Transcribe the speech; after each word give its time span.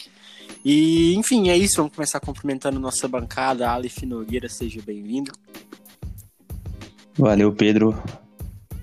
E, 0.64 1.14
enfim, 1.14 1.50
é 1.50 1.58
isso. 1.58 1.76
Vamos 1.76 1.94
começar 1.94 2.20
cumprimentando 2.20 2.80
nossa 2.80 3.06
bancada. 3.06 3.68
Aleph 3.68 4.04
Nogueira, 4.04 4.48
seja 4.48 4.80
bem-vindo. 4.80 5.30
Valeu, 7.18 7.52
Pedro. 7.52 7.94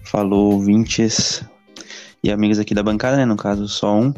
Falou, 0.05 0.53
ouvintes 0.53 1.43
e 2.23 2.31
amigos 2.31 2.59
aqui 2.59 2.75
da 2.75 2.83
bancada, 2.83 3.17
né? 3.17 3.25
No 3.25 3.35
caso, 3.35 3.67
só 3.67 3.99
um. 3.99 4.13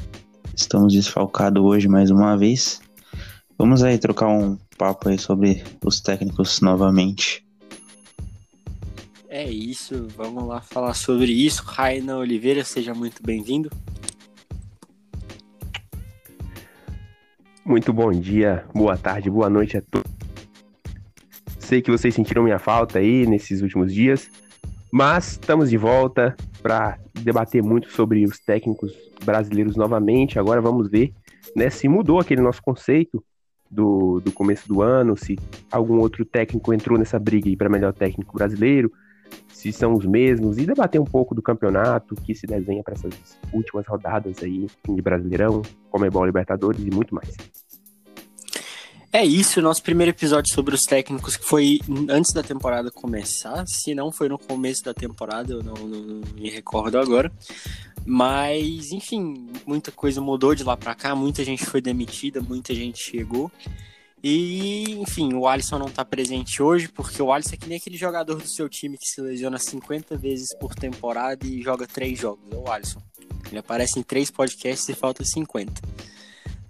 Estamos 0.56 0.94
desfalcados 0.94 1.64
hoje 1.64 1.88
mais 1.88 2.12
uma 2.12 2.38
vez. 2.38 2.80
Vamos 3.58 3.82
aí 3.82 3.98
trocar 3.98 4.28
um 4.28 4.56
papo 4.78 5.10
aí 5.10 5.18
sobre 5.18 5.64
os 5.84 6.00
técnicos 6.00 6.62
novamente. 6.62 7.44
É 9.28 9.50
isso, 9.50 10.08
vamos 10.16 10.48
lá 10.48 10.62
falar 10.62 10.94
sobre 10.94 11.32
isso. 11.32 11.64
Raina 11.64 12.18
Oliveira, 12.18 12.64
seja 12.64 12.94
muito 12.94 13.24
bem-vindo. 13.24 13.70
Muito 17.66 17.92
bom 17.92 18.12
dia, 18.12 18.64
boa 18.76 18.96
tarde, 18.96 19.32
boa 19.32 19.50
noite 19.50 19.78
a 19.78 19.82
todos. 19.82 20.12
Sei 21.58 21.82
que 21.82 21.90
vocês 21.90 22.14
sentiram 22.14 22.44
minha 22.44 22.60
falta 22.60 23.00
aí 23.00 23.26
nesses 23.26 23.62
últimos 23.62 23.92
dias, 23.92 24.30
mas 24.92 25.32
estamos 25.32 25.72
de 25.72 25.78
volta 25.78 26.36
para 26.62 27.00
debater 27.14 27.62
muito 27.62 27.92
sobre 27.92 28.24
os 28.26 28.40
técnicos 28.40 28.94
brasileiros 29.24 29.76
novamente. 29.76 30.40
Agora 30.40 30.62
vamos 30.62 30.90
ver 30.90 31.14
né, 31.56 31.70
se 31.70 31.88
mudou 31.88 32.20
aquele 32.20 32.42
nosso 32.42 32.62
conceito 32.62 33.24
do, 33.70 34.20
do 34.20 34.32
começo 34.32 34.68
do 34.68 34.82
ano, 34.82 35.18
se 35.18 35.38
algum 35.72 36.00
outro 36.00 36.24
técnico 36.24 36.74
entrou 36.74 36.98
nessa 36.98 37.20
briga 37.20 37.50
para 37.58 37.70
melhor 37.70 37.94
técnico 37.94 38.36
brasileiro, 38.36 38.92
se 39.48 39.72
são 39.72 39.94
os 39.94 40.06
mesmos, 40.06 40.58
e 40.58 40.66
debater 40.66 41.02
um 41.02 41.06
pouco 41.06 41.34
do 41.34 41.42
campeonato 41.42 42.16
que 42.16 42.36
se 42.36 42.46
desenha 42.46 42.84
para 42.84 42.94
essas 42.94 43.40
últimas 43.52 43.86
rodadas 43.88 44.44
aí 44.44 44.68
de 44.88 45.02
Brasileirão, 45.02 45.62
Comebol 45.90 46.26
Libertadores 46.26 46.84
e 46.86 46.92
muito 46.92 47.16
mais. 47.16 47.36
É 49.16 49.24
isso, 49.24 49.62
nosso 49.62 49.84
primeiro 49.84 50.10
episódio 50.10 50.52
sobre 50.52 50.74
os 50.74 50.86
técnicos, 50.86 51.38
que 51.38 51.46
foi 51.46 51.80
antes 52.10 52.34
da 52.34 52.42
temporada 52.42 52.90
começar. 52.90 53.64
Se 53.68 53.94
não 53.94 54.12
foi 54.12 54.28
no 54.28 54.40
começo 54.40 54.84
da 54.84 54.92
temporada, 54.92 55.54
eu 55.54 55.62
não, 55.62 55.76
não, 55.76 56.02
não 56.02 56.22
me 56.34 56.50
recordo 56.50 56.98
agora. 56.98 57.32
Mas, 58.04 58.92
enfim, 58.92 59.52
muita 59.68 59.92
coisa 59.92 60.20
mudou 60.20 60.56
de 60.56 60.64
lá 60.64 60.76
para 60.76 60.96
cá, 60.96 61.14
muita 61.14 61.46
gente 61.46 61.64
foi 61.64 61.80
demitida, 61.80 62.42
muita 62.42 62.74
gente 62.74 63.04
chegou. 63.04 63.52
E, 64.24 64.94
enfim, 64.94 65.36
o 65.36 65.48
Alisson 65.48 65.78
não 65.78 65.90
tá 65.92 66.04
presente 66.04 66.64
hoje, 66.64 66.88
porque 66.88 67.22
o 67.22 67.32
Alisson 67.32 67.54
é 67.54 67.58
que 67.58 67.70
nem 67.70 67.78
aquele 67.78 67.98
jogador 67.98 68.42
do 68.42 68.48
seu 68.48 68.68
time 68.68 68.98
que 68.98 69.08
se 69.08 69.22
lesiona 69.22 69.60
50 69.60 70.18
vezes 70.18 70.56
por 70.58 70.74
temporada 70.74 71.46
e 71.46 71.62
joga 71.62 71.86
três 71.86 72.18
jogos. 72.18 72.44
É 72.52 72.56
o 72.56 72.68
Alisson. 72.68 73.00
Ele 73.48 73.60
aparece 73.60 74.00
em 74.00 74.02
três 74.02 74.32
podcasts 74.32 74.90
e 74.90 74.96
falta 74.96 75.24
50. 75.24 75.72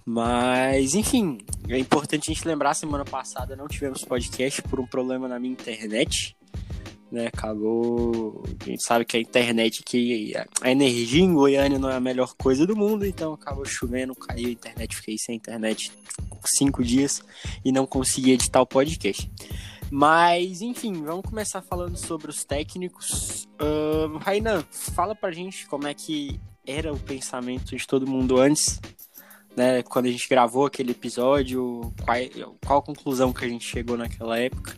Mas, 0.06 0.96
enfim, 0.96 1.38
é 1.70 1.78
importante 1.78 2.30
a 2.30 2.34
gente 2.34 2.48
lembrar, 2.48 2.74
semana 2.74 3.06
passada 3.06 3.56
não 3.56 3.68
tivemos 3.68 4.04
podcast 4.04 4.62
por 4.64 4.80
um 4.80 4.86
problema 4.86 5.28
na 5.28 5.40
minha 5.40 5.54
internet. 5.54 6.36
Né, 7.12 7.28
acabou. 7.28 8.44
A 8.60 8.64
gente 8.66 8.84
sabe 8.84 9.06
que 9.06 9.16
a 9.16 9.20
internet 9.20 9.84
que 9.84 10.34
a 10.62 10.72
energia 10.72 11.24
em 11.24 11.32
Goiânia 11.32 11.78
não 11.78 11.88
é 11.88 11.96
a 11.96 12.00
melhor 12.00 12.34
coisa 12.34 12.66
do 12.66 12.76
mundo, 12.76 13.06
então 13.06 13.34
acabou 13.34 13.64
chovendo, 13.66 14.16
caiu 14.16 14.48
a 14.48 14.52
internet, 14.52 14.96
fiquei 14.96 15.16
sem 15.20 15.36
internet 15.36 15.92
cinco 16.46 16.84
dias 16.84 17.22
e 17.64 17.72
não 17.72 17.86
consegui 17.86 18.32
editar 18.32 18.62
o 18.62 18.66
podcast. 18.66 19.32
Mas, 19.92 20.62
enfim, 20.62 21.04
vamos 21.04 21.24
começar 21.24 21.62
falando 21.62 21.98
sobre 21.98 22.32
os 22.32 22.44
técnicos. 22.44 23.48
Uh, 23.62 24.18
Rainan, 24.18 24.64
fala 24.72 25.14
pra 25.14 25.32
gente 25.32 25.68
como 25.68 25.88
é 25.88 25.94
que 25.94 26.40
era 26.66 26.92
o 26.92 27.00
pensamento 27.00 27.76
de 27.76 27.86
todo 27.86 28.08
mundo 28.08 28.40
antes 28.40 28.80
né, 29.56 29.84
quando 29.84 30.06
a 30.06 30.12
gente 30.12 30.28
gravou 30.28 30.66
aquele 30.66 30.92
episódio, 30.92 31.94
qual, 32.04 32.56
qual 32.66 32.80
a 32.80 32.82
conclusão 32.82 33.32
que 33.32 33.46
a 33.46 33.48
gente 33.48 33.66
chegou 33.66 33.98
naquela 33.98 34.38
época? 34.40 34.74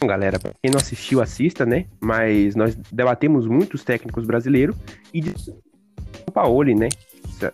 Bom, 0.00 0.06
galera, 0.06 0.38
quem 0.38 0.70
não 0.70 0.78
assistiu, 0.78 1.20
assista, 1.20 1.66
né? 1.66 1.84
Mas 2.00 2.56
nós 2.56 2.74
debatemos 2.90 3.46
muitos 3.46 3.84
técnicos 3.84 4.24
brasileiros 4.24 4.74
e 5.12 5.20
de 5.20 5.34
Paoli, 6.32 6.74
né? 6.74 6.88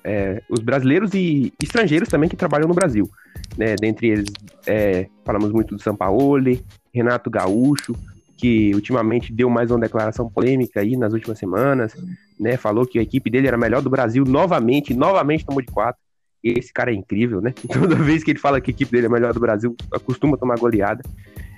É, 0.05 0.41
os 0.49 0.61
brasileiros 0.61 1.13
e 1.13 1.53
estrangeiros 1.61 2.09
também 2.09 2.29
que 2.29 2.37
trabalham 2.37 2.69
no 2.69 2.75
Brasil. 2.75 3.11
Né? 3.59 3.75
Dentre 3.77 4.09
eles, 4.09 4.33
é, 4.67 5.09
falamos 5.25 5.51
muito 5.51 5.75
do 5.75 5.83
Sampaoli, 5.83 6.65
Renato 6.95 7.31
Gaúcho, 7.31 7.97
que 8.37 8.73
ultimamente 8.75 9.33
deu 9.33 9.51
mais 9.51 9.71
uma 9.71 9.81
declaração 9.81 10.29
polêmica 10.31 10.81
aí 10.81 10.97
nas 10.97 11.13
últimas 11.13 11.39
semanas, 11.39 11.97
né? 12.39 12.57
Falou 12.57 12.87
que 12.87 12.99
a 12.99 13.03
equipe 13.03 13.31
dele 13.31 13.47
era 13.47 13.57
a 13.57 13.61
melhor 13.61 13.83
do 13.83 13.91
Brasil 13.91 14.25
novamente, 14.25 14.95
novamente 14.95 15.45
tomou 15.45 15.63
de 15.63 15.69
quatro. 15.69 16.01
Esse 16.43 16.73
cara 16.73 16.93
é 16.93 16.95
incrível, 16.95 17.41
né? 17.41 17.53
Toda 17.73 17.97
vez 17.97 18.23
que 18.23 18.31
ele 18.31 18.39
fala 18.39 18.61
que 18.61 18.71
a 18.71 18.75
equipe 18.75 18.91
dele 18.91 19.07
é 19.07 19.09
a 19.09 19.13
melhor 19.13 19.33
do 19.33 19.41
Brasil, 19.41 19.75
costuma 20.05 20.37
tomar 20.37 20.59
goleada. 20.59 21.03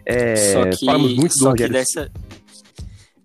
É, 0.06 0.36
só 0.36 0.64
que, 0.70 0.86
falamos 0.86 1.14
muito 1.14 1.36
só 1.36 1.50
do 1.50 1.56
que 1.56 1.68
dessa, 1.68 2.10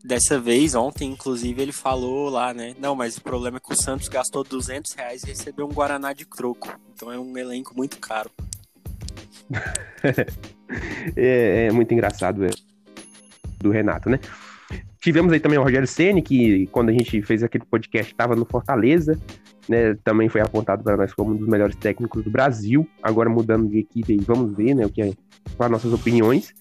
dessa 0.04 0.38
vez, 0.38 0.76
ontem, 0.76 1.10
inclusive, 1.10 1.62
ele 1.62 1.72
falou 1.72 2.30
lá, 2.30 2.54
né? 2.54 2.76
Não, 2.78 2.94
mas 2.96 3.16
o 3.18 3.22
problema 3.22 3.58
é 3.58 3.60
que 3.60 3.72
o 3.72 3.76
Santos 3.76 4.10
gastou 4.10 4.44
200 4.44 4.92
reais 4.94 5.24
e 5.24 5.28
recebeu 5.28 5.66
um 5.66 5.72
Guaraná 5.72 6.12
de 6.12 6.26
troco. 6.26 6.70
Então 6.94 7.12
é 7.12 7.18
um 7.18 7.38
elenco 7.38 7.74
muito 7.76 7.98
caro. 8.00 8.30
é, 11.16 11.68
é, 11.68 11.72
muito 11.72 11.94
engraçado, 11.94 12.46
é 12.46 12.50
do 13.60 13.72
Renato, 13.72 14.10
né? 14.10 14.20
Tivemos 15.04 15.34
aí 15.34 15.40
também 15.42 15.60
o 15.60 15.64
Rogério 15.64 15.86
Ceni 15.86 16.22
que 16.22 16.66
quando 16.68 16.88
a 16.88 16.94
gente 16.94 17.22
fez 17.24 17.44
aquele 17.44 17.66
podcast 17.66 18.14
estava 18.14 18.38
no 18.38 18.46
Fortaleza, 18.46 19.20
né? 19.68 19.96
Também 20.02 20.30
foi 20.30 20.40
apontado 20.40 20.82
para 20.82 20.96
nós 20.96 21.14
como 21.14 21.34
um 21.34 21.36
dos 21.36 21.46
melhores 21.46 21.76
técnicos 21.76 22.24
do 22.24 22.32
Brasil. 22.32 22.88
Agora 23.02 23.30
mudando 23.30 23.70
de 23.70 23.80
equipe, 23.80 24.16
vamos 24.26 24.56
ver, 24.56 24.74
né? 24.74 24.86
O 24.86 24.90
que 24.90 25.02
é, 25.02 25.12
com 25.58 25.64
as 25.66 25.70
nossas 25.70 25.92
opiniões. 25.92 26.54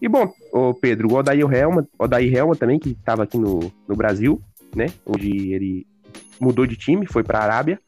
E 0.00 0.08
bom, 0.08 0.32
o 0.52 0.72
Pedro, 0.74 1.10
o 1.10 1.16
Odair 1.16 1.52
Helma, 1.52 1.88
Odair 1.98 2.32
Helma 2.32 2.54
também 2.54 2.78
que 2.78 2.90
estava 2.90 3.24
aqui 3.24 3.36
no, 3.36 3.58
no 3.88 3.96
Brasil, 3.96 4.40
né? 4.76 4.86
Onde 5.04 5.52
ele 5.52 5.84
mudou 6.40 6.68
de 6.68 6.76
time, 6.76 7.04
foi 7.04 7.24
para 7.24 7.40
a 7.40 7.42
Arábia. 7.42 7.80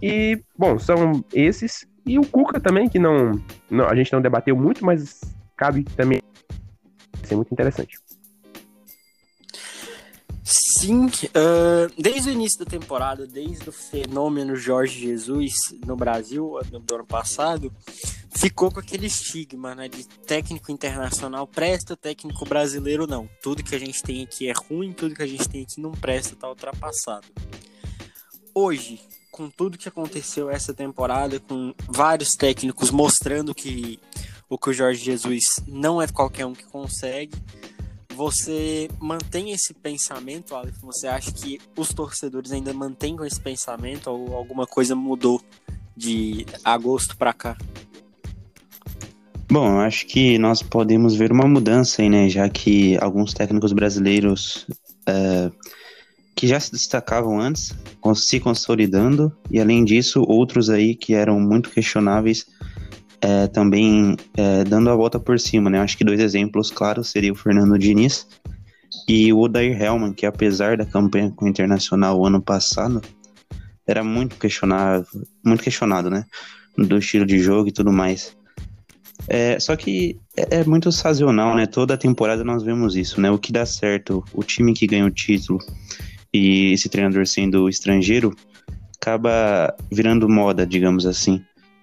E 0.00 0.40
bom, 0.56 0.78
são 0.78 1.24
esses 1.34 1.84
e 2.06 2.20
o 2.20 2.22
Cuca 2.24 2.60
também 2.60 2.88
que 2.88 3.00
não, 3.00 3.32
não 3.68 3.88
a 3.88 3.96
gente 3.96 4.12
não 4.12 4.22
debateu 4.22 4.56
muito, 4.56 4.86
mas 4.86 5.20
cabe 5.56 5.82
também 5.96 6.20
ser 7.24 7.34
muito 7.34 7.50
interessante. 7.50 7.98
Sim, 10.44 11.06
uh, 11.06 11.92
desde 11.96 12.30
o 12.30 12.32
início 12.32 12.58
da 12.58 12.64
temporada, 12.64 13.26
desde 13.26 13.68
o 13.68 13.72
fenômeno 13.72 14.56
Jorge 14.56 14.98
Jesus 14.98 15.54
no 15.86 15.96
Brasil, 15.96 16.58
do 16.84 16.94
ano 16.94 17.06
passado, 17.06 17.72
ficou 18.34 18.70
com 18.70 18.80
aquele 18.80 19.06
estigma 19.06 19.74
né, 19.74 19.88
de 19.88 20.04
técnico 20.04 20.72
internacional 20.72 21.46
presta, 21.46 21.96
técnico 21.96 22.44
brasileiro 22.44 23.06
não. 23.06 23.28
Tudo 23.40 23.62
que 23.62 23.74
a 23.74 23.78
gente 23.78 24.02
tem 24.02 24.24
aqui 24.24 24.48
é 24.48 24.52
ruim, 24.52 24.92
tudo 24.92 25.14
que 25.14 25.22
a 25.22 25.26
gente 25.26 25.48
tem 25.48 25.62
aqui 25.62 25.80
não 25.80 25.92
presta, 25.92 26.34
tá 26.34 26.48
ultrapassado. 26.48 27.26
Hoje, 28.52 29.00
com 29.30 29.48
tudo 29.48 29.78
que 29.78 29.88
aconteceu 29.88 30.50
essa 30.50 30.74
temporada, 30.74 31.38
com 31.38 31.72
vários 31.88 32.34
técnicos 32.34 32.90
mostrando 32.90 33.54
que 33.54 33.98
o 34.48 34.58
que 34.58 34.68
o 34.70 34.72
Jorge 34.72 35.02
Jesus 35.02 35.62
não 35.66 36.02
é 36.02 36.06
qualquer 36.06 36.44
um 36.44 36.52
que 36.52 36.64
consegue. 36.64 37.32
Você 38.16 38.88
mantém 39.00 39.52
esse 39.52 39.74
pensamento, 39.74 40.54
Aleph? 40.54 40.78
Você 40.82 41.06
acha 41.06 41.32
que 41.32 41.60
os 41.76 41.92
torcedores 41.92 42.52
ainda 42.52 42.72
mantêm 42.72 43.16
esse 43.24 43.40
pensamento 43.40 44.08
ou 44.08 44.34
alguma 44.34 44.66
coisa 44.66 44.94
mudou 44.94 45.40
de 45.96 46.46
agosto 46.64 47.16
para 47.16 47.32
cá? 47.32 47.56
Bom, 49.50 49.80
acho 49.80 50.06
que 50.06 50.38
nós 50.38 50.62
podemos 50.62 51.14
ver 51.14 51.30
uma 51.30 51.46
mudança 51.46 52.00
aí, 52.00 52.08
né? 52.08 52.28
Já 52.28 52.48
que 52.48 52.96
alguns 52.98 53.34
técnicos 53.34 53.72
brasileiros 53.72 54.66
é, 55.06 55.50
que 56.34 56.46
já 56.46 56.58
se 56.58 56.72
destacavam 56.72 57.38
antes, 57.38 57.74
se 58.16 58.40
consolidando, 58.40 59.30
e 59.50 59.60
além 59.60 59.84
disso, 59.84 60.24
outros 60.26 60.70
aí 60.70 60.94
que 60.94 61.14
eram 61.14 61.38
muito 61.38 61.70
questionáveis 61.70 62.46
é, 63.22 63.46
também 63.46 64.16
é, 64.36 64.64
dando 64.64 64.90
a 64.90 64.96
volta 64.96 65.18
por 65.18 65.38
cima, 65.38 65.70
né? 65.70 65.78
Acho 65.78 65.96
que 65.96 66.04
dois 66.04 66.20
exemplos 66.20 66.70
claros 66.70 67.10
seria 67.10 67.32
o 67.32 67.36
Fernando 67.36 67.78
Diniz 67.78 68.26
e 69.08 69.32
o 69.32 69.38
Odair 69.38 69.80
Hellman, 69.80 70.12
que 70.12 70.26
apesar 70.26 70.76
da 70.76 70.84
campanha 70.84 71.30
com 71.30 71.44
o 71.44 71.48
Internacional 71.48 72.24
ano 72.26 72.42
passado, 72.42 73.00
era 73.86 74.02
muito 74.02 74.36
questionável, 74.36 75.06
muito 75.44 75.62
questionado, 75.62 76.10
né? 76.10 76.24
Do 76.76 76.98
estilo 76.98 77.24
de 77.24 77.38
jogo 77.38 77.68
e 77.68 77.72
tudo 77.72 77.92
mais. 77.92 78.36
É, 79.28 79.58
só 79.60 79.76
que 79.76 80.18
é, 80.36 80.58
é 80.58 80.64
muito 80.64 80.90
sazonal, 80.90 81.54
né? 81.54 81.66
Toda 81.66 81.96
temporada 81.96 82.42
nós 82.42 82.64
vemos 82.64 82.96
isso, 82.96 83.20
né? 83.20 83.30
O 83.30 83.38
que 83.38 83.52
dá 83.52 83.64
certo, 83.64 84.24
o 84.34 84.42
time 84.42 84.74
que 84.74 84.86
ganha 84.86 85.06
o 85.06 85.10
título 85.10 85.58
e 86.34 86.72
esse 86.72 86.88
treinador 86.88 87.26
sendo 87.26 87.68
estrangeiro, 87.68 88.34
acaba 88.96 89.74
virando 89.92 90.28
moda, 90.28 90.66
digamos 90.66 91.06
assim. 91.06 91.40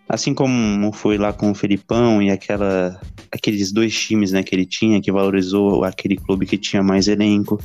Assim 0.09 0.33
como 0.33 0.91
foi 0.91 1.19
lá 1.19 1.31
com 1.31 1.51
o 1.51 1.55
Felipão 1.55 2.19
e 2.19 2.31
aquela, 2.31 2.99
aqueles 3.31 3.71
dois 3.71 3.93
times 3.95 4.31
né, 4.31 4.41
que 4.41 4.55
ele 4.55 4.65
tinha, 4.65 4.99
que 4.99 5.11
valorizou 5.11 5.83
aquele 5.83 6.17
clube 6.17 6.47
que 6.47 6.57
tinha 6.57 6.81
mais 6.81 7.07
elenco. 7.07 7.61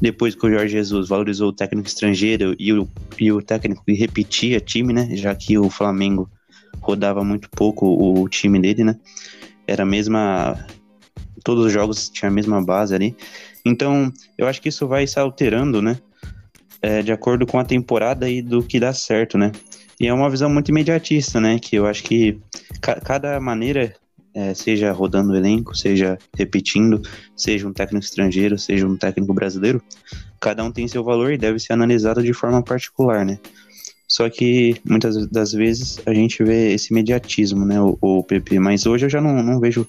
Depois 0.00 0.36
com 0.36 0.46
o 0.46 0.50
Jorge 0.50 0.68
Jesus 0.68 1.08
valorizou 1.08 1.48
o 1.48 1.52
técnico 1.52 1.88
estrangeiro 1.88 2.54
e 2.56 2.72
o, 2.72 2.88
e 3.18 3.32
o 3.32 3.42
técnico 3.42 3.84
que 3.84 3.94
repetia 3.94 4.60
time, 4.60 4.92
né? 4.92 5.08
Já 5.16 5.34
que 5.34 5.58
o 5.58 5.68
Flamengo 5.68 6.30
rodava 6.80 7.24
muito 7.24 7.50
pouco 7.50 7.86
o, 7.86 8.22
o 8.22 8.28
time 8.28 8.60
dele, 8.60 8.84
né? 8.84 8.96
Era 9.66 9.82
a 9.82 9.86
mesma. 9.86 10.64
Todos 11.42 11.66
os 11.66 11.72
jogos 11.72 12.08
tinham 12.08 12.30
a 12.30 12.34
mesma 12.34 12.64
base 12.64 12.94
ali. 12.94 13.16
Então, 13.64 14.12
eu 14.38 14.46
acho 14.46 14.62
que 14.62 14.68
isso 14.68 14.86
vai 14.86 15.04
se 15.04 15.18
alterando, 15.18 15.82
né? 15.82 15.98
É, 16.80 17.02
de 17.02 17.10
acordo 17.10 17.44
com 17.44 17.58
a 17.58 17.64
temporada 17.64 18.30
e 18.30 18.40
do 18.40 18.62
que 18.62 18.78
dá 18.78 18.92
certo, 18.92 19.36
né? 19.36 19.50
E 19.98 20.06
é 20.06 20.12
uma 20.12 20.28
visão 20.28 20.50
muito 20.50 20.70
imediatista, 20.70 21.40
né? 21.40 21.58
Que 21.58 21.76
eu 21.76 21.86
acho 21.86 22.02
que 22.02 22.38
ca 22.80 23.00
cada 23.00 23.40
maneira, 23.40 23.94
é, 24.34 24.52
seja 24.52 24.92
rodando 24.92 25.32
o 25.32 25.36
elenco, 25.36 25.76
seja 25.76 26.18
repetindo, 26.36 27.00
seja 27.34 27.66
um 27.66 27.72
técnico 27.72 28.04
estrangeiro, 28.04 28.58
seja 28.58 28.86
um 28.86 28.96
técnico 28.96 29.32
brasileiro, 29.32 29.82
cada 30.40 30.62
um 30.62 30.70
tem 30.70 30.86
seu 30.86 31.02
valor 31.02 31.32
e 31.32 31.38
deve 31.38 31.58
ser 31.58 31.72
analisado 31.72 32.22
de 32.22 32.32
forma 32.32 32.62
particular, 32.62 33.24
né? 33.24 33.38
Só 34.06 34.28
que 34.30 34.76
muitas 34.84 35.26
das 35.28 35.52
vezes 35.52 35.98
a 36.06 36.14
gente 36.14 36.44
vê 36.44 36.72
esse 36.72 36.92
imediatismo, 36.92 37.64
né? 37.64 37.80
O, 37.80 37.98
o 38.00 38.22
PP. 38.22 38.58
Mas 38.60 38.86
hoje 38.86 39.06
eu 39.06 39.10
já 39.10 39.20
não, 39.20 39.42
não 39.42 39.58
vejo 39.58 39.86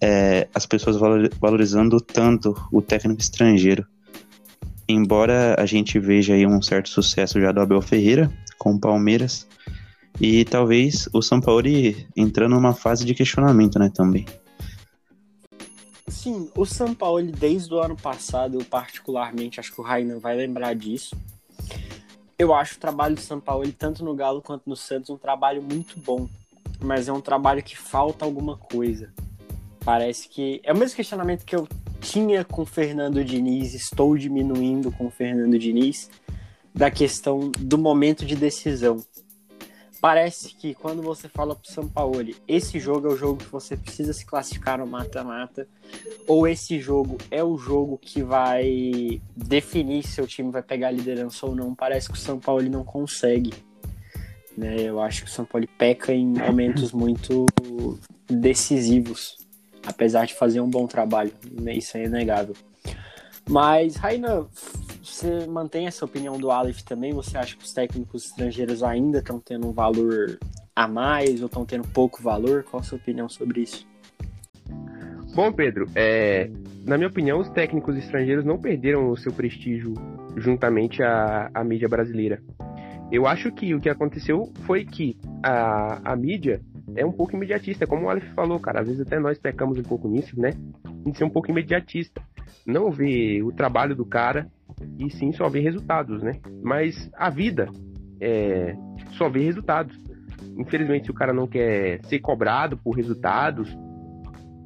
é, 0.00 0.48
as 0.54 0.66
pessoas 0.66 0.96
valorizando 1.40 2.00
tanto 2.00 2.56
o 2.72 2.80
técnico 2.80 3.20
estrangeiro. 3.20 3.86
Embora 4.88 5.54
a 5.58 5.66
gente 5.66 5.98
veja 5.98 6.34
aí 6.34 6.46
um 6.46 6.62
certo 6.62 6.88
sucesso 6.88 7.40
já 7.40 7.52
do 7.52 7.60
Abel 7.60 7.82
Ferreira, 7.82 8.32
com 8.58 8.74
o 8.74 8.80
Palmeiras. 8.80 9.46
E 10.20 10.44
talvez 10.44 11.08
o 11.12 11.22
São 11.22 11.40
Paulo 11.40 11.68
entrando 12.16 12.56
numa 12.56 12.74
fase 12.74 13.04
de 13.04 13.14
questionamento, 13.14 13.78
né, 13.78 13.90
também. 13.94 14.26
Sim, 16.08 16.50
o 16.56 16.66
São 16.66 16.94
Paulo, 16.94 17.22
desde 17.30 17.72
o 17.72 17.80
ano 17.80 17.96
passado, 17.96 18.58
eu 18.58 18.64
particularmente 18.64 19.60
acho 19.60 19.72
que 19.72 19.80
o 19.80 19.84
Rainan 19.84 20.18
vai 20.18 20.34
lembrar 20.34 20.74
disso. 20.74 21.16
Eu 22.38 22.54
acho 22.54 22.76
o 22.76 22.80
trabalho 22.80 23.14
do 23.14 23.20
São 23.20 23.38
Paulo, 23.38 23.70
tanto 23.72 24.04
no 24.04 24.14
Galo 24.14 24.42
quanto 24.42 24.68
no 24.68 24.76
Santos, 24.76 25.10
um 25.10 25.16
trabalho 25.16 25.62
muito 25.62 25.98
bom. 26.00 26.28
Mas 26.80 27.08
é 27.08 27.12
um 27.12 27.20
trabalho 27.20 27.62
que 27.62 27.76
falta 27.76 28.24
alguma 28.24 28.56
coisa. 28.56 29.12
Parece 29.84 30.28
que. 30.28 30.60
É 30.64 30.72
o 30.72 30.76
mesmo 30.76 30.96
questionamento 30.96 31.44
que 31.44 31.54
eu 31.54 31.68
tinha 32.00 32.44
com 32.44 32.62
o 32.62 32.66
Fernando 32.66 33.24
Diniz, 33.24 33.74
estou 33.74 34.16
diminuindo 34.16 34.90
com 34.92 35.06
o 35.06 35.10
Fernando 35.10 35.58
Diniz 35.58 36.08
da 36.78 36.92
questão 36.92 37.50
do 37.58 37.76
momento 37.76 38.24
de 38.24 38.36
decisão. 38.36 39.04
Parece 40.00 40.54
que 40.54 40.74
quando 40.74 41.02
você 41.02 41.28
fala 41.28 41.56
pro 41.56 41.68
São 41.68 41.88
Paulo, 41.88 42.32
esse 42.46 42.78
jogo 42.78 43.08
é 43.08 43.12
o 43.12 43.16
jogo 43.16 43.38
que 43.38 43.50
você 43.50 43.76
precisa 43.76 44.12
se 44.12 44.24
classificar 44.24 44.78
no 44.78 44.86
mata-mata, 44.86 45.66
ou 46.24 46.46
esse 46.46 46.78
jogo 46.78 47.18
é 47.32 47.42
o 47.42 47.58
jogo 47.58 47.98
que 47.98 48.22
vai 48.22 49.20
definir 49.36 50.04
se 50.04 50.12
seu 50.12 50.26
time 50.28 50.52
vai 50.52 50.62
pegar 50.62 50.86
a 50.86 50.92
liderança 50.92 51.46
ou 51.46 51.56
não, 51.56 51.74
parece 51.74 52.06
que 52.06 52.14
o 52.14 52.20
São 52.20 52.38
Paulo 52.38 52.62
não 52.70 52.84
consegue. 52.84 53.52
Né? 54.56 54.76
Eu 54.82 55.02
acho 55.02 55.24
que 55.24 55.30
o 55.30 55.32
São 55.32 55.44
Paulo 55.44 55.66
peca 55.76 56.14
em 56.14 56.26
momentos 56.28 56.92
muito 56.94 57.44
decisivos, 58.30 59.36
apesar 59.84 60.26
de 60.26 60.34
fazer 60.34 60.60
um 60.60 60.70
bom 60.70 60.86
trabalho, 60.86 61.32
né? 61.60 61.74
isso 61.74 61.96
é 61.96 62.04
inegável. 62.04 62.54
Mas, 63.50 63.96
Raina, 63.96 64.46
você 65.02 65.46
mantém 65.46 65.86
essa 65.86 66.04
opinião 66.04 66.38
do 66.38 66.50
Aleph 66.50 66.82
também? 66.82 67.12
Você 67.12 67.36
acha 67.36 67.56
que 67.56 67.64
os 67.64 67.72
técnicos 67.72 68.26
estrangeiros 68.26 68.82
ainda 68.82 69.18
estão 69.18 69.40
tendo 69.40 69.68
um 69.68 69.72
valor 69.72 70.38
a 70.74 70.86
mais 70.86 71.40
ou 71.40 71.46
estão 71.46 71.64
tendo 71.64 71.86
pouco 71.88 72.22
valor? 72.22 72.64
Qual 72.64 72.80
a 72.80 72.82
sua 72.82 72.98
opinião 72.98 73.28
sobre 73.28 73.62
isso? 73.62 73.86
Bom, 75.34 75.52
Pedro, 75.52 75.86
é, 75.94 76.50
na 76.84 76.96
minha 76.96 77.08
opinião, 77.08 77.38
os 77.38 77.48
técnicos 77.50 77.96
estrangeiros 77.96 78.44
não 78.44 78.58
perderam 78.58 79.10
o 79.10 79.16
seu 79.16 79.32
prestígio 79.32 79.94
juntamente 80.36 81.02
à, 81.02 81.50
à 81.54 81.62
mídia 81.62 81.88
brasileira. 81.88 82.42
Eu 83.10 83.26
acho 83.26 83.50
que 83.52 83.74
o 83.74 83.80
que 83.80 83.88
aconteceu 83.88 84.52
foi 84.66 84.84
que 84.84 85.16
a, 85.42 86.12
a 86.12 86.16
mídia 86.16 86.60
é 86.96 87.04
um 87.04 87.12
pouco 87.12 87.36
imediatista, 87.36 87.86
como 87.86 88.06
o 88.06 88.10
Aleph 88.10 88.34
falou, 88.34 88.58
cara. 88.58 88.80
Às 88.80 88.88
vezes 88.88 89.02
até 89.02 89.18
nós 89.18 89.38
pecamos 89.38 89.78
um 89.78 89.82
pouco 89.82 90.08
nisso, 90.08 90.38
né? 90.38 90.50
De 91.06 91.16
ser 91.16 91.24
um 91.24 91.30
pouco 91.30 91.50
imediatista 91.50 92.20
não 92.68 92.90
ver 92.90 93.42
o 93.42 93.50
trabalho 93.50 93.96
do 93.96 94.04
cara 94.04 94.46
e 94.98 95.10
sim 95.10 95.32
só 95.32 95.48
ver 95.48 95.60
resultados, 95.60 96.22
né? 96.22 96.32
Mas 96.62 97.10
a 97.14 97.30
vida 97.30 97.68
é 98.20 98.76
só 99.12 99.28
ver 99.28 99.44
resultados. 99.44 99.96
Infelizmente, 100.56 101.06
se 101.06 101.10
o 101.10 101.14
cara 101.14 101.32
não 101.32 101.46
quer 101.46 102.04
ser 102.06 102.18
cobrado 102.18 102.76
por 102.76 102.92
resultados, 102.92 103.76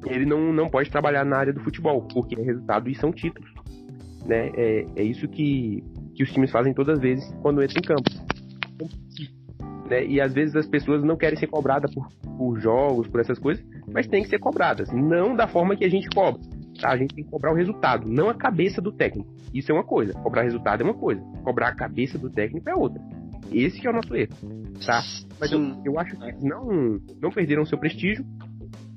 ele 0.05 0.25
não, 0.25 0.51
não 0.51 0.69
pode 0.69 0.89
trabalhar 0.89 1.23
na 1.25 1.37
área 1.37 1.53
do 1.53 1.61
futebol, 1.61 2.01
porque 2.13 2.39
é 2.39 2.43
resultado 2.43 2.89
e 2.89 2.95
são 2.95 3.11
títulos. 3.11 3.51
Né? 4.25 4.51
É, 4.55 4.85
é 4.95 5.03
isso 5.03 5.27
que, 5.27 5.83
que 6.15 6.23
os 6.23 6.31
times 6.31 6.51
fazem 6.51 6.73
todas 6.73 6.97
as 6.97 7.01
vezes 7.01 7.31
quando 7.41 7.63
entram 7.63 7.79
em 7.79 7.87
campo. 7.87 8.09
Né? 9.89 10.05
E 10.05 10.21
às 10.21 10.33
vezes 10.33 10.55
as 10.55 10.67
pessoas 10.67 11.03
não 11.03 11.15
querem 11.15 11.37
ser 11.37 11.47
cobradas 11.47 11.93
por, 11.93 12.07
por 12.37 12.59
jogos, 12.59 13.07
por 13.07 13.19
essas 13.19 13.37
coisas, 13.37 13.63
mas 13.91 14.07
tem 14.07 14.23
que 14.23 14.29
ser 14.29 14.39
cobradas. 14.39 14.91
Não 14.91 15.35
da 15.35 15.47
forma 15.47 15.75
que 15.75 15.85
a 15.85 15.89
gente 15.89 16.07
cobra. 16.09 16.41
A 16.81 16.97
gente 16.97 17.13
tem 17.13 17.23
que 17.23 17.29
cobrar 17.29 17.51
o 17.51 17.55
resultado, 17.55 18.07
não 18.07 18.29
a 18.29 18.33
cabeça 18.33 18.81
do 18.81 18.91
técnico. 18.91 19.33
Isso 19.53 19.71
é 19.71 19.75
uma 19.75 19.83
coisa. 19.83 20.13
Cobrar 20.13 20.43
resultado 20.43 20.81
é 20.81 20.83
uma 20.83 20.93
coisa. 20.93 21.21
Cobrar 21.43 21.67
a 21.69 21.75
cabeça 21.75 22.17
do 22.17 22.29
técnico 22.29 22.69
é 22.69 22.75
outra. 22.75 23.01
Esse 23.51 23.85
é 23.85 23.89
o 23.89 23.93
nosso 23.93 24.15
erro, 24.15 24.33
tá? 24.85 25.03
Mas 25.39 25.51
eu, 25.51 25.59
eu 25.85 25.99
acho 25.99 26.17
que 26.17 26.45
não, 26.45 26.99
não 27.21 27.29
perderam 27.29 27.65
seu 27.65 27.77
prestígio, 27.77 28.25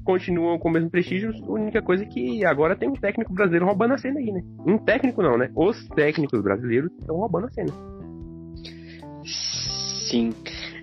continuam 0.06 0.58
com 0.58 0.68
o 0.68 0.72
mesmo 0.72 0.88
prestígio. 0.88 1.32
A 1.44 1.50
única 1.50 1.82
coisa 1.82 2.04
é 2.04 2.06
que 2.06 2.44
agora 2.46 2.76
tem 2.76 2.88
um 2.88 2.94
técnico 2.94 3.34
brasileiro 3.34 3.66
roubando 3.66 3.94
a 3.94 3.98
cena 3.98 4.18
aí, 4.20 4.32
né? 4.32 4.42
Um 4.64 4.78
técnico 4.78 5.20
não, 5.20 5.36
né? 5.36 5.50
Os 5.54 5.86
técnicos 5.88 6.40
brasileiros 6.40 6.90
estão 6.92 7.16
roubando 7.16 7.46
a 7.46 7.50
cena. 7.50 7.72
Sim. 10.08 10.32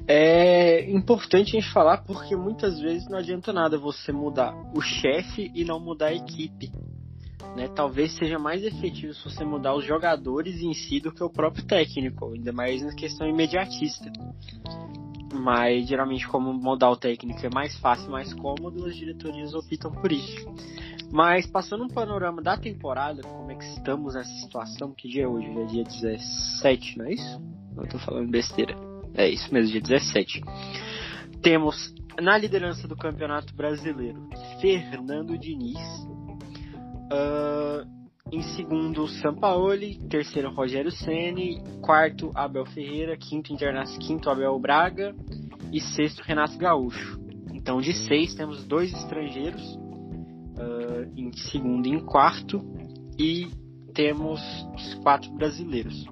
É 0.08 0.90
importante 0.92 1.56
a 1.56 1.62
gente 1.62 1.72
falar 1.72 2.00
porque 2.00 2.36
muitas 2.36 2.80
vezes 2.80 3.08
não 3.08 3.18
adianta 3.18 3.54
nada 3.54 3.78
você 3.78 4.12
mudar 4.12 4.54
o 4.76 4.82
chefe 4.82 5.50
e 5.56 5.64
não 5.64 5.80
mudar 5.80 6.08
a 6.08 6.14
equipe. 6.14 6.72
Né? 7.56 7.70
Talvez 7.70 8.14
seja 8.14 8.38
mais 8.38 8.64
efetivo 8.64 9.14
se 9.14 9.24
você 9.24 9.46
mudar 9.46 9.76
os 9.76 9.86
jogadores 9.86 10.62
em 10.62 10.74
si 10.74 11.00
do 11.00 11.12
que 11.12 11.24
o 11.24 11.30
próprio 11.30 11.66
técnico, 11.66 12.34
ainda 12.34 12.52
mais 12.52 12.82
na 12.82 12.94
questão 12.94 13.28
imediatista. 13.28 14.12
Mas 15.34 15.88
geralmente, 15.88 16.28
como 16.28 16.54
mudar 16.54 16.92
o 16.92 16.96
técnico 16.96 17.46
é 17.46 17.50
mais 17.50 17.76
fácil, 17.78 18.12
mais 18.12 18.34
cômodo, 18.34 18.86
as 18.86 18.96
diretorias 18.96 19.54
optam 19.54 19.92
por 19.92 20.12
isso. 20.12 20.46
Mas 21.12 21.46
passando 21.46 21.84
um 21.84 21.88
panorama 21.88 22.42
da 22.42 22.58
temporada, 22.58 23.22
como 23.22 23.52
é 23.52 23.56
que 23.56 23.66
estamos 23.66 24.16
nessa 24.16 24.34
situação? 24.42 24.94
Que 24.94 25.08
dia 25.08 25.24
é 25.24 25.28
hoje? 25.28 25.48
É 25.48 25.66
dia 25.66 25.84
17, 25.84 26.98
não 26.98 27.06
é 27.06 27.14
isso? 27.14 27.42
Não 27.76 27.86
tô 27.86 27.98
falando 28.00 28.30
besteira. 28.30 28.93
É 29.16 29.30
isso 29.30 29.54
mesmo, 29.54 29.72
dia 29.72 29.82
17. 29.82 30.42
Temos 31.42 31.94
na 32.20 32.38
liderança 32.38 32.88
do 32.88 32.96
Campeonato 32.96 33.54
Brasileiro 33.56 34.28
Fernando 34.60 35.38
Diniz. 35.38 35.78
Uh, 37.12 37.86
em 38.32 38.42
segundo, 38.42 39.08
Sampaoli. 39.08 40.00
Terceiro, 40.10 40.52
Rogério 40.52 40.92
Ceni. 40.92 41.62
Quarto, 41.82 42.32
Abel 42.34 42.66
Ferreira. 42.66 43.16
Quinto, 43.18 43.54
Internacional. 43.54 44.00
Quinto, 44.00 44.30
Abel 44.30 44.58
Braga. 44.60 45.16
E 45.72 45.80
sexto, 45.80 46.22
Renato 46.22 46.58
Gaúcho. 46.58 47.20
Então, 47.54 47.80
de 47.80 47.94
seis, 47.94 48.34
temos 48.34 48.64
dois 48.66 48.92
estrangeiros. 48.94 49.62
Uh, 50.56 51.12
em 51.16 51.32
segundo 51.34 51.88
e 51.88 51.92
em 51.92 52.00
quarto. 52.00 52.62
E 53.20 53.50
temos 53.94 54.42
os 54.76 54.96
quatro 54.96 55.32
brasileiros. 55.34 56.06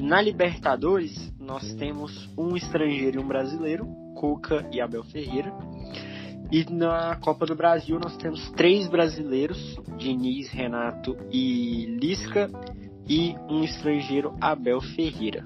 Na 0.00 0.22
Libertadores, 0.22 1.32
nós 1.40 1.74
temos 1.74 2.30
um 2.38 2.56
estrangeiro 2.56 3.18
e 3.18 3.22
um 3.22 3.26
brasileiro, 3.26 3.84
Cuca 4.14 4.64
e 4.72 4.80
Abel 4.80 5.02
Ferreira. 5.02 5.52
E 6.52 6.64
na 6.70 7.16
Copa 7.16 7.44
do 7.44 7.56
Brasil 7.56 7.98
nós 7.98 8.16
temos 8.16 8.48
três 8.52 8.86
brasileiros, 8.88 9.76
Diniz, 9.96 10.50
Renato 10.50 11.16
e 11.32 11.84
Lisca, 12.00 12.48
e 13.08 13.34
um 13.50 13.64
estrangeiro, 13.64 14.34
Abel 14.40 14.80
Ferreira. 14.80 15.42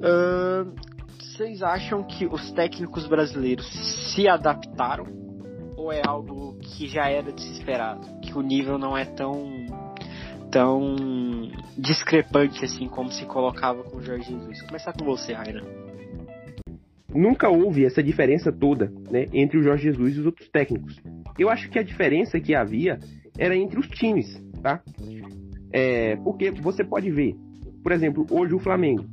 Uh, 0.00 0.74
vocês 1.18 1.62
acham 1.62 2.02
que 2.02 2.26
os 2.26 2.50
técnicos 2.50 3.06
brasileiros 3.06 3.66
se 4.12 4.28
adaptaram? 4.28 5.06
Ou 5.76 5.92
é 5.92 6.02
algo 6.04 6.58
que 6.58 6.88
já 6.88 7.08
era 7.08 7.32
de 7.32 7.40
se 7.40 7.52
esperar? 7.52 7.98
Que 8.22 8.36
o 8.36 8.42
nível 8.42 8.76
não 8.76 8.96
é 8.96 9.04
tão 9.04 9.69
tão 10.50 10.96
discrepante 11.78 12.64
assim 12.64 12.88
como 12.88 13.10
se 13.10 13.24
colocava 13.26 13.82
com 13.84 13.98
o 13.98 14.02
Jorge 14.02 14.30
Jesus. 14.30 14.58
Vou 14.58 14.68
começar 14.68 14.92
com 14.92 15.04
você, 15.04 15.32
Raina. 15.32 15.62
Nunca 17.14 17.48
houve 17.48 17.84
essa 17.84 18.02
diferença 18.02 18.52
toda 18.52 18.92
né, 19.10 19.26
entre 19.32 19.58
o 19.58 19.62
Jorge 19.62 19.84
Jesus 19.84 20.16
e 20.16 20.20
os 20.20 20.26
outros 20.26 20.48
técnicos. 20.48 21.00
Eu 21.38 21.48
acho 21.48 21.68
que 21.68 21.78
a 21.78 21.82
diferença 21.82 22.38
que 22.38 22.54
havia 22.54 22.98
era 23.38 23.56
entre 23.56 23.78
os 23.78 23.88
times, 23.88 24.26
tá? 24.62 24.80
É, 25.72 26.16
porque 26.16 26.50
você 26.50 26.84
pode 26.84 27.10
ver, 27.10 27.34
por 27.82 27.92
exemplo, 27.92 28.26
hoje 28.30 28.54
o 28.54 28.58
Flamengo, 28.58 29.04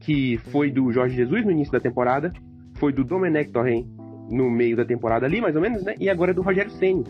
que 0.00 0.38
foi 0.50 0.70
do 0.70 0.90
Jorge 0.92 1.16
Jesus 1.16 1.44
no 1.44 1.50
início 1.50 1.72
da 1.72 1.80
temporada, 1.80 2.32
foi 2.78 2.92
do 2.92 3.04
Domenech 3.04 3.50
Torren 3.50 3.86
no 4.30 4.50
meio 4.50 4.76
da 4.76 4.84
temporada 4.84 5.26
ali, 5.26 5.40
mais 5.40 5.54
ou 5.54 5.62
menos, 5.62 5.84
né? 5.84 5.94
E 6.00 6.08
agora 6.08 6.30
é 6.30 6.34
do 6.34 6.42
Rogério 6.42 6.70
Ceni. 6.72 7.04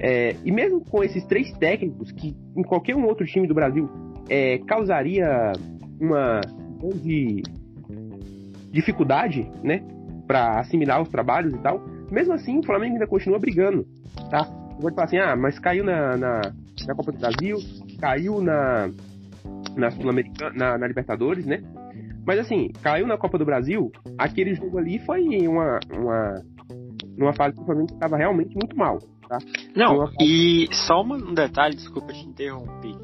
É, 0.00 0.34
e 0.44 0.50
mesmo 0.50 0.82
com 0.82 1.04
esses 1.04 1.24
três 1.26 1.52
técnicos, 1.58 2.10
que 2.12 2.34
em 2.56 2.62
qualquer 2.62 2.96
um 2.96 3.04
outro 3.04 3.26
time 3.26 3.46
do 3.46 3.54
Brasil 3.54 3.88
é, 4.30 4.58
causaria 4.58 5.52
uma 6.00 6.40
grande 6.80 7.42
dificuldade, 8.72 9.46
né, 9.62 9.82
para 10.26 10.60
assimilar 10.60 11.02
os 11.02 11.08
trabalhos 11.08 11.52
e 11.52 11.58
tal, 11.58 11.84
mesmo 12.10 12.32
assim 12.32 12.58
o 12.58 12.62
Flamengo 12.62 12.94
ainda 12.94 13.06
continua 13.06 13.38
brigando, 13.38 13.86
tá? 14.30 14.44
Você 14.44 14.82
pode 14.82 14.94
falar 14.94 15.06
assim, 15.06 15.18
ah, 15.18 15.36
mas 15.36 15.58
caiu 15.58 15.84
na, 15.84 16.16
na, 16.16 16.40
na 16.86 16.94
Copa 16.94 17.12
do 17.12 17.18
Brasil, 17.18 17.58
caiu 18.00 18.40
na, 18.40 18.90
na 19.76 19.90
Sul-Americana, 19.90 20.52
na, 20.54 20.78
na 20.78 20.86
Libertadores, 20.86 21.44
né? 21.44 21.62
Mas 22.24 22.38
assim, 22.38 22.68
caiu 22.82 23.06
na 23.06 23.18
Copa 23.18 23.36
do 23.36 23.44
Brasil, 23.44 23.90
aquele 24.16 24.54
jogo 24.54 24.78
ali 24.78 24.98
foi 25.00 25.22
uma, 25.46 25.80
uma, 25.92 26.42
uma 27.18 27.32
fase 27.34 27.56
que 27.56 27.62
o 27.62 27.66
Flamengo 27.66 27.92
estava 27.92 28.16
realmente 28.16 28.54
muito 28.54 28.76
mal, 28.76 28.98
tá? 29.30 29.38
Não, 29.76 30.10
e 30.20 30.68
só 30.72 31.02
um 31.02 31.32
detalhe, 31.32 31.76
desculpa 31.76 32.12
te 32.12 32.26
interromper. 32.26 32.96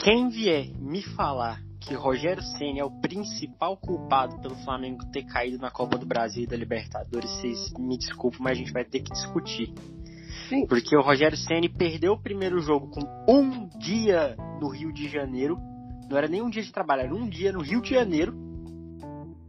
Quem 0.00 0.28
vier 0.28 0.68
me 0.80 1.00
falar 1.00 1.62
que 1.80 1.94
Rogério 1.94 2.42
Ceni 2.42 2.80
é 2.80 2.84
o 2.84 2.90
principal 2.90 3.76
culpado 3.76 4.40
pelo 4.40 4.56
Flamengo 4.56 5.04
ter 5.12 5.24
caído 5.24 5.58
na 5.58 5.70
Copa 5.70 5.96
do 5.96 6.04
Brasil 6.04 6.42
e 6.42 6.46
da 6.46 6.56
Libertadores, 6.56 7.30
vocês 7.30 7.72
me 7.78 7.96
desculpem, 7.96 8.40
mas 8.42 8.52
a 8.52 8.60
gente 8.60 8.72
vai 8.72 8.84
ter 8.84 9.00
que 9.00 9.12
discutir. 9.12 9.72
Sim. 10.48 10.66
Porque 10.66 10.96
o 10.96 11.02
Rogério 11.02 11.36
Ceni 11.36 11.68
perdeu 11.68 12.14
o 12.14 12.20
primeiro 12.20 12.60
jogo 12.60 12.88
com 12.88 13.00
um 13.28 13.68
dia 13.78 14.36
no 14.60 14.68
Rio 14.68 14.92
de 14.92 15.08
Janeiro. 15.08 15.56
Não 16.10 16.18
era 16.18 16.28
nem 16.28 16.42
um 16.42 16.50
dia 16.50 16.62
de 16.62 16.72
trabalho, 16.72 17.02
era 17.02 17.14
um 17.14 17.28
dia 17.28 17.52
no 17.52 17.62
Rio 17.62 17.80
de 17.80 17.90
Janeiro. 17.90 18.34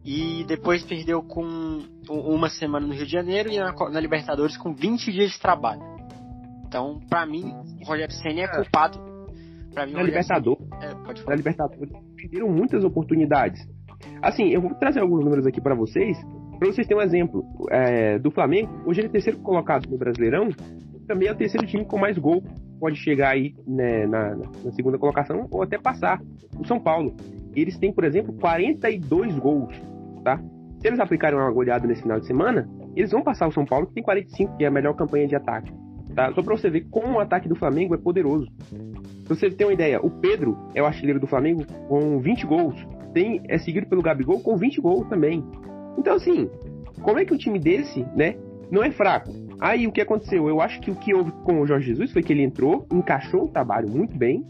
E 0.06 0.44
depois 0.46 0.84
perdeu 0.84 1.24
com 1.24 1.82
uma 2.10 2.50
semana 2.50 2.86
no 2.86 2.94
Rio 2.94 3.06
de 3.06 3.12
Janeiro 3.12 3.50
e 3.50 3.58
na, 3.58 3.72
na 3.72 4.00
Libertadores 4.00 4.58
com 4.58 4.74
20 4.74 5.12
dias 5.12 5.32
de 5.32 5.40
trabalho. 5.40 5.82
Então, 6.68 7.00
para 7.10 7.26
mim, 7.26 7.54
o 7.82 7.88
Rogério 7.88 8.14
Senna 8.14 8.42
é, 8.42 8.44
é 8.44 8.48
culpado. 8.48 9.00
Pra 9.74 9.86
mim, 9.86 9.94
na 9.94 10.04
Libertadores, 10.04 10.68
é, 10.82 10.94
pode 11.06 11.22
falar. 11.22 11.32
na 11.32 11.36
Libertadores, 11.38 11.90
perderam 12.18 12.50
muitas 12.50 12.84
oportunidades. 12.84 13.66
Assim, 14.22 14.50
eu 14.50 14.62
vou 14.62 14.76
trazer 14.76 15.00
alguns 15.00 15.24
números 15.24 15.48
aqui 15.48 15.62
para 15.62 15.74
vocês, 15.74 16.18
para 16.60 16.68
vocês 16.68 16.86
terem 16.86 17.02
um 17.02 17.06
exemplo. 17.06 17.46
É, 17.72 18.20
do 18.20 18.30
Flamengo, 18.30 18.84
hoje 18.86 19.00
ele 19.00 19.08
é 19.08 19.12
terceiro 19.12 19.40
colocado 19.40 19.90
no 19.90 19.98
Brasileirão, 19.98 20.50
também 21.08 21.30
é 21.30 21.32
o 21.32 21.36
terceiro 21.36 21.66
time 21.66 21.86
com 21.86 21.98
mais 21.98 22.18
gol. 22.18 22.44
Pode 22.78 22.98
chegar 22.98 23.32
aí 23.32 23.54
né, 23.66 24.06
na, 24.06 24.36
na 24.36 24.72
segunda 24.74 24.98
colocação 24.98 25.48
ou 25.50 25.64
até 25.64 25.78
passar. 25.78 26.20
O 26.60 26.68
São 26.68 26.80
Paulo, 26.80 27.16
eles 27.56 27.78
têm, 27.78 27.94
por 27.94 28.04
exemplo, 28.04 28.34
42 28.34 29.38
gols 29.40 29.93
tá? 30.24 30.40
Se 30.84 30.88
eles 30.88 31.00
aplicarem 31.00 31.40
uma 31.40 31.50
goleada 31.50 31.88
nesse 31.88 32.02
final 32.02 32.20
de 32.20 32.28
semana, 32.28 32.68
eles 32.94 33.12
vão 33.12 33.24
passar 33.24 33.48
o 33.48 33.52
São 33.52 33.66
Paulo, 33.66 33.88
que 33.88 33.94
tem 33.94 34.04
45, 34.04 34.58
que 34.58 34.66
é 34.66 34.68
a 34.68 34.72
melhor 34.72 34.94
campanha 34.94 35.26
de 35.26 35.36
ataque. 35.36 35.72
Tá? 36.14 36.32
Só 36.34 36.44
para 36.44 36.58
você 36.58 36.70
ver 36.70 36.88
como 36.90 37.14
o 37.14 37.20
ataque 37.20 37.48
do 37.48 37.56
Flamengo 37.56 37.96
é 37.96 37.98
poderoso. 37.98 38.48
Pra 39.26 39.36
você 39.36 39.50
ter 39.50 39.64
uma 39.64 39.74
ideia, 39.74 40.00
o 40.02 40.12
Pedro 40.12 40.58
é 40.76 40.82
o 40.82 40.86
artilheiro 40.86 41.20
do 41.22 41.26
Flamengo 41.26 41.66
com 41.88 42.20
20 42.20 42.46
gols. 42.46 42.76
Tem, 43.14 43.42
é 43.48 43.58
seguido 43.58 43.88
pelo 43.88 44.02
Gabigol 44.02 44.42
com 44.42 44.58
20 44.58 44.82
gols 44.82 45.08
também. 45.08 45.42
Então, 45.98 46.16
assim, 46.16 46.50
como 47.02 47.18
é 47.18 47.24
que 47.24 47.34
um 47.34 47.38
time 47.38 47.60
desse, 47.60 48.06
né, 48.16 48.36
não 48.70 48.84
é 48.84 48.92
fraco? 48.92 49.32
Aí 49.62 49.88
o 49.88 49.92
que 49.92 50.02
aconteceu? 50.02 50.50
Eu 50.50 50.60
acho 50.60 50.82
que 50.82 50.92
o 50.92 50.96
que 50.96 51.14
houve 51.14 51.32
com 51.46 51.62
o 51.62 51.66
Jorge 51.66 51.88
Jesus 51.88 52.12
foi 52.12 52.22
que 52.22 52.34
ele 52.34 52.44
entrou, 52.44 52.86
encaixou 52.92 53.46
o 53.46 53.48
trabalho 53.48 53.90
muito 53.90 54.18
bem, 54.18 54.44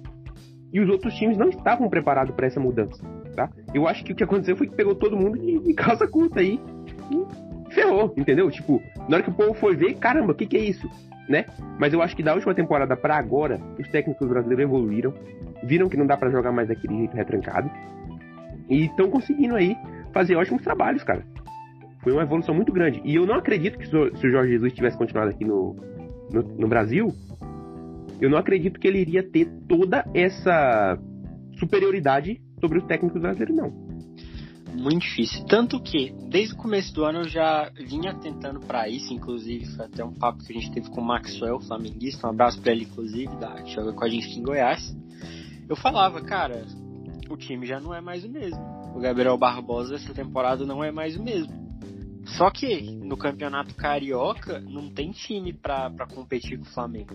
e 0.73 0.79
os 0.79 0.89
outros 0.89 1.13
times 1.13 1.37
não 1.37 1.49
estavam 1.49 1.87
preparados 1.87 2.33
para 2.33 2.47
essa 2.47 2.59
mudança 2.59 3.22
tá? 3.33 3.49
Eu 3.73 3.87
acho 3.87 4.03
que 4.03 4.13
o 4.13 4.15
que 4.15 4.23
aconteceu 4.23 4.55
foi 4.55 4.67
que 4.67 4.75
pegou 4.75 4.95
todo 4.95 5.17
mundo 5.17 5.37
de, 5.37 5.59
de 5.59 5.73
calça 5.73 6.07
curta 6.07 6.39
aí 6.39 6.59
e 7.11 7.73
ferrou, 7.73 8.13
entendeu? 8.17 8.49
Tipo, 8.49 8.81
na 9.09 9.17
hora 9.17 9.23
que 9.23 9.29
o 9.29 9.33
povo 9.33 9.53
foi 9.53 9.75
ver, 9.75 9.95
caramba, 9.95 10.31
o 10.31 10.35
que, 10.35 10.45
que 10.45 10.57
é 10.57 10.61
isso? 10.61 10.89
Né? 11.27 11.45
Mas 11.79 11.93
eu 11.93 12.01
acho 12.01 12.15
que 12.15 12.23
da 12.23 12.33
última 12.33 12.53
temporada 12.53 12.95
para 12.95 13.17
agora, 13.17 13.59
os 13.79 13.87
técnicos 13.89 14.27
brasileiros 14.27 14.63
evoluíram, 14.63 15.13
viram 15.63 15.89
que 15.89 15.97
não 15.97 16.05
dá 16.05 16.17
para 16.17 16.29
jogar 16.29 16.51
mais 16.51 16.67
daquele 16.67 16.97
jeito 16.97 17.15
retrancado 17.15 17.69
e 18.69 18.85
estão 18.85 19.09
conseguindo 19.09 19.55
aí 19.55 19.75
fazer 20.11 20.35
ótimos 20.35 20.61
trabalhos, 20.61 21.03
cara. 21.03 21.23
Foi 22.01 22.11
uma 22.11 22.23
evolução 22.23 22.53
muito 22.53 22.71
grande. 22.73 23.01
E 23.05 23.15
eu 23.15 23.25
não 23.25 23.35
acredito 23.35 23.77
que 23.79 23.87
se 23.87 23.95
o 23.95 24.29
Jorge 24.29 24.51
Jesus 24.51 24.73
tivesse 24.73 24.97
continuado 24.97 25.31
aqui 25.31 25.45
no, 25.45 25.75
no, 26.31 26.43
no 26.43 26.67
Brasil, 26.67 27.13
eu 28.19 28.29
não 28.29 28.37
acredito 28.37 28.79
que 28.79 28.87
ele 28.87 28.99
iria 28.99 29.23
ter 29.23 29.45
toda 29.67 30.05
essa 30.13 30.99
superioridade 31.57 32.41
sobre 32.63 32.77
os 32.77 32.86
técnicos 32.86 33.22
brasileiros, 33.22 33.55
não. 33.58 33.74
Muito 34.74 35.01
difícil. 35.01 35.46
Tanto 35.46 35.82
que, 35.82 36.13
desde 36.29 36.53
o 36.53 36.58
começo 36.58 36.93
do 36.93 37.03
ano, 37.03 37.20
eu 37.20 37.27
já 37.27 37.70
vinha 37.75 38.13
tentando 38.15 38.62
para 38.62 38.88
isso, 38.88 39.13
inclusive, 39.13 39.65
foi 39.75 39.86
até 39.86 40.03
um 40.03 40.13
papo 40.13 40.43
que 40.43 40.51
a 40.51 40.55
gente 40.55 40.72
teve 40.72 40.89
com 40.89 41.01
o 41.01 41.05
Maxwell, 41.05 41.60
flamenguista, 41.60 42.25
um 42.25 42.29
abraço 42.29 42.62
pra 42.62 42.72
ele, 42.72 42.86
inclusive, 42.86 43.36
da, 43.36 43.62
que 43.62 43.72
joga 43.72 43.91
com 43.91 44.03
a 44.03 44.10
gente 44.10 44.27
aqui 44.27 44.39
em 44.39 44.43
Goiás. 44.43 44.96
Eu 45.67 45.75
falava, 45.75 46.22
cara, 46.22 46.65
o 47.29 47.36
time 47.36 47.65
já 47.65 47.79
não 47.79 47.93
é 47.93 48.00
mais 48.00 48.24
o 48.24 48.29
mesmo. 48.29 48.63
O 48.96 49.00
Gabriel 49.00 49.38
Barbosa 49.38 49.96
essa 49.96 50.13
temporada 50.13 50.65
não 50.65 50.84
é 50.84 50.91
mais 50.91 51.17
o 51.17 51.24
mesmo. 51.24 51.62
Só 52.25 52.49
que 52.49 52.81
no 52.81 53.17
campeonato 53.17 53.75
carioca 53.75 54.59
não 54.59 54.89
tem 54.89 55.11
time 55.11 55.53
para 55.53 56.07
competir 56.13 56.57
com 56.57 56.63
o 56.63 56.73
Flamengo. 56.73 57.13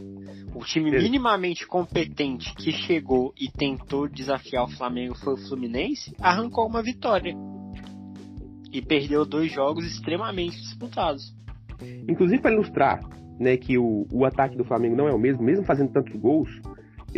O 0.54 0.64
time 0.64 0.90
minimamente 0.90 1.66
competente 1.66 2.54
que 2.54 2.72
chegou 2.72 3.32
e 3.38 3.50
tentou 3.50 4.08
desafiar 4.08 4.64
o 4.64 4.70
Flamengo 4.70 5.14
foi 5.14 5.34
o 5.34 5.48
Fluminense, 5.48 6.14
arrancou 6.20 6.66
uma 6.66 6.82
vitória. 6.82 7.34
E 8.70 8.82
perdeu 8.82 9.24
dois 9.24 9.50
jogos 9.50 9.84
extremamente 9.86 10.56
disputados. 10.58 11.34
Inclusive 12.08 12.42
para 12.42 12.52
ilustrar 12.52 13.00
né, 13.38 13.56
que 13.56 13.78
o, 13.78 14.06
o 14.12 14.24
ataque 14.24 14.56
do 14.56 14.64
Flamengo 14.64 14.96
não 14.96 15.08
é 15.08 15.14
o 15.14 15.18
mesmo, 15.18 15.42
mesmo 15.42 15.64
fazendo 15.64 15.92
tantos 15.92 16.14
gols, 16.20 16.50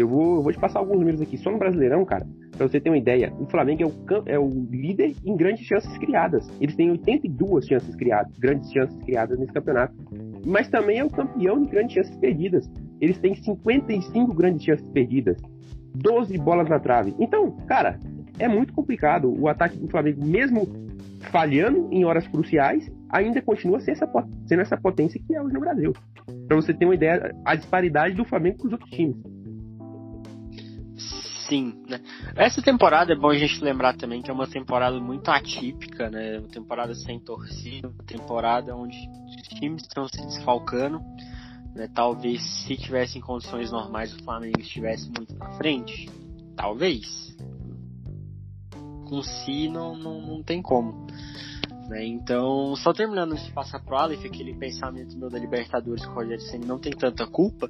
eu 0.02 0.08
vou, 0.08 0.36
eu 0.36 0.42
vou 0.42 0.52
te 0.52 0.58
passar 0.58 0.78
alguns 0.78 0.98
números 0.98 1.20
aqui. 1.20 1.36
Só 1.38 1.50
no 1.50 1.58
Brasileirão, 1.58 2.04
cara, 2.04 2.26
Pra 2.60 2.68
você 2.68 2.78
ter 2.78 2.90
uma 2.90 2.98
ideia, 2.98 3.32
o 3.40 3.46
Flamengo 3.46 3.82
é 3.82 3.86
o, 3.86 4.22
é 4.26 4.38
o 4.38 4.46
líder 4.70 5.14
em 5.24 5.34
grandes 5.34 5.66
chances 5.66 5.96
criadas. 5.96 6.46
Eles 6.60 6.76
têm 6.76 6.90
82 6.90 7.66
chances 7.66 7.96
criadas, 7.96 8.36
grandes 8.38 8.70
chances 8.70 8.94
criadas 8.98 9.38
nesse 9.38 9.50
campeonato. 9.50 9.94
Mas 10.44 10.68
também 10.68 10.98
é 10.98 11.04
o 11.04 11.08
campeão 11.08 11.62
de 11.64 11.70
grandes 11.70 11.94
chances 11.94 12.14
perdidas. 12.18 12.70
Eles 13.00 13.18
têm 13.18 13.34
55 13.34 14.34
grandes 14.34 14.62
chances 14.62 14.86
perdidas, 14.90 15.40
12 15.94 16.36
bolas 16.36 16.68
na 16.68 16.78
trave. 16.78 17.14
Então, 17.18 17.50
cara, 17.66 17.98
é 18.38 18.46
muito 18.46 18.74
complicado. 18.74 19.34
O 19.40 19.48
ataque 19.48 19.78
do 19.78 19.88
Flamengo, 19.88 20.22
mesmo 20.22 20.68
falhando 21.30 21.88
em 21.90 22.04
horas 22.04 22.28
cruciais, 22.28 22.92
ainda 23.08 23.40
continua 23.40 23.80
sendo 23.80 23.94
essa, 23.94 24.28
sendo 24.44 24.60
essa 24.60 24.76
potência 24.76 25.18
que 25.26 25.34
é 25.34 25.40
hoje 25.40 25.54
no 25.54 25.60
Brasil. 25.60 25.94
Para 26.46 26.56
você 26.56 26.74
ter 26.74 26.84
uma 26.84 26.94
ideia, 26.94 27.34
a 27.42 27.54
disparidade 27.54 28.14
do 28.14 28.24
Flamengo 28.26 28.58
com 28.58 28.66
os 28.66 28.72
outros 28.74 28.90
times 28.90 29.16
sim, 31.50 31.82
né? 31.88 32.00
Essa 32.36 32.62
temporada 32.62 33.12
é 33.12 33.16
bom 33.16 33.28
a 33.28 33.36
gente 33.36 33.62
lembrar 33.62 33.96
também 33.96 34.22
que 34.22 34.30
é 34.30 34.32
uma 34.32 34.46
temporada 34.46 34.98
muito 35.00 35.28
atípica, 35.28 36.08
né? 36.08 36.38
Uma 36.38 36.48
temporada 36.48 36.94
sem 36.94 37.18
torcida, 37.18 37.88
uma 37.88 38.04
temporada 38.04 38.74
onde 38.74 38.96
os 39.26 39.58
times 39.58 39.82
estão 39.82 40.06
se 40.06 40.24
desfalcando. 40.24 41.00
Né? 41.74 41.88
Talvez 41.92 42.40
se 42.42 42.76
tivessem 42.76 43.20
condições 43.20 43.72
normais 43.72 44.14
o 44.14 44.22
Flamengo 44.22 44.60
estivesse 44.60 45.10
muito 45.10 45.34
na 45.36 45.50
frente. 45.54 46.08
Talvez. 46.56 47.36
Com 49.08 49.22
si 49.22 49.68
não, 49.68 49.96
não, 49.96 50.20
não 50.20 50.42
tem 50.42 50.62
como. 50.62 51.08
Né? 51.90 52.06
Então, 52.06 52.76
só 52.76 52.92
terminando 52.92 53.34
de 53.34 53.50
passar 53.50 53.80
pro 53.80 53.96
Aleph, 53.96 54.24
aquele 54.24 54.54
pensamento 54.54 55.18
meu 55.18 55.28
da 55.28 55.40
Libertadores 55.40 56.06
com 56.06 56.12
o 56.12 56.14
Rogério 56.14 56.40
Senna 56.42 56.64
não 56.64 56.78
tem 56.78 56.92
tanta 56.92 57.26
culpa. 57.26 57.68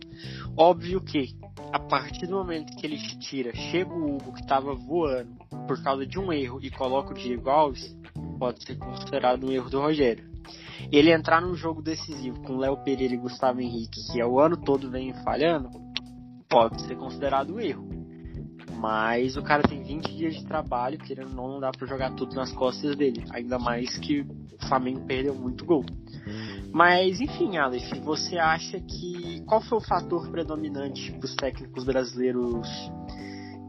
Óbvio 0.54 1.00
que, 1.00 1.34
a 1.72 1.78
partir 1.78 2.26
do 2.26 2.36
momento 2.36 2.76
que 2.76 2.86
ele 2.86 2.98
tira, 3.18 3.50
chega 3.54 3.90
o 3.90 4.16
Hugo 4.16 4.34
que 4.34 4.42
estava 4.42 4.74
voando 4.74 5.38
por 5.66 5.82
causa 5.82 6.06
de 6.06 6.18
um 6.18 6.30
erro 6.30 6.60
e 6.62 6.70
coloca 6.70 7.12
o 7.12 7.14
Diego 7.14 7.48
Alves, 7.48 7.96
pode 8.38 8.62
ser 8.62 8.76
considerado 8.76 9.46
um 9.46 9.50
erro 9.50 9.70
do 9.70 9.80
Rogério. 9.80 10.28
Ele 10.92 11.10
entrar 11.10 11.40
num 11.40 11.54
jogo 11.54 11.80
decisivo 11.80 12.42
com 12.42 12.58
Léo 12.58 12.76
Pereira 12.84 13.14
e 13.14 13.16
Gustavo 13.16 13.62
Henrique, 13.62 14.02
que 14.12 14.20
é 14.20 14.26
o 14.26 14.38
ano 14.38 14.58
todo 14.58 14.90
vem 14.90 15.14
falhando, 15.24 15.70
pode 16.46 16.82
ser 16.82 16.96
considerado 16.96 17.54
um 17.54 17.60
erro. 17.60 17.99
Mas 18.80 19.36
o 19.36 19.42
cara 19.42 19.62
tem 19.62 19.82
20 19.82 20.16
dias 20.16 20.34
de 20.36 20.46
trabalho, 20.46 20.96
querendo 20.96 21.34
não, 21.34 21.48
não 21.48 21.60
dá 21.60 21.70
pra 21.70 21.86
jogar 21.86 22.14
tudo 22.14 22.34
nas 22.34 22.50
costas 22.50 22.96
dele. 22.96 23.22
Ainda 23.30 23.58
mais 23.58 23.98
que 23.98 24.22
o 24.22 24.66
Flamengo 24.66 25.04
perdeu 25.06 25.34
muito 25.34 25.66
gol. 25.66 25.84
Mas, 26.72 27.20
enfim, 27.20 27.58
Aleph, 27.58 27.92
você 28.02 28.38
acha 28.38 28.80
que. 28.80 29.42
Qual 29.46 29.60
foi 29.60 29.76
o 29.76 29.82
fator 29.82 30.30
predominante 30.30 31.12
para 31.12 31.26
os 31.26 31.34
técnicos 31.34 31.84
brasileiros 31.84 32.66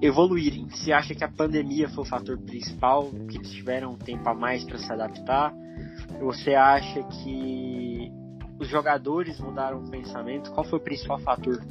evoluírem? 0.02 0.70
Você 0.70 0.94
acha 0.94 1.14
que 1.14 1.26
a 1.26 1.30
pandemia 1.30 1.90
foi 1.90 2.06
o 2.06 2.08
fator 2.08 2.38
principal, 2.38 3.10
que 3.30 3.38
eles 3.38 3.52
tiveram 3.52 3.98
tempo 3.98 4.30
a 4.30 4.34
mais 4.34 4.64
para 4.64 4.78
se 4.78 4.94
adaptar? 4.94 5.54
Você 6.22 6.56
acha 6.56 7.04
que 7.04 8.10
os 8.58 8.70
jogadores 8.70 9.42
mudaram 9.42 9.84
o 9.84 9.90
pensamento? 9.90 10.52
Qual 10.52 10.64
foi 10.64 10.80
o 10.80 10.82
principal 10.82 11.20
fator? 11.20 11.62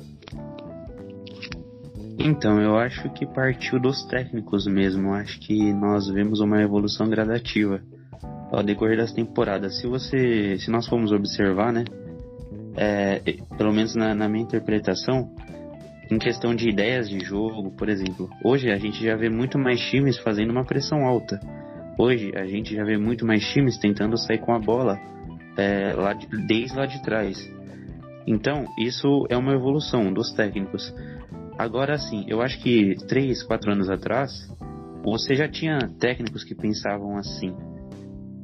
Então, 2.23 2.61
eu 2.61 2.77
acho 2.77 3.09
que 3.15 3.25
partiu 3.25 3.81
dos 3.81 4.05
técnicos 4.05 4.67
mesmo. 4.67 5.15
Acho 5.15 5.41
que 5.41 5.73
nós 5.73 6.07
vemos 6.07 6.41
uma 6.41 6.61
evolução 6.63 7.09
gradativa 7.09 7.81
ao 8.53 8.63
decorrer 8.63 8.99
das 8.99 9.11
temporadas. 9.11 9.81
Se 9.81 9.87
você, 9.87 10.59
se 10.59 10.71
nós 10.71 10.87
formos 10.87 11.13
observar, 11.13 11.73
né, 11.73 11.85
é, 12.77 13.21
pelo 13.57 13.73
menos 13.73 13.95
na, 13.95 14.15
na 14.15 14.29
minha 14.29 14.45
interpretação, 14.45 15.35
em 16.11 16.19
questão 16.19 16.55
de 16.55 16.69
ideias 16.69 17.09
de 17.09 17.21
jogo, 17.21 17.71
por 17.71 17.89
exemplo, 17.89 18.29
hoje 18.45 18.71
a 18.71 18.77
gente 18.77 19.03
já 19.03 19.17
vê 19.17 19.31
muito 19.31 19.59
mais 19.59 19.81
times 19.81 20.19
fazendo 20.19 20.51
uma 20.51 20.65
pressão 20.65 21.07
alta. 21.07 21.41
Hoje 21.97 22.33
a 22.37 22.45
gente 22.45 22.75
já 22.75 22.85
vê 22.85 22.99
muito 22.99 23.25
mais 23.25 23.43
times 23.51 23.79
tentando 23.79 24.19
sair 24.19 24.39
com 24.39 24.53
a 24.53 24.59
bola 24.59 24.99
é, 25.57 25.95
lá 25.95 26.13
de, 26.13 26.27
desde 26.47 26.77
lá 26.77 26.85
de 26.85 27.03
trás. 27.03 27.51
Então, 28.27 28.67
isso 28.79 29.27
é 29.31 29.37
uma 29.39 29.55
evolução 29.55 30.13
dos 30.13 30.33
técnicos. 30.33 30.95
Agora 31.61 31.99
sim, 31.99 32.25
eu 32.27 32.41
acho 32.41 32.59
que 32.63 32.95
3, 33.07 33.43
4 33.43 33.73
anos 33.73 33.91
atrás, 33.91 34.31
você 35.05 35.35
já 35.35 35.47
tinha 35.47 35.79
técnicos 36.01 36.43
que 36.43 36.55
pensavam 36.55 37.19
assim. 37.19 37.55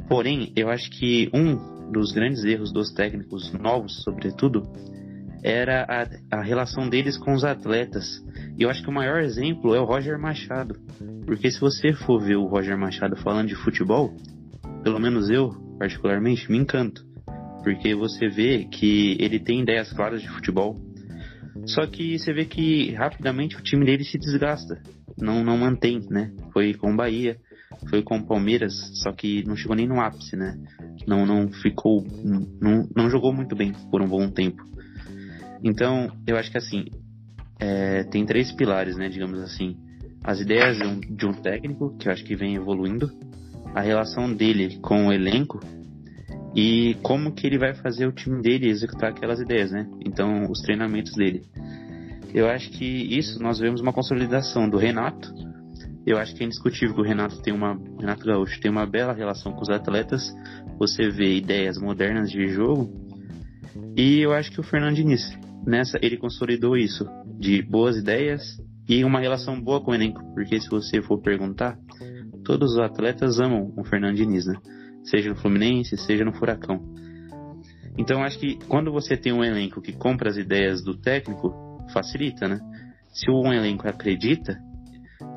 Porém, 0.06 0.52
eu 0.54 0.68
acho 0.68 0.90
que 0.90 1.30
um 1.32 1.90
dos 1.90 2.12
grandes 2.12 2.44
erros 2.44 2.70
dos 2.70 2.92
técnicos 2.92 3.50
novos, 3.54 4.02
sobretudo, 4.02 4.64
era 5.42 5.86
a, 5.88 6.36
a 6.36 6.42
relação 6.42 6.90
deles 6.90 7.16
com 7.16 7.32
os 7.32 7.42
atletas. 7.42 8.22
E 8.58 8.64
eu 8.64 8.68
acho 8.68 8.82
que 8.82 8.90
o 8.90 8.94
maior 8.94 9.22
exemplo 9.22 9.74
é 9.74 9.80
o 9.80 9.86
Roger 9.86 10.20
Machado. 10.20 10.78
Porque 11.24 11.50
se 11.50 11.58
você 11.58 11.94
for 11.94 12.20
ver 12.20 12.36
o 12.36 12.44
Roger 12.44 12.76
Machado 12.76 13.16
falando 13.16 13.48
de 13.48 13.54
futebol, 13.54 14.14
pelo 14.84 15.00
menos 15.00 15.30
eu, 15.30 15.54
particularmente, 15.78 16.52
me 16.52 16.58
encanto. 16.58 17.02
Porque 17.64 17.94
você 17.94 18.28
vê 18.28 18.66
que 18.66 19.16
ele 19.18 19.40
tem 19.40 19.62
ideias 19.62 19.90
claras 19.90 20.20
de 20.20 20.28
futebol, 20.28 20.85
só 21.64 21.86
que 21.86 22.18
você 22.18 22.32
vê 22.32 22.44
que 22.44 22.92
rapidamente 22.92 23.56
o 23.56 23.62
time 23.62 23.84
dele 23.84 24.04
se 24.04 24.18
desgasta. 24.18 24.80
Não, 25.18 25.42
não 25.42 25.56
mantém, 25.56 26.00
né? 26.10 26.32
Foi 26.52 26.74
com 26.74 26.92
o 26.92 26.96
Bahia, 26.96 27.36
foi 27.88 28.02
com 28.02 28.18
o 28.18 28.26
Palmeiras, 28.26 28.74
só 29.02 29.12
que 29.12 29.42
não 29.46 29.56
chegou 29.56 29.76
nem 29.76 29.86
no 29.86 30.00
ápice, 30.00 30.36
né? 30.36 30.58
Não, 31.06 31.24
não 31.24 31.48
ficou. 31.48 32.06
Não, 32.60 32.88
não 32.94 33.10
jogou 33.10 33.32
muito 33.32 33.56
bem 33.56 33.72
por 33.90 34.02
um 34.02 34.08
bom 34.08 34.28
tempo. 34.30 34.62
Então, 35.62 36.10
eu 36.26 36.36
acho 36.36 36.50
que 36.50 36.58
assim. 36.58 36.84
É, 37.58 38.04
tem 38.04 38.26
três 38.26 38.52
pilares, 38.52 38.96
né? 38.96 39.08
Digamos 39.08 39.40
assim. 39.40 39.76
As 40.22 40.40
ideias 40.40 40.76
de 40.76 40.84
um, 40.84 41.00
de 41.00 41.26
um 41.26 41.32
técnico, 41.32 41.96
que 41.98 42.08
eu 42.08 42.12
acho 42.12 42.24
que 42.24 42.36
vem 42.36 42.56
evoluindo. 42.56 43.10
A 43.74 43.80
relação 43.80 44.32
dele 44.32 44.78
com 44.80 45.06
o 45.06 45.12
elenco 45.12 45.60
e 46.56 46.94
como 47.02 47.32
que 47.32 47.46
ele 47.46 47.58
vai 47.58 47.74
fazer 47.74 48.06
o 48.06 48.12
time 48.12 48.40
dele 48.40 48.70
executar 48.70 49.10
aquelas 49.10 49.38
ideias, 49.38 49.70
né? 49.70 49.86
Então, 50.02 50.50
os 50.50 50.62
treinamentos 50.62 51.12
dele. 51.14 51.42
Eu 52.32 52.48
acho 52.48 52.70
que 52.70 52.84
isso 52.84 53.42
nós 53.42 53.58
vemos 53.58 53.82
uma 53.82 53.92
consolidação 53.92 54.66
do 54.66 54.78
Renato. 54.78 55.30
Eu 56.06 56.16
acho 56.16 56.34
que 56.34 56.42
é 56.42 56.46
indiscutível 56.46 56.94
que 56.94 57.00
o 57.02 57.04
Renato 57.04 57.42
tem 57.42 57.52
uma 57.52 57.78
Renato 58.00 58.24
Gaúcho 58.24 58.58
tem 58.60 58.70
uma 58.70 58.86
bela 58.86 59.12
relação 59.12 59.52
com 59.52 59.60
os 59.60 59.68
atletas. 59.68 60.34
Você 60.78 61.10
vê 61.10 61.36
ideias 61.36 61.78
modernas 61.78 62.30
de 62.30 62.48
jogo. 62.48 62.90
E 63.94 64.20
eu 64.20 64.32
acho 64.32 64.50
que 64.50 64.60
o 64.60 64.62
Fernando 64.62 64.94
Diniz, 64.94 65.38
nessa 65.66 65.98
ele 66.00 66.16
consolidou 66.16 66.74
isso 66.74 67.06
de 67.38 67.60
boas 67.60 67.98
ideias 67.98 68.42
e 68.88 69.04
uma 69.04 69.20
relação 69.20 69.60
boa 69.60 69.82
com 69.82 69.90
o 69.90 69.94
elenco, 69.94 70.22
porque 70.32 70.58
se 70.58 70.70
você 70.70 71.02
for 71.02 71.20
perguntar, 71.20 71.76
todos 72.44 72.72
os 72.72 72.78
atletas 72.78 73.40
amam 73.40 73.74
o 73.76 73.84
Fernando 73.84 74.16
Diniz, 74.16 74.46
né? 74.46 74.56
Seja 75.06 75.30
no 75.30 75.36
Fluminense, 75.36 75.96
seja 75.96 76.24
no 76.24 76.32
Furacão. 76.32 76.80
Então 77.98 78.22
acho 78.22 78.38
que 78.38 78.58
quando 78.66 78.92
você 78.92 79.16
tem 79.16 79.32
um 79.32 79.42
elenco 79.42 79.80
que 79.80 79.92
compra 79.92 80.28
as 80.28 80.36
ideias 80.36 80.82
do 80.82 80.96
técnico, 80.96 81.54
facilita, 81.92 82.46
né? 82.46 82.60
Se 83.08 83.30
um 83.30 83.52
elenco 83.52 83.88
acredita 83.88 84.58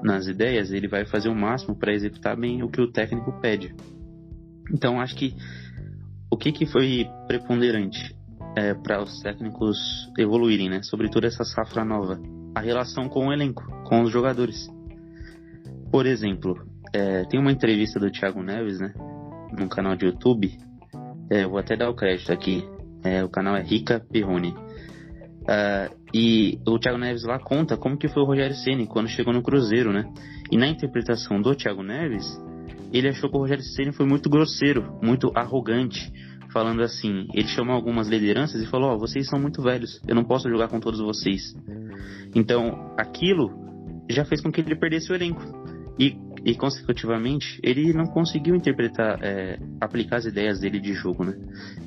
nas 0.04 0.28
ideias, 0.28 0.72
ele 0.72 0.88
vai 0.88 1.06
fazer 1.06 1.30
o 1.30 1.36
máximo 1.36 1.76
para 1.78 1.94
executar 1.94 2.36
bem 2.38 2.62
o 2.64 2.70
que 2.70 2.82
o 2.82 2.92
técnico 2.92 3.32
pede. 3.40 3.74
Então 4.74 5.00
acho 5.00 5.16
que 5.16 5.34
o 6.32 6.38
que, 6.38 6.52
que 6.52 6.66
foi 6.66 7.08
preponderante 7.28 8.16
é, 8.56 8.74
para 8.74 9.02
os 9.02 9.22
técnicos 9.22 9.78
evoluírem, 10.18 10.70
né? 10.70 10.82
Sobretudo 10.84 11.26
essa 11.26 11.44
safra 11.44 11.86
nova, 11.86 12.20
a 12.54 12.60
relação 12.60 13.08
com 13.08 13.28
o 13.28 13.34
elenco, 13.34 13.64
com 13.86 14.02
os 14.02 14.12
jogadores. 14.12 14.68
Por 15.92 16.06
exemplo, 16.06 16.56
é, 16.94 17.24
tem 17.26 17.40
uma 17.40 17.52
entrevista 17.52 18.00
do 18.00 18.12
Thiago 18.12 18.44
Neves, 18.44 18.80
né? 18.80 18.94
Num 19.58 19.68
canal 19.68 19.96
de 19.96 20.06
YouTube. 20.06 20.58
É, 21.30 21.46
vou 21.46 21.60
até 21.60 21.76
dar 21.76 21.90
o 21.90 21.96
crédito 21.96 22.32
aqui. 22.32 22.64
É, 23.04 23.24
o 23.24 23.30
canal 23.30 23.56
é 23.56 23.62
Rica 23.62 24.00
Perrone. 24.00 24.54
Uh, 25.50 25.98
e 26.14 26.60
o 26.68 26.78
Thiago 26.78 26.98
Neves 26.98 27.24
lá 27.24 27.40
conta 27.40 27.78
como 27.78 27.98
que 27.98 28.08
foi 28.08 28.22
o 28.22 28.26
Rogério 28.26 28.56
Ceni 28.56 28.86
quando 28.86 29.08
chegou 29.08 29.34
no 29.34 29.42
Cruzeiro, 29.42 29.92
né? 29.92 30.12
E 30.52 30.58
na 30.58 30.68
interpretação 30.68 31.42
do 31.42 31.56
Thiago 31.56 31.82
Neves, 31.82 32.26
ele 32.92 33.08
achou 33.08 33.30
que 33.30 33.38
o 33.38 33.40
Rogério 33.40 33.64
Ceni 33.64 33.92
foi 33.92 34.06
muito 34.06 34.30
grosseiro, 34.30 35.00
muito 35.02 35.32
arrogante, 35.36 36.12
falando 36.52 36.82
assim. 36.82 37.28
Ele 37.34 37.48
chamou 37.48 37.76
algumas 37.76 38.08
lideranças 38.08 38.62
e 38.62 38.68
falou: 38.68 38.92
"Ó, 38.92 38.96
oh, 38.96 39.00
vocês 39.00 39.28
são 39.28 39.40
muito 39.40 39.62
velhos, 39.62 40.02
eu 40.08 40.14
não 40.14 40.24
posso 40.24 40.50
jogar 40.50 40.68
com 40.68 40.80
todos 40.80 41.00
vocês". 41.00 41.56
Então, 42.36 42.94
aquilo 42.98 43.50
já 44.10 44.26
fez 44.26 44.42
com 44.42 44.52
que 44.52 44.62
ele 44.62 44.76
perdesse 44.76 45.12
o 45.12 45.16
elenco. 45.16 45.42
E 45.98 46.16
e 46.46 46.56
consecutivamente 46.56 47.60
ele 47.64 47.94
não 47.94 48.06
conseguiu 48.06 48.56
interpretar, 48.56 49.20
é, 49.22 49.60
aplicar 49.80 50.18
as 50.18 50.26
ideias 50.26 50.60
dele 50.60 50.80
de 50.80 50.94
jogo, 50.94 51.24
né? 51.24 51.36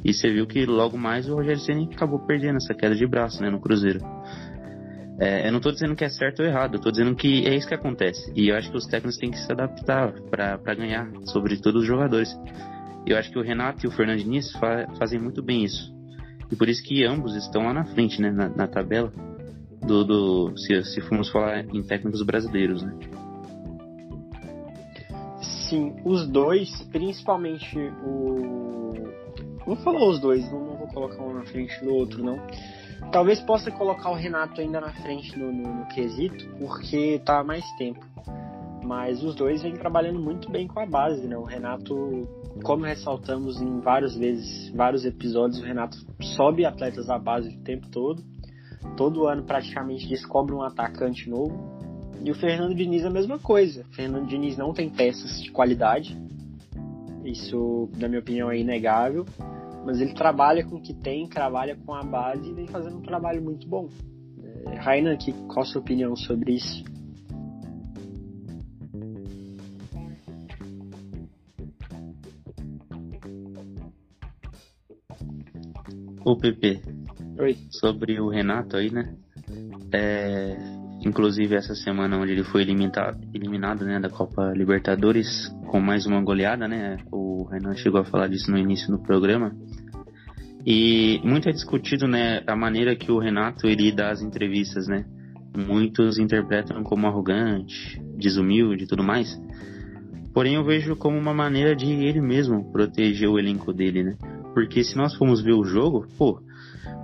E 0.05 0.13
você 0.13 0.31
viu 0.33 0.47
que 0.47 0.65
logo 0.67 0.97
mais 0.99 1.29
o 1.29 1.35
Rogério 1.35 1.61
Ceni 1.61 1.89
acabou 1.93 2.19
perdendo 2.27 2.57
essa 2.57 2.75
queda 2.75 2.95
de 2.95 3.07
braço, 3.07 3.43
né, 3.43 3.51
no 3.51 3.61
Cruzeiro. 3.61 4.01
É, 5.19 5.47
eu 5.47 5.53
não 5.53 5.59
estou 5.59 5.73
dizendo 5.73 5.95
que 5.95 6.05
é 6.05 6.09
certo 6.09 6.41
ou 6.41 6.47
errado, 6.47 6.75
eu 6.75 6.81
tô 6.81 6.91
dizendo 6.91 7.15
que 7.15 7.47
é 7.47 7.55
isso 7.55 7.69
que 7.69 7.75
acontece. 7.75 8.33
E 8.35 8.49
eu 8.49 8.57
acho 8.57 8.71
que 8.71 8.77
os 8.77 8.87
técnicos 8.87 9.19
têm 9.19 9.31
que 9.31 9.39
se 9.39 9.53
adaptar 9.53 10.13
para 10.31 10.75
ganhar, 10.75 11.09
sobretudo 11.27 11.79
os 11.79 11.87
jogadores. 11.87 12.35
Eu 13.07 13.17
acho 13.17 13.31
que 13.31 13.39
o 13.39 13.43
Renato 13.43 13.85
e 13.85 13.89
o 13.89 13.93
Fernando 13.93 14.19
Diniz 14.19 14.51
fa 14.53 14.89
fazem 14.99 15.21
muito 15.21 15.43
bem 15.43 15.65
isso. 15.65 15.93
E 16.51 16.57
por 16.57 16.69
isso 16.69 16.83
que 16.83 17.05
ambos 17.05 17.35
estão 17.37 17.63
lá 17.63 17.73
na 17.73 17.85
frente, 17.85 18.21
né, 18.21 18.31
na, 18.31 18.49
na 18.49 18.67
tabela 18.67 19.13
do, 19.87 20.05
do 20.05 20.57
se, 20.57 20.83
se 20.85 21.01
formos 21.01 21.31
falar 21.31 21.65
em 21.73 21.83
técnicos 21.83 22.23
brasileiros, 22.23 22.83
né? 22.83 22.93
Assim, 25.73 25.97
os 26.05 26.27
dois, 26.29 26.71
principalmente 26.93 27.79
o. 28.05 28.93
Vou 29.65 29.77
falar 29.77 30.05
os 30.09 30.21
dois, 30.21 30.51
não, 30.51 30.61
não, 30.61 30.77
vou 30.77 30.89
colocar 30.89 31.23
um 31.23 31.35
na 31.35 31.45
frente 31.45 31.83
do 31.85 31.95
outro, 31.95 32.23
não. 32.23 32.39
Talvez 33.11 33.41
possa 33.41 33.71
colocar 33.71 34.11
o 34.11 34.15
Renato 34.15 34.61
ainda 34.61 34.81
na 34.81 34.93
frente 34.93 35.39
no, 35.39 35.53
no, 35.53 35.75
no 35.75 35.87
quesito, 35.87 36.49
porque 36.59 37.21
tá 37.25 37.41
há 37.41 37.45
mais 37.45 37.65
tempo. 37.77 38.05
Mas 38.85 39.23
os 39.23 39.35
dois 39.35 39.63
vêm 39.63 39.75
trabalhando 39.75 40.21
muito 40.21 40.51
bem 40.51 40.67
com 40.67 40.81
a 40.81 40.87
base, 40.87 41.27
né? 41.27 41.37
O 41.37 41.45
Renato, 41.45 42.29
como 42.65 42.85
ressaltamos 42.85 43.61
em 43.61 43.81
várias 43.81 44.17
vezes, 44.17 44.71
vários 44.75 45.05
episódios, 45.05 45.61
o 45.61 45.65
Renato 45.65 45.97
sobe 46.37 46.65
atletas 46.65 47.09
à 47.09 47.19
base 47.19 47.57
o 47.57 47.63
tempo 47.63 47.89
todo. 47.89 48.23
Todo 48.97 49.29
ano 49.29 49.45
praticamente 49.45 50.09
descobre 50.09 50.53
um 50.53 50.63
atacante 50.63 51.31
novo 51.31 51.82
e 52.25 52.31
o 52.31 52.35
Fernando 52.35 52.75
Diniz 52.75 53.03
é 53.03 53.09
a 53.09 53.11
mesma 53.11 53.39
coisa. 53.39 53.85
O 53.91 53.95
Fernando 53.95 54.29
Diniz 54.29 54.57
não 54.57 54.73
tem 54.73 54.89
peças 54.89 55.43
de 55.43 55.51
qualidade. 55.51 56.17
Isso, 57.25 57.91
na 57.99 58.09
minha 58.09 58.21
opinião, 58.21 58.51
é 58.51 58.59
inegável. 58.59 59.27
Mas 59.85 60.01
ele 60.01 60.15
trabalha 60.15 60.65
com 60.65 60.77
o 60.77 60.81
que 60.81 60.95
tem, 60.95 61.29
trabalha 61.29 61.77
com 61.77 61.93
a 61.93 62.03
base 62.05 62.49
e 62.49 62.55
vem 62.55 62.69
fazendo 62.69 62.99
um 62.99 63.03
trabalho 63.03 63.43
muito 63.43 63.67
bom. 63.67 63.89
É, 64.67 64.75
Raina, 64.77 65.17
que, 65.17 65.33
qual 65.33 65.63
a 65.63 65.65
sua 65.65 65.81
opinião 65.81 66.15
sobre 66.15 66.55
isso? 66.55 66.85
O 76.25 76.37
PP 76.37 76.81
Oi. 77.41 77.57
Sobre 77.71 78.21
o 78.21 78.29
Renato 78.29 78.77
aí, 78.77 78.89
né? 78.93 79.17
É, 79.93 80.57
inclusive 81.05 81.55
essa 81.55 81.75
semana 81.75 82.17
onde 82.17 82.33
ele 82.33 82.45
foi 82.45 82.63
eliminado, 82.63 83.19
eliminado 83.35 83.85
né, 83.85 84.01
da 84.01 84.09
Copa 84.09 84.53
Libertadores 84.55 85.49
com 85.67 85.81
mais 85.81 86.07
uma 86.07 86.23
goleada, 86.23 86.69
né? 86.69 86.99
O 87.11 87.45
Renan 87.45 87.75
chegou 87.75 88.01
a 88.01 88.05
falar 88.05 88.29
disso 88.29 88.51
no 88.51 88.59
início 88.59 88.91
do 88.91 89.03
programa. 89.03 89.53
E 90.65 91.21
muito 91.25 91.49
é 91.49 91.53
discutido, 91.53 92.07
né, 92.07 92.43
a 92.47 92.55
maneira 92.55 92.95
que 92.95 93.11
o 93.11 93.19
Renato 93.19 93.67
ele 93.67 93.91
dá 93.91 94.11
as 94.11 94.23
entrevistas, 94.23 94.87
né? 94.87 95.05
Muitos 95.57 96.19
interpretam 96.19 96.83
como 96.83 97.07
arrogante, 97.07 98.01
desumilde 98.17 98.85
e 98.85 98.87
tudo 98.87 99.03
mais. 99.03 99.39
Porém, 100.33 100.55
eu 100.55 100.65
vejo 100.65 100.97
como 100.97 101.19
uma 101.19 101.35
maneira 101.35 101.77
de 101.77 101.87
ele 101.87 102.21
mesmo 102.21 102.73
proteger 102.73 103.29
o 103.29 103.39
elenco 103.39 103.73
dele, 103.73 104.03
né? 104.03 104.17
Porque 104.55 104.83
se 104.83 104.97
nós 104.97 105.15
formos 105.15 105.43
ver 105.43 105.53
o 105.53 105.65
jogo, 105.65 106.07
pô, 106.17 106.41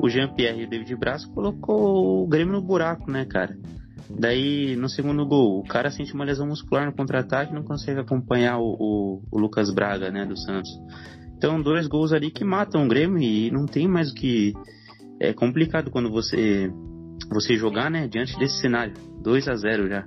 o 0.00 0.08
Jean-Pierre 0.08 0.62
e 0.62 0.64
o 0.64 0.70
David 0.70 0.96
Braz 0.96 1.26
colocou 1.26 2.22
o 2.22 2.26
Grêmio 2.26 2.54
no 2.54 2.62
buraco, 2.62 3.10
né, 3.10 3.24
cara? 3.26 3.56
Daí, 4.10 4.74
no 4.76 4.88
segundo 4.88 5.26
gol, 5.26 5.60
o 5.60 5.64
cara 5.66 5.90
sente 5.90 6.14
uma 6.14 6.24
lesão 6.24 6.46
muscular 6.46 6.86
no 6.86 6.94
contra-ataque 6.94 7.52
e 7.52 7.54
não 7.54 7.62
consegue 7.62 8.00
acompanhar 8.00 8.58
o, 8.58 8.76
o, 8.78 9.22
o, 9.30 9.38
Lucas 9.38 9.70
Braga, 9.70 10.10
né, 10.10 10.24
do 10.24 10.36
Santos. 10.36 10.70
Então, 11.36 11.60
dois 11.60 11.86
gols 11.86 12.12
ali 12.12 12.30
que 12.30 12.44
matam 12.44 12.84
o 12.84 12.88
Grêmio 12.88 13.18
e 13.18 13.50
não 13.50 13.66
tem 13.66 13.86
mais 13.86 14.10
o 14.10 14.14
que... 14.14 14.54
É 15.20 15.32
complicado 15.32 15.90
quando 15.90 16.10
você 16.10 16.72
você 17.30 17.56
jogar, 17.56 17.90
né, 17.90 18.06
diante 18.08 18.38
desse 18.38 18.60
cenário. 18.60 18.94
2 19.22 19.48
a 19.48 19.54
0 19.54 19.88
já. 19.88 20.06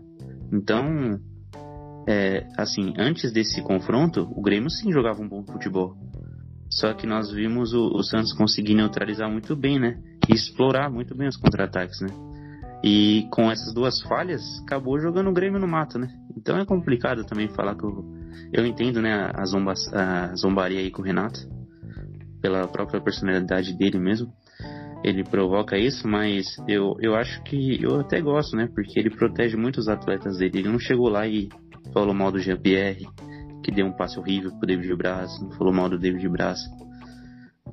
Então, 0.51 1.19
é, 2.07 2.47
assim, 2.57 2.93
antes 2.97 3.31
desse 3.31 3.61
confronto, 3.61 4.27
o 4.35 4.41
Grêmio 4.41 4.69
sim 4.69 4.91
jogava 4.91 5.21
um 5.21 5.27
bom 5.27 5.43
futebol. 5.43 5.95
Só 6.69 6.93
que 6.93 7.05
nós 7.05 7.31
vimos 7.31 7.73
o, 7.73 7.89
o 7.89 8.03
Santos 8.03 8.33
conseguir 8.33 8.73
neutralizar 8.73 9.29
muito 9.29 9.55
bem, 9.55 9.79
né? 9.79 10.01
E 10.29 10.33
explorar 10.33 10.89
muito 10.89 11.13
bem 11.13 11.27
os 11.27 11.37
contra-ataques, 11.37 11.99
né? 12.01 12.30
E 12.83 13.27
com 13.31 13.51
essas 13.51 13.73
duas 13.73 14.01
falhas, 14.01 14.41
acabou 14.63 14.99
jogando 14.99 15.29
o 15.29 15.33
Grêmio 15.33 15.59
no 15.59 15.67
mato, 15.67 15.99
né? 15.99 16.07
Então 16.35 16.57
é 16.57 16.65
complicado 16.65 17.23
também 17.23 17.47
falar 17.49 17.75
que 17.75 17.83
eu, 17.83 18.03
eu 18.51 18.65
entendo, 18.65 19.01
né, 19.01 19.31
a, 19.33 19.45
zomba, 19.45 19.73
a 19.93 20.35
zombaria 20.35 20.79
aí 20.79 20.89
com 20.89 21.01
o 21.01 21.05
Renato, 21.05 21.39
pela 22.41 22.67
própria 22.67 22.99
personalidade 22.99 23.77
dele 23.77 23.99
mesmo. 23.99 24.33
Ele 25.03 25.23
provoca 25.23 25.77
isso, 25.77 26.07
mas 26.07 26.45
eu, 26.67 26.95
eu 26.99 27.15
acho 27.15 27.41
que 27.43 27.81
eu 27.83 27.99
até 27.99 28.21
gosto, 28.21 28.55
né? 28.55 28.67
Porque 28.73 28.99
ele 28.99 29.09
protege 29.09 29.57
muitos 29.57 29.87
atletas 29.87 30.37
dele. 30.37 30.59
Ele 30.59 30.69
não 30.69 30.79
chegou 30.79 31.09
lá 31.09 31.27
e 31.27 31.49
falou 31.93 32.13
mal 32.13 32.31
do 32.31 32.39
Jean-Pierre, 32.39 33.07
que 33.63 33.71
deu 33.71 33.85
um 33.85 33.91
passe 33.91 34.19
horrível 34.19 34.51
pro 34.51 34.67
David 34.67 34.95
Braz, 34.95 35.39
não 35.41 35.51
falou 35.51 35.73
mal 35.73 35.89
do 35.89 35.97
David 35.97 36.27
Braz. 36.29 36.59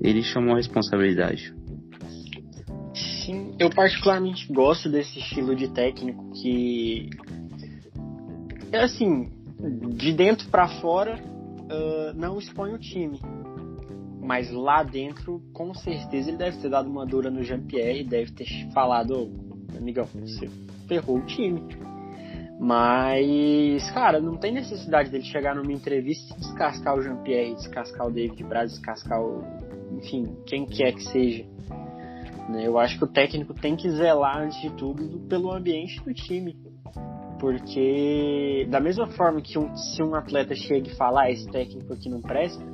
Ele 0.01 0.23
chamou 0.23 0.55
a 0.55 0.57
responsabilidade. 0.57 1.55
Eu 3.59 3.71
particularmente 3.71 4.51
gosto 4.53 4.89
desse 4.89 5.19
estilo 5.19 5.57
de 5.57 5.69
técnico 5.69 6.31
que 6.33 7.11
é 8.71 8.81
assim, 8.81 9.31
de 9.97 10.13
dentro 10.13 10.49
para 10.49 10.69
fora 10.81 11.19
uh, 11.19 12.15
não 12.15 12.39
expõe 12.39 12.73
o 12.73 12.79
time. 12.79 13.21
Mas 14.21 14.51
lá 14.51 14.83
dentro, 14.83 15.43
com 15.53 15.73
certeza, 15.75 16.29
ele 16.29 16.37
deve 16.37 16.59
ter 16.59 16.69
dado 16.69 16.89
uma 16.89 17.07
dura 17.07 17.31
no 17.31 17.43
Jean-Pierre, 17.43 18.05
deve 18.05 18.31
ter 18.33 18.47
falado, 18.75 19.31
oh, 19.73 19.77
amigão, 19.77 20.05
você 20.05 20.51
ferrou 20.87 21.19
o 21.19 21.27
time. 21.27 21.63
Mas, 22.61 23.91
cara, 23.93 24.21
não 24.21 24.37
tem 24.37 24.53
necessidade 24.53 25.11
dele 25.11 25.25
chegar 25.25 25.55
numa 25.55 25.73
entrevista 25.73 26.35
e 26.35 26.41
descascar 26.41 26.97
o 26.97 27.03
Jean-Pierre, 27.03 27.55
descascar 27.55 28.07
o 28.07 28.11
David 28.11 28.43
Braz, 28.45 28.73
descascar 28.73 29.21
o. 29.21 29.43
Enfim, 29.97 30.37
quem 30.45 30.67
quer 30.67 30.93
que 30.93 31.05
seja. 31.05 31.47
Né? 32.49 32.67
Eu 32.67 32.79
acho 32.79 32.99
que 32.99 33.05
o 33.05 33.09
técnico 33.09 33.55
tem 33.55 33.77
que 33.77 33.91
zelar, 33.91 34.43
antes 34.43 34.61
de 34.61 34.71
tudo, 34.71 35.21
pelo 35.29 35.53
ambiente 35.53 36.03
do 36.03 36.13
time. 36.15 36.57
Porque, 37.39 38.67
da 38.69 38.81
mesma 38.81 39.07
forma 39.07 39.41
que 39.41 39.59
um, 39.59 39.75
se 39.77 40.03
um 40.03 40.15
atleta 40.15 40.55
chega 40.55 40.89
e 40.89 40.97
fala, 40.97 41.23
ah, 41.23 41.31
esse 41.31 41.49
técnico 41.49 41.93
aqui 41.93 42.09
não 42.09 42.21
presta, 42.21 42.65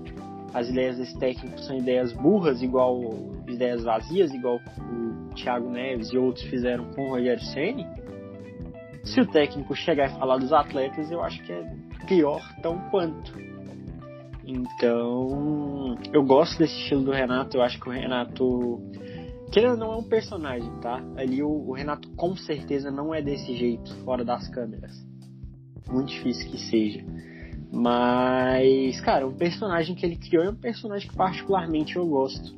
as 0.54 0.68
ideias 0.68 0.96
desse 0.96 1.18
técnico 1.18 1.58
são 1.60 1.76
ideias 1.76 2.12
burras, 2.12 2.62
igual 2.62 3.00
ideias 3.46 3.84
vazias, 3.84 4.32
igual 4.32 4.56
o 4.56 5.34
Thiago 5.34 5.68
Neves 5.68 6.12
e 6.12 6.16
outros 6.16 6.46
fizeram 6.46 6.84
com 6.92 7.02
o 7.02 7.10
Rogério 7.10 7.42
Senni 7.44 7.86
se 9.04 9.20
o 9.20 9.26
técnico 9.26 9.74
chegar 9.74 10.10
e 10.10 10.18
falar 10.18 10.38
dos 10.38 10.52
atletas, 10.52 11.10
eu 11.10 11.22
acho 11.22 11.42
que 11.44 11.52
é 11.52 11.62
pior 12.06 12.40
tão 12.62 12.78
quanto. 12.90 13.32
Então, 14.46 15.96
eu 16.12 16.22
gosto 16.24 16.58
desse 16.58 16.74
estilo 16.80 17.02
do 17.02 17.12
Renato. 17.12 17.56
Eu 17.56 17.62
acho 17.62 17.78
que 17.78 17.88
o 17.88 17.92
Renato, 17.92 18.80
que 19.54 19.60
ele 19.60 19.76
não 19.76 19.92
é 19.92 19.96
um 19.96 20.02
personagem, 20.02 20.68
tá? 20.80 21.00
Ali 21.16 21.40
o, 21.40 21.48
o 21.48 21.72
Renato 21.72 22.10
com 22.16 22.34
certeza 22.34 22.90
não 22.90 23.14
é 23.14 23.22
desse 23.22 23.54
jeito 23.54 23.94
fora 24.04 24.24
das 24.24 24.48
câmeras. 24.48 24.90
Muito 25.88 26.08
difícil 26.08 26.50
que 26.50 26.58
seja. 26.58 27.04
Mas, 27.70 29.00
cara, 29.00 29.24
o 29.24 29.32
personagem 29.32 29.94
que 29.94 30.04
ele 30.04 30.16
criou 30.16 30.42
é 30.42 30.50
um 30.50 30.56
personagem 30.56 31.08
que 31.08 31.14
particularmente 31.14 31.94
eu 31.94 32.04
gosto. 32.04 32.52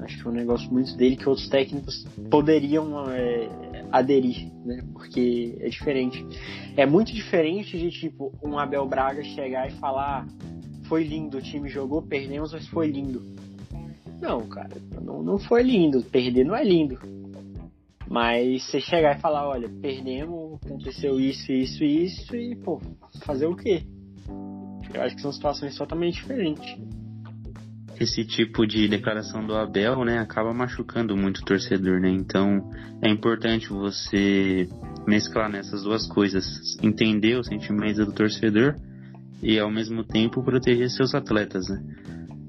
Acho 0.00 0.20
que 0.20 0.28
é 0.28 0.30
um 0.30 0.34
negócio 0.34 0.70
muito 0.70 0.94
dele 0.98 1.16
que 1.16 1.26
outros 1.26 1.48
técnicos 1.48 2.06
poderiam 2.30 3.10
é, 3.10 3.86
aderir, 3.90 4.52
né? 4.66 4.84
Porque 4.92 5.56
é 5.60 5.68
diferente. 5.70 6.26
É 6.76 6.84
muito 6.84 7.10
diferente 7.10 7.78
de 7.78 7.90
tipo 7.90 8.38
um 8.44 8.58
Abel 8.58 8.86
Braga 8.86 9.24
chegar 9.24 9.66
e 9.66 9.72
falar: 9.76 10.28
foi 10.88 11.04
lindo, 11.04 11.38
o 11.38 11.42
time 11.42 11.70
jogou, 11.70 12.02
perdemos, 12.02 12.52
mas 12.52 12.68
foi 12.68 12.88
lindo. 12.88 13.37
Não, 14.20 14.48
cara, 14.48 14.76
não, 15.00 15.22
não 15.22 15.38
foi 15.38 15.62
lindo. 15.62 16.02
Perder 16.02 16.44
não 16.44 16.56
é 16.56 16.64
lindo. 16.64 16.98
Mas 18.08 18.64
você 18.64 18.80
chegar 18.80 19.16
e 19.16 19.20
falar: 19.20 19.48
olha, 19.48 19.68
perdemos, 19.80 20.58
aconteceu 20.64 21.20
isso, 21.20 21.52
isso 21.52 21.84
isso, 21.84 22.34
e 22.34 22.56
pô, 22.56 22.80
fazer 23.24 23.46
o 23.46 23.56
quê? 23.56 23.84
Eu 24.92 25.02
acho 25.02 25.16
que 25.16 25.22
são 25.22 25.32
situações 25.32 25.76
totalmente 25.76 26.14
diferentes 26.14 26.78
esse 28.00 28.24
tipo 28.24 28.66
de 28.66 28.86
declaração 28.88 29.44
do 29.44 29.54
Abel, 29.54 30.04
né, 30.04 30.18
acaba 30.18 30.54
machucando 30.54 31.16
muito 31.16 31.38
o 31.38 31.44
torcedor, 31.44 32.00
né? 32.00 32.10
Então 32.10 32.70
é 33.02 33.08
importante 33.10 33.68
você 33.68 34.68
mesclar 35.06 35.50
nessas 35.50 35.82
duas 35.82 36.06
coisas, 36.06 36.44
entender 36.82 37.36
o 37.36 37.42
sentimento 37.42 38.04
do 38.04 38.12
torcedor 38.12 38.76
e 39.42 39.58
ao 39.58 39.70
mesmo 39.70 40.04
tempo 40.04 40.42
proteger 40.42 40.90
seus 40.90 41.14
atletas, 41.14 41.68
né? 41.68 41.82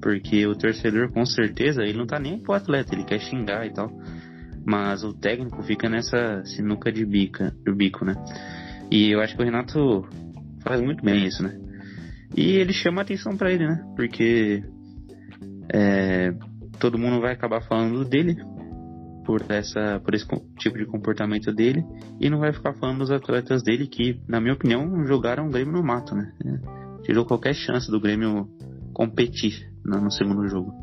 Porque 0.02 0.46
o 0.48 0.56
torcedor 0.56 1.12
com 1.12 1.26
certeza 1.26 1.84
ele 1.84 1.98
não 1.98 2.06
tá 2.06 2.20
nem 2.20 2.40
pro 2.40 2.54
atleta, 2.54 2.96
ele 2.96 3.04
quer 3.04 3.20
xingar 3.20 3.66
e 3.66 3.74
tal. 3.74 3.90
Mas 4.66 5.04
o 5.04 5.14
técnico 5.14 5.62
fica 5.64 5.90
nessa 5.90 6.44
sinuca 6.46 6.92
de 6.92 7.06
bica, 7.06 7.54
de 7.66 7.74
bico, 7.74 8.06
né? 8.06 8.14
E 8.92 9.12
eu 9.12 9.22
acho 9.22 9.36
que 9.36 9.42
o 9.42 9.46
Renato 9.46 10.08
faz 10.64 10.82
muito 10.82 11.04
bem 11.04 11.26
isso, 11.26 11.44
né? 11.44 11.58
E 12.36 12.52
ele 12.52 12.74
chama 12.74 13.02
atenção 13.02 13.36
para 13.36 13.52
ele, 13.52 13.68
né? 13.68 13.84
Porque 13.96 14.64
é, 15.74 16.34
todo 16.80 16.98
mundo 16.98 17.22
vai 17.22 17.34
acabar 17.34 17.62
falando 17.62 18.06
dele 18.06 18.38
por 19.26 19.44
essa 19.50 20.00
por 20.04 20.16
esse 20.16 20.26
tipo 20.58 20.78
de 20.78 20.86
comportamento 20.86 21.54
dele 21.54 21.84
e 22.20 22.30
não 22.30 22.40
vai 22.40 22.52
ficar 22.52 22.74
falando 22.74 23.00
dos 23.00 23.12
atletas 23.12 23.62
dele 23.62 23.86
que, 23.88 24.20
na 24.28 24.40
minha 24.40 24.54
opinião, 24.54 25.06
jogaram 25.06 25.48
o 25.48 25.52
Grêmio 25.52 25.74
no 25.74 25.84
mato, 25.84 26.16
né? 26.16 26.32
Tirou 27.04 27.26
qualquer 27.26 27.54
chance 27.54 27.90
do 27.92 28.00
Grêmio 28.00 28.50
competir 28.94 29.70
no, 29.84 30.12
segundo 30.12 30.48
jogo. 30.48 30.74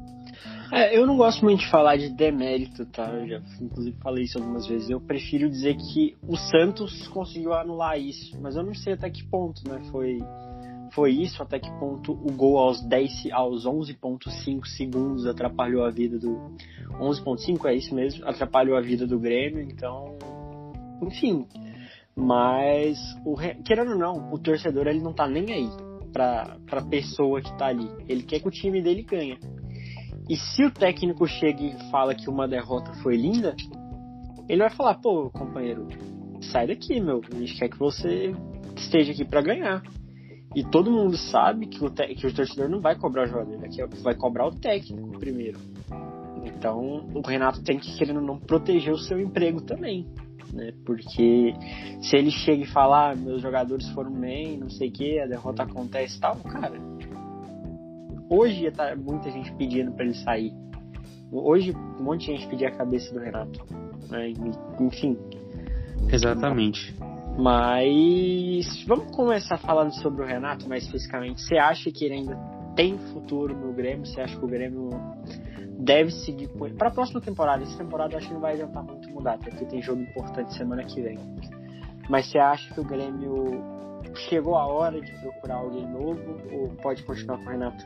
É, 0.72 0.96
eu 0.98 1.06
não 1.06 1.16
gosto 1.16 1.44
muito 1.44 1.60
de 1.60 1.70
falar 1.70 1.96
de 1.96 2.08
demérito, 2.10 2.84
tá? 2.86 3.08
Eu 3.10 3.28
já 3.28 3.40
inclusive 3.60 3.96
falei 4.02 4.24
isso 4.24 4.38
algumas 4.38 4.66
vezes. 4.66 4.90
Eu 4.90 5.00
prefiro 5.00 5.48
dizer 5.48 5.76
que 5.76 6.16
o 6.26 6.36
Santos 6.36 7.06
conseguiu 7.08 7.54
anular 7.54 7.98
isso, 7.98 8.36
mas 8.40 8.56
eu 8.56 8.64
não 8.64 8.74
sei 8.74 8.94
até 8.94 9.08
que 9.08 9.24
ponto, 9.24 9.62
né? 9.68 9.80
Foi 9.90 10.18
foi 10.92 11.10
isso, 11.10 11.42
até 11.42 11.58
que 11.58 11.70
ponto 11.78 12.12
o 12.12 12.32
gol 12.32 12.58
aos 12.58 12.80
10 12.80 13.30
aos 13.32 13.66
11.5 13.66 14.66
segundos 14.66 15.26
atrapalhou 15.26 15.84
a 15.84 15.90
vida 15.90 16.18
do 16.18 16.56
11.5 17.00 17.66
é 17.66 17.74
isso 17.74 17.94
mesmo, 17.94 18.26
atrapalhou 18.26 18.76
a 18.76 18.80
vida 18.80 19.06
do 19.06 19.18
Grêmio, 19.18 19.60
então 19.60 20.16
enfim, 21.02 21.46
mas 22.14 22.98
o 23.24 23.36
querendo 23.64 23.92
ou 23.92 23.98
não, 23.98 24.32
o 24.32 24.38
torcedor 24.38 24.86
ele 24.86 25.00
não 25.00 25.12
tá 25.12 25.28
nem 25.28 25.52
aí 25.52 25.85
pra, 26.16 26.56
pra 26.64 26.80
pessoa 26.80 27.42
que 27.42 27.58
tá 27.58 27.66
ali. 27.66 27.90
Ele 28.08 28.22
quer 28.22 28.40
que 28.40 28.48
o 28.48 28.50
time 28.50 28.80
dele 28.80 29.02
ganhe. 29.02 29.38
E 30.30 30.34
se 30.34 30.64
o 30.64 30.70
técnico 30.70 31.26
chega 31.26 31.62
e 31.62 31.90
fala 31.90 32.14
que 32.14 32.30
uma 32.30 32.48
derrota 32.48 32.90
foi 33.02 33.16
linda, 33.16 33.54
ele 34.48 34.60
vai 34.60 34.70
falar, 34.70 34.94
pô, 34.94 35.30
companheiro, 35.30 35.86
sai 36.40 36.66
daqui, 36.66 36.98
meu. 37.00 37.20
A 37.30 37.36
gente 37.36 37.58
quer 37.58 37.68
que 37.68 37.78
você 37.78 38.34
esteja 38.74 39.12
aqui 39.12 39.26
para 39.26 39.42
ganhar. 39.42 39.82
E 40.54 40.64
todo 40.64 40.90
mundo 40.90 41.18
sabe 41.18 41.66
que 41.66 41.84
o, 41.84 41.90
que 41.90 42.26
o 42.26 42.34
torcedor 42.34 42.70
não 42.70 42.80
vai 42.80 42.96
cobrar 42.96 43.24
o 43.24 43.26
jogador, 43.26 43.58
né? 43.58 43.68
que 43.68 43.84
vai 44.02 44.14
cobrar 44.14 44.46
o 44.46 44.58
técnico 44.58 45.18
primeiro. 45.18 45.60
Então 46.46 47.06
o 47.12 47.20
Renato 47.20 47.62
tem 47.62 47.78
que, 47.78 47.94
querendo 47.98 48.22
não, 48.22 48.38
proteger 48.38 48.94
o 48.94 48.98
seu 48.98 49.20
emprego 49.20 49.60
também. 49.60 50.06
Né? 50.52 50.72
Porque 50.84 51.54
se 52.00 52.16
ele 52.16 52.30
chega 52.30 52.62
e 52.62 52.66
fala, 52.66 53.10
ah, 53.10 53.16
meus 53.16 53.42
jogadores 53.42 53.88
foram 53.90 54.10
bem, 54.12 54.58
não 54.58 54.70
sei 54.70 54.88
o 54.88 54.92
que, 54.92 55.18
a 55.20 55.26
derrota 55.26 55.62
acontece 55.62 56.16
e 56.16 56.20
tal, 56.20 56.36
cara. 56.36 56.80
Hoje 58.28 58.62
ia 58.62 58.68
estar 58.68 58.88
tá 58.90 58.96
muita 58.96 59.30
gente 59.30 59.52
pedindo 59.52 59.92
para 59.92 60.04
ele 60.04 60.14
sair. 60.14 60.52
Hoje 61.30 61.72
um 62.00 62.02
monte 62.02 62.26
de 62.26 62.36
gente 62.36 62.48
pedia 62.48 62.68
a 62.68 62.72
cabeça 62.72 63.12
do 63.12 63.20
Renato. 63.20 63.64
Né? 64.10 64.32
Enfim. 64.80 65.16
Exatamente. 66.10 66.94
Mas 67.38 68.84
vamos 68.86 69.14
começar 69.14 69.58
falando 69.58 69.92
sobre 70.00 70.22
o 70.22 70.26
Renato 70.26 70.68
mais 70.68 70.84
especificamente. 70.84 71.42
Você 71.42 71.56
acha 71.56 71.90
que 71.90 72.04
ele 72.04 72.14
ainda 72.14 72.55
tem 72.76 72.98
futuro 72.98 73.56
no 73.56 73.72
Grêmio? 73.72 74.06
Você 74.06 74.20
acha 74.20 74.38
que 74.38 74.44
o 74.44 74.48
Grêmio 74.48 74.90
deve 75.78 76.10
seguir 76.10 76.48
com 76.48 76.66
ele? 76.66 76.76
Para 76.76 76.88
a 76.88 76.92
próxima 76.92 77.20
temporada, 77.20 77.62
essa 77.62 77.78
temporada 77.78 78.12
eu 78.12 78.18
acho 78.18 78.28
que 78.28 78.34
não 78.34 78.40
vai 78.40 78.52
adiantar 78.52 78.84
muito 78.84 79.10
mudar, 79.10 79.34
até 79.34 79.50
porque 79.50 79.64
tem 79.64 79.82
jogo 79.82 80.02
importante 80.02 80.54
semana 80.54 80.84
que 80.84 81.00
vem. 81.00 81.18
Mas 82.08 82.30
você 82.30 82.38
acha 82.38 82.72
que 82.72 82.80
o 82.80 82.84
Grêmio 82.84 83.64
chegou 84.28 84.56
a 84.56 84.66
hora 84.66 85.00
de 85.00 85.10
procurar 85.20 85.56
alguém 85.56 85.86
novo 85.88 86.38
ou 86.52 86.68
pode 86.82 87.02
continuar 87.02 87.38
com 87.38 87.44
o 87.44 87.48
Renato? 87.48 87.84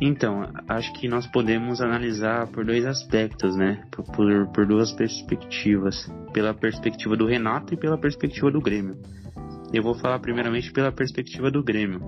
Então, 0.00 0.48
acho 0.68 0.92
que 0.92 1.08
nós 1.08 1.26
podemos 1.26 1.80
analisar 1.80 2.46
por 2.48 2.64
dois 2.64 2.86
aspectos, 2.86 3.56
né? 3.56 3.82
Por, 3.90 4.04
por, 4.04 4.46
por, 4.52 4.66
duas 4.66 4.92
perspectivas. 4.92 6.08
Pela 6.32 6.54
perspectiva 6.54 7.16
do 7.16 7.26
Renato 7.26 7.74
e 7.74 7.76
pela 7.76 7.98
perspectiva 7.98 8.48
do 8.48 8.60
Grêmio. 8.60 8.96
Eu 9.72 9.82
vou 9.82 9.94
falar 9.94 10.20
primeiramente 10.20 10.72
pela 10.72 10.92
perspectiva 10.92 11.50
do 11.50 11.64
Grêmio. 11.64 12.00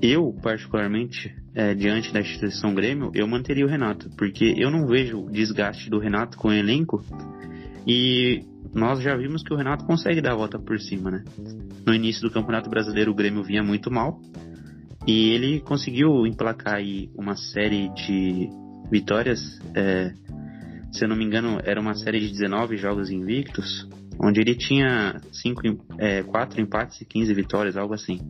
Eu, 0.00 0.34
particularmente, 0.42 1.34
é, 1.54 1.74
diante 1.74 2.12
da 2.12 2.20
instituição 2.20 2.74
Grêmio, 2.74 3.10
eu 3.14 3.26
manteria 3.26 3.64
o 3.64 3.68
Renato, 3.68 4.10
porque 4.16 4.54
eu 4.56 4.70
não 4.70 4.86
vejo 4.86 5.20
o 5.20 5.30
desgaste 5.30 5.88
do 5.88 5.98
Renato 5.98 6.36
com 6.36 6.48
o 6.48 6.52
elenco 6.52 7.02
e 7.86 8.44
nós 8.74 9.00
já 9.00 9.16
vimos 9.16 9.42
que 9.42 9.54
o 9.54 9.56
Renato 9.56 9.86
consegue 9.86 10.20
dar 10.20 10.32
a 10.32 10.36
volta 10.36 10.58
por 10.58 10.78
cima, 10.78 11.10
né? 11.10 11.24
No 11.86 11.94
início 11.94 12.20
do 12.22 12.30
Campeonato 12.30 12.68
Brasileiro 12.68 13.10
o 13.10 13.14
Grêmio 13.14 13.42
vinha 13.42 13.62
muito 13.62 13.90
mal 13.90 14.20
e 15.06 15.30
ele 15.30 15.60
conseguiu 15.60 16.26
emplacar 16.26 16.74
aí 16.74 17.08
uma 17.16 17.36
série 17.36 17.88
de 17.94 18.50
vitórias. 18.90 19.40
É, 19.74 20.12
se 20.92 21.04
eu 21.04 21.08
não 21.08 21.16
me 21.16 21.24
engano, 21.24 21.58
era 21.64 21.80
uma 21.80 21.94
série 21.94 22.20
de 22.20 22.32
19 22.32 22.76
jogos 22.76 23.10
invictos, 23.10 23.88
onde 24.18 24.40
ele 24.40 24.54
tinha 24.54 25.20
cinco, 25.32 25.62
é, 25.98 26.22
4 26.22 26.60
empates 26.60 27.00
e 27.00 27.04
15 27.04 27.34
vitórias, 27.34 27.76
algo 27.76 27.94
assim. 27.94 28.20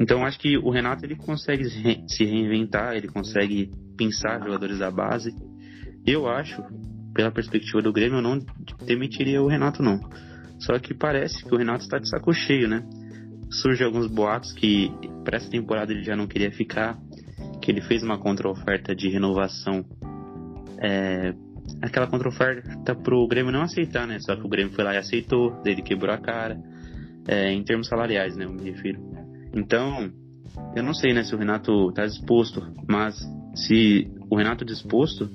Então 0.00 0.24
acho 0.24 0.38
que 0.38 0.56
o 0.56 0.70
Renato 0.70 1.04
ele 1.04 1.16
consegue 1.16 1.64
se 2.08 2.24
reinventar, 2.24 2.94
ele 2.94 3.08
consegue 3.08 3.70
pensar 3.96 4.42
jogadores 4.42 4.78
da 4.78 4.90
base. 4.90 5.34
Eu 6.06 6.28
acho, 6.28 6.62
pela 7.14 7.30
perspectiva 7.30 7.82
do 7.82 7.92
Grêmio, 7.92 8.18
eu 8.18 8.22
não 8.22 8.38
demitiria 8.84 9.42
o 9.42 9.48
Renato 9.48 9.82
não. 9.82 10.00
Só 10.60 10.78
que 10.78 10.94
parece 10.94 11.44
que 11.44 11.54
o 11.54 11.58
Renato 11.58 11.84
está 11.84 11.98
de 11.98 12.08
saco 12.08 12.32
cheio, 12.32 12.68
né? 12.68 12.82
Surgem 13.50 13.86
alguns 13.86 14.06
boatos 14.06 14.52
que 14.52 14.90
para 15.24 15.36
essa 15.36 15.50
temporada 15.50 15.92
ele 15.92 16.02
já 16.02 16.16
não 16.16 16.26
queria 16.26 16.50
ficar, 16.50 16.98
que 17.62 17.70
ele 17.70 17.80
fez 17.80 18.02
uma 18.02 18.18
contra-oferta 18.18 18.94
de 18.94 19.08
renovação. 19.08 19.84
É, 20.80 21.34
aquela 21.82 22.06
contra-oferta 22.06 22.94
pro 22.94 23.26
Grêmio 23.26 23.52
não 23.52 23.62
aceitar, 23.62 24.06
né? 24.06 24.18
Só 24.20 24.34
que 24.36 24.44
o 24.44 24.48
Grêmio 24.48 24.72
foi 24.72 24.84
lá 24.84 24.94
e 24.94 24.98
aceitou, 24.98 25.60
ele 25.64 25.82
quebrou 25.82 26.14
a 26.14 26.18
cara. 26.18 26.58
É, 27.26 27.52
em 27.52 27.62
termos 27.62 27.88
salariais, 27.88 28.36
né? 28.36 28.46
Eu 28.46 28.52
me 28.52 28.70
refiro. 28.70 29.00
Então, 29.54 30.10
eu 30.74 30.82
não 30.82 30.94
sei, 30.94 31.12
né, 31.12 31.24
se 31.24 31.34
o 31.34 31.38
Renato 31.38 31.92
tá 31.92 32.06
disposto, 32.06 32.62
mas 32.88 33.16
se 33.54 34.10
o 34.30 34.36
Renato 34.36 34.64
disposto, 34.64 35.28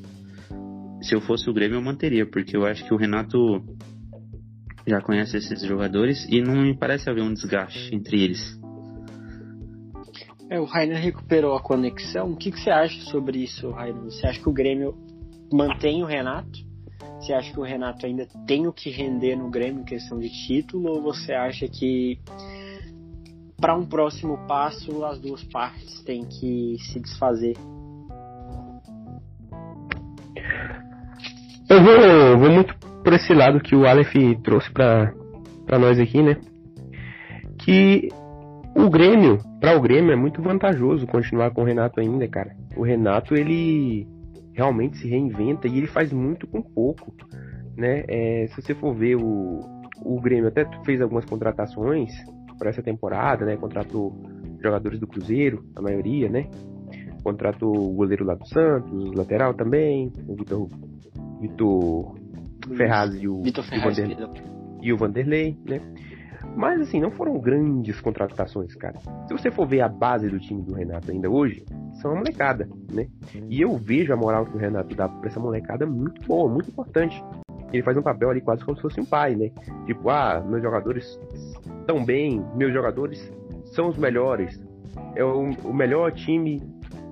se 1.01 1.13
eu 1.13 1.21
fosse 1.21 1.49
o 1.49 1.53
Grêmio 1.53 1.77
eu 1.77 1.81
manteria, 1.81 2.25
porque 2.25 2.55
eu 2.55 2.65
acho 2.65 2.83
que 2.85 2.93
o 2.93 2.97
Renato 2.97 3.37
já 4.87 5.01
conhece 5.01 5.37
esses 5.37 5.61
jogadores 5.61 6.25
e 6.29 6.41
não 6.41 6.63
me 6.63 6.77
parece 6.77 7.09
haver 7.09 7.23
um 7.23 7.33
desgaste 7.33 7.93
entre 7.93 8.21
eles. 8.21 8.59
É, 10.49 10.59
o 10.59 10.65
Rainer 10.65 11.01
recuperou 11.01 11.55
a 11.55 11.61
conexão. 11.61 12.31
O 12.31 12.37
que, 12.37 12.51
que 12.51 12.59
você 12.59 12.69
acha 12.69 12.99
sobre 13.09 13.39
isso, 13.43 13.71
Rainer? 13.71 14.03
Você 14.03 14.27
acha 14.27 14.39
que 14.39 14.49
o 14.49 14.53
Grêmio 14.53 14.95
mantém 15.51 16.03
o 16.03 16.05
Renato? 16.05 16.59
Você 17.19 17.33
acha 17.33 17.53
que 17.53 17.59
o 17.59 17.63
Renato 17.63 18.05
ainda 18.05 18.27
tem 18.45 18.67
o 18.67 18.73
que 18.73 18.89
render 18.89 19.35
no 19.35 19.49
Grêmio 19.49 19.81
em 19.81 19.85
questão 19.85 20.19
de 20.19 20.29
título? 20.29 20.89
Ou 20.89 21.01
você 21.01 21.33
acha 21.33 21.67
que 21.67 22.19
para 23.59 23.75
um 23.75 23.85
próximo 23.85 24.37
passo 24.45 25.05
as 25.05 25.19
duas 25.19 25.43
partes 25.45 26.01
têm 26.03 26.25
que 26.25 26.75
se 26.79 26.99
desfazer? 26.99 27.55
Eu 31.69 31.81
vou, 31.81 32.39
vou 32.39 32.51
muito 32.51 32.75
por 33.03 33.13
esse 33.13 33.33
lado 33.33 33.59
que 33.61 33.75
o 33.75 33.87
Aleph 33.87 34.13
trouxe 34.43 34.69
para 34.71 35.13
nós 35.79 35.97
aqui, 35.97 36.21
né? 36.21 36.37
Que 37.57 38.09
o 38.75 38.89
Grêmio, 38.89 39.39
para 39.61 39.77
o 39.77 39.81
Grêmio 39.81 40.11
é 40.11 40.15
muito 40.15 40.41
vantajoso 40.41 41.07
continuar 41.07 41.51
com 41.51 41.61
o 41.61 41.65
Renato 41.65 41.99
ainda, 41.99 42.27
cara. 42.27 42.55
O 42.75 42.83
Renato 42.83 43.33
ele 43.33 44.05
realmente 44.53 44.97
se 44.97 45.07
reinventa 45.07 45.67
e 45.67 45.77
ele 45.77 45.87
faz 45.87 46.11
muito 46.11 46.47
com 46.47 46.61
pouco, 46.61 47.13
né? 47.75 48.03
É, 48.07 48.47
se 48.47 48.61
você 48.61 48.73
for 48.75 48.93
ver 48.93 49.15
o, 49.15 49.59
o 50.01 50.21
Grêmio 50.21 50.47
até 50.47 50.65
fez 50.83 51.01
algumas 51.01 51.25
contratações 51.25 52.11
para 52.57 52.69
essa 52.69 52.81
temporada, 52.81 53.45
né? 53.45 53.57
Contratou 53.57 54.13
jogadores 54.61 54.99
do 54.99 55.07
Cruzeiro, 55.07 55.65
a 55.75 55.81
maioria, 55.81 56.29
né? 56.29 56.49
Contratou 57.23 57.75
o 57.75 57.93
goleiro 57.93 58.25
lá 58.25 58.35
do 58.35 58.47
Santos, 58.47 59.13
lateral 59.13 59.53
também, 59.53 60.11
o 60.27 60.35
Vitor, 60.35 60.69
Vitor 61.41 62.15
Ferraz 62.75 63.15
e 63.15 63.27
o, 63.27 63.41
Vitor 63.41 63.63
Ferraz, 63.63 63.97
o, 63.97 64.81
e 64.81 64.93
o 64.93 64.97
Vanderlei, 64.97 65.57
né? 65.67 65.81
Mas 66.55 66.81
assim, 66.81 66.99
não 66.99 67.11
foram 67.11 67.39
grandes 67.39 67.99
contratações, 67.99 68.75
cara. 68.75 68.99
Se 69.27 69.33
você 69.33 69.49
for 69.49 69.67
ver 69.67 69.81
a 69.81 69.89
base 69.89 70.29
do 70.29 70.39
time 70.39 70.61
do 70.61 70.73
Renato 70.73 71.11
ainda 71.11 71.29
hoje, 71.29 71.65
são 72.01 72.11
uma 72.11 72.19
molecada, 72.19 72.69
né? 72.91 73.07
E 73.49 73.61
eu 73.61 73.75
vejo 73.77 74.13
a 74.13 74.15
moral 74.15 74.45
que 74.45 74.55
o 74.55 74.59
Renato 74.59 74.95
dá 74.95 75.07
pra 75.07 75.29
essa 75.29 75.39
molecada 75.39 75.85
muito 75.85 76.25
boa, 76.27 76.49
muito 76.49 76.69
importante. 76.69 77.23
Ele 77.71 77.81
faz 77.81 77.97
um 77.97 78.03
papel 78.03 78.29
ali 78.29 78.41
quase 78.41 78.63
como 78.63 78.75
se 78.75 78.81
fosse 78.81 78.99
um 79.01 79.05
pai, 79.05 79.35
né? 79.35 79.51
Tipo, 79.85 80.09
ah, 80.09 80.43
meus 80.47 80.61
jogadores 80.61 81.19
estão 81.79 82.05
bem, 82.05 82.45
meus 82.55 82.71
jogadores 82.71 83.31
são 83.65 83.89
os 83.89 83.97
melhores. 83.97 84.61
É 85.15 85.23
o, 85.23 85.49
o 85.63 85.73
melhor 85.73 86.11
time 86.11 86.61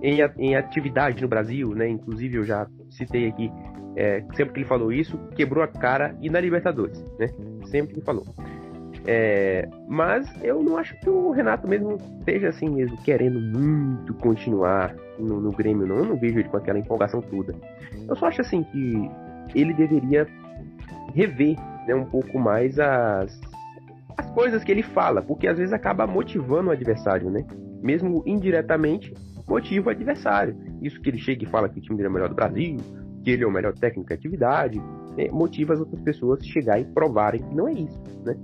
em, 0.01 0.19
em 0.37 0.55
atividade 0.55 1.21
no 1.21 1.27
Brasil, 1.27 1.73
né? 1.73 1.87
Inclusive 1.87 2.37
eu 2.37 2.43
já 2.43 2.67
citei 2.89 3.27
aqui, 3.27 3.51
é, 3.95 4.23
sempre 4.35 4.53
que 4.53 4.59
ele 4.59 4.67
falou 4.67 4.91
isso, 4.91 5.17
quebrou 5.35 5.63
a 5.63 5.67
cara 5.67 6.15
e 6.21 6.29
na 6.29 6.39
Libertadores, 6.39 7.03
né? 7.19 7.27
Sempre 7.65 7.95
que 7.95 8.01
falou. 8.01 8.25
É, 9.05 9.67
mas 9.87 10.27
eu 10.43 10.61
não 10.61 10.77
acho 10.77 10.95
que 10.99 11.09
o 11.09 11.31
Renato 11.31 11.67
mesmo 11.67 11.97
esteja 12.19 12.49
assim 12.49 12.69
mesmo, 12.69 12.97
querendo 12.97 13.39
muito 13.39 14.13
continuar 14.15 14.95
no, 15.17 15.41
no, 15.41 15.51
Grêmio, 15.51 15.87
não. 15.87 15.97
Eu 15.97 16.05
não 16.05 16.15
vejo 16.15 16.39
ele 16.39 16.49
com 16.49 16.57
aquela 16.57 16.79
empolgação 16.79 17.21
toda. 17.21 17.55
Eu 18.07 18.15
só 18.15 18.27
acho 18.27 18.41
assim 18.41 18.63
que 18.63 19.09
ele 19.55 19.73
deveria 19.73 20.27
rever 21.13 21.57
né, 21.87 21.95
um 21.95 22.05
pouco 22.05 22.37
mais 22.39 22.79
as, 22.79 23.39
as 24.17 24.29
coisas 24.31 24.63
que 24.63 24.71
ele 24.71 24.83
fala, 24.83 25.21
porque 25.21 25.47
às 25.47 25.57
vezes 25.57 25.73
acaba 25.73 26.05
motivando 26.05 26.69
o 26.69 26.71
adversário, 26.71 27.29
né? 27.29 27.45
Mesmo 27.81 28.21
indiretamente, 28.25 29.13
motiva 29.47 29.89
o 29.89 29.91
adversário. 29.91 30.55
Isso 30.81 31.01
que 31.01 31.09
ele 31.09 31.17
chega 31.17 31.43
e 31.43 31.47
fala 31.47 31.67
que 31.67 31.79
o 31.79 31.81
time 31.81 31.97
dele 31.97 32.07
é 32.07 32.09
o 32.09 32.13
melhor 32.13 32.29
do 32.29 32.35
Brasil, 32.35 32.77
que 33.23 33.31
ele 33.31 33.43
é 33.43 33.47
o 33.47 33.51
melhor 33.51 33.73
técnico 33.73 34.09
de 34.09 34.13
atividade, 34.13 34.79
né, 35.17 35.27
motiva 35.31 35.73
as 35.73 35.79
outras 35.79 36.01
pessoas 36.01 36.39
a 36.39 36.43
chegar 36.43 36.79
e 36.79 36.85
provarem 36.85 37.41
que 37.41 37.55
não 37.55 37.67
é 37.67 37.73
isso, 37.73 37.99
né? 38.23 38.35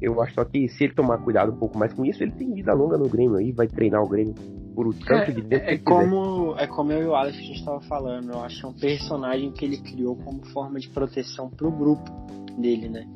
Eu 0.00 0.20
acho 0.20 0.34
só 0.34 0.44
que 0.44 0.68
se 0.68 0.84
ele 0.84 0.94
tomar 0.94 1.18
cuidado 1.18 1.52
um 1.52 1.56
pouco 1.56 1.78
mais 1.78 1.92
com 1.92 2.04
isso, 2.04 2.22
ele 2.22 2.32
tem 2.32 2.52
vida 2.52 2.72
longa 2.74 2.98
no 2.98 3.08
Grêmio 3.08 3.36
aí, 3.36 3.50
vai 3.50 3.66
treinar 3.66 4.02
o 4.02 4.08
Grêmio 4.08 4.34
por 4.74 4.86
o 4.86 4.92
tanto 4.92 5.30
é, 5.30 5.32
de 5.32 5.42
tempo. 5.42 5.64
É, 5.64 5.78
como, 5.78 6.54
é 6.58 6.66
como 6.66 6.92
eu 6.92 7.02
e 7.02 7.06
o 7.06 7.14
Alex 7.14 7.38
a 7.38 7.40
gente 7.40 7.58
estava 7.58 7.80
falando, 7.80 8.30
eu 8.30 8.40
acho 8.42 8.60
que 8.60 8.66
é 8.66 8.68
um 8.68 8.72
personagem 8.74 9.52
que 9.52 9.64
ele 9.64 9.78
criou 9.78 10.16
como 10.16 10.44
forma 10.46 10.78
de 10.78 10.88
proteção 10.90 11.48
pro 11.48 11.70
grupo 11.70 12.10
dele, 12.58 12.88
né? 12.88 13.06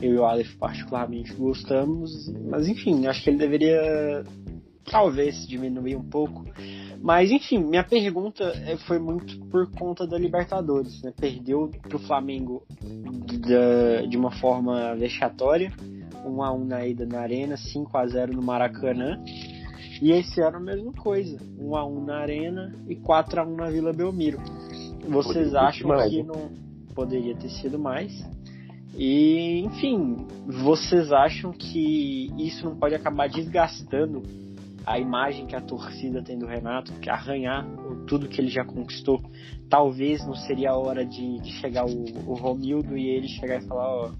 Eu 0.00 0.14
e 0.14 0.18
o 0.18 0.24
Aleph 0.24 0.54
particularmente 0.58 1.34
gostamos, 1.34 2.32
mas 2.48 2.66
enfim, 2.66 3.06
acho 3.06 3.22
que 3.22 3.30
ele 3.30 3.38
deveria 3.38 4.24
talvez 4.90 5.46
diminuir 5.46 5.96
um 5.96 6.02
pouco. 6.02 6.44
Mas 7.00 7.30
enfim, 7.30 7.58
minha 7.58 7.84
pergunta 7.84 8.44
é, 8.64 8.76
foi 8.78 8.98
muito 8.98 9.38
por 9.46 9.70
conta 9.72 10.06
da 10.06 10.16
Libertadores, 10.16 11.02
né? 11.02 11.12
Perdeu 11.14 11.70
pro 11.82 11.98
Flamengo 11.98 12.64
de, 13.26 14.08
de 14.08 14.16
uma 14.16 14.30
forma 14.30 14.94
vexatória 14.96 15.70
1 16.24 16.42
a 16.42 16.52
1 16.52 16.64
na 16.64 16.86
ida 16.86 17.06
na 17.06 17.20
Arena, 17.20 17.56
5 17.56 17.96
a 17.96 18.06
0 18.06 18.32
no 18.32 18.42
Maracanã. 18.42 19.22
E 20.00 20.10
esse 20.10 20.40
ano 20.40 20.56
a 20.56 20.60
mesma 20.60 20.92
coisa, 20.92 21.38
1 21.58 21.76
a 21.76 21.86
1 21.86 22.04
na 22.04 22.18
Arena 22.18 22.74
e 22.88 22.96
4 22.96 23.40
a 23.40 23.44
1 23.46 23.56
na 23.56 23.70
Vila 23.70 23.92
Belmiro. 23.92 24.38
Vocês 25.08 25.52
poderia 25.52 25.60
acham 25.60 26.08
que 26.08 26.22
não 26.22 26.50
poderia 26.94 27.36
ter 27.36 27.50
sido 27.50 27.78
mais? 27.78 28.12
E, 28.94 29.60
enfim, 29.60 30.26
vocês 30.46 31.12
acham 31.12 31.52
que 31.52 32.30
isso 32.38 32.64
não 32.64 32.76
pode 32.76 32.94
acabar 32.94 33.28
desgastando 33.28 34.22
a 34.84 34.98
imagem 34.98 35.46
que 35.46 35.56
a 35.56 35.60
torcida 35.60 36.22
tem 36.22 36.38
do 36.38 36.46
Renato, 36.46 36.92
que 36.94 37.08
arranhar 37.08 37.66
tudo 38.06 38.28
que 38.28 38.40
ele 38.40 38.48
já 38.48 38.64
conquistou? 38.64 39.20
Talvez 39.68 40.26
não 40.26 40.34
seria 40.34 40.72
a 40.72 40.76
hora 40.76 41.06
de, 41.06 41.38
de 41.38 41.52
chegar 41.52 41.86
o, 41.86 42.04
o 42.26 42.34
Romildo 42.34 42.96
e 42.96 43.08
ele 43.08 43.28
chegar 43.28 43.62
e 43.62 43.66
falar: 43.66 43.88
Ó, 43.88 44.10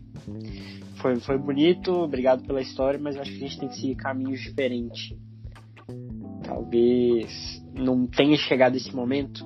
foi, 1.02 1.18
foi 1.20 1.36
bonito, 1.36 1.92
obrigado 1.92 2.46
pela 2.46 2.62
história, 2.62 2.98
mas 2.98 3.16
acho 3.16 3.30
que 3.32 3.44
a 3.44 3.48
gente 3.48 3.58
tem 3.58 3.68
que 3.68 3.74
seguir 3.74 3.96
caminhos 3.96 4.40
diferentes. 4.40 5.14
Talvez 6.44 7.62
não 7.74 8.06
tenha 8.06 8.36
chegado 8.36 8.76
esse 8.76 8.94
momento, 8.94 9.44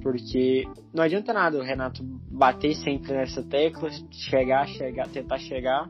Porque 0.00 0.64
não 0.92 1.02
adianta 1.02 1.32
nada 1.32 1.58
o 1.58 1.62
Renato 1.62 2.02
bater 2.30 2.74
sempre 2.74 3.12
nessa 3.12 3.42
tecla, 3.42 3.90
chegar, 4.10 4.66
chegar, 4.68 5.08
tentar 5.08 5.38
chegar 5.38 5.88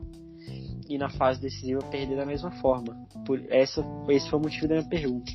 e 0.87 0.97
na 0.97 1.09
fase 1.09 1.41
decisiva 1.41 1.79
perder 1.91 2.15
da 2.15 2.25
mesma 2.25 2.51
forma. 2.61 2.95
Por 3.25 3.41
essa, 3.49 3.85
esse 4.09 4.29
foi 4.29 4.39
o 4.39 4.41
motivo 4.41 4.67
da 4.67 4.75
minha 4.75 4.89
pergunta. 4.89 5.31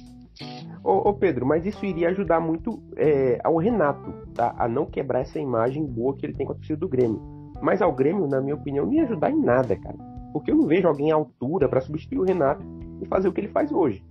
Ô, 0.82 1.10
ô 1.10 1.14
Pedro, 1.14 1.46
mas 1.46 1.66
isso 1.66 1.84
iria 1.84 2.08
ajudar 2.08 2.40
muito 2.40 2.82
é, 2.96 3.38
ao 3.44 3.58
Renato, 3.58 4.10
tá? 4.34 4.54
A 4.58 4.66
não 4.66 4.86
quebrar 4.86 5.20
essa 5.20 5.38
imagem 5.38 5.84
boa 5.84 6.16
que 6.16 6.24
ele 6.24 6.34
tem 6.34 6.46
com 6.46 6.52
a 6.52 6.56
torcida 6.56 6.78
do 6.78 6.88
Grêmio. 6.88 7.39
Mas 7.60 7.82
ao 7.82 7.92
Grêmio, 7.92 8.26
na 8.26 8.40
minha 8.40 8.54
opinião, 8.54 8.86
não 8.86 8.92
ia 8.92 9.04
ajudar 9.04 9.30
em 9.30 9.40
nada, 9.40 9.76
cara. 9.76 9.96
Porque 10.32 10.50
eu 10.50 10.56
não 10.56 10.66
vejo 10.66 10.86
alguém 10.86 11.12
à 11.12 11.14
altura 11.14 11.68
para 11.68 11.80
substituir 11.80 12.18
o 12.18 12.24
Renato 12.24 12.64
e 13.00 13.06
fazer 13.06 13.28
o 13.28 13.32
que 13.32 13.40
ele 13.40 13.48
faz 13.48 13.72
hoje. 13.72 14.04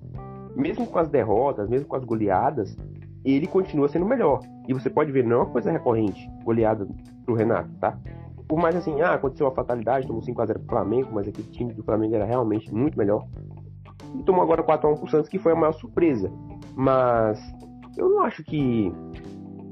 Mesmo 0.55 0.85
com 0.85 0.99
as 0.99 1.09
derrotas, 1.09 1.69
mesmo 1.69 1.87
com 1.87 1.95
as 1.95 2.03
goleadas, 2.03 2.75
ele 3.23 3.47
continua 3.47 3.87
sendo 3.87 4.05
melhor. 4.05 4.39
E 4.67 4.73
você 4.73 4.89
pode 4.89 5.11
ver, 5.11 5.25
não 5.25 5.37
é 5.37 5.39
uma 5.39 5.51
coisa 5.51 5.71
recorrente, 5.71 6.29
goleada 6.43 6.87
pro 7.25 7.35
Renato, 7.35 7.69
tá? 7.79 7.97
Por 8.47 8.59
mais 8.59 8.75
assim, 8.75 8.99
ah, 9.01 9.13
aconteceu 9.13 9.45
uma 9.45 9.53
fatalidade, 9.53 10.07
tomou 10.07 10.21
5x0 10.21 10.53
pro 10.53 10.67
Flamengo, 10.67 11.09
mas 11.13 11.27
aquele 11.27 11.47
time 11.49 11.73
do 11.73 11.83
Flamengo 11.83 12.15
era 12.15 12.25
realmente 12.25 12.73
muito 12.73 12.97
melhor. 12.97 13.25
E 14.15 14.23
tomou 14.23 14.41
agora 14.41 14.63
4x1 14.63 14.99
pro 14.99 15.09
Santos, 15.09 15.29
que 15.29 15.37
foi 15.37 15.51
a 15.51 15.55
maior 15.55 15.73
surpresa. 15.73 16.31
Mas 16.75 17.39
eu 17.97 18.09
não 18.09 18.21
acho 18.21 18.43
que 18.43 18.91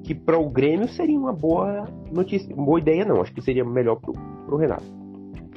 que 0.07 0.15
para 0.15 0.39
o 0.39 0.49
Grêmio 0.49 0.87
seria 0.87 1.19
uma 1.19 1.33
boa 1.33 1.85
notícia, 2.09 2.55
boa 2.55 2.79
ideia 2.79 3.03
não. 3.03 3.21
Acho 3.21 3.33
que 3.33 3.41
seria 3.41 3.65
melhor 3.65 3.97
pro, 3.97 4.13
pro 4.13 4.55
Renato. 4.55 4.85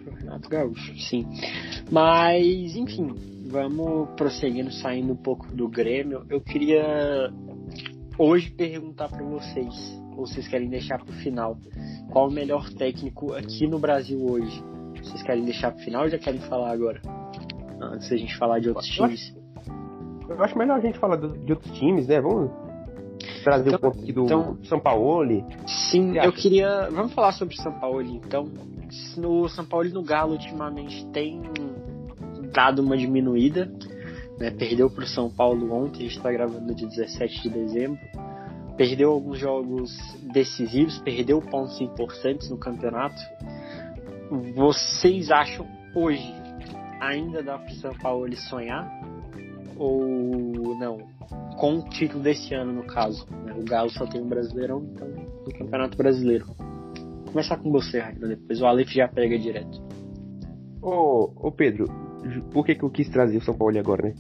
Pro 0.02 0.12
Renato 0.12 0.48
Gaúcho, 0.48 0.98
sim. 0.98 1.24
Mas, 1.88 2.74
enfim, 2.74 3.14
vamos 3.48 4.08
prosseguindo, 4.16 4.72
saindo 4.72 5.12
um 5.12 5.16
pouco 5.16 5.46
do 5.54 5.68
Grêmio. 5.68 6.26
Eu 6.28 6.40
queria 6.40 7.32
hoje 8.18 8.50
perguntar 8.50 9.08
para 9.08 9.22
vocês, 9.22 10.02
ou 10.16 10.26
vocês 10.26 10.48
querem 10.48 10.68
deixar 10.68 10.98
para 10.98 11.14
o 11.14 11.18
final, 11.18 11.56
qual 12.10 12.28
o 12.28 12.32
melhor 12.32 12.68
técnico 12.70 13.32
aqui 13.32 13.68
no 13.68 13.78
Brasil 13.78 14.20
hoje? 14.20 14.64
Vocês 15.00 15.22
querem 15.22 15.44
deixar 15.44 15.70
para 15.70 15.80
o 15.80 15.84
final 15.84 16.02
ou 16.02 16.08
já 16.08 16.18
querem 16.18 16.40
falar 16.40 16.72
agora? 16.72 17.00
Antes 17.80 18.10
da 18.10 18.16
gente 18.16 18.36
falar 18.36 18.58
de 18.58 18.68
outros 18.68 18.88
eu 18.98 19.06
times. 19.06 19.32
Acho, 19.56 20.32
eu 20.32 20.42
acho 20.42 20.58
melhor 20.58 20.78
a 20.78 20.80
gente 20.80 20.98
falar 20.98 21.16
do, 21.16 21.38
de 21.38 21.52
outros 21.52 21.70
times, 21.78 22.08
né? 22.08 22.20
Vamos 22.20 22.50
trazer 23.42 23.74
Então- 23.74 23.90
um 23.90 23.92
aqui 23.92 24.12
do 24.12 24.24
então- 24.24 24.58
São 24.64 24.80
Paulo. 24.80 25.46
Sim, 25.66 26.16
eu 26.16 26.32
queria. 26.32 26.88
Vamos 26.90 27.12
falar 27.12 27.32
sobre 27.32 27.56
São 27.56 27.72
Paulo 27.72 28.02
então. 28.02 28.48
No 29.16 29.48
São 29.48 29.64
Paulo 29.64 29.86
e 29.86 29.92
no 29.92 30.02
Galo 30.02 30.32
ultimamente 30.32 31.06
tem 31.06 31.40
dado 32.52 32.80
uma 32.82 32.96
diminuída. 32.96 33.70
Né? 34.38 34.50
Perdeu 34.50 34.90
para 34.90 35.04
o 35.04 35.06
São 35.06 35.30
Paulo 35.30 35.72
ontem, 35.72 36.00
a 36.00 36.02
gente 36.02 36.16
está 36.16 36.32
gravando 36.32 36.66
no 36.66 36.74
dia 36.74 36.88
17 36.88 37.42
de 37.42 37.50
dezembro. 37.50 37.98
Perdeu 38.76 39.10
alguns 39.10 39.38
jogos 39.38 39.90
decisivos, 40.32 40.98
perdeu 40.98 41.40
pontos 41.42 41.78
importantes 41.80 42.48
no 42.48 42.56
campeonato. 42.56 43.20
Vocês 44.54 45.30
acham 45.30 45.66
hoje 45.94 46.34
ainda 47.00 47.42
dá 47.42 47.58
para 47.58 47.72
o 47.72 47.76
São 47.76 47.94
Paulo 47.94 48.34
sonhar? 48.36 48.88
Ou 49.80 50.76
não? 50.78 50.98
Com 51.58 51.78
o 51.78 51.88
título 51.88 52.22
desse 52.22 52.54
ano, 52.54 52.70
no 52.70 52.84
caso. 52.84 53.26
né? 53.30 53.54
O 53.58 53.64
Galo 53.64 53.88
só 53.88 54.06
tem 54.06 54.20
um 54.20 54.28
brasileirão, 54.28 54.86
então 54.92 55.08
no 55.08 55.52
Campeonato 55.58 55.96
Brasileiro. 55.96 56.44
Vou 56.46 57.32
começar 57.32 57.56
com 57.56 57.72
você, 57.72 57.98
Raina, 57.98 58.28
depois 58.28 58.60
o 58.60 58.66
Aleph 58.66 58.90
já 58.90 59.08
pega 59.08 59.38
direto. 59.38 59.82
Ô, 60.82 61.32
ô 61.34 61.50
Pedro, 61.50 61.86
por 62.52 62.66
que, 62.66 62.74
que 62.74 62.82
eu 62.82 62.90
quis 62.90 63.08
trazer 63.08 63.38
o 63.38 63.42
São 63.42 63.56
Paulo 63.56 63.78
agora, 63.78 64.08
né? 64.08 64.14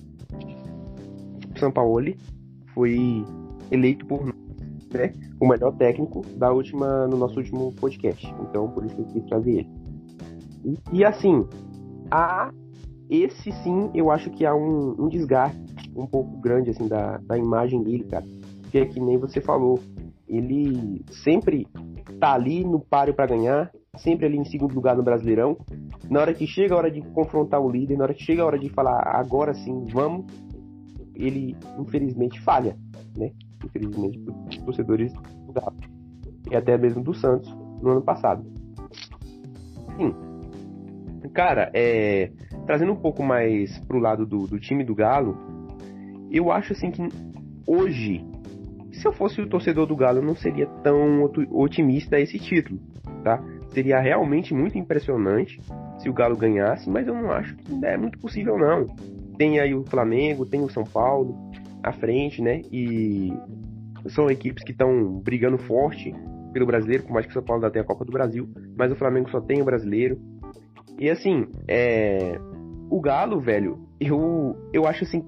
O 1.54 1.58
São 1.58 1.70
Paulo 1.70 2.14
foi 2.72 3.22
eleito 3.70 4.06
por 4.06 4.24
nós, 4.24 4.34
né, 4.94 5.12
o 5.38 5.46
melhor 5.46 5.76
técnico 5.76 6.22
da 6.36 6.50
última, 6.50 7.06
no 7.06 7.18
nosso 7.18 7.36
último 7.36 7.72
podcast. 7.74 8.26
Então, 8.48 8.68
por 8.70 8.86
isso 8.86 8.96
que 8.96 9.02
eu 9.02 9.06
quis 9.06 9.24
trazer 9.26 9.50
ele. 9.50 9.68
E, 10.64 10.98
e, 10.98 11.04
assim, 11.04 11.46
há 12.10 12.50
esse 13.10 13.50
sim, 13.50 13.90
eu 13.94 14.10
acho 14.10 14.30
que 14.30 14.46
há 14.46 14.54
um, 14.54 14.94
um 14.98 15.08
desgaste 15.08 15.58
um 15.96 16.06
pouco 16.06 16.38
grande 16.38 16.70
assim 16.70 16.86
da, 16.86 17.18
da 17.18 17.36
imagem 17.36 17.82
dele, 17.82 18.04
cara. 18.04 18.24
Porque 18.62 18.78
é 18.78 18.86
que 18.86 19.00
nem 19.00 19.18
você 19.18 19.40
falou, 19.40 19.80
ele 20.28 21.04
sempre 21.10 21.66
tá 22.20 22.34
ali 22.34 22.64
no 22.64 22.78
páreo 22.78 23.14
para 23.14 23.26
ganhar, 23.26 23.70
sempre 23.96 24.26
ali 24.26 24.38
em 24.38 24.44
segundo 24.44 24.74
lugar 24.74 24.96
no 24.96 25.02
Brasileirão. 25.02 25.56
Na 26.08 26.20
hora 26.20 26.32
que 26.32 26.46
chega 26.46 26.74
a 26.74 26.78
hora 26.78 26.90
de 26.90 27.00
confrontar 27.00 27.60
o 27.60 27.70
líder, 27.70 27.96
na 27.96 28.04
hora 28.04 28.14
que 28.14 28.22
chega 28.22 28.42
a 28.42 28.46
hora 28.46 28.58
de 28.58 28.68
falar 28.68 29.02
agora 29.06 29.54
sim, 29.54 29.86
vamos, 29.86 30.26
ele 31.14 31.56
infelizmente 31.78 32.40
falha, 32.40 32.76
né? 33.16 33.32
Infelizmente 33.64 34.18
os 34.48 34.56
torcedores 34.58 35.12
do 35.12 35.52
Galo 35.52 35.76
e 36.50 36.56
até 36.56 36.76
mesmo 36.76 37.02
do 37.02 37.14
Santos 37.14 37.52
no 37.82 37.90
ano 37.90 38.02
passado. 38.02 38.44
Sim. 39.96 40.14
Cara, 41.32 41.70
é, 41.74 42.32
trazendo 42.66 42.92
um 42.92 42.96
pouco 42.96 43.22
mais 43.22 43.78
pro 43.80 43.98
lado 43.98 44.26
do, 44.26 44.46
do 44.46 44.58
time 44.58 44.84
do 44.84 44.94
Galo, 44.94 45.36
eu 46.30 46.50
acho 46.52 46.72
assim 46.72 46.90
que 46.90 47.02
hoje, 47.66 48.24
se 48.92 49.06
eu 49.06 49.12
fosse 49.12 49.40
o 49.40 49.48
torcedor 49.48 49.86
do 49.86 49.96
Galo, 49.96 50.18
eu 50.18 50.24
não 50.24 50.34
seria 50.34 50.66
tão 50.82 51.24
otimista 51.50 52.16
a 52.16 52.20
esse 52.20 52.38
título, 52.38 52.78
tá? 53.24 53.42
Seria 53.70 54.00
realmente 54.00 54.54
muito 54.54 54.78
impressionante 54.78 55.60
se 55.98 56.08
o 56.08 56.12
Galo 56.12 56.36
ganhasse, 56.36 56.88
mas 56.88 57.06
eu 57.06 57.14
não 57.14 57.30
acho 57.30 57.56
que 57.56 57.84
é 57.84 57.96
muito 57.96 58.18
possível 58.18 58.58
não. 58.58 58.86
Tem 59.36 59.60
aí 59.60 59.74
o 59.74 59.84
Flamengo, 59.84 60.46
tem 60.46 60.62
o 60.62 60.68
São 60.68 60.84
Paulo 60.84 61.36
à 61.82 61.92
frente, 61.92 62.42
né? 62.42 62.62
E 62.70 63.32
são 64.08 64.30
equipes 64.30 64.64
que 64.64 64.72
estão 64.72 65.20
brigando 65.22 65.58
forte 65.58 66.14
pelo 66.52 66.66
brasileiro, 66.66 67.04
por 67.04 67.12
mais 67.12 67.26
que 67.26 67.30
o 67.30 67.34
São 67.34 67.42
Paulo 67.42 67.62
ainda 67.62 67.72
tenha 67.72 67.82
a 67.82 67.86
Copa 67.86 68.04
do 68.04 68.12
Brasil, 68.12 68.48
mas 68.76 68.90
o 68.90 68.96
Flamengo 68.96 69.30
só 69.30 69.40
tem 69.40 69.60
o 69.60 69.64
brasileiro. 69.64 70.18
E 70.98 71.08
assim, 71.08 71.46
é... 71.66 72.38
o 72.90 73.00
Galo, 73.00 73.40
velho, 73.40 73.78
eu, 74.00 74.56
eu 74.72 74.86
acho 74.86 75.04
assim 75.04 75.24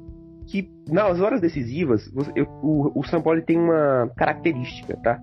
que 0.47 0.69
nas 0.89 1.21
horas 1.21 1.41
decisivas, 1.41 2.11
você- 2.13 2.33
eu- 2.35 2.47
o, 2.63 2.99
o 3.01 3.05
São 3.05 3.23
Paulo 3.23 3.41
tem 3.43 3.59
uma 3.59 4.11
característica, 4.17 4.97
tá? 4.97 5.21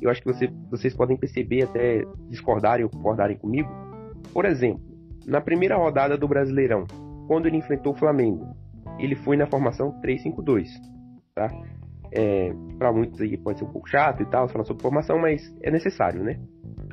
Eu 0.00 0.10
acho 0.10 0.22
que 0.22 0.32
você- 0.32 0.50
vocês 0.70 0.94
podem 0.94 1.16
perceber, 1.16 1.64
até 1.64 2.04
discordarem 2.28 2.84
ou 2.84 2.90
concordarem 2.90 3.36
comigo. 3.36 3.68
Por 4.32 4.44
exemplo, 4.44 4.82
na 5.26 5.40
primeira 5.40 5.76
rodada 5.76 6.16
do 6.16 6.26
Brasileirão, 6.26 6.84
quando 7.26 7.46
ele 7.46 7.56
enfrentou 7.58 7.92
o 7.92 7.96
Flamengo, 7.96 8.46
ele 8.98 9.14
foi 9.14 9.36
na 9.36 9.46
formação 9.46 9.92
3-5-2, 10.00 10.68
tá? 11.34 11.50
É, 12.12 12.52
para 12.78 12.92
muitos 12.92 13.20
aí 13.20 13.36
pode 13.36 13.58
ser 13.58 13.64
um 13.64 13.72
pouco 13.72 13.88
chato 13.88 14.22
e 14.22 14.26
tal, 14.26 14.48
falar 14.48 14.64
sobre 14.64 14.82
formação, 14.82 15.18
mas 15.18 15.54
é 15.62 15.70
necessário, 15.70 16.22
né? 16.22 16.38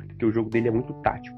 Porque 0.08 0.26
o 0.26 0.32
jogo 0.32 0.50
dele 0.50 0.68
é 0.68 0.70
muito 0.70 0.92
tático. 1.02 1.33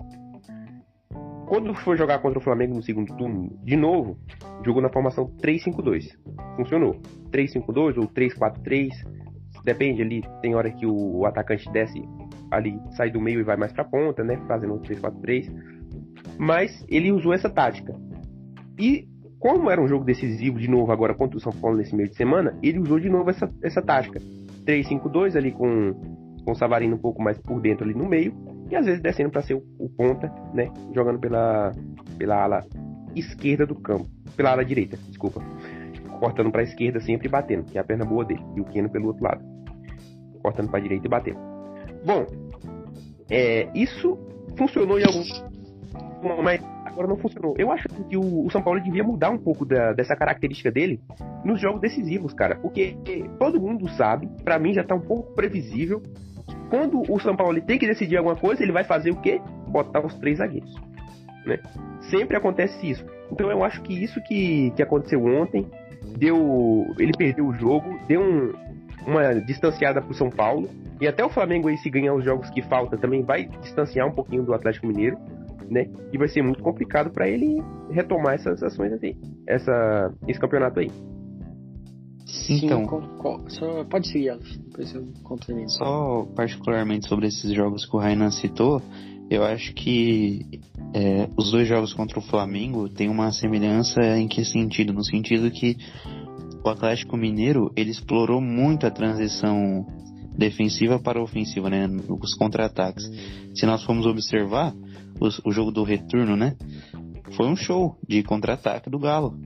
Quando 1.47 1.73
foi 1.75 1.97
jogar 1.97 2.19
contra 2.19 2.41
o 2.41 2.43
Flamengo 2.43 2.75
no 2.75 2.83
segundo 2.83 3.15
turno, 3.17 3.57
de 3.63 3.77
novo, 3.77 4.19
jogou 4.65 4.83
na 4.83 4.93
formação 4.93 5.27
3-5-2. 5.41 6.09
Funcionou. 6.57 6.97
3-5-2 7.31 7.99
ou 7.99 8.09
3-4-3. 8.09 8.91
Depende 9.65 10.03
ali, 10.03 10.23
tem 10.43 10.55
hora 10.55 10.71
que 10.71 10.85
o 10.87 11.25
atacante 11.25 11.71
desce 11.73 12.03
ali, 12.51 12.79
sai 12.97 13.11
do 13.11 13.21
meio 13.21 13.41
e 13.41 13.45
vai 13.45 13.57
mais 13.57 13.73
pra 13.73 13.85
ponta, 13.85 14.25
né? 14.25 14.37
Fazendo 14.49 14.75
um 14.75 14.81
3-4-3. 14.81 15.53
Mas 16.39 16.85
ele 16.89 17.13
usou 17.13 17.33
essa 17.33 17.49
tática. 17.49 17.95
E 18.79 19.09
como 19.39 19.71
era 19.71 19.81
um 19.81 19.87
jogo 19.87 20.05
decisivo 20.05 20.59
de 20.59 20.69
novo 20.69 20.91
agora 20.91 21.15
contra 21.15 21.37
o 21.37 21.41
São 21.41 21.53
Paulo 21.53 21.77
nesse 21.77 21.95
meio 21.95 22.09
de 22.09 22.17
semana, 22.17 22.59
ele 22.63 22.81
usou 22.81 22.99
de 22.99 23.09
novo 23.09 23.31
essa, 23.31 23.49
essa 23.63 23.81
tática. 23.81 24.19
3-5-2 24.65 25.37
ali 25.37 25.53
com, 25.53 25.95
com 26.45 26.53
o 26.53 26.57
Savarino 26.57 26.97
um 26.97 27.01
pouco 27.01 27.23
mais 27.23 27.39
por 27.39 27.61
dentro 27.61 27.85
ali 27.85 27.95
no 27.95 28.09
meio. 28.09 28.35
E 28.71 28.77
às 28.77 28.85
vezes 28.85 29.01
descendo 29.01 29.31
para 29.31 29.43
ser 29.43 29.55
o, 29.55 29.63
o 29.79 29.89
ponta, 29.89 30.33
né? 30.53 30.71
Jogando 30.95 31.19
pela, 31.21 31.73
pela 32.19 32.43
ala 32.43 32.65
esquerda 33.15 33.65
do 33.67 33.75
campo. 33.75 34.07
Pela 34.37 34.51
ala 34.53 34.65
direita, 34.65 34.97
desculpa. 35.09 35.41
Cortando 36.21 36.51
para 36.51 36.63
a 36.63 36.65
esquerda 36.65 37.01
sempre 37.01 37.29
batendo, 37.29 37.65
que 37.65 37.79
é 37.79 37.81
a 37.81 37.85
perna 37.85 38.05
boa 38.05 38.25
dele. 38.25 38.43
E 38.57 38.61
o 38.61 38.65
Keno 38.65 38.91
pelo 38.91 39.09
outro 39.09 39.23
lado. 39.23 39.45
Cortando 40.43 40.69
para 40.69 40.79
a 40.79 40.83
direita 40.83 41.07
e 41.07 41.11
batendo. 41.11 41.39
Bom, 42.05 42.27
é, 43.31 43.69
isso 43.75 44.19
funcionou 44.57 44.99
em 44.99 45.05
alguns. 45.05 45.45
Mas 46.43 46.61
agora 46.85 47.07
não 47.09 47.17
funcionou. 47.17 47.55
Eu 47.59 47.71
acho 47.71 47.89
que 48.09 48.17
o, 48.17 48.47
o 48.47 48.51
São 48.51 48.63
Paulo 48.63 48.81
devia 48.83 49.05
mudar 49.05 49.31
um 49.31 49.39
pouco 49.39 49.65
da- 49.65 49.93
dessa 49.93 50.17
característica 50.17 50.71
dele 50.71 51.01
nos 51.45 51.61
jogos 51.61 51.81
decisivos, 51.81 52.33
cara. 52.33 52.57
Porque 52.57 52.97
todo 53.39 53.61
mundo 53.61 53.89
sabe, 53.91 54.29
pra 54.43 54.59
mim 54.59 54.73
já 54.73 54.83
tá 54.83 54.95
um 54.95 55.01
pouco 55.01 55.35
previsível. 55.35 56.03
Quando 56.69 57.03
o 57.11 57.21
São 57.21 57.37
Paulo 57.37 57.61
tem 57.61 57.79
que 57.79 57.87
decidir 57.87 58.17
alguma 58.17 58.37
coisa, 58.37 58.63
ele 58.63 58.73
vai 58.73 58.85
fazer 58.85 59.11
o 59.11 59.17
quê? 59.21 59.41
Botar 59.69 60.05
os 60.05 60.15
três 60.15 60.39
zagueiros. 60.39 60.75
Né? 61.45 61.59
Sempre 62.11 62.37
acontece 62.37 62.89
isso. 62.89 63.05
Então 63.31 63.51
eu 63.51 63.63
acho 63.65 63.81
que 63.83 63.93
isso 63.93 64.21
que, 64.23 64.71
que 64.73 64.83
aconteceu 64.83 65.25
ontem 65.25 65.67
deu. 66.19 66.87
Ele 66.99 67.13
perdeu 67.17 67.47
o 67.47 67.55
jogo, 67.55 67.99
deu 68.09 68.21
um- 68.21 68.53
uma 69.07 69.35
distanciada 69.35 70.01
pro 70.03 70.15
São 70.15 70.31
Paulo. 70.31 70.69
E 71.01 71.07
até 71.07 71.25
o 71.25 71.29
Flamengo 71.29 71.69
aí, 71.69 71.77
se 71.79 71.91
ganhar 71.91 72.15
os 72.15 72.25
jogos 72.25 72.49
que 72.51 72.63
falta, 72.63 72.97
também 72.97 73.23
vai 73.23 73.45
distanciar 73.45 74.07
um 74.09 74.13
pouquinho 74.13 74.43
do 74.43 74.55
Atlético 74.55 74.87
Mineiro, 74.87 75.19
né? 75.71 75.87
E 76.13 76.19
vai 76.19 76.27
ser 76.29 76.43
muito 76.43 76.63
complicado 76.63 77.11
para 77.11 77.29
ele 77.29 77.63
retomar 77.91 78.35
essas 78.35 78.63
ações 78.63 78.93
aí, 79.03 79.17
essa, 79.47 80.13
esse 80.27 80.41
campeonato 80.41 80.81
aí. 80.81 80.91
Sim, 82.47 82.67
Então. 82.67 82.85
concordo. 82.87 83.51
Só 83.53 83.85
pode 83.85 84.09
seguir, 84.09 84.31
Alex. 84.31 84.57
Depois 84.59 84.95
eu 84.95 85.07
complemento. 85.23 85.73
Só 85.73 86.25
particularmente 86.35 87.09
sobre 87.09 87.27
esses 87.27 87.53
jogos 87.53 87.85
que 87.87 87.97
o 87.97 87.99
Rainan 87.99 88.31
citou, 88.31 88.81
eu 89.29 89.43
acho 89.45 89.75
que 89.75 90.47
é, 90.95 91.29
os 91.37 91.51
dois 91.51 91.67
jogos 91.67 91.93
contra 91.93 92.19
o 92.19 92.23
Flamengo 92.23 92.89
têm 92.89 93.09
uma 93.09 93.33
semelhança 93.33 94.01
em 94.17 94.29
que 94.29 94.45
sentido? 94.45 94.93
No 94.93 95.05
sentido 95.05 95.51
que 95.51 95.77
o 96.65 96.69
Atlético 96.69 97.17
Mineiro 97.17 97.71
ele 97.77 97.91
explorou 97.91 98.41
muito 98.41 98.87
a 98.87 98.91
transição 98.91 99.85
defensiva 100.37 100.99
para 100.99 101.23
ofensiva, 101.23 101.71
né? 101.71 101.89
Os 102.21 102.35
contra-ataques. 102.35 103.05
Se 103.55 103.65
nós 103.67 103.83
formos 103.85 104.05
observar 104.07 104.75
os- 105.21 105.41
o 105.45 105.51
jogo 105.51 105.71
do 105.73 105.83
retorno, 105.83 106.37
né? 106.37 106.55
Foi 107.33 107.47
um 107.47 107.57
show 107.57 107.97
de 108.07 108.23
contra-ataque 108.23 108.89
do 108.89 108.99
Galo. 108.99 109.39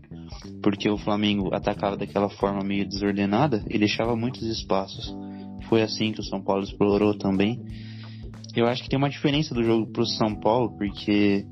Porque 0.63 0.89
o 0.89 0.99
Flamengo 0.99 1.55
atacava 1.55 1.97
daquela 1.97 2.29
forma 2.29 2.63
meio 2.63 2.87
desordenada 2.87 3.65
e 3.69 3.79
deixava 3.79 4.15
muitos 4.15 4.43
espaços. 4.43 5.15
Foi 5.69 5.83
assim 5.83 6.13
que 6.13 6.21
o 6.21 6.25
São 6.25 6.43
Paulo 6.43 6.63
explorou 6.63 7.17
também. 7.17 7.61
Eu 8.55 8.67
acho 8.67 8.83
que 8.83 8.89
tem 8.89 8.99
uma 8.99 9.09
diferença 9.09 9.55
do 9.55 9.63
jogo 9.63 9.87
pro 9.93 10.05
São 10.05 10.35
Paulo, 10.35 10.77
porque 10.77 11.47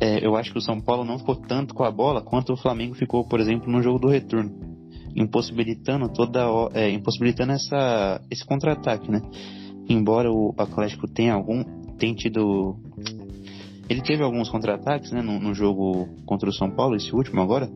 é, 0.00 0.26
eu 0.26 0.34
acho 0.36 0.50
que 0.50 0.58
o 0.58 0.62
São 0.62 0.80
Paulo 0.80 1.04
não 1.04 1.18
ficou 1.18 1.36
tanto 1.36 1.74
com 1.74 1.84
a 1.84 1.90
bola 1.90 2.22
quanto 2.22 2.52
o 2.52 2.56
Flamengo 2.56 2.94
ficou, 2.94 3.26
por 3.26 3.38
exemplo, 3.38 3.70
no 3.70 3.82
jogo 3.82 3.98
do 3.98 4.08
retorno, 4.08 4.50
impossibilitando 5.14 6.08
toda 6.08 6.40
é, 6.72 6.90
impossibilitando 6.90 7.52
essa 7.52 8.20
esse 8.30 8.44
contra-ataque, 8.44 9.10
né? 9.10 9.20
Embora 9.88 10.30
o 10.30 10.54
Atlético 10.56 11.06
tenha 11.06 11.34
algum 11.34 11.62
tenha 11.98 12.14
tido 12.14 12.76
ele 13.88 14.02
teve 14.02 14.22
alguns 14.22 14.48
contra-ataques, 14.48 15.10
né, 15.12 15.22
no, 15.22 15.38
no 15.38 15.54
jogo 15.54 16.08
contra 16.24 16.48
o 16.48 16.52
São 16.52 16.70
Paulo, 16.70 16.96
esse 16.96 17.14
último 17.14 17.40
agora. 17.40 17.68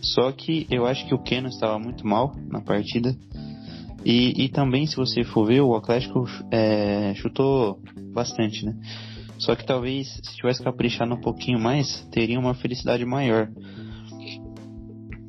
Só 0.00 0.30
que 0.32 0.66
eu 0.70 0.86
acho 0.86 1.06
que 1.06 1.14
o 1.14 1.22
Keno 1.22 1.48
estava 1.48 1.78
muito 1.78 2.06
mal 2.06 2.34
na 2.48 2.60
partida. 2.60 3.14
E, 4.04 4.44
e 4.44 4.48
também, 4.48 4.86
se 4.86 4.96
você 4.96 5.24
for 5.24 5.46
ver, 5.46 5.60
o 5.60 5.74
Atlético 5.74 6.24
é, 6.52 7.14
chutou 7.16 7.80
bastante, 8.12 8.64
né? 8.64 8.76
Só 9.38 9.54
que 9.54 9.66
talvez, 9.66 10.08
se 10.08 10.36
tivesse 10.36 10.62
caprichado 10.62 11.14
um 11.14 11.20
pouquinho 11.20 11.58
mais, 11.58 12.06
teria 12.10 12.38
uma 12.38 12.54
felicidade 12.54 13.04
maior. 13.04 13.48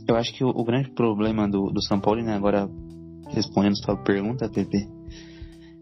Eu 0.07 0.15
acho 0.15 0.33
que 0.33 0.43
o, 0.43 0.49
o 0.49 0.63
grande 0.63 0.91
problema 0.91 1.47
do, 1.47 1.71
do 1.71 1.81
São 1.81 1.99
Paulo, 1.99 2.21
né, 2.21 2.33
agora 2.33 2.69
respondendo 3.29 3.77
sua 3.77 3.95
pergunta, 3.97 4.49
Pepe, 4.49 4.87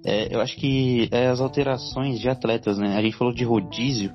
é, 0.07 0.33
eu 0.33 0.39
acho 0.39 0.55
que 0.55 1.09
é 1.11 1.27
as 1.27 1.41
alterações 1.41 2.21
de 2.21 2.29
atletas, 2.29 2.77
né? 2.77 2.95
A 2.95 3.01
gente 3.01 3.17
falou 3.17 3.33
de 3.33 3.43
rodízio. 3.43 4.09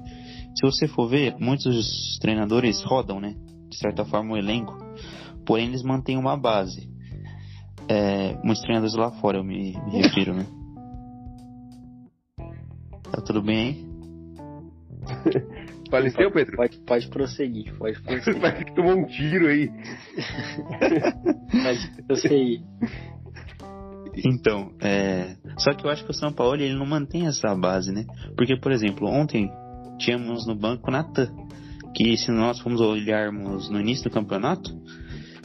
Se 0.57 0.65
você 0.65 0.89
for 0.89 1.07
ver, 1.07 1.37
muitos 1.39 2.19
treinadores 2.19 2.83
rodam, 2.83 3.21
né? 3.21 3.37
De 3.69 3.77
certa 3.77 4.03
forma, 4.03 4.33
o 4.33 4.39
elenco. 4.39 4.75
Porém, 5.45 5.67
eles 5.67 5.83
mantêm 5.83 6.17
uma 6.17 6.35
base. 6.35 6.89
É, 7.87 8.35
muitos 8.43 8.63
treinadores 8.63 8.95
lá 8.95 9.11
fora, 9.21 9.37
eu 9.37 9.45
me, 9.45 9.79
me 9.85 10.01
refiro, 10.01 10.33
né? 10.33 10.47
Tá 13.13 13.21
tudo 13.21 13.43
bem 13.43 13.59
aí? 13.59 13.93
Faleceu, 15.91 16.33
Pedro? 16.33 16.57
Pode, 16.57 16.79
pode 16.87 17.09
prosseguir, 17.09 17.77
pode 17.77 18.01
prosseguir. 18.03 18.41
Parece 18.41 18.65
que 18.65 18.75
tomou 18.75 18.97
um 18.97 19.05
tiro 19.05 19.47
aí. 19.47 19.71
pode 21.63 22.03
prosseguir. 22.07 22.63
Então, 24.15 24.73
é... 24.81 25.37
só 25.59 25.73
que 25.73 25.87
eu 25.87 25.91
acho 25.91 26.05
que 26.05 26.11
o 26.11 26.15
São 26.15 26.33
Paulo 26.33 26.57
ele 26.57 26.75
não 26.75 26.87
mantém 26.87 27.27
essa 27.27 27.55
base, 27.55 27.93
né? 27.93 28.05
Porque, 28.37 28.57
por 28.57 28.73
exemplo, 28.73 29.09
ontem 29.09 29.51
tínhamos 29.99 30.47
no 30.47 30.55
banco 30.55 30.91
Natan, 30.91 31.29
que 31.95 32.17
se 32.17 32.31
nós 32.31 32.61
formos 32.61 32.81
olharmos 32.81 33.71
no 33.71 33.81
início 33.81 34.05
do 34.05 34.11
campeonato, 34.11 34.71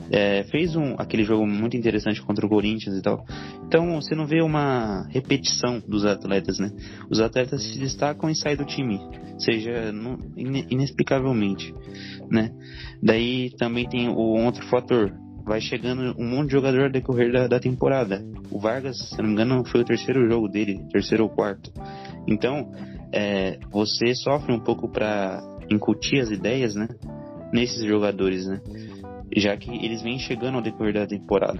é, 0.09 0.43
fez 0.45 0.75
um, 0.75 0.95
aquele 0.97 1.23
jogo 1.23 1.45
muito 1.45 1.75
interessante 1.75 2.21
contra 2.21 2.45
o 2.45 2.49
Corinthians 2.49 2.97
e 2.97 3.01
tal. 3.01 3.25
Então, 3.65 3.95
você 3.95 4.15
não 4.15 4.25
vê 4.25 4.41
uma 4.41 5.07
repetição 5.09 5.81
dos 5.87 6.05
atletas, 6.05 6.59
né? 6.59 6.71
Os 7.09 7.19
atletas 7.19 7.63
se 7.63 7.77
destacam 7.79 8.29
e 8.29 8.35
saem 8.35 8.55
do 8.55 8.65
time, 8.65 8.99
seja 9.37 9.93
inexplicavelmente, 10.35 11.73
né? 12.31 12.51
Daí 13.01 13.51
também 13.57 13.87
tem 13.87 14.07
o 14.07 14.15
outro 14.15 14.65
fator, 14.67 15.13
vai 15.47 15.61
chegando 15.61 16.13
um 16.19 16.29
monte 16.29 16.47
de 16.47 16.53
jogador 16.53 16.83
ao 16.83 16.91
decorrer 16.91 17.31
da, 17.31 17.47
da 17.47 17.59
temporada. 17.59 18.21
O 18.51 18.59
Vargas, 18.59 18.97
se 19.09 19.17
não 19.17 19.25
me 19.25 19.31
engano, 19.31 19.65
foi 19.65 19.81
o 19.81 19.85
terceiro 19.85 20.29
jogo 20.29 20.49
dele, 20.49 20.85
terceiro 20.91 21.23
ou 21.23 21.29
quarto. 21.29 21.71
Então, 22.27 22.69
é, 23.13 23.57
você 23.71 24.13
sofre 24.13 24.51
um 24.51 24.59
pouco 24.59 24.89
para 24.89 25.41
incutir 25.71 26.19
as 26.19 26.29
ideias, 26.29 26.75
né? 26.75 26.87
Nesses 27.53 27.85
jogadores, 27.85 28.45
né? 28.45 28.59
Já 29.35 29.55
que 29.55 29.71
eles 29.71 30.01
vêm 30.01 30.19
chegando 30.19 30.55
ao 30.55 30.61
decorrer 30.61 30.93
da 30.93 31.07
temporada. 31.07 31.59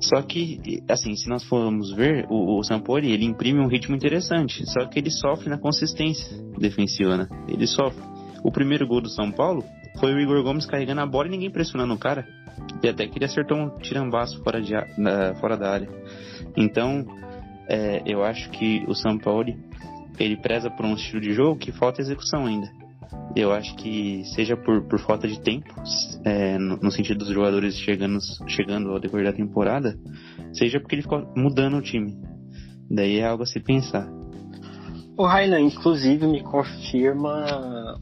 Só 0.00 0.22
que, 0.22 0.82
assim, 0.88 1.14
se 1.14 1.28
nós 1.28 1.44
formos 1.44 1.92
ver, 1.94 2.26
o, 2.30 2.58
o 2.58 2.62
Sampoli, 2.62 3.12
ele 3.12 3.24
imprime 3.24 3.60
um 3.60 3.68
ritmo 3.68 3.94
interessante. 3.94 4.64
Só 4.70 4.86
que 4.86 4.98
ele 4.98 5.10
sofre 5.10 5.50
na 5.50 5.58
consistência 5.58 6.38
defensiva, 6.58 7.18
né? 7.18 7.28
Ele 7.48 7.66
sofre. 7.66 8.02
O 8.42 8.50
primeiro 8.50 8.86
gol 8.86 9.00
do 9.00 9.08
São 9.10 9.30
Paulo 9.30 9.62
foi 9.98 10.14
o 10.14 10.20
Igor 10.20 10.42
Gomes 10.42 10.66
carregando 10.66 11.00
a 11.00 11.06
bola 11.06 11.28
e 11.28 11.30
ninguém 11.30 11.50
pressionando 11.50 11.94
o 11.94 11.98
cara. 11.98 12.26
E 12.82 12.88
até 12.88 13.06
que 13.06 13.18
ele 13.18 13.24
acertou 13.24 13.56
um 13.58 13.78
tirambaço 13.78 14.42
fora, 14.42 14.60
de, 14.60 14.72
na- 14.98 15.34
fora 15.36 15.56
da 15.56 15.70
área. 15.70 15.88
Então, 16.56 17.04
é, 17.68 18.02
eu 18.06 18.24
acho 18.24 18.50
que 18.50 18.84
o 18.88 18.94
São 18.94 19.18
Paulo 19.18 19.44
ele 20.18 20.36
preza 20.36 20.70
por 20.70 20.84
um 20.86 20.94
estilo 20.94 21.20
de 21.20 21.32
jogo 21.32 21.58
que 21.58 21.72
falta 21.72 22.00
execução 22.00 22.46
ainda. 22.46 22.70
Eu 23.34 23.52
acho 23.52 23.74
que 23.76 24.24
seja 24.34 24.56
por, 24.56 24.82
por 24.88 24.98
falta 25.00 25.28
de 25.28 25.38
tempo, 25.40 25.68
é, 26.24 26.58
no, 26.58 26.76
no 26.78 26.90
sentido 26.90 27.18
dos 27.18 27.28
jogadores 27.28 27.76
chegando, 27.78 28.18
chegando 28.48 28.90
ao 28.90 28.98
decorrer 28.98 29.26
da 29.26 29.32
temporada, 29.32 29.94
seja 30.54 30.80
porque 30.80 30.94
ele 30.94 31.02
ficou 31.02 31.30
mudando 31.36 31.76
o 31.76 31.82
time. 31.82 32.16
Daí 32.90 33.18
é 33.18 33.26
algo 33.26 33.42
a 33.42 33.46
se 33.46 33.60
pensar. 33.60 34.08
O 35.18 35.24
Rainan, 35.26 35.60
inclusive, 35.60 36.26
me 36.26 36.42
confirma 36.42 37.98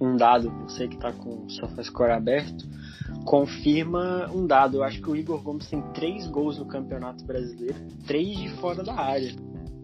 um 0.00 0.16
dado, 0.16 0.50
você 0.62 0.88
que 0.88 0.96
tá 0.96 1.12
com 1.12 1.44
o 1.44 1.50
SofaScore 1.50 2.12
aberto, 2.12 2.66
confirma 3.24 4.30
um 4.32 4.46
dado. 4.46 4.78
Eu 4.78 4.84
acho 4.84 5.00
que 5.00 5.10
o 5.10 5.16
Igor 5.16 5.42
Gomes 5.42 5.68
tem 5.68 5.80
três 5.92 6.26
gols 6.26 6.58
no 6.58 6.66
Campeonato 6.66 7.24
Brasileiro, 7.24 7.76
três 8.06 8.36
de 8.36 8.48
fora 8.56 8.82
da 8.82 8.94
área. 8.94 9.32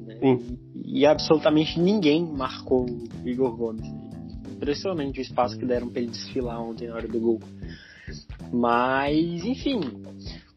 né? 0.06 0.18
E, 0.22 1.00
e 1.00 1.06
absolutamente 1.06 1.78
ninguém 1.78 2.24
marcou 2.24 2.86
o 2.86 3.28
Igor 3.28 3.56
Gomes. 3.56 3.86
Impressionante 4.50 5.20
o 5.20 5.22
espaço 5.22 5.58
que 5.58 5.64
deram 5.64 5.88
pra 5.88 6.00
ele 6.00 6.10
desfilar 6.10 6.60
ontem 6.60 6.88
na 6.88 6.94
hora 6.94 7.08
do 7.08 7.18
gol. 7.18 7.40
Mas, 8.52 9.44
enfim, 9.44 9.80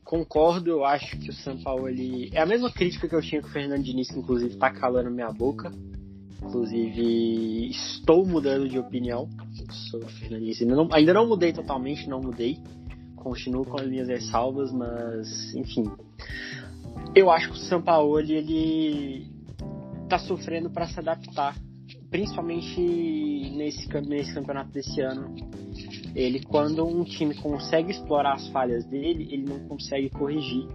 concordo, 0.03 0.71
eu 0.71 0.83
acho 0.85 1.17
que 1.19 1.29
o 1.29 1.33
São 1.33 1.57
Paulo 1.57 1.87
ele... 1.87 2.29
é 2.33 2.41
a 2.41 2.45
mesma 2.45 2.71
crítica 2.71 3.07
que 3.07 3.15
eu 3.15 3.21
tinha 3.21 3.41
com 3.41 3.47
o 3.47 3.51
Fernando 3.51 3.83
Diniz, 3.83 4.09
que 4.09 4.19
inclusive 4.19 4.55
tá 4.57 4.71
calando 4.71 5.09
minha 5.09 5.31
boca. 5.31 5.71
Inclusive, 6.45 7.69
estou 7.69 8.25
mudando 8.25 8.67
de 8.67 8.77
opinião 8.77 9.27
Fernando 10.19 10.41
Diniz. 10.41 10.61
Ainda 10.61 10.75
não, 10.75 10.87
ainda 10.91 11.13
não 11.13 11.27
mudei 11.27 11.53
totalmente, 11.53 12.09
não 12.09 12.21
mudei. 12.21 12.59
Continuo 13.15 13.65
com 13.65 13.79
as 13.79 13.87
minhas 13.87 14.07
ressalvas, 14.07 14.71
mas 14.71 15.55
enfim. 15.55 15.89
Eu 17.15 17.31
acho 17.31 17.49
que 17.49 17.55
o 17.55 17.59
São 17.59 17.81
Paulo 17.81 18.19
ele 18.19 19.27
tá 20.09 20.19
sofrendo 20.19 20.69
para 20.69 20.85
se 20.87 20.99
adaptar, 20.99 21.55
principalmente 22.09 22.79
nesse, 23.55 23.87
nesse 24.01 24.33
campeonato 24.33 24.71
desse 24.71 25.01
ano. 25.01 25.33
Ele, 26.15 26.43
quando 26.43 26.85
um 26.85 27.03
time 27.03 27.33
consegue 27.33 27.91
explorar 27.91 28.33
as 28.33 28.47
falhas 28.49 28.85
dele, 28.85 29.27
ele 29.31 29.43
não 29.43 29.59
consegue 29.67 30.09
corrigir. 30.09 30.67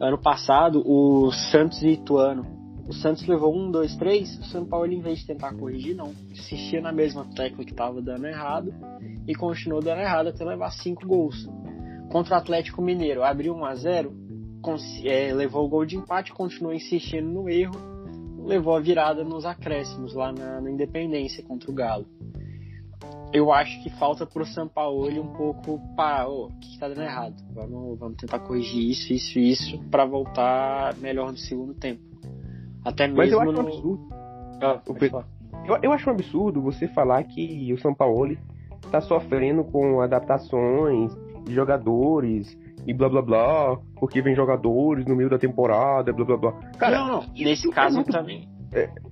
Ano 0.00 0.18
passado, 0.18 0.82
o 0.84 1.30
Santos 1.30 1.82
e 1.82 1.90
Ituano. 1.90 2.57
O 2.88 2.92
Santos 2.94 3.26
levou 3.26 3.54
um, 3.54 3.70
dois, 3.70 3.94
três. 3.96 4.38
O 4.38 4.44
São 4.44 4.64
Paulo, 4.64 4.90
em 4.90 5.00
vez 5.00 5.18
de 5.18 5.26
tentar 5.26 5.52
corrigir, 5.54 5.94
não. 5.94 6.12
Insistia 6.30 6.80
na 6.80 6.90
mesma 6.90 7.26
tecla 7.36 7.64
que 7.64 7.70
estava 7.72 8.00
dando 8.00 8.26
errado 8.26 8.72
e 9.26 9.34
continuou 9.34 9.82
dando 9.82 10.00
errado 10.00 10.28
até 10.28 10.44
levar 10.44 10.70
cinco 10.70 11.06
gols. 11.06 11.46
Contra 12.10 12.34
o 12.34 12.38
Atlético 12.38 12.80
Mineiro, 12.80 13.22
abriu 13.22 13.54
1 13.54 13.64
a 13.66 13.74
0 13.74 14.12
cons- 14.62 15.04
é, 15.04 15.32
levou 15.34 15.66
o 15.66 15.68
gol 15.68 15.84
de 15.84 15.96
empate, 15.96 16.32
continuou 16.32 16.72
insistindo 16.72 17.28
no 17.28 17.48
erro, 17.50 17.76
levou 18.46 18.74
a 18.74 18.80
virada 18.80 19.22
nos 19.22 19.44
acréscimos 19.44 20.14
lá 20.14 20.32
na, 20.32 20.60
na 20.62 20.70
Independência 20.70 21.44
contra 21.44 21.70
o 21.70 21.74
Galo. 21.74 22.06
Eu 23.30 23.52
acho 23.52 23.82
que 23.82 23.90
falta 23.90 24.24
pro 24.24 24.46
Sampaoli 24.46 25.20
um 25.20 25.28
pouco 25.34 25.78
para 25.94 26.26
o 26.26 26.48
que, 26.58 26.70
que 26.72 26.78
tá 26.78 26.88
dando 26.88 27.02
errado. 27.02 27.34
Vamos, 27.52 27.98
vamos 27.98 28.16
tentar 28.16 28.38
corrigir 28.38 28.90
isso, 28.90 29.12
isso, 29.12 29.38
isso 29.38 29.78
para 29.90 30.06
voltar 30.06 30.96
melhor 30.96 31.30
no 31.30 31.36
segundo 31.36 31.74
tempo. 31.74 32.07
Até 32.84 33.06
mesmo 33.06 33.18
Mas 33.18 33.32
eu 33.32 33.40
acho 33.40 33.50
um 33.50 33.52
no... 33.52 33.60
absurdo. 33.60 34.08
Ah. 34.60 34.80
Eu, 35.66 35.78
eu 35.82 35.92
acho 35.92 36.08
um 36.08 36.12
absurdo 36.12 36.62
você 36.62 36.88
falar 36.88 37.22
que 37.24 37.72
o 37.72 37.78
São 37.78 37.94
Paulo 37.94 38.36
tá 38.90 39.00
sofrendo 39.00 39.64
com 39.64 40.00
adaptações 40.00 41.14
de 41.44 41.54
jogadores 41.54 42.58
e 42.86 42.94
blá 42.94 43.08
blá 43.08 43.22
blá, 43.22 43.78
porque 44.00 44.22
vem 44.22 44.34
jogadores 44.34 45.04
no 45.04 45.14
meio 45.14 45.28
da 45.28 45.38
temporada, 45.38 46.12
blá 46.12 46.24
blá 46.24 46.36
blá. 46.36 46.52
Cara, 46.78 46.98
não, 46.98 47.08
não. 47.08 47.24
Nesse 47.36 47.68
é 47.68 47.72
caso 47.72 47.96
muito- 47.96 48.12
também. 48.12 48.48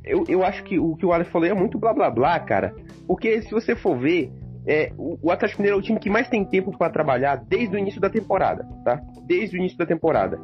eu, 0.04 0.24
eu 0.28 0.44
acho 0.44 0.62
que 0.64 0.78
o 0.78 0.96
que 0.96 1.04
o 1.04 1.12
Alex 1.12 1.30
falou 1.30 1.46
é 1.46 1.54
muito 1.54 1.78
blá 1.78 1.92
blá 1.92 2.10
blá, 2.10 2.40
cara. 2.40 2.74
Porque 3.06 3.42
se 3.42 3.50
você 3.50 3.74
for 3.76 3.96
ver, 3.96 4.32
é, 4.66 4.92
o, 4.98 5.18
o 5.22 5.30
Atlético 5.30 5.62
Mineiro 5.62 5.78
é 5.78 5.80
o 5.80 5.82
time 5.82 5.98
que 5.98 6.10
mais 6.10 6.28
tem 6.28 6.44
tempo 6.44 6.76
para 6.76 6.90
trabalhar 6.90 7.36
desde 7.36 7.76
o 7.76 7.78
início 7.78 8.00
da 8.00 8.10
temporada, 8.10 8.66
tá? 8.84 9.00
Desde 9.26 9.56
o 9.56 9.58
início 9.58 9.78
da 9.78 9.86
temporada. 9.86 10.38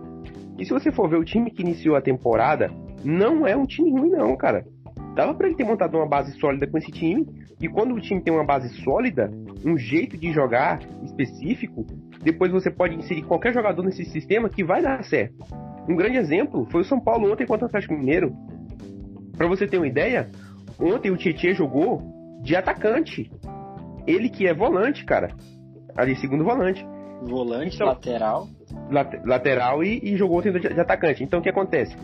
E 0.59 0.65
se 0.65 0.73
você 0.73 0.93
for 0.93 1.09
ver 1.09 1.17
o 1.17 1.25
time 1.25 1.51
que 1.51 1.63
iniciou 1.63 1.97
a 1.97 2.03
temporada, 2.03 2.71
não 3.05 3.47
é 3.47 3.57
um 3.57 3.67
time 3.67 3.91
ruim 3.91 4.11
não, 4.11 4.37
cara. 4.37 4.65
Dava 5.15 5.35
para 5.35 5.47
ele 5.47 5.57
ter 5.57 5.65
montado 5.65 5.97
uma 5.97 6.07
base 6.07 6.33
sólida 6.39 6.67
com 6.67 6.79
esse 6.79 6.91
time, 6.91 7.27
e 7.61 7.69
quando 7.69 7.95
o 7.95 8.01
time 8.01 8.23
tem 8.23 8.33
uma 8.33 8.45
base 8.45 8.69
sólida, 8.83 9.31
um 9.65 9.77
jeito 9.77 10.17
de 10.17 10.33
jogar 10.33 10.81
específico, 11.05 11.87
depois 12.23 12.51
você 12.51 12.71
pode 12.71 12.97
inserir 12.97 13.23
qualquer 13.23 13.53
jogador 13.53 13.83
nesse 13.83 14.05
sistema 14.07 14.49
que 14.49 14.65
vai 14.65 14.83
dar 14.83 15.03
certo. 15.05 15.35
Um 15.89 15.97
grande 15.97 16.17
exemplo 16.17 16.67
foi 16.71 16.81
o 16.81 16.85
São 16.85 17.01
Paulo 17.01 17.31
ontem 17.31 17.47
contra 17.47 17.67
o 17.67 17.69
Atlético 17.69 17.95
Mineiro. 17.95 18.33
Para 19.37 19.49
você 19.49 19.67
ter 19.67 19.77
uma 19.77 19.87
ideia, 19.87 20.31
ontem 20.81 21.11
o 21.11 21.17
Tietchan 21.17 21.55
jogou 21.55 22.01
de 22.43 22.57
atacante. 22.57 23.31
Ele 24.07 24.29
que 24.29 24.47
é 24.47 24.55
volante, 24.55 25.05
cara. 25.05 25.35
Ali, 25.97 26.17
segundo 26.17 26.45
volante. 26.45 26.87
Volante, 27.23 27.77
então, 27.77 27.87
lateral. 27.87 28.49
Lateral 29.25 29.83
e, 29.83 30.01
e, 30.03 30.17
jogou 30.17 30.39
ontem 30.39 30.53
de, 30.53 30.61
de 30.61 30.81
atacante. 30.81 31.25
Então 31.25 31.41
o 31.41 31.43
que 31.43 31.49
acontece? 31.49 31.97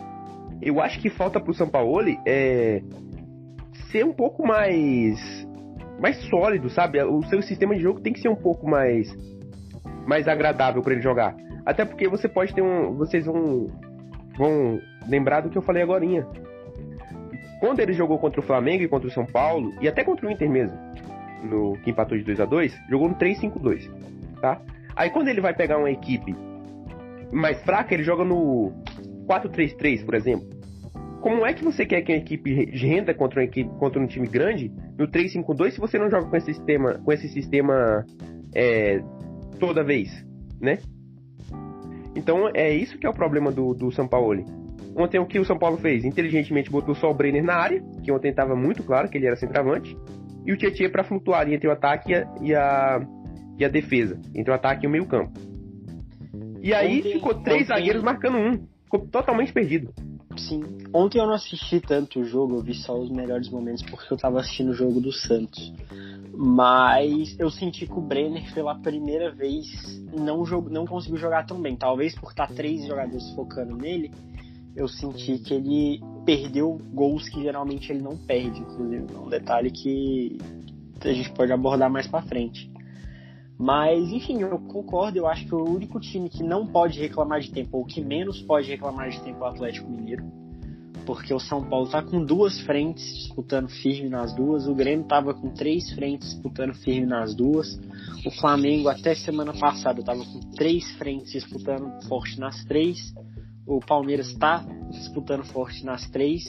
Eu 0.61 0.81
acho 0.81 1.01
que 1.01 1.11
falta 1.11 1.39
pro 1.39 1.55
São 1.55 1.69
Paulo 1.69 2.09
é 2.27 2.83
ser 3.91 4.05
um 4.05 4.13
pouco 4.13 4.47
mais 4.47 5.47
mais 6.01 6.17
sólido, 6.29 6.71
sabe? 6.71 7.03
O 7.03 7.23
seu 7.25 7.43
sistema 7.43 7.75
de 7.75 7.83
jogo 7.83 8.01
tem 8.01 8.13
que 8.13 8.21
ser 8.21 8.29
um 8.29 8.37
pouco 8.37 8.69
mais 8.69 9.09
mais 10.07 10.27
agradável 10.27 10.83
para 10.83 10.93
ele 10.93 11.03
jogar. 11.03 11.37
Até 11.67 11.85
porque 11.85 12.09
você 12.09 12.29
pode 12.29 12.55
ter 12.55 12.63
um, 12.63 12.95
vocês 12.97 13.27
vão 13.27 13.69
vão 14.37 14.81
lembrar 15.09 15.41
do 15.41 15.51
que 15.51 15.59
eu 15.59 15.63
falei 15.63 15.83
agora. 15.83 16.05
Quando 17.61 17.81
ele 17.81 17.93
jogou 17.93 18.19
contra 18.19 18.41
o 18.41 18.43
Flamengo 18.43 18.85
e 18.85 18.89
contra 18.89 19.09
o 19.09 19.11
São 19.11 19.27
Paulo 19.27 19.75
e 19.81 19.89
até 19.89 20.05
contra 20.05 20.27
o 20.27 20.31
Inter 20.31 20.49
mesmo, 20.49 20.79
no 21.43 21.77
que 21.83 21.91
empatou 21.91 22.17
de 22.17 22.25
2 22.25 22.41
a 22.41 22.45
2, 22.45 22.73
jogou 22.89 23.09
no 23.09 23.17
3-5-2, 23.17 23.91
tá? 24.41 24.61
Aí 24.95 25.11
quando 25.11 25.29
ele 25.29 25.41
vai 25.41 25.53
pegar 25.53 25.79
uma 25.79 25.91
equipe 25.91 26.35
mais 27.33 27.63
fraca, 27.63 27.95
ele 27.95 28.03
joga 28.03 28.25
no 28.25 28.73
4-3-3, 29.27 30.05
por 30.05 30.15
exemplo. 30.15 30.49
Como 31.21 31.45
é 31.45 31.53
que 31.53 31.65
você 31.65 31.85
quer 31.85 32.03
que 32.03 32.13
a 32.13 32.17
equipe 32.17 32.53
renda 32.77 33.13
contra, 33.13 33.41
uma 33.41 33.45
equipe, 33.45 33.69
contra 33.79 34.01
um 34.01 34.07
time 34.07 34.27
grande 34.27 34.73
no 34.97 35.09
3-5-2 35.09 35.73
se 35.73 35.81
você 35.81 35.99
não 35.99 36.09
joga 36.09 36.27
com 36.27 36.37
esse 36.37 36.55
sistema, 36.55 36.95
com 37.05 37.13
esse 37.13 37.29
sistema 37.29 38.05
é, 38.55 39.01
toda 39.59 39.85
vez, 39.85 40.09
né? 40.61 40.79
Então 42.15 42.49
é 42.55 42.73
isso 42.73 42.99
que 42.99 43.07
é 43.07 43.11
o 43.11 43.15
problema 43.15 43.51
do, 43.51 43.75
do 43.75 43.91
São 43.91 44.07
Paulo. 44.07 44.45
Ontem 44.97 45.19
o 45.19 45.27
que 45.27 45.39
o 45.39 45.45
São 45.45 45.59
Paulo 45.59 45.77
fez? 45.77 46.05
Inteligentemente 46.05 46.71
botou 46.71 46.95
só 46.95 47.11
o 47.11 47.15
Brenner 47.15 47.45
na 47.45 47.55
área, 47.55 47.83
que 48.03 48.11
ontem 48.11 48.31
estava 48.31 48.57
muito 48.57 48.83
claro 48.83 49.09
que 49.09 49.19
ele 49.19 49.27
era 49.27 49.37
centroavante, 49.37 49.97
e 50.45 50.53
o 50.53 50.57
Tietchan 50.57 50.91
para 50.91 51.05
flutuar 51.05 51.49
entre 51.53 51.69
o 51.69 51.73
ataque 51.73 52.13
e 52.13 52.15
a, 52.15 52.27
e 52.43 52.55
a, 52.55 53.01
e 53.59 53.65
a 53.65 53.69
defesa, 53.69 54.21
entre 54.35 54.51
o 54.51 54.55
ataque 54.55 54.87
e 54.87 54.89
o 54.89 54.91
meio 54.91 55.07
campo. 55.07 55.48
E 56.63 56.75
aí 56.75 56.99
ontem, 56.99 57.13
ficou 57.13 57.35
três 57.35 57.63
ontem... 57.63 57.75
zagueiros 57.75 58.03
marcando 58.03 58.37
um. 58.39 58.67
Ficou 58.85 59.01
totalmente 59.07 59.53
perdido. 59.53 59.93
Sim. 60.37 60.63
Ontem 60.93 61.19
eu 61.19 61.27
não 61.27 61.35
assisti 61.35 61.81
tanto 61.81 62.21
o 62.21 62.25
jogo, 62.25 62.57
eu 62.57 62.63
vi 62.63 62.75
só 62.75 62.99
os 62.99 63.11
melhores 63.11 63.51
momentos 63.51 63.83
porque 63.83 64.13
eu 64.13 64.17
tava 64.17 64.41
assistindo 64.41 64.71
o 64.71 64.75
jogo 64.75 65.01
do 65.01 65.13
Santos. 65.13 65.73
Mas 66.35 67.37
eu 67.39 67.51
senti 67.51 67.87
que 67.87 67.93
o 67.93 68.01
Brenner, 68.01 68.55
pela 68.55 68.77
primeira 68.77 69.33
vez, 69.33 69.67
não, 70.17 70.45
jog... 70.45 70.73
não 70.73 70.87
conseguiu 70.87 71.19
jogar 71.19 71.45
tão 71.45 71.61
bem. 71.61 71.77
Talvez 71.77 72.15
por 72.15 72.31
estar 72.31 72.47
três 72.47 72.87
jogadores 72.87 73.29
focando 73.35 73.77
nele, 73.77 74.13
eu 74.77 74.87
senti 74.87 75.39
que 75.39 75.55
ele 75.55 76.01
perdeu 76.25 76.81
gols 76.95 77.29
que 77.29 77.43
geralmente 77.43 77.91
ele 77.91 78.01
não 78.01 78.17
perde, 78.17 78.61
inclusive. 78.61 79.05
É 79.13 79.19
um 79.19 79.29
detalhe 79.29 79.71
que 79.73 80.39
a 81.01 81.13
gente 81.13 81.33
pode 81.33 81.53
abordar 81.53 81.91
mais 81.91 82.07
para 82.07 82.23
frente. 82.23 82.71
Mas, 83.59 84.13
enfim, 84.13 84.41
eu 84.41 84.57
concordo. 84.61 85.19
Eu 85.19 85.27
acho 85.27 85.45
que 85.45 85.55
o 85.55 85.65
único 85.65 85.99
time 85.99 86.29
que 86.29 86.45
não 86.45 86.65
pode 86.65 87.01
reclamar 87.01 87.41
de 87.41 87.51
tempo, 87.51 87.79
ou 87.79 87.85
que 87.85 88.01
menos 88.01 88.41
pode 88.43 88.69
reclamar 88.69 89.11
de 89.11 89.21
tempo, 89.21 89.45
é 89.45 89.49
o 89.49 89.51
Atlético 89.51 89.91
Mineiro. 89.91 90.25
Porque 91.05 91.35
o 91.35 91.41
São 91.41 91.65
Paulo 91.65 91.89
tá 91.89 92.03
com 92.03 92.25
duas 92.25 92.61
frentes 92.61 93.03
disputando 93.03 93.69
firme 93.69 94.09
nas 94.09 94.33
duas. 94.35 94.69
O 94.69 94.75
Grêmio 94.75 95.07
tava 95.07 95.35
com 95.35 95.51
três 95.51 95.91
frentes 95.93 96.29
disputando 96.29 96.75
firme 96.75 97.07
nas 97.07 97.35
duas. 97.35 97.81
O 98.25 98.31
Flamengo, 98.31 98.89
até 98.89 99.15
semana 99.15 99.53
passada, 99.53 100.03
tava 100.05 100.25
com 100.25 100.39
três 100.55 100.89
frentes 100.93 101.33
disputando 101.33 101.91
forte 102.07 102.39
nas 102.39 102.63
três. 102.65 103.13
O 103.67 103.81
Palmeiras 103.81 104.33
tá 104.35 104.65
disputando 104.91 105.45
forte 105.45 105.85
nas 105.85 106.09
três. 106.11 106.45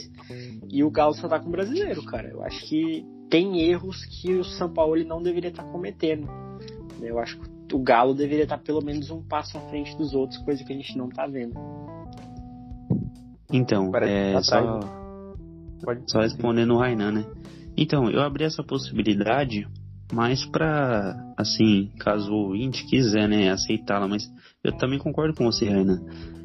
E 0.69 0.83
o 0.83 0.91
Galo 0.91 1.13
só 1.13 1.27
tá 1.27 1.39
com 1.39 1.47
o 1.47 1.51
brasileiro, 1.51 2.03
cara. 2.03 2.27
Eu 2.27 2.43
acho 2.43 2.67
que 2.67 3.03
tem 3.29 3.61
erros 3.61 4.05
que 4.05 4.33
o 4.33 4.43
São 4.43 4.71
Paulo 4.71 5.01
não 5.05 5.23
deveria 5.23 5.49
estar 5.49 5.63
tá 5.63 5.71
cometendo 5.71 6.48
eu 7.01 7.19
acho 7.19 7.39
que 7.39 7.75
o 7.75 7.79
Galo 7.79 8.13
deveria 8.13 8.43
estar 8.43 8.57
pelo 8.57 8.81
menos 8.81 9.09
um 9.09 9.21
passo 9.21 9.57
à 9.57 9.61
frente 9.69 9.95
dos 9.97 10.13
outros, 10.13 10.39
coisa 10.43 10.63
que 10.63 10.73
a 10.73 10.75
gente 10.75 10.97
não 10.97 11.09
está 11.09 11.27
vendo. 11.27 11.53
Então, 13.51 13.91
é, 13.95 14.41
só, 14.41 14.79
só 16.07 16.19
respondendo 16.21 16.75
o 16.75 16.77
Rainan, 16.77 17.11
né? 17.11 17.25
Então, 17.75 18.09
eu 18.09 18.21
abri 18.21 18.43
essa 18.43 18.63
possibilidade 18.63 19.67
mais 20.11 20.45
para, 20.45 21.15
assim, 21.37 21.91
caso 21.99 22.31
o 22.31 22.49
ouvinte 22.49 22.85
quiser, 22.85 23.27
né, 23.27 23.49
aceitá-la, 23.49 24.07
mas 24.07 24.23
eu 24.63 24.75
também 24.77 24.99
concordo 24.99 25.35
com 25.35 25.45
você, 25.45 25.69
Rainan. 25.69 26.01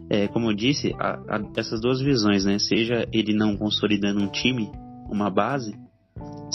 É, 0.09 0.29
como 0.29 0.51
eu 0.51 0.55
disse, 0.55 0.95
a, 0.99 1.37
a, 1.37 1.43
essas 1.57 1.81
duas 1.81 2.01
visões, 2.01 2.45
né, 2.45 2.59
seja 2.59 3.07
ele 3.13 3.35
não 3.35 3.57
consolidando 3.57 4.21
um 4.23 4.29
time, 4.29 4.71
uma 5.11 5.31
base, 5.31 5.75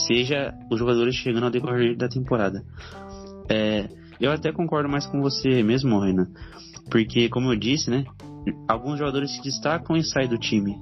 seja 0.07 0.53
os 0.71 0.79
jogadores 0.79 1.15
chegando 1.15 1.45
ao 1.45 1.51
decorrer 1.51 1.97
da 1.97 2.07
temporada. 2.07 2.63
É, 3.49 3.89
eu 4.19 4.31
até 4.31 4.51
concordo 4.51 4.89
mais 4.89 5.05
com 5.05 5.21
você 5.21 5.63
mesmo, 5.63 5.99
Renan. 5.99 6.27
Porque, 6.89 7.29
como 7.29 7.51
eu 7.51 7.57
disse, 7.57 7.89
né? 7.89 8.05
Alguns 8.67 8.99
jogadores 8.99 9.31
se 9.31 9.41
destacam 9.41 9.95
e 9.95 10.03
saem 10.03 10.29
do 10.29 10.37
time. 10.37 10.79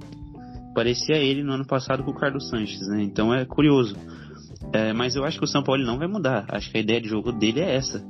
Parecia 0.74 1.16
ele 1.16 1.42
no 1.42 1.52
ano 1.52 1.66
passado 1.66 2.04
com 2.04 2.10
o 2.10 2.14
Carlos 2.14 2.48
Sanches, 2.48 2.86
né? 2.88 3.02
Então 3.02 3.34
é 3.34 3.44
curioso. 3.44 3.96
É, 4.72 4.92
mas 4.92 5.16
eu 5.16 5.24
acho 5.24 5.38
que 5.38 5.44
o 5.44 5.48
São 5.48 5.62
Paulo 5.62 5.84
não 5.84 5.98
vai 5.98 6.06
mudar. 6.06 6.46
Acho 6.48 6.70
que 6.70 6.78
a 6.78 6.80
ideia 6.80 7.00
de 7.00 7.08
jogo 7.08 7.32
dele 7.32 7.60
é 7.60 7.76
essa. 7.76 8.04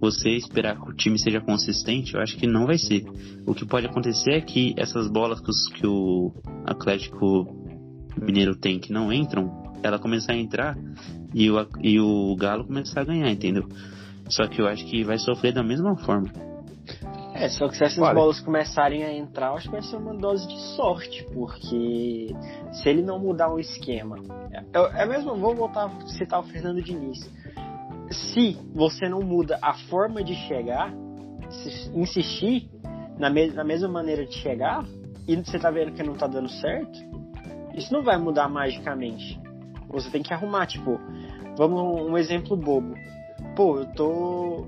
Você 0.00 0.30
esperar 0.30 0.80
que 0.80 0.90
o 0.90 0.94
time 0.94 1.18
seja 1.18 1.40
consistente, 1.40 2.14
eu 2.14 2.20
acho 2.20 2.36
que 2.36 2.46
não 2.46 2.66
vai 2.66 2.78
ser. 2.78 3.04
O 3.46 3.54
que 3.54 3.66
pode 3.66 3.86
acontecer 3.86 4.32
é 4.32 4.40
que 4.40 4.74
essas 4.76 5.08
bolas 5.08 5.40
que, 5.40 5.50
os, 5.50 5.68
que 5.68 5.86
o 5.86 6.32
Atlético 6.64 7.46
Mineiro 8.20 8.54
tem 8.54 8.78
que 8.78 8.92
não 8.92 9.12
entram, 9.12 9.67
ela 9.82 9.98
começar 9.98 10.32
a 10.32 10.36
entrar 10.36 10.76
e 11.34 11.50
o, 11.50 11.66
e 11.80 12.00
o 12.00 12.36
Galo 12.36 12.64
começar 12.64 13.02
a 13.02 13.04
ganhar, 13.04 13.30
entendeu? 13.30 13.68
Só 14.28 14.46
que 14.46 14.60
eu 14.60 14.66
acho 14.66 14.84
que 14.86 15.04
vai 15.04 15.18
sofrer 15.18 15.52
da 15.52 15.62
mesma 15.62 15.96
forma. 15.96 16.28
É, 17.34 17.48
só 17.48 17.68
que 17.68 17.76
se 17.76 17.84
essas 17.84 18.14
bolas 18.14 18.40
começarem 18.40 19.04
a 19.04 19.12
entrar, 19.12 19.48
eu 19.48 19.54
acho 19.54 19.66
que 19.66 19.72
vai 19.72 19.82
ser 19.82 19.96
uma 19.96 20.14
dose 20.14 20.46
de 20.48 20.60
sorte, 20.74 21.24
porque 21.32 22.34
se 22.72 22.88
ele 22.88 23.02
não 23.02 23.18
mudar 23.18 23.48
o 23.52 23.60
esquema. 23.60 24.16
É, 24.50 25.02
é 25.02 25.06
mesmo, 25.06 25.36
vou 25.36 25.54
voltar 25.54 25.86
a 25.86 26.06
citar 26.08 26.40
o 26.40 26.42
Fernando 26.42 26.82
Diniz. 26.82 27.30
Se 28.10 28.58
você 28.74 29.08
não 29.08 29.20
muda 29.20 29.58
a 29.62 29.74
forma 29.74 30.24
de 30.24 30.34
chegar, 30.34 30.92
insistir 31.94 32.68
na, 33.18 33.30
me 33.30 33.48
na 33.48 33.62
mesma 33.62 33.88
maneira 33.88 34.26
de 34.26 34.34
chegar, 34.34 34.84
e 35.26 35.36
você 35.36 35.58
tá 35.58 35.70
vendo 35.70 35.92
que 35.92 36.02
não 36.02 36.14
tá 36.14 36.26
dando 36.26 36.48
certo, 36.48 36.98
isso 37.74 37.92
não 37.92 38.02
vai 38.02 38.18
mudar 38.18 38.48
magicamente. 38.48 39.40
Você 39.88 40.10
tem 40.10 40.22
que 40.22 40.32
arrumar, 40.32 40.66
tipo, 40.66 41.00
vamos 41.56 42.02
um 42.02 42.16
exemplo 42.16 42.56
bobo. 42.56 42.94
Pô, 43.56 43.78
eu 43.78 43.86
tô 43.92 44.66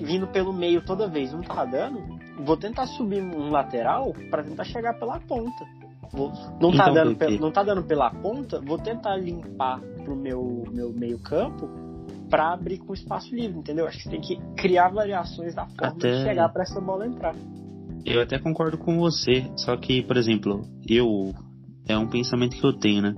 vindo 0.00 0.26
pelo 0.28 0.52
meio 0.52 0.84
toda 0.84 1.08
vez, 1.08 1.32
não 1.32 1.42
tá 1.42 1.64
dando. 1.64 2.00
Vou 2.44 2.56
tentar 2.56 2.86
subir 2.86 3.22
um 3.22 3.50
lateral 3.50 4.12
para 4.30 4.42
tentar 4.42 4.64
chegar 4.64 4.98
pela 4.98 5.20
ponta. 5.20 5.64
Vou, 6.12 6.30
não, 6.60 6.70
tá 6.70 6.84
então, 6.90 6.94
dando, 6.94 7.16
pe, 7.16 7.38
não 7.38 7.50
tá 7.50 7.62
dando 7.62 7.82
pela 7.84 8.10
ponta, 8.10 8.60
vou 8.60 8.78
tentar 8.78 9.16
limpar 9.16 9.80
pro 10.04 10.14
meu, 10.14 10.64
meu 10.70 10.92
meio 10.92 11.18
campo 11.18 11.68
para 12.28 12.52
abrir 12.52 12.78
com 12.78 12.94
espaço 12.94 13.34
livre, 13.34 13.58
entendeu? 13.58 13.86
Acho 13.86 13.98
que 13.98 14.04
você 14.04 14.10
tem 14.10 14.20
que 14.20 14.36
criar 14.56 14.88
variações 14.88 15.54
da 15.54 15.66
forma 15.66 15.88
até... 15.88 16.10
de 16.10 16.22
chegar 16.22 16.48
para 16.48 16.62
essa 16.62 16.80
bola 16.80 17.06
entrar. 17.06 17.34
Eu 18.04 18.20
até 18.22 18.38
concordo 18.38 18.78
com 18.78 18.98
você, 18.98 19.50
só 19.56 19.76
que, 19.76 20.02
por 20.02 20.16
exemplo, 20.16 20.62
eu 20.88 21.32
é 21.86 21.96
um 21.96 22.08
pensamento 22.08 22.56
que 22.56 22.64
eu 22.64 22.72
tenho, 22.72 23.02
né? 23.02 23.14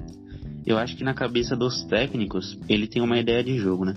Eu 0.67 0.79
acho 0.79 0.97
que 0.97 1.05
na 1.05 1.15
cabeça 1.15 1.55
dos 1.57 1.85
técnicos 1.85 2.59
ele 2.69 2.87
tem 2.87 3.03
uma 3.03 3.19
ideia 3.19 3.43
de 3.45 3.59
jogo, 3.59 3.85
né? 3.85 3.95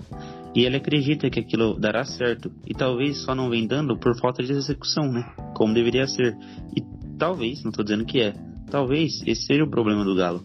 E 0.54 0.64
ele 0.64 0.76
acredita 0.76 1.30
que 1.30 1.40
aquilo 1.40 1.78
dará 1.78 2.04
certo. 2.04 2.50
E 2.66 2.74
talvez 2.74 3.22
só 3.22 3.34
não 3.34 3.48
vem 3.48 3.66
dando 3.66 3.96
por 3.96 4.18
falta 4.18 4.42
de 4.42 4.52
execução, 4.52 5.10
né? 5.10 5.22
Como 5.54 5.74
deveria 5.74 6.06
ser. 6.06 6.36
E 6.76 6.82
talvez, 7.18 7.62
não 7.62 7.70
estou 7.70 7.84
dizendo 7.84 8.04
que 8.04 8.20
é, 8.20 8.34
talvez 8.70 9.22
esse 9.26 9.46
seja 9.46 9.64
o 9.64 9.70
problema 9.70 10.04
do 10.04 10.14
Galo. 10.14 10.42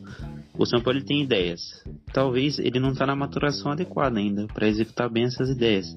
O 0.58 0.66
São 0.66 0.82
Paulo 0.82 1.04
tem 1.04 1.24
ideias. 1.24 1.62
Talvez 2.14 2.60
ele 2.60 2.80
não 2.80 2.92
está 2.92 3.06
na 3.06 3.16
maturação 3.16 3.72
adequada 3.72 4.20
ainda 4.20 4.46
para 4.48 4.68
executar 4.68 5.10
bem 5.10 5.24
essas 5.24 5.50
ideias. 5.50 5.88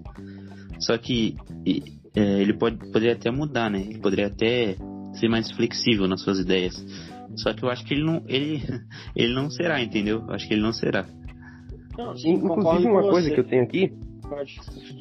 Só 0.80 0.96
que 0.96 1.36
é, 2.14 2.40
ele 2.40 2.54
pode, 2.54 2.78
poderia 2.78 3.12
até 3.12 3.30
mudar, 3.30 3.70
né? 3.70 3.80
Ele 3.80 3.98
poderia 3.98 4.28
até 4.28 4.76
ser 5.20 5.28
mais 5.28 5.50
flexível 5.50 6.08
nas 6.08 6.22
suas 6.22 6.38
ideias. 6.38 6.74
Só 7.37 7.53
que 7.53 7.62
eu 7.62 7.70
acho 7.70 7.84
que 7.84 7.95
ele 7.95 8.05
não, 8.05 8.22
ele, 8.26 8.62
ele 9.14 9.34
não 9.34 9.51
será, 9.51 9.82
entendeu? 9.82 10.24
Eu 10.26 10.34
acho 10.34 10.47
que 10.47 10.55
ele 10.55 10.62
não 10.62 10.72
será. 10.72 11.07
Não, 11.97 12.16
sim, 12.16 12.32
Inclusive, 12.32 12.89
uma 12.89 13.03
coisa 13.03 13.30
que 13.30 13.41
eu 13.41 13.45
tenho 13.45 13.62
aqui. 13.62 13.93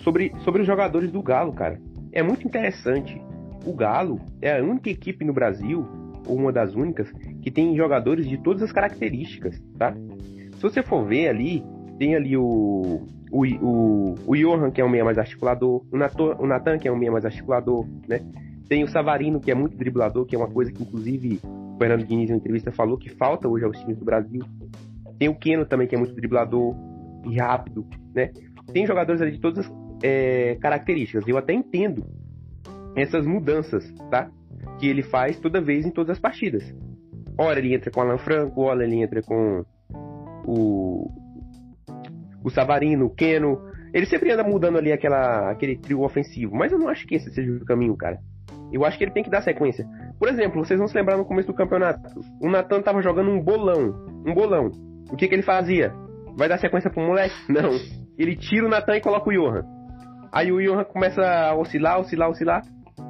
Sobre, 0.03 0.31
sobre 0.43 0.61
os 0.61 0.67
jogadores 0.67 1.11
do 1.11 1.21
Galo, 1.21 1.51
cara. 1.53 1.79
É 2.13 2.21
muito 2.21 2.47
interessante. 2.47 3.19
O 3.65 3.73
Galo 3.73 4.21
é 4.41 4.59
a 4.59 4.63
única 4.63 4.89
equipe 4.89 5.25
no 5.25 5.33
Brasil, 5.33 5.85
ou 6.27 6.37
uma 6.37 6.51
das 6.51 6.75
únicas, 6.75 7.11
que 7.41 7.51
tem 7.51 7.75
jogadores 7.75 8.27
de 8.27 8.37
todas 8.37 8.61
as 8.61 8.71
características, 8.71 9.59
tá? 9.77 9.93
Se 10.55 10.61
você 10.61 10.83
for 10.83 11.05
ver 11.05 11.27
ali, 11.27 11.63
tem 11.97 12.15
ali 12.15 12.37
o, 12.37 13.07
o, 13.31 13.45
o, 13.61 14.15
o 14.27 14.35
Johan, 14.35 14.71
que 14.71 14.79
é 14.79 14.85
um 14.85 14.89
meia 14.89 15.03
mais 15.03 15.17
articulador, 15.17 15.83
o, 15.91 15.97
Nato, 15.97 16.35
o 16.39 16.47
Natan, 16.47 16.77
que 16.77 16.87
é 16.87 16.91
um 16.91 16.97
meia 16.97 17.11
mais 17.11 17.25
articulador, 17.25 17.85
né? 18.07 18.21
Tem 18.69 18.83
o 18.83 18.87
Savarino, 18.87 19.39
que 19.39 19.51
é 19.51 19.55
muito 19.55 19.77
driblador, 19.77 20.25
que 20.25 20.35
é 20.35 20.39
uma 20.39 20.49
coisa 20.49 20.71
que, 20.71 20.81
inclusive, 20.81 21.39
o 21.75 21.77
Fernando 21.77 22.05
Diniz, 22.05 22.29
em 22.29 22.35
entrevista, 22.35 22.71
falou 22.71 22.97
que 22.97 23.09
falta 23.09 23.47
hoje 23.47 23.65
aos 23.65 23.77
times 23.79 23.97
do 23.97 24.05
Brasil. 24.05 24.41
Tem 25.19 25.29
o 25.29 25.35
Keno 25.35 25.65
também, 25.65 25.87
que 25.87 25.95
é 25.95 25.97
muito 25.97 26.15
driblador 26.15 26.75
e 27.25 27.37
rápido, 27.37 27.85
né? 28.13 28.31
Tem 28.73 28.85
jogadores 28.85 29.21
ali 29.21 29.31
de 29.31 29.39
todas 29.39 29.65
as 29.65 29.73
é, 30.01 30.55
características. 30.55 31.27
Eu 31.27 31.37
até 31.37 31.53
entendo 31.53 32.05
essas 32.95 33.25
mudanças, 33.25 33.91
tá? 34.09 34.29
Que 34.79 34.87
ele 34.87 35.03
faz 35.03 35.39
toda 35.39 35.61
vez 35.61 35.85
em 35.85 35.91
todas 35.91 36.11
as 36.11 36.19
partidas. 36.19 36.63
Ora 37.37 37.59
ele 37.59 37.75
entra 37.75 37.91
com 37.91 37.99
o 37.99 38.03
Alan 38.03 38.17
Franco, 38.17 38.61
ora 38.61 38.83
ele 38.83 39.01
entra 39.01 39.21
com 39.21 39.65
o, 40.45 41.11
o 42.43 42.49
Savarino, 42.49 43.05
o 43.05 43.09
Keno. 43.09 43.59
Ele 43.93 44.05
sempre 44.05 44.31
anda 44.31 44.43
mudando 44.43 44.77
ali 44.77 44.91
aquela, 44.91 45.51
aquele 45.51 45.77
trio 45.77 46.01
ofensivo. 46.01 46.55
Mas 46.55 46.71
eu 46.71 46.79
não 46.79 46.87
acho 46.87 47.05
que 47.05 47.15
esse 47.15 47.29
seja 47.33 47.51
o 47.51 47.65
caminho, 47.65 47.95
cara. 47.95 48.19
Eu 48.71 48.83
acho 48.83 48.97
que 48.97 49.03
ele 49.03 49.11
tem 49.11 49.23
que 49.23 49.29
dar 49.29 49.41
sequência. 49.41 49.87
Por 50.25 50.31
exemplo, 50.31 50.65
vocês 50.65 50.79
vão 50.79 50.87
se 50.87 50.97
lembrar 50.97 51.17
no 51.17 51.23
começo 51.23 51.49
do 51.49 51.53
campeonato. 51.53 52.19
O 52.41 52.49
Natan 52.49 52.81
tava 52.81 52.99
jogando 52.99 53.29
um 53.29 53.39
bolão. 53.39 53.93
Um 54.25 54.33
bolão. 54.33 54.71
O 55.11 55.15
que, 55.15 55.27
que 55.27 55.35
ele 55.35 55.43
fazia? 55.43 55.93
Vai 56.35 56.49
dar 56.49 56.57
sequência 56.57 56.89
pro 56.89 57.05
moleque? 57.05 57.35
Não. 57.47 57.69
Ele 58.17 58.35
tira 58.35 58.65
o 58.65 58.67
Natan 58.67 58.95
e 58.95 59.01
coloca 59.01 59.29
o 59.29 59.31
Johan. 59.31 59.63
Aí 60.31 60.51
o 60.51 60.59
Johan 60.59 60.83
começa 60.85 61.21
a 61.21 61.55
oscilar, 61.55 61.99
oscilar, 61.99 62.31
oscilar. 62.31 62.63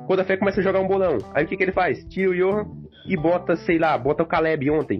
Quando 0.08 0.20
a 0.20 0.26
fé 0.26 0.36
começa 0.36 0.60
a 0.60 0.64
jogar 0.64 0.82
um 0.82 0.88
bolão. 0.90 1.18
Aí 1.34 1.46
o 1.46 1.48
que, 1.48 1.56
que 1.56 1.64
ele 1.64 1.72
faz? 1.72 2.04
Tira 2.10 2.32
o 2.32 2.36
Johan 2.36 2.66
e 3.08 3.16
bota, 3.16 3.56
sei 3.56 3.80
lá, 3.80 3.98
bota 3.98 4.24
o 4.24 4.28
Caleb 4.28 4.70
ontem. 4.70 5.00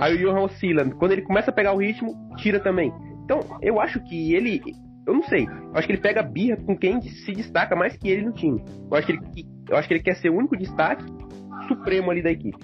Aí 0.00 0.16
o 0.16 0.18
Johan 0.18 0.46
oscila. 0.46 0.84
Quando 0.98 1.12
ele 1.12 1.22
começa 1.22 1.52
a 1.52 1.54
pegar 1.54 1.74
o 1.74 1.78
ritmo, 1.78 2.12
tira 2.38 2.58
também. 2.58 2.92
Então, 3.22 3.38
eu 3.62 3.80
acho 3.80 4.02
que 4.02 4.34
ele. 4.34 4.60
Eu 5.06 5.14
não 5.14 5.22
sei. 5.22 5.46
Eu 5.46 5.76
acho 5.76 5.86
que 5.86 5.92
ele 5.92 6.02
pega 6.02 6.22
birra 6.22 6.56
com 6.56 6.76
quem 6.76 7.00
se 7.00 7.32
destaca 7.32 7.76
mais 7.76 7.96
que 7.96 8.08
ele 8.08 8.26
no 8.26 8.32
time. 8.32 8.62
Eu 8.90 8.96
acho 8.96 9.06
que 9.06 9.12
ele, 9.12 9.46
eu 9.68 9.76
acho 9.76 9.86
que 9.86 9.94
ele 9.94 10.02
quer 10.02 10.16
ser 10.16 10.30
o 10.30 10.36
único 10.36 10.56
destaque 10.56 11.04
supremo 11.68 12.10
ali 12.10 12.22
da 12.22 12.30
equipe. 12.30 12.58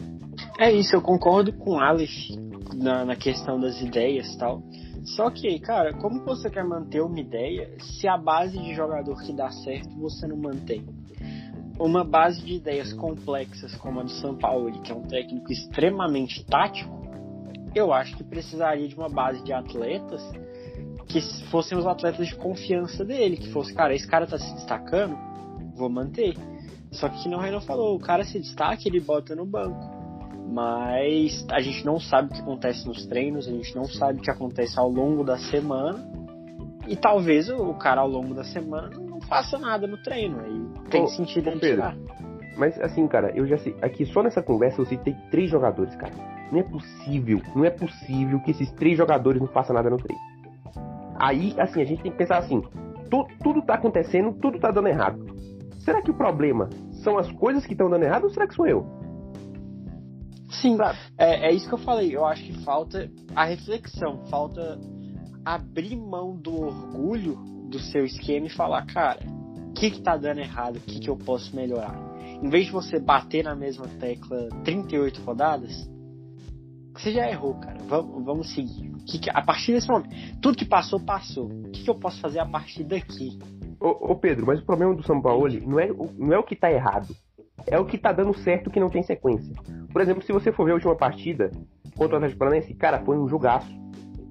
É 0.58 0.70
isso, 0.72 0.94
eu 0.94 1.02
concordo 1.02 1.52
com 1.52 1.72
o 1.72 1.78
Aleph 1.78 2.30
na, 2.74 3.04
na 3.04 3.16
questão 3.16 3.60
das 3.60 3.80
ideias 3.80 4.34
e 4.34 4.38
tal. 4.38 4.62
Só 5.04 5.30
que, 5.30 5.58
cara, 5.60 5.92
como 5.94 6.24
você 6.24 6.48
quer 6.48 6.64
manter 6.64 7.00
uma 7.00 7.18
ideia 7.18 7.76
se 7.78 8.06
a 8.06 8.16
base 8.16 8.58
de 8.58 8.74
jogador 8.74 9.16
que 9.22 9.32
dá 9.32 9.50
certo 9.50 9.90
você 9.98 10.26
não 10.26 10.36
mantém? 10.36 10.86
Uma 11.78 12.04
base 12.04 12.42
de 12.44 12.54
ideias 12.54 12.92
complexas 12.92 13.74
como 13.76 14.00
a 14.00 14.02
do 14.04 14.10
São 14.10 14.36
Paulo, 14.36 14.70
que 14.82 14.92
é 14.92 14.94
um 14.94 15.02
técnico 15.02 15.50
extremamente 15.50 16.44
tático, 16.46 17.02
eu 17.74 17.92
acho 17.92 18.16
que 18.16 18.22
precisaria 18.22 18.86
de 18.86 18.94
uma 18.94 19.08
base 19.08 19.42
de 19.42 19.52
atletas 19.52 20.22
que 21.06 21.20
fossem 21.50 21.76
os 21.76 21.86
atletas 21.86 22.28
de 22.28 22.34
confiança 22.36 23.04
dele, 23.04 23.36
que 23.36 23.50
fosse, 23.52 23.74
cara, 23.74 23.94
esse 23.94 24.06
cara 24.06 24.26
tá 24.26 24.38
se 24.38 24.52
destacando, 24.54 25.16
vou 25.74 25.88
manter. 25.88 26.36
Só 26.90 27.08
que 27.08 27.28
não 27.28 27.38
Renan 27.38 27.60
falou, 27.60 27.96
o 27.96 28.00
cara 28.00 28.24
se 28.24 28.38
destaca, 28.38 28.82
ele 28.86 29.00
bota 29.00 29.34
no 29.34 29.46
banco. 29.46 30.02
Mas 30.50 31.46
a 31.50 31.60
gente 31.60 31.84
não 31.84 31.98
sabe 31.98 32.28
o 32.28 32.34
que 32.34 32.40
acontece 32.40 32.86
nos 32.86 33.06
treinos, 33.06 33.48
a 33.48 33.50
gente 33.50 33.74
não 33.74 33.84
sabe 33.84 34.18
o 34.18 34.22
que 34.22 34.30
acontece 34.30 34.78
ao 34.78 34.88
longo 34.88 35.24
da 35.24 35.38
semana. 35.38 36.06
E 36.86 36.96
talvez 36.96 37.48
o 37.48 37.72
cara 37.74 38.02
ao 38.02 38.08
longo 38.08 38.34
da 38.34 38.44
semana 38.44 38.90
não 38.98 39.20
faça 39.22 39.58
nada 39.58 39.86
no 39.86 39.96
treino. 40.02 40.40
Aí 40.40 40.90
tem 40.90 41.02
ô, 41.02 41.06
sentido 41.06 41.48
ele 41.48 41.60
tirar. 41.60 41.96
Mas 42.58 42.78
assim, 42.80 43.06
cara, 43.08 43.32
eu 43.34 43.46
já 43.46 43.56
sei. 43.56 43.74
Aqui 43.80 44.04
só 44.04 44.22
nessa 44.22 44.42
conversa 44.42 44.80
eu 44.80 44.84
citei 44.84 45.16
três 45.30 45.48
jogadores, 45.48 45.94
cara. 45.96 46.12
Não 46.50 46.58
é 46.58 46.62
possível, 46.62 47.40
não 47.56 47.64
é 47.64 47.70
possível 47.70 48.38
que 48.40 48.50
esses 48.50 48.70
três 48.72 48.98
jogadores 48.98 49.40
não 49.40 49.48
façam 49.48 49.74
nada 49.74 49.88
no 49.88 49.96
treino. 49.96 50.31
Aí, 51.22 51.54
assim, 51.56 51.80
a 51.80 51.84
gente 51.84 52.02
tem 52.02 52.10
que 52.10 52.18
pensar 52.18 52.38
assim: 52.38 52.60
tu, 53.08 53.24
tudo 53.44 53.62
tá 53.62 53.74
acontecendo, 53.74 54.32
tudo 54.40 54.58
tá 54.58 54.72
dando 54.72 54.88
errado. 54.88 55.24
Será 55.84 56.02
que 56.02 56.10
o 56.10 56.14
problema 56.14 56.68
são 57.04 57.16
as 57.16 57.30
coisas 57.30 57.64
que 57.64 57.74
estão 57.74 57.88
dando 57.88 58.02
errado 58.02 58.24
ou 58.24 58.30
será 58.30 58.48
que 58.48 58.54
sou 58.54 58.66
eu? 58.66 58.84
Sim, 60.50 60.76
é, 61.16 61.48
é 61.48 61.52
isso 61.52 61.68
que 61.68 61.74
eu 61.74 61.78
falei. 61.78 62.14
Eu 62.14 62.26
acho 62.26 62.42
que 62.42 62.64
falta 62.64 63.08
a 63.36 63.44
reflexão, 63.44 64.26
falta 64.26 64.78
abrir 65.44 65.96
mão 65.96 66.36
do 66.36 66.60
orgulho 66.60 67.36
do 67.70 67.78
seu 67.78 68.04
esquema 68.04 68.46
e 68.46 68.50
falar, 68.50 68.84
cara, 68.86 69.20
o 69.68 69.72
que, 69.72 69.92
que 69.92 70.02
tá 70.02 70.16
dando 70.16 70.40
errado, 70.40 70.76
o 70.76 70.80
que, 70.80 70.98
que 71.00 71.08
eu 71.08 71.16
posso 71.16 71.54
melhorar. 71.54 71.96
Em 72.42 72.48
vez 72.48 72.66
de 72.66 72.72
você 72.72 72.98
bater 72.98 73.44
na 73.44 73.54
mesma 73.54 73.86
tecla 74.00 74.48
38 74.64 75.22
rodadas, 75.22 75.88
você 76.92 77.12
já 77.12 77.30
errou, 77.30 77.54
cara. 77.54 77.78
Vamos, 77.88 78.24
vamos 78.24 78.54
seguir. 78.54 78.91
Que 79.06 79.18
que, 79.18 79.30
a 79.30 79.42
partir 79.42 79.72
desse 79.72 79.88
momento, 79.88 80.10
tudo 80.40 80.56
que 80.56 80.64
passou, 80.64 81.00
passou. 81.00 81.46
O 81.46 81.70
que, 81.70 81.84
que 81.84 81.90
eu 81.90 81.94
posso 81.94 82.20
fazer 82.20 82.38
a 82.38 82.46
partir 82.46 82.84
daqui? 82.84 83.38
Ô, 83.80 84.12
ô, 84.12 84.16
Pedro, 84.16 84.46
mas 84.46 84.60
o 84.60 84.64
problema 84.64 84.94
do 84.94 85.02
São 85.02 85.20
Paulo 85.20 85.48
não 85.66 85.80
é, 85.80 85.88
não 86.16 86.32
é 86.32 86.38
o 86.38 86.44
que 86.44 86.54
tá 86.54 86.70
errado. 86.70 87.14
É 87.66 87.78
o 87.78 87.84
que 87.84 87.98
tá 87.98 88.12
dando 88.12 88.34
certo 88.34 88.70
que 88.70 88.80
não 88.80 88.88
tem 88.88 89.02
sequência. 89.02 89.52
Por 89.92 90.00
exemplo, 90.00 90.22
se 90.22 90.32
você 90.32 90.52
for 90.52 90.64
ver 90.64 90.72
a 90.72 90.74
última 90.74 90.96
partida 90.96 91.50
contra 91.96 92.14
o 92.14 92.16
Atlético 92.16 92.38
Paranaense, 92.38 92.74
cara, 92.74 93.04
foi 93.04 93.18
um 93.18 93.28
jogaço. 93.28 93.70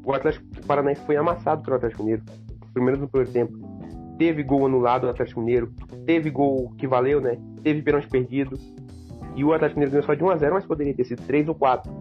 O 0.03 0.13
Atlético 0.13 0.45
Paranaense 0.65 1.05
foi 1.05 1.15
amassado 1.15 1.61
pelo 1.61 1.75
Atlético 1.75 2.03
Mineiro. 2.03 2.23
Primeiro 2.73 3.01
no 3.01 3.07
primeiro 3.07 3.31
tempo. 3.31 3.53
Teve 4.17 4.43
gol 4.43 4.65
anulado 4.65 5.01
do 5.01 5.09
Atlético 5.09 5.41
Mineiro. 5.41 5.71
Teve 6.05 6.29
gol 6.29 6.71
que 6.77 6.87
valeu, 6.87 7.21
né? 7.21 7.37
Teve 7.63 7.81
pênalti 7.81 8.07
perdido. 8.07 8.57
E 9.35 9.43
o 9.43 9.53
Atlético 9.53 9.79
Mineiro 9.79 9.91
ganhou 9.91 10.05
só 10.05 10.13
de 10.13 10.23
1x0, 10.23 10.53
mas 10.53 10.65
poderia 10.65 10.93
ter 10.93 11.03
sido 11.05 11.21
3 11.23 11.47
ou 11.47 11.55
4. 11.55 11.91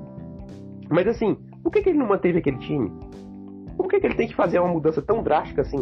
Mas 0.89 1.07
assim, 1.07 1.37
por 1.63 1.73
que, 1.73 1.83
que 1.83 1.91
ele 1.91 1.99
não 1.99 2.09
manteve 2.09 2.39
aquele 2.39 2.59
time? 2.59 2.91
Por 3.77 3.89
que, 3.89 4.01
que 4.01 4.07
ele 4.07 4.17
tem 4.17 4.29
que 4.29 4.35
fazer 4.35 4.59
uma 4.59 4.73
mudança 4.73 5.01
tão 5.01 5.23
drástica 5.23 5.63
assim? 5.63 5.79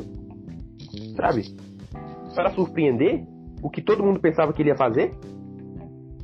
Sabe? 1.16 1.42
Para 2.34 2.50
surpreender 2.50 3.24
o 3.62 3.70
que 3.70 3.82
todo 3.82 4.02
mundo 4.02 4.20
pensava 4.20 4.52
que 4.52 4.62
ele 4.62 4.70
ia 4.70 4.76
fazer? 4.76 5.12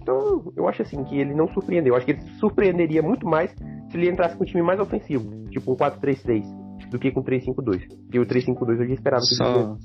Então, 0.01 0.53
eu 0.57 0.69
acho 0.69 0.83
assim 0.83 1.03
que 1.05 1.17
ele 1.17 1.35
não 1.35 1.49
surpreendeu. 1.49 1.93
Eu 1.93 1.97
acho 1.97 2.07
que 2.07 2.13
ele 2.13 2.23
surpreenderia 2.39 3.03
muito 3.03 3.27
mais 3.27 3.51
se 3.91 3.97
ele 3.97 4.11
entrasse 4.11 4.37
com 4.37 4.45
um 4.45 4.47
time 4.47 4.63
mais 4.63 4.79
ofensivo, 4.79 5.49
tipo 5.49 5.73
um 5.73 5.77
4-3-3, 5.77 6.45
do 6.91 6.99
que 6.99 7.11
com 7.11 7.23
3-5-2. 7.23 7.89
E 8.13 8.19
o 8.19 8.27
3-5-2 8.27 8.81
eu 8.81 8.89
já 8.89 8.95
esperava 8.95 9.23
que 9.23 9.35
só... 9.35 9.77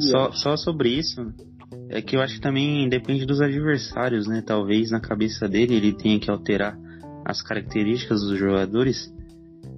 Só, 0.00 0.30
só 0.32 0.56
sobre 0.56 0.90
isso, 0.90 1.20
é 1.88 2.00
que 2.00 2.16
eu 2.16 2.20
acho 2.20 2.36
que 2.36 2.40
também 2.40 2.88
depende 2.88 3.26
dos 3.26 3.40
adversários, 3.40 4.26
né? 4.26 4.42
Talvez 4.44 4.90
na 4.90 5.00
cabeça 5.00 5.48
dele 5.48 5.74
ele 5.76 5.92
tenha 5.92 6.18
que 6.18 6.30
alterar 6.30 6.76
as 7.26 7.42
características 7.42 8.20
dos 8.20 8.38
jogadores 8.38 9.12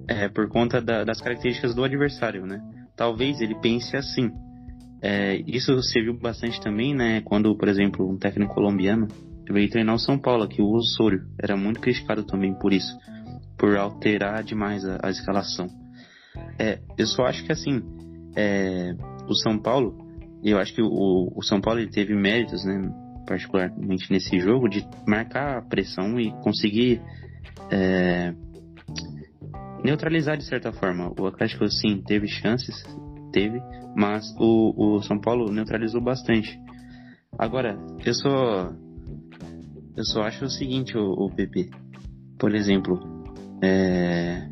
é, 0.07 0.29
por 0.29 0.47
conta 0.47 0.79
da, 0.79 1.03
das 1.03 1.19
características 1.19 1.73
do 1.73 1.83
adversário, 1.83 2.45
né? 2.45 2.61
Talvez 2.95 3.41
ele 3.41 3.55
pense 3.55 3.95
assim, 3.97 4.31
é, 5.01 5.41
isso 5.47 5.81
serviu 5.81 6.17
bastante 6.19 6.61
também, 6.61 6.93
né? 6.93 7.21
Quando, 7.21 7.55
por 7.57 7.67
exemplo, 7.67 8.07
um 8.07 8.17
técnico 8.17 8.53
colombiano 8.53 9.07
veio 9.49 9.69
treinar 9.69 9.95
o 9.95 9.99
São 9.99 10.17
Paulo, 10.17 10.47
que 10.47 10.61
o 10.61 10.71
Osório 10.71 11.25
era 11.41 11.57
muito 11.57 11.79
criticado 11.79 12.23
também 12.23 12.53
por 12.53 12.71
isso, 12.71 12.95
por 13.57 13.75
alterar 13.77 14.43
demais 14.43 14.85
a, 14.85 14.99
a 15.01 15.09
escalação. 15.09 15.67
É, 16.59 16.79
eu 16.97 17.07
só 17.07 17.23
acho 17.23 17.43
que 17.43 17.51
assim, 17.51 17.81
é, 18.35 18.93
o 19.27 19.33
São 19.33 19.57
Paulo, 19.57 19.97
eu 20.43 20.59
acho 20.59 20.73
que 20.73 20.81
o, 20.81 21.31
o 21.35 21.41
São 21.41 21.59
Paulo 21.59 21.79
ele 21.79 21.89
teve 21.89 22.13
méritos, 22.13 22.63
né? 22.63 22.91
Particularmente 23.25 24.11
nesse 24.11 24.39
jogo, 24.39 24.67
de 24.67 24.87
marcar 25.07 25.57
a 25.57 25.61
pressão 25.61 26.19
e 26.19 26.31
conseguir 26.41 27.01
é, 27.71 28.33
neutralizar 29.83 30.37
de 30.37 30.43
certa 30.43 30.71
forma. 30.71 31.13
O 31.19 31.27
Atlético 31.27 31.67
sim 31.67 32.01
teve 32.05 32.27
chances, 32.27 32.83
teve, 33.31 33.61
mas 33.95 34.33
o, 34.39 34.95
o 34.97 35.01
São 35.01 35.19
Paulo 35.19 35.51
neutralizou 35.51 36.01
bastante. 36.01 36.59
Agora, 37.37 37.77
eu 38.05 38.13
só 38.13 38.73
eu 39.99 40.05
só 40.05 40.23
acho 40.23 40.45
o 40.45 40.49
seguinte, 40.49 40.97
o, 40.97 41.11
o 41.11 41.29
PP. 41.29 41.69
Por 42.39 42.55
exemplo, 42.55 42.99
é... 43.61 44.49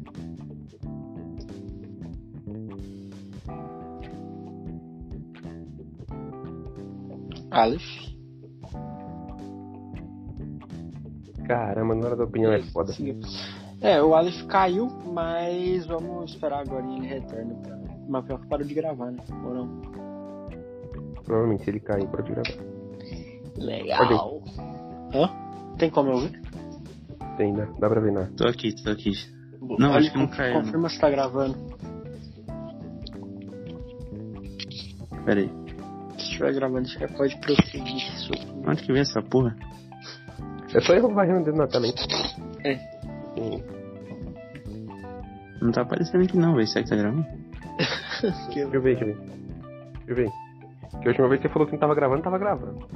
Aleph. 7.50 8.07
Caramba, 11.48 11.96
na 11.96 12.06
hora 12.06 12.16
da 12.16 12.24
opinião 12.26 12.52
é 12.52 12.62
foda. 12.62 12.94
É, 13.82 14.02
o 14.02 14.14
Aleph 14.14 14.46
caiu, 14.48 14.88
mas 15.06 15.86
vamos 15.86 16.32
esperar 16.32 16.62
agora 16.62 16.86
e 16.86 16.98
ele 16.98 17.08
retorna 17.08 17.56
pra 17.56 17.78
mas 18.10 18.26
pior 18.26 18.40
que 18.40 18.48
parou 18.48 18.66
de 18.66 18.74
gravar, 18.74 19.12
né? 19.12 19.24
Ou 19.44 19.54
não? 19.54 19.82
Provavelmente 21.26 21.64
se 21.64 21.70
ele 21.70 21.80
cair, 21.80 22.08
pode 22.08 22.32
gravar. 22.32 22.64
Legal. 23.58 24.42
Hã? 25.14 25.30
Tem 25.78 25.90
como 25.90 26.10
eu 26.10 26.16
ouvir? 26.16 26.42
Tem, 27.36 27.52
né? 27.52 27.68
Dá 27.80 27.90
pra 27.90 28.00
ver, 28.00 28.14
né? 28.14 28.30
Tô 28.38 28.48
aqui, 28.48 28.74
tô 28.82 28.90
aqui. 28.90 29.12
Não, 29.78 29.94
acho 29.94 30.12
que 30.12 30.18
não 30.18 30.28
caiu. 30.28 30.62
Confirma 30.62 30.90
se 30.90 31.00
tá 31.00 31.10
gravando. 31.10 31.58
Pera 35.26 35.42
aí. 35.42 35.52
Se 36.18 36.24
estiver 36.24 36.54
gravando, 36.54 36.88
já 36.88 37.08
pode 37.10 37.38
prosseguir. 37.42 38.04
Onde 38.66 38.84
que 38.84 38.94
vem 38.94 39.02
essa 39.02 39.22
porra? 39.22 39.56
É 40.74 40.82
só 40.82 40.94
eu 40.94 41.14
varrendo 41.14 41.52
na 41.54 41.68
tela, 41.68 41.88
hein? 41.88 41.94
É. 42.64 42.76
Sim. 43.36 43.64
Não 45.62 45.72
tá 45.72 45.82
aparecendo 45.82 46.24
aqui 46.24 46.38
não, 46.38 46.56
velho. 46.56 46.68
Será 46.68 46.84
que 46.84 46.90
tá 46.90 46.96
gravando? 46.96 47.26
Deixa 48.54 48.60
eu 48.60 48.82
ver, 48.82 48.96
deixa 48.96 49.06
eu 49.06 49.08
ver. 49.08 49.18
Deixa 50.06 50.12
eu 50.12 50.16
ver. 50.16 50.30
Que 51.02 51.08
a 51.08 51.10
última 51.10 51.30
vez 51.30 51.42
que 51.42 51.48
você 51.48 51.54
falou 51.54 51.68
que 51.68 51.74
não 51.74 51.80
tava 51.80 51.96
gravando, 51.96 52.24
tava 52.24 52.38
gravando. 52.38 52.88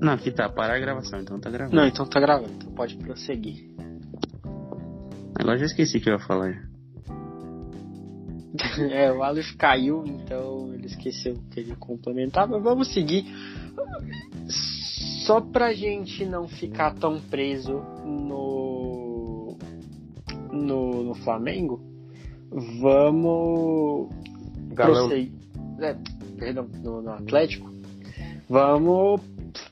Não, 0.00 0.12
aqui 0.12 0.30
tá. 0.30 0.48
Parar 0.48 0.76
a 0.76 0.78
gravação, 0.78 1.20
então 1.20 1.38
tá 1.38 1.50
gravando. 1.50 1.76
Não, 1.76 1.86
então 1.86 2.06
tá 2.06 2.20
gravando. 2.20 2.52
Então 2.52 2.72
pode 2.72 2.96
prosseguir. 2.96 3.70
Agora 5.38 5.58
já 5.58 5.66
esqueci 5.66 5.98
o 5.98 6.00
que 6.00 6.08
eu 6.08 6.14
ia 6.14 6.18
falar. 6.20 6.54
É, 8.90 9.12
o 9.12 9.22
Aleph 9.22 9.54
caiu, 9.58 10.04
então 10.06 10.72
ele 10.72 10.86
esqueceu 10.86 11.34
que 11.50 11.60
ele 11.60 11.76
mas 11.78 12.62
vamos 12.62 12.92
seguir. 12.92 13.24
Só 15.26 15.40
pra 15.40 15.72
gente 15.72 16.24
não 16.24 16.46
ficar 16.46 16.94
tão 16.94 17.20
preso 17.20 17.82
no. 18.04 19.58
no, 20.52 21.02
no 21.02 21.14
Flamengo, 21.16 21.80
vamos. 22.80 24.08
Galão. 24.68 25.08
prosseguir. 25.08 25.32
É, 25.80 25.96
perdão, 26.38 26.68
no, 26.80 27.02
no 27.02 27.10
Atlético. 27.10 27.68
Vamos 28.48 29.20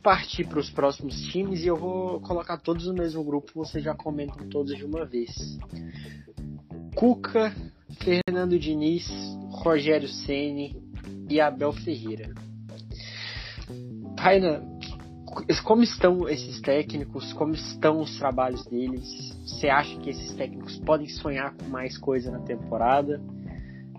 partir 0.02 0.44
para 0.48 0.58
os 0.58 0.70
próximos 0.70 1.14
times 1.30 1.62
e 1.62 1.68
eu 1.68 1.76
vou 1.76 2.20
colocar 2.20 2.58
todos 2.58 2.88
no 2.88 2.94
mesmo 2.94 3.22
grupo, 3.22 3.52
vocês 3.54 3.84
já 3.84 3.94
comentam 3.94 4.48
todos 4.48 4.76
de 4.76 4.84
uma 4.84 5.04
vez. 5.04 5.30
Cuca, 6.96 7.54
Fernando 8.02 8.58
Diniz, 8.58 9.08
Rogério 9.50 10.08
Ceni 10.08 10.76
e 11.30 11.40
Abel 11.40 11.72
Ferreira. 11.72 12.34
Raina, 14.18 14.73
como 15.64 15.82
estão 15.82 16.28
esses 16.28 16.60
técnicos? 16.60 17.32
Como 17.32 17.52
estão 17.52 18.00
os 18.00 18.18
trabalhos 18.18 18.64
deles? 18.66 19.04
Você 19.46 19.68
acha 19.68 19.98
que 19.98 20.10
esses 20.10 20.34
técnicos 20.34 20.78
podem 20.78 21.08
sonhar 21.08 21.54
com 21.54 21.68
mais 21.68 21.96
coisa 21.98 22.30
na 22.30 22.40
temporada? 22.40 23.20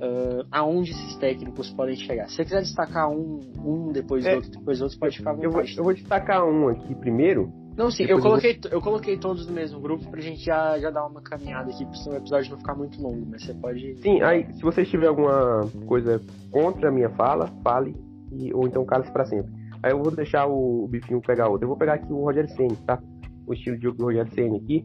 Ah, 0.02 0.60
aonde 0.60 0.92
esses 0.92 1.16
técnicos 1.18 1.70
podem 1.72 1.96
chegar? 1.96 2.28
Se 2.28 2.36
você 2.36 2.44
quiser 2.44 2.62
destacar 2.62 3.10
um, 3.10 3.40
um 3.58 3.92
depois 3.92 4.26
É. 4.26 4.32
do 4.32 4.36
outro, 4.38 4.52
depois 4.52 4.80
do 4.80 4.84
outro, 4.84 5.00
pode 5.00 5.18
ficar 5.18 5.32
à 5.32 5.34
Eu 5.36 5.40
vou, 5.44 5.52
vontade. 5.52 5.78
eu 5.78 5.84
vou 5.84 5.94
destacar 5.94 6.46
um 6.46 6.68
aqui 6.68 6.94
primeiro. 6.96 7.52
Não, 7.78 7.92
sim, 7.92 8.04
eu 8.04 8.18
eu 8.18 8.22
coloquei, 8.22 8.58
eu 8.72 8.82
coloquei 8.82 9.18
todos 9.18 9.48
no 9.48 9.54
mesmo 9.54 9.82
grupo 9.82 10.10
pra 10.10 10.22
gente 10.22 10.44
já, 10.46 10.80
já 10.80 10.90
dar 10.90 11.06
uma 11.08 11.22
caminhada 11.22 11.72
aqui, 11.72 11.86
pra 11.86 12.14
o 12.14 12.16
episódio 12.16 12.52
não 12.52 12.58
ficar 12.58 12.74
muito 12.74 13.02
longo, 13.02 13.26
mas 13.30 13.44
você 13.44 13.54
pode. 13.54 13.96
Sim, 14.02 14.22
aí, 14.22 14.46
se 14.54 14.62
vocês 14.62 14.88
tiverem 14.90 15.10
alguma 15.10 15.70
coisa 15.86 16.22
contra 16.52 16.88
a 16.90 16.92
minha 16.92 17.10
fala, 17.10 17.48
fale, 17.64 17.94
e, 18.32 18.54
ou 18.54 18.66
então 18.66 18.86
cale-se 18.86 19.12
pra 19.12 19.26
sempre. 19.26 19.52
Aí 19.86 19.92
eu 19.92 20.02
vou 20.02 20.12
deixar 20.12 20.48
o, 20.48 20.88
bifinho 20.88 21.22
pegar 21.22 21.48
outro. 21.48 21.66
Eu 21.66 21.68
vou 21.70 21.78
pegar 21.78 21.94
aqui 21.94 22.12
o 22.12 22.24
Rogério 22.24 22.50
Senna, 22.50 22.76
tá? 22.88 23.00
O 23.46 23.54
estilo 23.54 23.78
de 23.78 23.84
jogo 23.84 24.00
do 24.00 24.06
Rogério 24.06 24.34
Senna 24.34 24.58
aqui. 24.58 24.84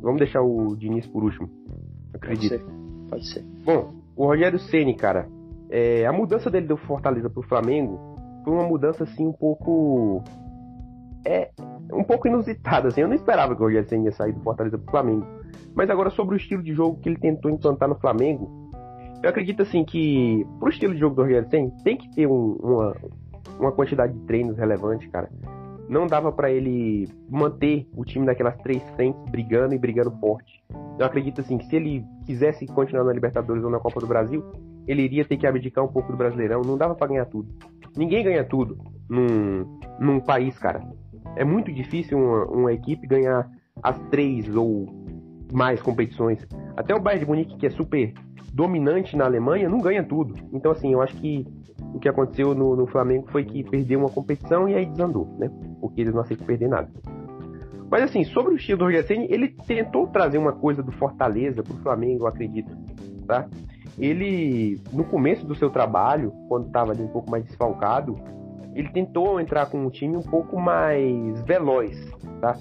Vamos 0.00 0.18
deixar 0.18 0.40
o 0.40 0.74
Diniz 0.74 1.06
por 1.06 1.22
último. 1.22 1.46
Pode 1.46 2.16
Acredito. 2.16 2.48
ser. 2.48 2.64
Pode 3.10 3.26
ser. 3.28 3.44
Bom, 3.66 3.92
o 4.16 4.24
Rogério 4.24 4.58
Ceni, 4.58 4.94
cara, 4.96 5.28
é, 5.68 6.06
a 6.06 6.12
mudança 6.12 6.50
dele 6.50 6.66
do 6.66 6.78
Fortaleza 6.78 7.28
pro 7.28 7.42
Flamengo 7.42 7.98
foi 8.44 8.54
uma 8.54 8.66
mudança 8.66 9.04
assim 9.04 9.26
um 9.26 9.32
pouco 9.32 10.22
é 11.26 11.50
um 11.92 12.02
pouco 12.02 12.26
inusitada, 12.26 12.88
assim. 12.88 13.02
Eu 13.02 13.08
não 13.08 13.14
esperava 13.14 13.54
que 13.54 13.60
o 13.60 13.66
Rogério 13.66 13.86
Ceni 13.90 14.06
ia 14.06 14.12
sair 14.12 14.32
do 14.32 14.40
Fortaleza 14.40 14.78
pro 14.78 14.90
Flamengo. 14.90 15.26
Mas 15.74 15.90
agora 15.90 16.08
sobre 16.08 16.34
o 16.34 16.38
estilo 16.38 16.62
de 16.62 16.72
jogo 16.72 16.98
que 16.98 17.10
ele 17.10 17.18
tentou 17.18 17.50
implantar 17.50 17.90
no 17.90 17.94
Flamengo, 17.96 18.70
eu 19.22 19.28
acredito 19.28 19.60
assim 19.60 19.84
que 19.84 20.46
pro 20.58 20.70
estilo 20.70 20.94
de 20.94 21.00
jogo 21.00 21.14
do 21.14 21.22
Rogério 21.24 21.48
Ceni 21.50 21.70
tem 21.82 21.98
que 21.98 22.08
ter 22.14 22.26
um- 22.26 22.56
uma 22.62 22.96
uma 23.58 23.72
quantidade 23.72 24.12
de 24.12 24.20
treinos 24.26 24.56
relevante, 24.56 25.08
cara. 25.08 25.30
Não 25.88 26.06
dava 26.06 26.32
pra 26.32 26.50
ele 26.50 27.08
manter 27.28 27.86
o 27.94 28.04
time 28.04 28.24
naquelas 28.24 28.56
três 28.58 28.82
frentes 28.90 29.20
brigando 29.30 29.74
e 29.74 29.78
brigando 29.78 30.10
forte. 30.12 30.64
Eu 30.98 31.04
acredito 31.04 31.40
assim 31.40 31.58
que 31.58 31.66
se 31.66 31.76
ele 31.76 32.04
quisesse 32.24 32.66
continuar 32.66 33.04
na 33.04 33.12
Libertadores 33.12 33.62
ou 33.62 33.70
na 33.70 33.78
Copa 33.78 34.00
do 34.00 34.06
Brasil, 34.06 34.42
ele 34.86 35.02
iria 35.02 35.24
ter 35.24 35.36
que 35.36 35.46
abdicar 35.46 35.84
um 35.84 35.88
pouco 35.88 36.10
do 36.10 36.16
Brasileirão. 36.16 36.62
Não 36.62 36.78
dava 36.78 36.94
pra 36.94 37.06
ganhar 37.06 37.26
tudo. 37.26 37.48
Ninguém 37.96 38.24
ganha 38.24 38.44
tudo 38.44 38.78
num, 39.08 39.78
num 40.00 40.20
país, 40.20 40.58
cara. 40.58 40.82
É 41.36 41.44
muito 41.44 41.72
difícil 41.72 42.18
uma, 42.18 42.44
uma 42.46 42.72
equipe 42.72 43.06
ganhar 43.06 43.48
as 43.82 43.98
três 44.10 44.54
ou 44.54 44.86
mais 45.52 45.80
competições. 45.82 46.46
Até 46.76 46.94
o 46.94 47.00
Bayern 47.00 47.24
de 47.24 47.30
Munique, 47.30 47.56
que 47.56 47.66
é 47.66 47.70
super 47.70 48.12
dominante 48.52 49.16
na 49.16 49.24
Alemanha, 49.24 49.68
não 49.68 49.80
ganha 49.80 50.02
tudo. 50.02 50.34
Então, 50.52 50.72
assim, 50.72 50.92
eu 50.92 51.02
acho 51.02 51.16
que 51.16 51.46
o 51.94 52.00
que 52.00 52.08
aconteceu 52.08 52.54
no, 52.54 52.74
no 52.74 52.86
Flamengo 52.88 53.28
foi 53.30 53.44
que 53.44 53.62
perdeu 53.62 54.00
uma 54.00 54.10
competição 54.10 54.68
e 54.68 54.74
aí 54.74 54.84
desandou, 54.84 55.26
né? 55.38 55.48
Porque 55.80 56.00
eles 56.00 56.12
não 56.12 56.22
aceitam 56.22 56.44
perder 56.44 56.68
nada. 56.68 56.90
Mas 57.88 58.02
assim, 58.02 58.24
sobre 58.24 58.52
o 58.52 58.56
estilo 58.56 58.78
do 58.78 58.84
Rogério 58.86 59.26
ele 59.30 59.54
tentou 59.66 60.08
trazer 60.08 60.38
uma 60.38 60.52
coisa 60.52 60.82
do 60.82 60.90
Fortaleza 60.90 61.62
pro 61.62 61.74
Flamengo, 61.76 62.24
eu 62.24 62.26
acredito, 62.26 62.76
tá? 63.28 63.48
Ele, 63.96 64.80
no 64.92 65.04
começo 65.04 65.46
do 65.46 65.54
seu 65.54 65.70
trabalho, 65.70 66.32
quando 66.48 66.66
estava 66.66 66.92
um 66.92 67.06
pouco 67.06 67.30
mais 67.30 67.44
desfalcado, 67.44 68.16
ele 68.74 68.88
tentou 68.88 69.38
entrar 69.38 69.66
com 69.66 69.78
um 69.78 69.88
time 69.88 70.16
um 70.16 70.22
pouco 70.22 70.60
mais 70.60 71.40
veloz, 71.42 71.96
tá? 72.40 72.56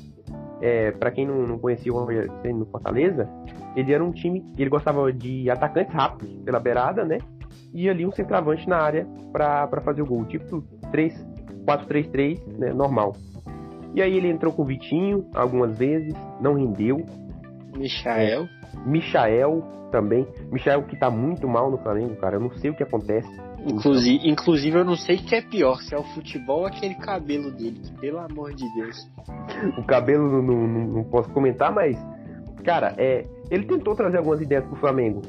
É, 0.61 0.91
para 0.91 1.09
quem 1.09 1.25
não, 1.25 1.47
não 1.47 1.57
conhecia 1.57 1.91
o 1.91 1.97
Rogério 1.97 2.31
no 2.55 2.65
Fortaleza, 2.67 3.27
ele 3.75 3.91
era 3.91 4.03
um 4.03 4.11
time, 4.11 4.45
ele 4.55 4.69
gostava 4.69 5.11
de 5.11 5.49
atacantes 5.49 5.91
rápidos 5.91 6.38
pela 6.43 6.59
beirada, 6.59 7.03
né? 7.03 7.17
E 7.74 7.89
ali 7.89 8.05
um 8.05 8.11
centroavante 8.11 8.67
na 8.67 8.78
área 8.78 9.07
para 9.32 9.82
fazer 9.82 10.01
o 10.01 10.05
gol, 10.05 10.26
tipo 10.26 10.61
3 10.91 11.34
4-3-3, 11.65 12.41
né, 12.57 12.74
normal. 12.74 13.15
E 13.95 14.01
aí 14.01 14.15
ele 14.17 14.30
entrou 14.30 14.51
com 14.51 14.63
o 14.63 14.65
Vitinho 14.65 15.26
algumas 15.34 15.78
vezes, 15.78 16.13
não 16.41 16.55
rendeu. 16.55 17.05
Michael. 17.76 18.47
Michael 18.86 19.63
também. 19.91 20.28
Michael 20.51 20.84
que 20.84 20.97
tá 20.97 21.09
muito 21.09 21.47
mal 21.47 21.69
no 21.71 21.78
Flamengo, 21.78 22.15
cara. 22.17 22.36
Eu 22.36 22.39
não 22.41 22.51
sei 22.57 22.71
o 22.71 22.76
que 22.76 22.84
acontece. 22.84 23.30
Inclusive, 23.65 24.28
inclusive, 24.30 24.78
eu 24.78 24.84
não 24.84 24.97
sei 24.97 25.15
o 25.15 25.19
que 25.24 25.36
é 25.36 25.41
pior, 25.41 25.78
se 25.78 25.95
é 25.95 25.97
o 25.97 26.03
futebol 26.03 26.61
ou 26.61 26.65
aquele 26.65 26.95
cabelo 26.95 27.49
dele, 27.51 27.80
que, 27.82 27.93
pelo 27.93 28.19
amor 28.19 28.53
de 28.53 28.65
Deus. 28.76 28.97
O 29.78 29.84
cabelo 29.86 30.41
não, 30.41 30.67
não- 30.67 30.88
não 30.95 31.03
posso 31.05 31.30
comentar, 31.30 31.71
mas, 31.74 31.95
cara, 32.65 32.93
é, 32.97 33.26
ele 33.49 33.63
tentou 33.65 33.95
trazer 33.95 34.17
algumas 34.17 34.41
ideias 34.41 34.65
pro 34.65 34.76
Flamengo. 34.76 35.21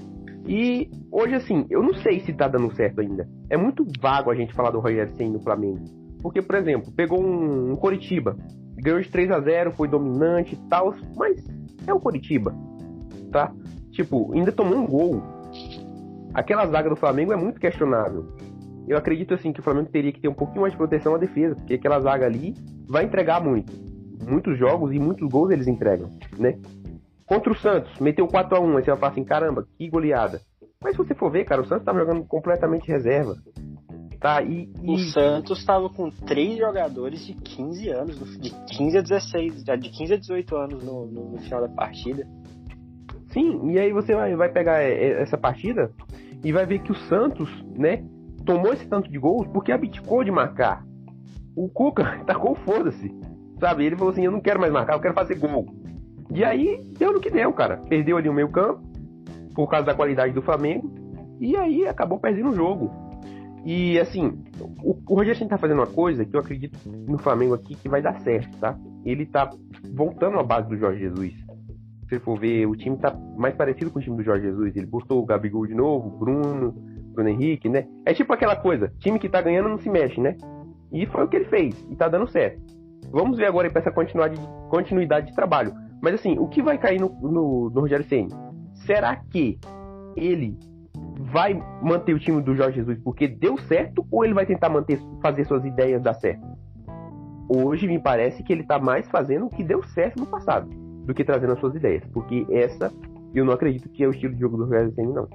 E 0.46 0.90
hoje, 1.10 1.34
assim, 1.34 1.66
eu 1.70 1.82
não 1.82 1.94
sei 1.94 2.20
se 2.20 2.32
tá 2.32 2.46
dando 2.46 2.74
certo 2.74 3.00
ainda. 3.00 3.28
É 3.48 3.56
muito 3.56 3.86
vago 4.00 4.30
a 4.30 4.34
gente 4.34 4.54
falar 4.54 4.70
do 4.70 4.80
Rogério 4.80 5.14
Ceni 5.16 5.30
no 5.30 5.40
Flamengo. 5.40 5.84
Porque, 6.22 6.42
por 6.42 6.56
exemplo, 6.56 6.92
pegou 6.92 7.22
um, 7.22 7.72
um 7.72 7.76
Coritiba, 7.76 8.36
ganhou 8.76 9.00
de 9.00 9.10
3 9.10 9.30
a 9.30 9.40
0 9.40 9.72
foi 9.72 9.88
dominante 9.88 10.54
e 10.54 10.68
tal, 10.68 10.94
mas 11.16 11.42
é 11.86 11.92
o 11.92 12.00
Coritiba, 12.00 12.54
tá? 13.30 13.52
Tipo, 13.90 14.32
ainda 14.34 14.52
tomou 14.52 14.78
um 14.78 14.86
gol. 14.86 15.22
Aquela 16.32 16.66
zaga 16.66 16.90
do 16.90 16.96
Flamengo 16.96 17.32
é 17.32 17.36
muito 17.36 17.60
questionável. 17.60 18.26
Eu 18.86 18.98
acredito, 18.98 19.32
assim, 19.32 19.52
que 19.52 19.60
o 19.60 19.62
Flamengo 19.62 19.88
teria 19.90 20.12
que 20.12 20.20
ter 20.20 20.28
um 20.28 20.34
pouquinho 20.34 20.62
mais 20.62 20.72
de 20.72 20.76
proteção 20.76 21.14
à 21.14 21.18
defesa, 21.18 21.54
porque 21.54 21.74
aquela 21.74 22.00
zaga 22.00 22.26
ali 22.26 22.54
vai 22.86 23.04
entregar 23.04 23.42
muito. 23.42 23.72
Muitos 24.28 24.58
jogos 24.58 24.92
e 24.92 24.98
muitos 24.98 25.28
gols 25.28 25.50
eles 25.50 25.66
entregam, 25.66 26.10
né? 26.38 26.58
Contra 27.26 27.52
o 27.52 27.56
Santos, 27.56 27.98
meteu 28.00 28.26
4x1, 28.28 28.76
aí 28.76 28.84
você 28.84 28.90
vai 28.90 29.00
falar 29.00 29.12
assim, 29.12 29.24
caramba, 29.24 29.66
que 29.78 29.88
goleada. 29.88 30.40
Mas 30.82 30.92
se 30.92 30.98
você 30.98 31.14
for 31.14 31.30
ver, 31.30 31.44
cara, 31.44 31.62
o 31.62 31.66
Santos 31.66 31.84
tava 31.84 31.98
jogando 32.00 32.24
completamente 32.24 32.86
reserva. 32.88 33.36
Tá? 34.20 34.42
E, 34.42 34.70
O 34.82 34.94
e 34.94 35.10
Santos 35.10 35.58
estava 35.58 35.88
com 35.88 36.10
três 36.10 36.58
jogadores 36.58 37.24
de 37.24 37.34
15 37.34 37.88
anos, 37.88 38.18
no- 38.20 38.38
de 38.40 38.50
15 38.76 38.98
a 38.98 39.02
16, 39.02 39.64
de 39.64 39.90
15 39.90 40.14
a 40.14 40.16
18 40.18 40.56
anos 40.56 40.84
no, 40.84 41.06
no- 41.06 41.30
no 41.32 41.38
final 41.38 41.60
da 41.62 41.68
partida. 41.68 42.26
sim, 43.32 43.70
e 43.72 43.78
aí 43.78 43.92
você 43.92 44.14
vai, 44.14 44.34
vai 44.36 44.50
pegar 44.50 44.80
é, 44.82 44.92
é, 44.92 45.22
essa 45.22 45.36
partida 45.36 45.90
e 46.44 46.52
vai 46.52 46.64
ver 46.66 46.80
que 46.80 46.92
o 46.92 46.94
Santos, 46.94 47.48
né, 47.76 48.04
tomou 48.46 48.72
esse 48.72 48.86
tanto 48.86 49.10
de 49.10 49.18
gols 49.18 49.46
porque 49.48 49.72
abdicou 49.72 50.22
de 50.22 50.30
marcar. 50.30 50.84
O 51.56 51.68
Cuca 51.68 52.22
tacou 52.26 52.54
foda-se. 52.56 53.10
Sabe? 53.60 53.84
Ele 53.86 53.96
falou 53.96 54.12
assim: 54.12 54.24
eu 54.24 54.32
não 54.32 54.40
quero 54.40 54.60
mais 54.60 54.72
marcar, 54.72 54.94
eu 54.94 55.00
quero 55.00 55.14
fazer 55.14 55.36
gol. 55.38 55.66
E 56.30 56.44
aí 56.44 56.82
deu 56.98 57.12
no 57.12 57.20
que 57.20 57.30
deu, 57.30 57.52
cara. 57.52 57.78
Perdeu 57.88 58.16
ali 58.16 58.28
o 58.28 58.34
meio 58.34 58.50
campo 58.50 58.82
por 59.54 59.68
causa 59.68 59.86
da 59.86 59.94
qualidade 59.94 60.32
do 60.32 60.42
Flamengo. 60.42 60.92
E 61.40 61.56
aí 61.56 61.86
acabou 61.86 62.18
perdendo 62.18 62.50
o 62.50 62.54
jogo. 62.54 62.90
E 63.64 63.98
assim, 63.98 64.44
o, 64.82 64.96
o 65.08 65.14
Rogério 65.14 65.48
tá 65.48 65.56
fazendo 65.56 65.78
uma 65.78 65.86
coisa 65.86 66.24
que 66.24 66.36
eu 66.36 66.40
acredito 66.40 66.78
no 66.86 67.16
Flamengo 67.18 67.54
aqui 67.54 67.74
que 67.74 67.88
vai 67.88 68.02
dar 68.02 68.20
certo, 68.20 68.58
tá? 68.58 68.76
Ele 69.04 69.24
tá 69.24 69.50
voltando 69.94 70.38
à 70.38 70.42
base 70.42 70.68
do 70.68 70.76
Jorge 70.76 71.00
Jesus. 71.00 71.32
Se 71.32 72.08
você 72.10 72.20
for 72.20 72.38
ver, 72.38 72.66
o 72.66 72.76
time 72.76 72.98
tá 72.98 73.16
mais 73.36 73.54
parecido 73.54 73.90
com 73.90 73.98
o 73.98 74.02
time 74.02 74.16
do 74.16 74.22
Jorge 74.22 74.46
Jesus. 74.46 74.76
Ele 74.76 74.86
botou 74.86 75.22
o 75.22 75.24
Gabigol 75.24 75.66
de 75.66 75.74
novo, 75.74 76.08
o 76.08 76.18
Bruno, 76.18 76.72
Bruno 77.14 77.28
Henrique, 77.28 77.68
né? 77.68 77.86
É 78.04 78.12
tipo 78.12 78.32
aquela 78.32 78.56
coisa, 78.56 78.92
time 78.98 79.18
que 79.18 79.28
tá 79.28 79.40
ganhando 79.40 79.70
não 79.70 79.78
se 79.78 79.88
mexe, 79.88 80.20
né? 80.20 80.36
E 80.92 81.06
foi 81.06 81.24
o 81.24 81.28
que 81.28 81.36
ele 81.36 81.46
fez, 81.46 81.74
e 81.90 81.96
tá 81.96 82.06
dando 82.06 82.28
certo. 82.28 82.60
Vamos 83.10 83.38
ver 83.38 83.46
agora 83.46 83.70
para 83.70 83.80
essa 83.80 83.90
continuidade, 83.90 84.40
continuidade 84.68 85.28
de 85.28 85.34
trabalho. 85.34 85.72
Mas 86.02 86.14
assim, 86.14 86.38
o 86.38 86.48
que 86.48 86.62
vai 86.62 86.78
cair 86.78 87.00
no, 87.00 87.08
no, 87.08 87.70
no 87.70 87.80
Rogério 87.80 88.06
Ceni? 88.06 88.28
Será 88.86 89.16
que 89.16 89.58
ele 90.16 90.56
vai 91.32 91.54
manter 91.82 92.14
o 92.14 92.18
time 92.18 92.42
do 92.42 92.54
Jorge 92.54 92.76
Jesus 92.76 92.98
porque 93.02 93.26
deu 93.26 93.56
certo 93.58 94.06
ou 94.10 94.24
ele 94.24 94.34
vai 94.34 94.46
tentar 94.46 94.68
manter 94.68 95.00
fazer 95.22 95.44
suas 95.44 95.64
ideias 95.64 96.02
dar 96.02 96.14
certo? 96.14 96.46
Hoje 97.48 97.86
me 97.86 97.98
parece 97.98 98.42
que 98.42 98.52
ele 98.52 98.62
está 98.62 98.78
mais 98.78 99.08
fazendo 99.08 99.46
o 99.46 99.50
que 99.50 99.62
deu 99.62 99.82
certo 99.82 100.20
no 100.20 100.26
passado 100.26 100.68
do 101.04 101.12
que 101.12 101.24
trazendo 101.24 101.52
as 101.52 101.60
suas 101.60 101.74
ideias, 101.74 102.02
porque 102.12 102.46
essa 102.50 102.92
eu 103.34 103.44
não 103.44 103.52
acredito 103.52 103.88
que 103.88 104.04
é 104.04 104.06
o 104.06 104.10
estilo 104.10 104.34
de 104.34 104.40
jogo 104.40 104.56
do 104.56 104.64
Rogério 104.64 104.92
Ceni 104.94 105.12
não. 105.12 105.28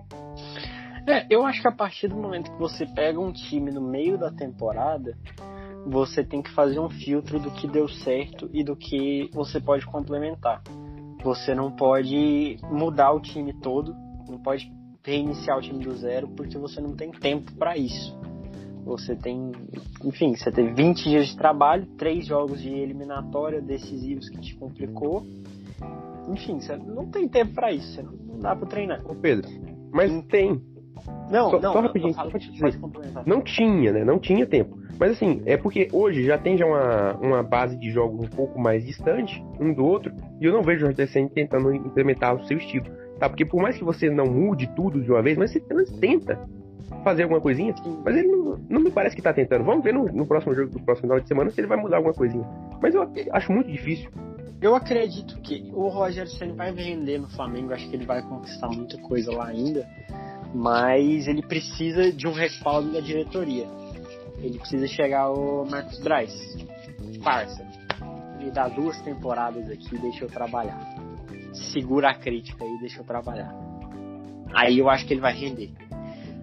É, 1.08 1.26
eu 1.30 1.46
acho 1.46 1.62
que 1.62 1.68
a 1.68 1.72
partir 1.72 2.08
do 2.08 2.16
momento 2.16 2.52
que 2.52 2.58
você 2.58 2.86
pega 2.86 3.20
um 3.20 3.32
time 3.32 3.72
no 3.72 3.82
meio 3.82 4.18
da 4.18 4.32
temporada, 4.32 5.18
você 5.86 6.24
tem 6.24 6.42
que 6.42 6.52
fazer 6.52 6.80
um 6.80 6.90
filtro 6.90 7.40
do 7.40 7.52
que 7.52 7.68
deu 7.68 7.88
certo 7.88 8.50
e 8.54 8.64
do 8.64 8.76
que 8.76 9.30
você 9.34 9.60
pode 9.60 9.86
complementar. 9.86 10.62
Você 11.24 11.54
não 11.54 11.72
pode 11.72 12.58
mudar 12.72 13.12
o 13.12 13.20
time 13.20 13.54
todo, 13.62 13.94
não 14.28 14.40
pode 14.40 14.72
reiniciar 15.04 15.58
o 15.58 15.62
time 15.62 15.84
do 15.84 15.96
zero, 15.96 16.28
porque 16.30 16.58
você 16.58 16.80
não 16.80 16.96
tem 16.96 17.12
tempo 17.12 17.54
para 17.56 17.78
isso. 17.78 18.18
Você 18.86 19.16
tem, 19.16 19.52
enfim, 20.04 20.36
você 20.36 20.52
teve 20.52 20.74
20 20.74 21.04
dias 21.04 21.28
de 21.28 21.38
trabalho, 21.38 21.86
três 21.98 22.26
jogos 22.26 22.62
de 22.62 22.70
eliminatória 22.70 23.62
decisivos 23.62 24.30
que 24.30 24.40
te 24.40 24.56
complicou. 24.56 25.26
Enfim, 26.28 26.60
você 26.60 26.78
não 26.78 27.08
tem 27.08 27.28
tempo 27.28 27.54
para 27.54 27.72
isso, 27.72 27.94
você 27.94 28.02
não, 28.02 28.40
dá 28.40 28.56
para 28.56 28.68
treinar. 28.68 29.02
Ô 29.06 29.16
Pedro, 29.16 29.50
mas 29.92 30.12
tem. 30.28 30.62
Não, 31.30 31.52
só, 31.52 31.60
não, 31.60 31.74
só 31.74 31.82
rapidinho, 31.82 32.14
só 32.14 32.30
pra 32.30 32.40
te 32.40 32.52
dizer. 32.52 32.80
Não 33.26 33.42
tinha, 33.42 33.92
né? 33.92 34.04
Não 34.04 34.20
tinha 34.20 34.46
tempo. 34.46 34.78
Mas 35.00 35.12
assim, 35.12 35.42
é 35.46 35.56
porque 35.56 35.88
hoje 35.94 36.24
já 36.24 36.38
tem 36.38 36.58
já 36.58 36.66
uma, 36.66 37.14
uma 37.18 37.44
base 37.44 37.78
de 37.78 37.90
jogos 37.90 38.26
um 38.26 38.30
pouco 38.30 38.60
mais 38.60 38.86
distante 38.86 39.44
um 39.60 39.74
do 39.74 39.86
outro, 39.86 40.14
e 40.42 40.46
eu 40.46 40.52
não 40.52 40.62
vejo 40.62 40.86
o 40.86 40.90
Rogério 40.90 41.30
tentando 41.30 41.74
implementar 41.74 42.36
o 42.36 42.44
seu 42.46 42.58
estilo. 42.58 42.86
Tá? 43.18 43.30
Porque 43.30 43.46
por 43.46 43.62
mais 43.62 43.78
que 43.78 43.84
você 43.84 44.10
não 44.10 44.26
mude 44.26 44.68
tudo 44.76 45.02
de 45.02 45.12
uma 45.12 45.22
vez, 45.22 45.38
mas 45.38 45.52
você 45.52 45.60
tenta 46.00 46.40
fazer 47.04 47.24
alguma 47.24 47.40
coisinha, 47.40 47.74
mas 48.04 48.18
ele 48.18 48.28
não, 48.28 48.60
não 48.70 48.82
me 48.82 48.92
parece 48.92 49.16
que 49.16 49.22
tá 49.22 49.34
tentando. 49.34 49.64
Vamos 49.64 49.84
ver 49.84 49.94
no, 49.94 50.06
no 50.06 50.26
próximo 50.26 50.54
jogo 50.54 50.72
do 50.72 50.80
próximo 50.82 51.08
final 51.08 51.20
de 51.20 51.28
semana 51.28 51.50
se 51.50 51.60
ele 51.60 51.68
vai 51.68 51.78
mudar 51.78 51.98
alguma 51.98 52.14
coisinha. 52.14 52.46
Mas 52.82 52.94
eu 52.94 53.10
acho 53.32 53.52
muito 53.52 53.72
difícil. 53.72 54.10
Eu 54.62 54.76
acredito 54.76 55.40
que 55.42 55.72
o 55.74 55.88
Rogério 55.88 56.30
Senna 56.30 56.54
vai 56.54 56.74
vender 56.74 57.20
no 57.20 57.30
Flamengo, 57.30 57.74
acho 57.74 57.90
que 57.90 57.96
ele 57.96 58.06
vai 58.06 58.22
conquistar 58.22 58.68
muita 58.68 58.98
coisa 58.98 59.32
lá 59.32 59.48
ainda, 59.48 59.88
mas 60.54 61.28
ele 61.28 61.42
precisa 61.42 62.12
de 62.12 62.28
um 62.28 62.32
respaldo 62.32 62.92
da 62.92 63.00
diretoria. 63.00 63.68
Ele 64.38 64.58
precisa 64.58 64.88
chegar 64.88 65.32
o 65.32 65.66
Marcos 65.66 66.00
Braz. 66.00 66.34
Parça, 67.24 67.66
me 68.40 68.50
dá 68.52 68.68
duas 68.68 69.00
temporadas 69.02 69.70
aqui 69.70 69.98
deixa 69.98 70.26
eu 70.26 70.30
trabalhar. 70.30 70.80
Segura 71.74 72.12
a 72.12 72.14
crítica 72.14 72.64
aí, 72.64 72.80
deixa 72.80 73.00
eu 73.00 73.04
trabalhar. 73.04 73.54
Aí 74.54 74.80
eu 74.80 74.90
acho 74.90 75.06
que 75.06 75.14
ele 75.14 75.22
vai 75.22 75.34
render. 75.34 75.72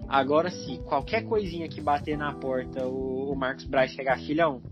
Agora 0.09 0.51
sim, 0.51 0.81
qualquer 0.85 1.23
coisinha 1.25 1.69
que 1.69 1.81
bater 1.81 2.17
na 2.17 2.33
porta, 2.33 2.87
o, 2.87 3.33
o 3.33 3.37
Marcos 3.37 3.65
Braz 3.65 3.91
chegar, 3.91 4.19
filhão, 4.19 4.63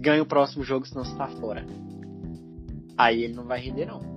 ganha 0.00 0.22
o 0.22 0.26
próximo 0.26 0.64
jogo, 0.64 0.86
senão 0.86 1.04
você 1.04 1.16
tá 1.16 1.28
fora. 1.28 1.64
Aí 2.96 3.22
ele 3.22 3.34
não 3.34 3.44
vai 3.44 3.60
render, 3.60 3.86
não. 3.86 4.09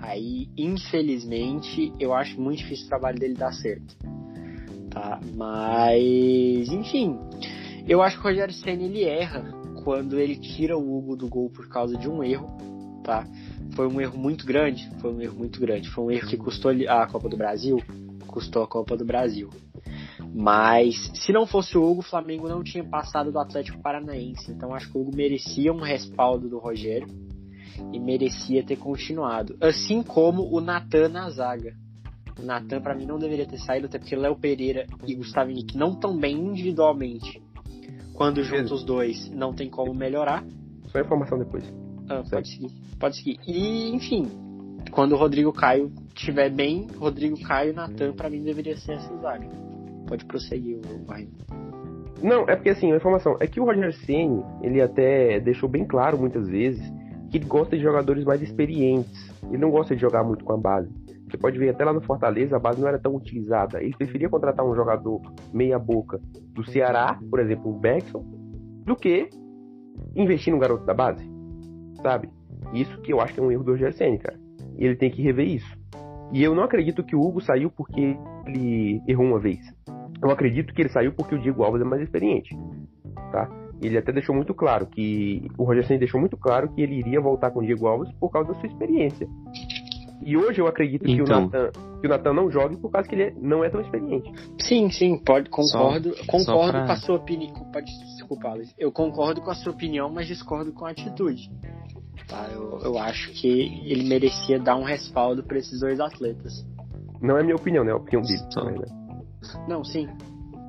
Aí, 0.00 0.48
infelizmente, 0.56 1.92
eu 1.98 2.14
acho 2.14 2.40
muito 2.40 2.58
difícil 2.58 2.86
o 2.86 2.88
trabalho 2.88 3.18
dele 3.18 3.34
dar 3.34 3.52
certo. 3.52 3.96
Tá? 4.90 5.20
Mas, 5.34 6.68
enfim, 6.68 7.18
eu 7.86 8.02
acho 8.02 8.16
que 8.16 8.26
o 8.26 8.28
Rogério 8.28 8.54
Senna 8.54 8.82
ele 8.82 9.04
erra 9.04 9.52
quando 9.84 10.18
ele 10.18 10.36
tira 10.36 10.76
o 10.76 10.98
Hugo 10.98 11.16
do 11.16 11.28
gol 11.28 11.50
por 11.50 11.68
causa 11.68 11.96
de 11.96 12.08
um 12.08 12.22
erro, 12.22 12.48
tá? 13.02 13.26
Foi 13.74 13.86
um 13.86 14.00
erro 14.00 14.18
muito 14.18 14.44
grande, 14.44 14.90
foi 15.00 15.12
um 15.12 15.20
erro 15.20 15.36
muito 15.36 15.60
grande, 15.60 15.88
foi 15.88 16.04
um 16.04 16.10
erro 16.10 16.28
que 16.28 16.36
custou 16.36 16.70
a 16.88 17.06
Copa 17.06 17.28
do 17.28 17.36
Brasil, 17.36 17.82
custou 18.26 18.62
a 18.62 18.66
Copa 18.66 18.96
do 18.96 19.04
Brasil. 19.04 19.48
Mas 20.34 21.10
se 21.14 21.32
não 21.32 21.46
fosse 21.46 21.76
o 21.76 21.82
Hugo, 21.82 22.00
o 22.00 22.04
Flamengo 22.04 22.48
não 22.48 22.62
tinha 22.62 22.84
passado 22.84 23.32
do 23.32 23.38
Atlético 23.38 23.80
Paranaense. 23.80 24.50
Então 24.50 24.74
acho 24.74 24.90
que 24.90 24.98
o 24.98 25.00
Hugo 25.00 25.16
merecia 25.16 25.72
um 25.72 25.80
respaldo 25.80 26.48
do 26.48 26.58
Rogério 26.58 27.08
e 27.92 27.98
merecia 27.98 28.64
ter 28.64 28.76
continuado. 28.76 29.56
Assim 29.60 30.02
como 30.02 30.42
o 30.54 30.60
Natan 30.60 31.08
na 31.08 31.30
zaga. 31.30 31.74
O 32.38 32.42
Natan, 32.42 32.80
para 32.80 32.94
mim, 32.94 33.04
não 33.04 33.18
deveria 33.18 33.46
ter 33.46 33.58
saído, 33.58 33.86
até 33.86 33.98
porque 33.98 34.14
Léo 34.14 34.36
Pereira 34.36 34.86
e 35.06 35.14
Gustavo 35.14 35.50
Henrique 35.50 35.76
não 35.76 35.94
tão 35.94 36.16
bem 36.16 36.36
individualmente. 36.36 37.42
Quando 38.14 38.42
juntos 38.42 38.72
os 38.72 38.84
dois, 38.84 39.30
não 39.30 39.52
tem 39.52 39.68
como 39.68 39.94
melhorar. 39.94 40.44
Só 40.88 41.00
informação 41.00 41.38
depois. 41.38 41.64
Ah, 42.08 42.22
pode 42.28 42.48
seguir. 42.48 42.70
Pode 42.98 43.16
seguir. 43.16 43.38
E, 43.46 43.94
enfim, 43.94 44.28
quando 44.90 45.12
o 45.12 45.16
Rodrigo 45.16 45.52
Caio 45.52 45.92
estiver 46.14 46.50
bem, 46.50 46.86
Rodrigo 46.96 47.40
Caio 47.42 47.72
e 47.72 47.74
Natan, 47.74 48.12
para 48.12 48.30
mim, 48.30 48.42
deveria 48.42 48.76
ser 48.76 48.92
essa 48.92 49.16
zaga. 49.18 49.48
Pode 50.06 50.24
prosseguir, 50.24 50.80
vai. 51.06 51.28
Não, 52.22 52.42
é 52.48 52.56
porque 52.56 52.70
assim, 52.70 52.92
a 52.92 52.96
informação 52.96 53.36
é 53.40 53.46
que 53.46 53.60
o 53.60 53.64
Roger 53.64 53.92
Ceni, 54.04 54.42
ele 54.62 54.80
até 54.80 55.38
deixou 55.38 55.68
bem 55.68 55.84
claro 55.84 56.18
muitas 56.18 56.48
vezes 56.48 56.97
que 57.30 57.38
gosta 57.38 57.76
de 57.76 57.82
jogadores 57.82 58.24
mais 58.24 58.42
experientes. 58.42 59.30
Ele 59.44 59.58
não 59.58 59.70
gosta 59.70 59.94
de 59.94 60.00
jogar 60.00 60.24
muito 60.24 60.44
com 60.44 60.52
a 60.52 60.56
base. 60.56 60.90
Você 61.28 61.36
pode 61.36 61.58
ver 61.58 61.70
até 61.70 61.84
lá 61.84 61.92
no 61.92 62.00
Fortaleza, 62.00 62.56
a 62.56 62.58
base 62.58 62.80
não 62.80 62.88
era 62.88 62.98
tão 62.98 63.14
utilizada. 63.14 63.82
Ele 63.82 63.94
preferia 63.94 64.30
contratar 64.30 64.64
um 64.64 64.74
jogador 64.74 65.20
meia-boca 65.52 66.18
do 66.54 66.64
Ceará, 66.64 67.18
por 67.30 67.38
exemplo, 67.38 67.70
o 67.70 67.78
Beckson, 67.78 68.24
do 68.84 68.96
que 68.96 69.28
investir 70.16 70.52
no 70.52 70.58
garoto 70.58 70.86
da 70.86 70.94
base. 70.94 71.28
Sabe? 72.02 72.30
Isso 72.72 72.98
que 73.02 73.12
eu 73.12 73.20
acho 73.20 73.34
que 73.34 73.40
é 73.40 73.42
um 73.42 73.52
erro 73.52 73.64
do 73.64 73.92
Senna, 73.92 74.18
cara. 74.18 74.38
E 74.76 74.84
ele 74.84 74.96
tem 74.96 75.10
que 75.10 75.22
rever 75.22 75.46
isso. 75.46 75.78
E 76.32 76.42
eu 76.42 76.54
não 76.54 76.62
acredito 76.62 77.04
que 77.04 77.16
o 77.16 77.20
Hugo 77.20 77.40
saiu 77.40 77.70
porque 77.70 78.16
ele 78.46 79.02
errou 79.06 79.26
uma 79.26 79.38
vez. 79.38 79.60
Eu 80.22 80.30
acredito 80.30 80.72
que 80.72 80.82
ele 80.82 80.88
saiu 80.88 81.12
porque 81.12 81.34
o 81.34 81.38
Diego 81.38 81.62
Alves 81.62 81.82
é 81.82 81.84
mais 81.84 82.02
experiente. 82.02 82.56
Tá? 83.32 83.48
Ele 83.80 83.96
até 83.96 84.12
deixou 84.12 84.34
muito 84.34 84.54
claro 84.54 84.86
que. 84.86 85.48
O 85.56 85.64
Roger 85.64 85.86
Senna 85.86 86.00
deixou 86.00 86.20
muito 86.20 86.36
claro 86.36 86.72
que 86.74 86.82
ele 86.82 86.96
iria 86.96 87.20
voltar 87.20 87.50
com 87.50 87.60
o 87.60 87.64
Diego 87.64 87.86
Alves 87.86 88.12
por 88.18 88.30
causa 88.30 88.52
da 88.52 88.58
sua 88.58 88.68
experiência. 88.68 89.28
E 90.20 90.36
hoje 90.36 90.60
eu 90.60 90.66
acredito 90.66 91.08
então, 91.08 91.48
que 91.48 92.06
o 92.06 92.10
Natan 92.10 92.32
não 92.32 92.50
jogue 92.50 92.76
por 92.76 92.90
causa 92.90 93.08
que 93.08 93.14
ele 93.14 93.34
não 93.40 93.62
é 93.62 93.70
tão 93.70 93.80
experiente. 93.80 94.30
Sim, 94.60 94.90
sim, 94.90 95.16
pode, 95.16 95.48
concordo. 95.48 96.14
Só, 96.16 96.24
concordo 96.26 96.44
só 96.44 96.70
pra... 96.72 96.86
com 96.86 96.92
a 96.92 96.96
sua 96.96 97.16
opinião. 97.16 97.54
Pode 97.72 97.86
desculpar, 98.16 98.56
Luiz. 98.56 98.74
Eu 98.76 98.90
concordo 98.90 99.40
com 99.40 99.50
a 99.50 99.54
sua 99.54 99.72
opinião, 99.72 100.10
mas 100.10 100.26
discordo 100.26 100.72
com 100.72 100.84
a 100.84 100.90
atitude. 100.90 101.48
Tá? 102.26 102.48
Eu, 102.52 102.80
eu 102.80 102.98
acho 102.98 103.32
que 103.32 103.48
ele 103.86 104.06
merecia 104.08 104.58
dar 104.58 104.76
um 104.76 104.82
respaldo 104.82 105.44
para 105.44 105.56
esses 105.56 105.80
dois 105.80 106.00
atletas. 106.00 106.66
Não 107.22 107.38
é 107.38 107.42
minha 107.42 107.56
opinião, 107.56 107.84
né? 107.84 107.90
É 107.90 107.94
a 107.94 107.96
opinião 107.96 108.22
dele. 108.22 108.42
Só... 108.52 108.60
Também, 108.60 108.80
né? 108.80 108.86
Não, 109.68 109.84
sim. 109.84 110.08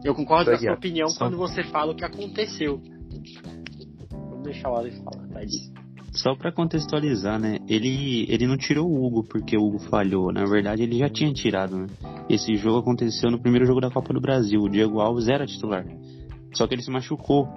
Eu 0.03 0.15
concordo 0.15 0.51
com 0.51 0.55
a 0.55 0.59
sua 0.59 0.73
opinião 0.73 1.09
Só... 1.09 1.25
quando 1.25 1.37
você 1.37 1.63
fala 1.63 1.91
o 1.91 1.95
que 1.95 2.05
aconteceu. 2.05 2.79
Vamos 4.11 4.43
deixar 4.43 4.71
o 4.71 4.75
Alex 4.75 4.97
falar, 4.99 5.27
tá? 5.27 5.39
Só 6.11 6.35
para 6.35 6.51
contextualizar, 6.51 7.39
né? 7.39 7.59
Ele, 7.67 8.25
ele 8.29 8.47
não 8.47 8.57
tirou 8.57 8.89
o 8.89 9.05
Hugo 9.05 9.23
porque 9.23 9.55
o 9.55 9.61
Hugo 9.61 9.79
falhou. 9.79 10.31
Na 10.33 10.45
verdade, 10.45 10.83
ele 10.83 10.97
já 10.97 11.09
tinha 11.09 11.31
tirado, 11.31 11.77
né? 11.77 11.87
Esse 12.27 12.55
jogo 12.55 12.79
aconteceu 12.79 13.29
no 13.29 13.39
primeiro 13.39 13.65
jogo 13.65 13.79
da 13.79 13.91
Copa 13.91 14.13
do 14.13 14.19
Brasil. 14.19 14.61
O 14.61 14.69
Diego 14.69 14.99
Alves 14.99 15.27
era 15.27 15.45
titular. 15.45 15.85
Só 16.53 16.67
que 16.67 16.73
ele 16.73 16.81
se 16.81 16.89
machucou. 16.89 17.47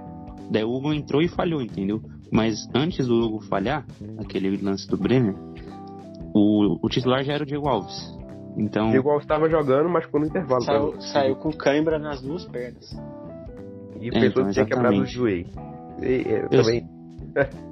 Daí 0.50 0.64
o 0.64 0.70
Hugo 0.70 0.92
entrou 0.92 1.22
e 1.22 1.28
falhou, 1.28 1.62
entendeu? 1.62 2.02
Mas 2.30 2.68
antes 2.74 3.06
do 3.06 3.14
Hugo 3.20 3.40
falhar, 3.40 3.86
aquele 4.18 4.56
lance 4.58 4.86
do 4.88 4.98
Brenner, 4.98 5.34
o, 6.34 6.78
o 6.82 6.88
titular 6.88 7.24
já 7.24 7.34
era 7.34 7.42
o 7.42 7.46
Diego 7.46 7.68
Alves. 7.68 8.12
Então. 8.56 8.90
Diego 8.90 9.08
Alves 9.08 9.24
estava 9.24 9.48
jogando, 9.48 9.88
mas 9.88 10.04
ficou 10.04 10.20
no 10.20 10.26
intervalo. 10.26 10.62
Saiu, 10.62 11.00
saiu 11.00 11.36
com 11.36 11.50
cãibra 11.52 11.98
nas 11.98 12.20
duas 12.20 12.44
pernas. 12.44 12.94
E 14.02 14.08
é, 14.08 14.10
pensou 14.10 14.42
então, 14.42 14.50
tinha 14.50 14.66
quebrado 14.66 15.00
o 15.00 15.06
joelho. 15.06 15.46
E, 16.02 16.24
eu, 16.26 16.48
também. 16.48 16.88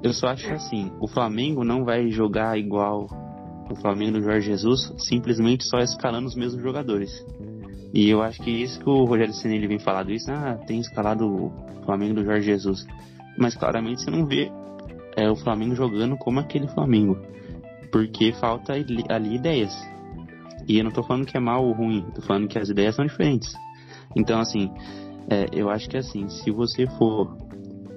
eu 0.01 0.13
só 0.13 0.27
acho 0.27 0.51
assim: 0.53 0.89
o 1.01 1.07
Flamengo 1.07 1.65
não 1.65 1.83
vai 1.83 2.09
jogar 2.09 2.57
igual 2.57 3.07
o 3.69 3.75
Flamengo 3.75 4.13
do 4.13 4.23
Jorge 4.23 4.47
Jesus, 4.47 4.93
simplesmente 4.97 5.65
só 5.65 5.79
escalando 5.79 6.27
os 6.27 6.35
mesmos 6.35 6.61
jogadores. 6.61 7.11
E 7.93 8.09
eu 8.09 8.21
acho 8.21 8.41
que 8.41 8.49
isso 8.49 8.79
que 8.79 8.89
o 8.89 9.03
Rogério 9.03 9.33
Senna 9.33 9.55
ele 9.55 9.67
vem 9.67 9.79
falado 9.79 10.11
isso, 10.11 10.31
ah, 10.31 10.57
tem 10.65 10.79
escalado 10.79 11.27
o 11.27 11.51
Flamengo 11.85 12.15
do 12.15 12.23
Jorge 12.23 12.45
Jesus. 12.45 12.87
Mas 13.37 13.55
claramente 13.55 14.01
você 14.01 14.11
não 14.11 14.25
vê 14.25 14.49
é, 15.17 15.29
o 15.29 15.35
Flamengo 15.35 15.75
jogando 15.75 16.15
como 16.17 16.39
aquele 16.39 16.67
Flamengo. 16.67 17.17
Porque 17.91 18.31
falta 18.33 18.71
ali 18.73 19.35
ideias. 19.35 19.73
E 20.67 20.77
eu 20.77 20.83
não 20.85 20.91
tô 20.91 21.03
falando 21.03 21.25
que 21.25 21.35
é 21.35 21.39
mal 21.39 21.65
ou 21.65 21.73
ruim, 21.73 22.05
tô 22.15 22.21
falando 22.21 22.47
que 22.47 22.57
as 22.57 22.69
ideias 22.69 22.95
são 22.95 23.05
diferentes. 23.05 23.51
Então, 24.15 24.39
assim, 24.39 24.71
é, 25.29 25.47
eu 25.53 25.69
acho 25.69 25.89
que 25.89 25.97
assim, 25.97 26.27
se 26.27 26.51
você 26.51 26.85
for 26.97 27.37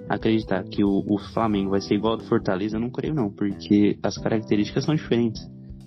acreditar 0.09 0.63
que 0.65 0.85
o, 0.85 1.03
o, 1.09 1.19
Flamengo 1.33 1.71
vai 1.71 1.81
ser 1.81 1.95
igual 1.95 2.15
ao 2.15 2.19
do 2.19 2.25
Fortaleza, 2.25 2.77
eu 2.77 2.81
não 2.81 2.91
creio 2.91 3.15
não, 3.15 3.31
porque 3.31 3.99
as 4.03 4.19
características 4.19 4.85
são 4.85 4.95
diferentes. 4.95 5.43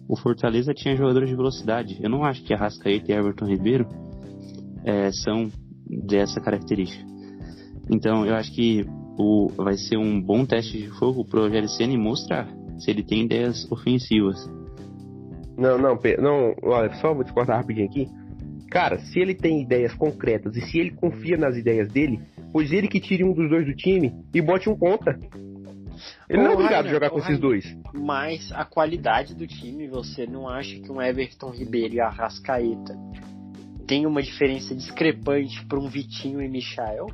O 0.09 0.17
Fortaleza 0.17 0.73
tinha 0.73 0.95
jogadores 0.95 1.29
de 1.29 1.35
velocidade. 1.35 1.97
Eu 2.01 2.09
não 2.09 2.23
acho 2.23 2.43
que 2.43 2.53
a 2.53 2.57
Rascaeta 2.57 3.11
e 3.11 3.15
Everton 3.15 3.45
Ribeiro 3.45 3.87
é, 4.85 5.11
são 5.11 5.49
dessa 5.85 6.39
característica. 6.39 7.05
Então, 7.89 8.25
eu 8.25 8.35
acho 8.35 8.53
que 8.53 8.85
o, 9.17 9.49
vai 9.57 9.75
ser 9.75 9.97
um 9.97 10.21
bom 10.21 10.45
teste 10.45 10.77
de 10.77 10.89
fogo 10.97 11.25
pro 11.25 11.41
Rogério 11.41 11.67
Senna 11.69 11.97
mostrar 11.97 12.47
se 12.77 12.91
ele 12.91 13.03
tem 13.03 13.25
ideias 13.25 13.69
ofensivas. 13.71 14.37
Não, 15.57 15.77
não, 15.77 15.97
não, 16.19 16.53
olha, 16.63 16.93
só 16.95 17.13
vou 17.13 17.23
te 17.23 17.33
cortar 17.33 17.57
rapidinho 17.57 17.87
aqui. 17.87 18.07
Cara, 18.69 18.99
se 18.99 19.19
ele 19.19 19.33
tem 19.33 19.61
ideias 19.61 19.93
concretas 19.93 20.55
e 20.55 20.61
se 20.61 20.79
ele 20.79 20.91
confia 20.91 21.37
nas 21.37 21.57
ideias 21.57 21.91
dele, 21.91 22.19
pois 22.51 22.71
ele 22.71 22.87
que 22.87 22.99
tire 22.99 23.23
um 23.23 23.33
dos 23.33 23.49
dois 23.49 23.65
do 23.65 23.75
time 23.75 24.13
e 24.33 24.41
bote 24.41 24.69
um 24.69 24.77
ponta. 24.77 25.17
Ele 26.29 26.43
não 26.43 26.51
é 26.51 26.53
obrigado 26.53 26.73
a 26.73 26.89
Rainer, 26.89 26.93
jogar 26.93 27.07
ô, 27.07 27.11
com 27.11 27.17
esses 27.17 27.39
Rainer. 27.39 27.41
dois. 27.41 27.77
Mas 27.93 28.51
a 28.51 28.65
qualidade 28.65 29.33
do 29.33 29.47
time, 29.47 29.87
você 29.87 30.25
não 30.25 30.47
acha 30.47 30.79
que 30.79 30.91
um 30.91 31.01
Everton 31.01 31.49
Ribeiro 31.49 31.95
e 31.95 31.99
a 31.99 32.09
Rascaeta 32.09 32.95
tem 33.87 34.05
uma 34.05 34.21
diferença 34.21 34.75
discrepante 34.75 35.65
para 35.65 35.79
um 35.79 35.87
Vitinho 35.87 36.41
e 36.41 36.47
Michael? 36.47 37.07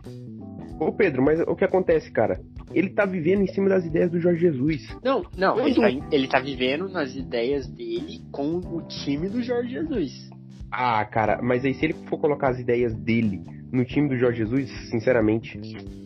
Ô 0.79 0.91
Pedro, 0.91 1.23
mas 1.23 1.39
o 1.41 1.55
que 1.55 1.63
acontece, 1.63 2.11
cara? 2.11 2.41
Ele 2.73 2.89
tá 2.89 3.05
vivendo 3.05 3.41
em 3.41 3.47
cima 3.47 3.69
das 3.69 3.85
ideias 3.85 4.09
do 4.09 4.19
Jorge 4.19 4.41
Jesus. 4.41 4.81
Não, 5.03 5.23
não, 5.37 5.59
ele 5.59 5.75
tá, 5.75 6.07
ele 6.11 6.27
tá 6.27 6.39
vivendo 6.39 6.89
nas 6.89 7.15
ideias 7.15 7.67
dele 7.67 8.21
com 8.31 8.57
o 8.57 8.81
time 8.87 9.29
do 9.29 9.43
Jorge 9.43 9.69
Jesus. 9.69 10.32
Ah, 10.75 11.05
cara, 11.05 11.39
mas 11.41 11.63
aí 11.63 11.73
se 11.75 11.85
ele 11.85 11.93
for 12.09 12.17
colocar 12.19 12.49
as 12.49 12.59
ideias 12.59 12.95
dele 12.95 13.41
no 13.71 13.85
time 13.85 14.09
do 14.09 14.17
Jorge 14.17 14.39
Jesus, 14.39 14.69
sinceramente, 14.89 15.59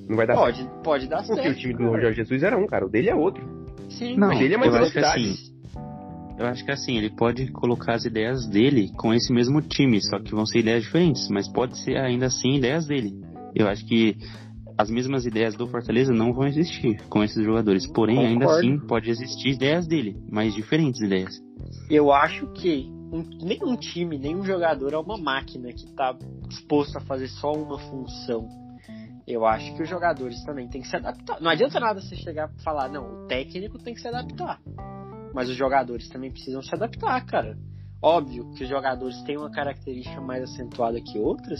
não 0.09 0.17
vai 0.17 0.27
dar 0.27 0.35
certo. 0.35 0.65
Pode, 0.67 0.83
pode 0.83 1.07
dar 1.07 1.17
Porque 1.25 1.41
certo. 1.41 1.55
o 1.57 1.59
time 1.59 1.73
do 1.73 1.85
cara. 1.91 2.01
Jorge 2.01 2.17
Jesus 2.17 2.43
era 2.43 2.57
um, 2.57 2.67
cara. 2.67 2.85
O 2.85 2.89
dele 2.89 3.09
é 3.09 3.15
outro. 3.15 3.43
Sim, 3.89 4.17
Não, 4.17 4.27
Mas 4.27 4.41
ele 4.41 4.53
é 4.53 4.57
mais 4.57 4.73
eu 4.73 4.81
acho 4.81 4.91
que 4.93 4.99
velocidade. 4.99 5.31
assim, 5.31 6.37
Eu 6.37 6.45
acho 6.47 6.65
que 6.65 6.71
assim, 6.71 6.97
ele 6.97 7.09
pode 7.09 7.49
colocar 7.53 7.93
as 7.95 8.03
ideias 8.05 8.45
dele 8.47 8.89
com 8.97 9.13
esse 9.13 9.31
mesmo 9.33 9.61
time, 9.61 10.01
só 10.01 10.19
que 10.19 10.31
vão 10.35 10.45
ser 10.45 10.59
ideias 10.59 10.83
diferentes, 10.83 11.27
mas 11.29 11.47
pode 11.47 11.77
ser 11.83 11.95
ainda 11.97 12.25
assim 12.25 12.55
ideias 12.57 12.85
dele. 12.85 13.11
Eu 13.55 13.67
acho 13.69 13.85
que 13.87 14.17
as 14.77 14.89
mesmas 14.91 15.25
ideias 15.25 15.55
do 15.55 15.65
Fortaleza 15.67 16.13
não 16.13 16.33
vão 16.33 16.45
existir 16.45 17.01
com 17.09 17.23
esses 17.23 17.43
jogadores, 17.43 17.87
porém 17.87 18.19
ainda 18.19 18.45
Concordo. 18.45 18.67
assim 18.67 18.79
pode 18.87 19.09
existir 19.09 19.49
ideias 19.53 19.87
dele, 19.87 20.15
mas 20.29 20.53
diferentes 20.53 21.01
ideias. 21.01 21.41
Eu 21.89 22.11
acho 22.11 22.45
que 22.53 22.91
um- 23.11 23.45
nenhum 23.45 23.75
time, 23.75 24.17
nenhum 24.17 24.43
jogador 24.43 24.93
é 24.93 24.97
uma 24.97 25.17
máquina 25.17 25.71
que 25.71 25.87
tá 25.93 26.17
disposto 26.47 26.97
a 26.97 27.01
fazer 27.01 27.27
só 27.27 27.51
uma 27.51 27.79
função. 27.79 28.47
Eu 29.27 29.45
acho 29.45 29.75
que 29.75 29.83
os 29.83 29.89
jogadores 29.89 30.41
também 30.45 30.69
têm 30.69 30.81
que 30.81 30.87
se 30.87 30.95
adaptar. 30.95 31.41
Não 31.41 31.51
adianta 31.51 31.79
nada 31.79 31.99
você 31.99 32.15
chegar 32.15 32.49
e 32.57 32.63
falar, 32.63 32.89
não, 32.89 33.23
o 33.23 33.27
técnico 33.27 33.77
tem 33.77 33.93
que 33.93 33.99
se 33.99 34.07
adaptar. 34.07 34.61
Mas 35.33 35.49
os 35.49 35.55
jogadores 35.55 36.07
também 36.07 36.31
precisam 36.31 36.61
se 36.61 36.73
adaptar, 36.73 37.25
cara. 37.25 37.57
Óbvio 38.01 38.51
que 38.53 38.63
os 38.63 38.69
jogadores 38.69 39.21
têm 39.23 39.37
uma 39.37 39.51
característica 39.51 40.21
mais 40.21 40.43
acentuada 40.43 41.01
que 41.01 41.17
outras 41.19 41.59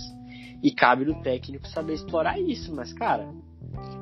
e 0.63 0.71
cabe 0.71 1.03
no 1.03 1.21
técnico 1.21 1.67
saber 1.67 1.93
explorar 1.93 2.39
isso, 2.39 2.73
mas 2.73 2.93
cara, 2.93 3.27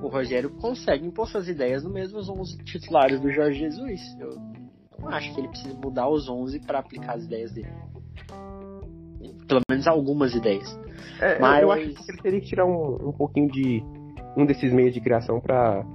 o 0.01 0.07
Rogério 0.07 0.51
consegue 0.57 1.05
impor 1.05 1.27
suas 1.27 1.47
ideias 1.47 1.83
no 1.83 1.89
mesmo 1.89 2.19
os 2.19 2.29
11 2.29 2.57
titulares 2.63 3.19
do 3.19 3.31
Jorge 3.31 3.59
Jesus. 3.59 4.01
Eu 4.19 4.54
não 4.99 5.09
acho 5.09 5.33
que 5.33 5.39
ele 5.39 5.47
precisa 5.47 5.73
mudar 5.75 6.07
os 6.09 6.27
11 6.29 6.59
para 6.61 6.79
aplicar 6.79 7.15
as 7.15 7.23
ideias 7.23 7.51
dele. 7.51 7.69
Pelo 9.47 9.61
menos 9.69 9.87
algumas 9.87 10.33
ideias. 10.33 10.79
É, 11.21 11.39
Mas- 11.39 11.61
eu 11.61 11.71
acho 11.71 11.93
que 11.93 12.11
ele 12.11 12.21
teria 12.21 12.41
que 12.41 12.47
tirar 12.47 12.65
um, 12.65 13.09
um 13.09 13.11
pouquinho 13.11 13.49
de 13.49 13.83
um 14.35 14.45
desses 14.45 14.73
meios 14.73 14.93
de 14.93 15.01
criação 15.01 15.39
pra. 15.39 15.85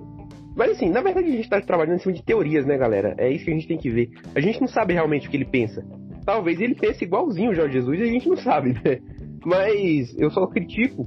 Mas 0.57 0.73
assim, 0.73 0.89
na 0.91 1.01
verdade 1.01 1.29
a 1.29 1.33
gente 1.33 1.49
tá 1.49 1.61
trabalhando 1.61 1.97
em 1.97 2.01
cima 2.01 2.13
de 2.15 2.25
teorias, 2.25 2.67
né, 2.67 2.77
galera? 2.77 3.15
É 3.19 3.31
isso 3.31 3.45
que 3.45 3.51
a 3.51 3.55
gente 3.55 3.69
tem 3.69 3.79
que 3.79 3.91
ver. 3.91 4.11
A 4.35 4.41
gente 4.41 4.61
não 4.61 4.69
sabe 4.69 4.95
realmente 4.95 5.27
o 5.27 5.31
que 5.31 5.37
ele 5.37 5.45
pensa. 5.45 5.85
Talvez 6.25 6.61
ele 6.61 6.75
pense 6.75 7.05
igualzinho 7.05 7.51
o 7.51 7.55
Jorge 7.55 7.75
Jesus 7.75 7.99
e 7.99 8.03
a 8.03 8.07
gente 8.07 8.29
não 8.29 8.37
sabe, 8.37 8.73
né? 8.73 9.01
Mas 9.45 10.15
eu 10.19 10.31
só 10.31 10.47
critico 10.47 11.07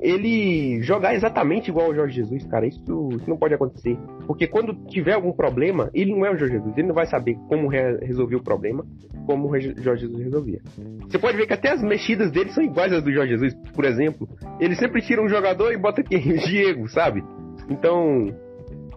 ele 0.00 0.82
jogar 0.82 1.14
exatamente 1.14 1.70
igual 1.70 1.90
o 1.90 1.94
Jorge 1.94 2.16
Jesus, 2.16 2.44
cara. 2.46 2.66
Isso, 2.66 3.08
isso 3.12 3.28
não 3.28 3.36
pode 3.36 3.54
acontecer. 3.54 3.96
Porque 4.26 4.46
quando 4.46 4.74
tiver 4.86 5.14
algum 5.14 5.32
problema, 5.32 5.90
ele 5.94 6.12
não 6.12 6.24
é 6.24 6.30
o 6.30 6.36
Jorge 6.36 6.54
Jesus. 6.54 6.76
Ele 6.76 6.88
não 6.88 6.94
vai 6.94 7.06
saber 7.06 7.36
como 7.48 7.68
re- 7.68 7.98
resolver 8.02 8.36
o 8.36 8.42
problema, 8.42 8.84
como 9.26 9.48
o 9.48 9.50
Re- 9.50 9.74
Jorge 9.78 10.06
Jesus 10.06 10.22
resolvia. 10.24 10.60
Você 11.08 11.18
pode 11.18 11.36
ver 11.36 11.46
que 11.46 11.52
até 11.52 11.70
as 11.70 11.82
mexidas 11.82 12.30
dele 12.30 12.50
são 12.50 12.62
iguais 12.64 12.92
às 12.92 13.02
do 13.02 13.12
Jorge 13.12 13.32
Jesus, 13.32 13.54
por 13.74 13.84
exemplo. 13.84 14.28
Ele 14.58 14.74
sempre 14.76 15.02
tira 15.02 15.22
um 15.22 15.28
jogador 15.28 15.72
e 15.72 15.76
bota? 15.76 16.00
O 16.02 16.04
Diego, 16.48 16.88
sabe? 16.88 17.22
Então, 17.68 18.26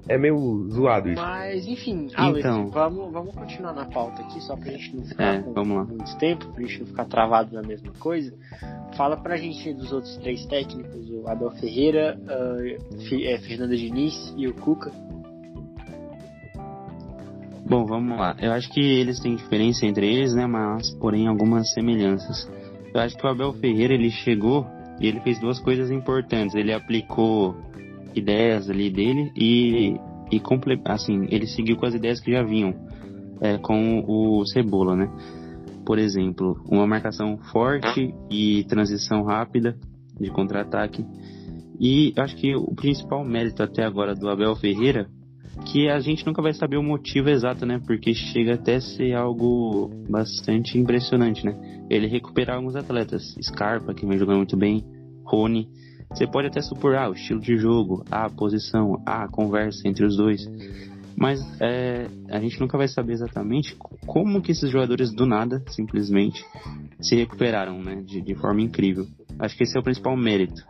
é 0.07 0.17
meio 0.17 0.67
zoado 0.69 1.09
isso. 1.09 1.21
Mas, 1.21 1.65
enfim, 1.67 2.09
Alex, 2.15 2.39
Então. 2.39 2.69
vamos, 2.69 3.11
vamos 3.11 3.33
continuar 3.35 3.73
na 3.73 3.85
pauta 3.85 4.21
aqui, 4.21 4.41
só 4.41 4.55
pra 4.55 4.71
gente 4.71 4.95
não 4.95 5.03
ficar 5.05 5.35
É, 5.35 5.41
com 5.41 5.53
vamos 5.53 5.77
lá. 5.77 5.83
muito 5.85 6.17
tempo, 6.17 6.45
pra 6.53 6.61
gente 6.63 6.79
não 6.81 6.87
ficar 6.87 7.05
travado 7.05 7.55
na 7.55 7.61
mesma 7.61 7.91
coisa. 7.99 8.33
Fala 8.97 9.15
pra 9.17 9.37
gente 9.37 9.73
dos 9.73 9.91
outros 9.91 10.15
três 10.17 10.45
técnicos, 10.45 11.09
o 11.09 11.27
Abel 11.27 11.51
Ferreira, 11.51 12.19
eh, 12.29 13.37
Fernando 13.47 13.75
Diniz 13.77 14.33
e 14.37 14.47
o 14.47 14.53
Cuca. 14.53 14.91
Bom, 17.65 17.85
vamos 17.85 18.17
lá. 18.19 18.35
Eu 18.41 18.51
acho 18.51 18.69
que 18.71 18.81
eles 18.81 19.19
têm 19.19 19.35
diferença 19.35 19.85
entre 19.85 20.05
eles, 20.05 20.33
né? 20.33 20.45
Mas, 20.45 20.91
porém, 20.95 21.27
algumas 21.27 21.71
semelhanças. 21.73 22.49
Eu 22.93 22.99
acho 22.99 23.15
que 23.17 23.25
o 23.25 23.29
Abel 23.29 23.53
Ferreira, 23.53 23.93
ele 23.93 24.11
chegou 24.11 24.67
e 24.99 25.07
ele 25.07 25.19
fez 25.21 25.39
duas 25.39 25.59
coisas 25.59 25.89
importantes. 25.89 26.53
Ele 26.55 26.73
aplicou 26.73 27.55
ideias 28.15 28.69
ali 28.69 28.89
dele 28.89 29.31
e, 29.35 29.95
e 30.31 30.41
assim, 30.85 31.27
ele 31.29 31.47
seguiu 31.47 31.77
com 31.77 31.85
as 31.85 31.93
ideias 31.93 32.19
que 32.19 32.31
já 32.31 32.43
vinham 32.43 32.73
é, 33.41 33.57
com 33.57 34.03
o 34.07 34.45
Cebola, 34.45 34.95
né? 34.95 35.09
Por 35.85 35.99
exemplo, 35.99 36.61
uma 36.69 36.87
marcação 36.87 37.37
forte 37.51 38.13
e 38.29 38.63
transição 38.65 39.23
rápida 39.23 39.77
de 40.19 40.29
contra-ataque. 40.29 41.05
E 41.79 42.13
acho 42.17 42.35
que 42.37 42.55
o 42.55 42.73
principal 42.73 43.25
mérito 43.25 43.61
até 43.61 43.83
agora 43.83 44.15
do 44.15 44.29
Abel 44.29 44.55
Ferreira 44.55 45.09
que 45.71 45.87
a 45.89 45.99
gente 45.99 46.25
nunca 46.25 46.41
vai 46.41 46.53
saber 46.53 46.77
o 46.77 46.83
motivo 46.83 47.29
exato, 47.29 47.65
né? 47.65 47.79
Porque 47.85 48.13
chega 48.13 48.55
até 48.55 48.75
a 48.75 48.81
ser 48.81 49.13
algo 49.13 49.89
bastante 50.09 50.77
impressionante, 50.77 51.45
né? 51.45 51.85
Ele 51.89 52.07
recuperar 52.07 52.57
alguns 52.57 52.75
atletas, 52.75 53.35
Scarpa, 53.41 53.93
que 53.93 54.05
vem 54.05 54.17
jogando 54.17 54.37
muito 54.37 54.57
bem, 54.57 54.83
Rony. 55.23 55.69
Você 56.13 56.27
pode 56.27 56.47
até 56.47 56.61
supor, 56.61 56.95
ah, 56.95 57.09
o 57.09 57.13
estilo 57.13 57.39
de 57.39 57.57
jogo, 57.57 58.05
a 58.11 58.29
posição, 58.29 59.01
a 59.03 59.27
conversa 59.27 59.87
entre 59.87 60.05
os 60.05 60.15
dois. 60.15 60.47
Mas 61.17 61.39
é, 61.59 62.07
a 62.29 62.39
gente 62.39 62.59
nunca 62.59 62.77
vai 62.77 62.87
saber 62.87 63.13
exatamente 63.13 63.75
como 64.05 64.41
que 64.41 64.51
esses 64.51 64.69
jogadores 64.69 65.11
do 65.13 65.25
nada, 65.25 65.63
simplesmente, 65.69 66.43
se 67.01 67.15
recuperaram, 67.15 67.81
né? 67.81 68.01
De, 68.05 68.21
de 68.21 68.35
forma 68.35 68.61
incrível. 68.61 69.05
Acho 69.39 69.57
que 69.57 69.63
esse 69.63 69.75
é 69.75 69.79
o 69.79 69.83
principal 69.83 70.15
mérito. 70.15 70.61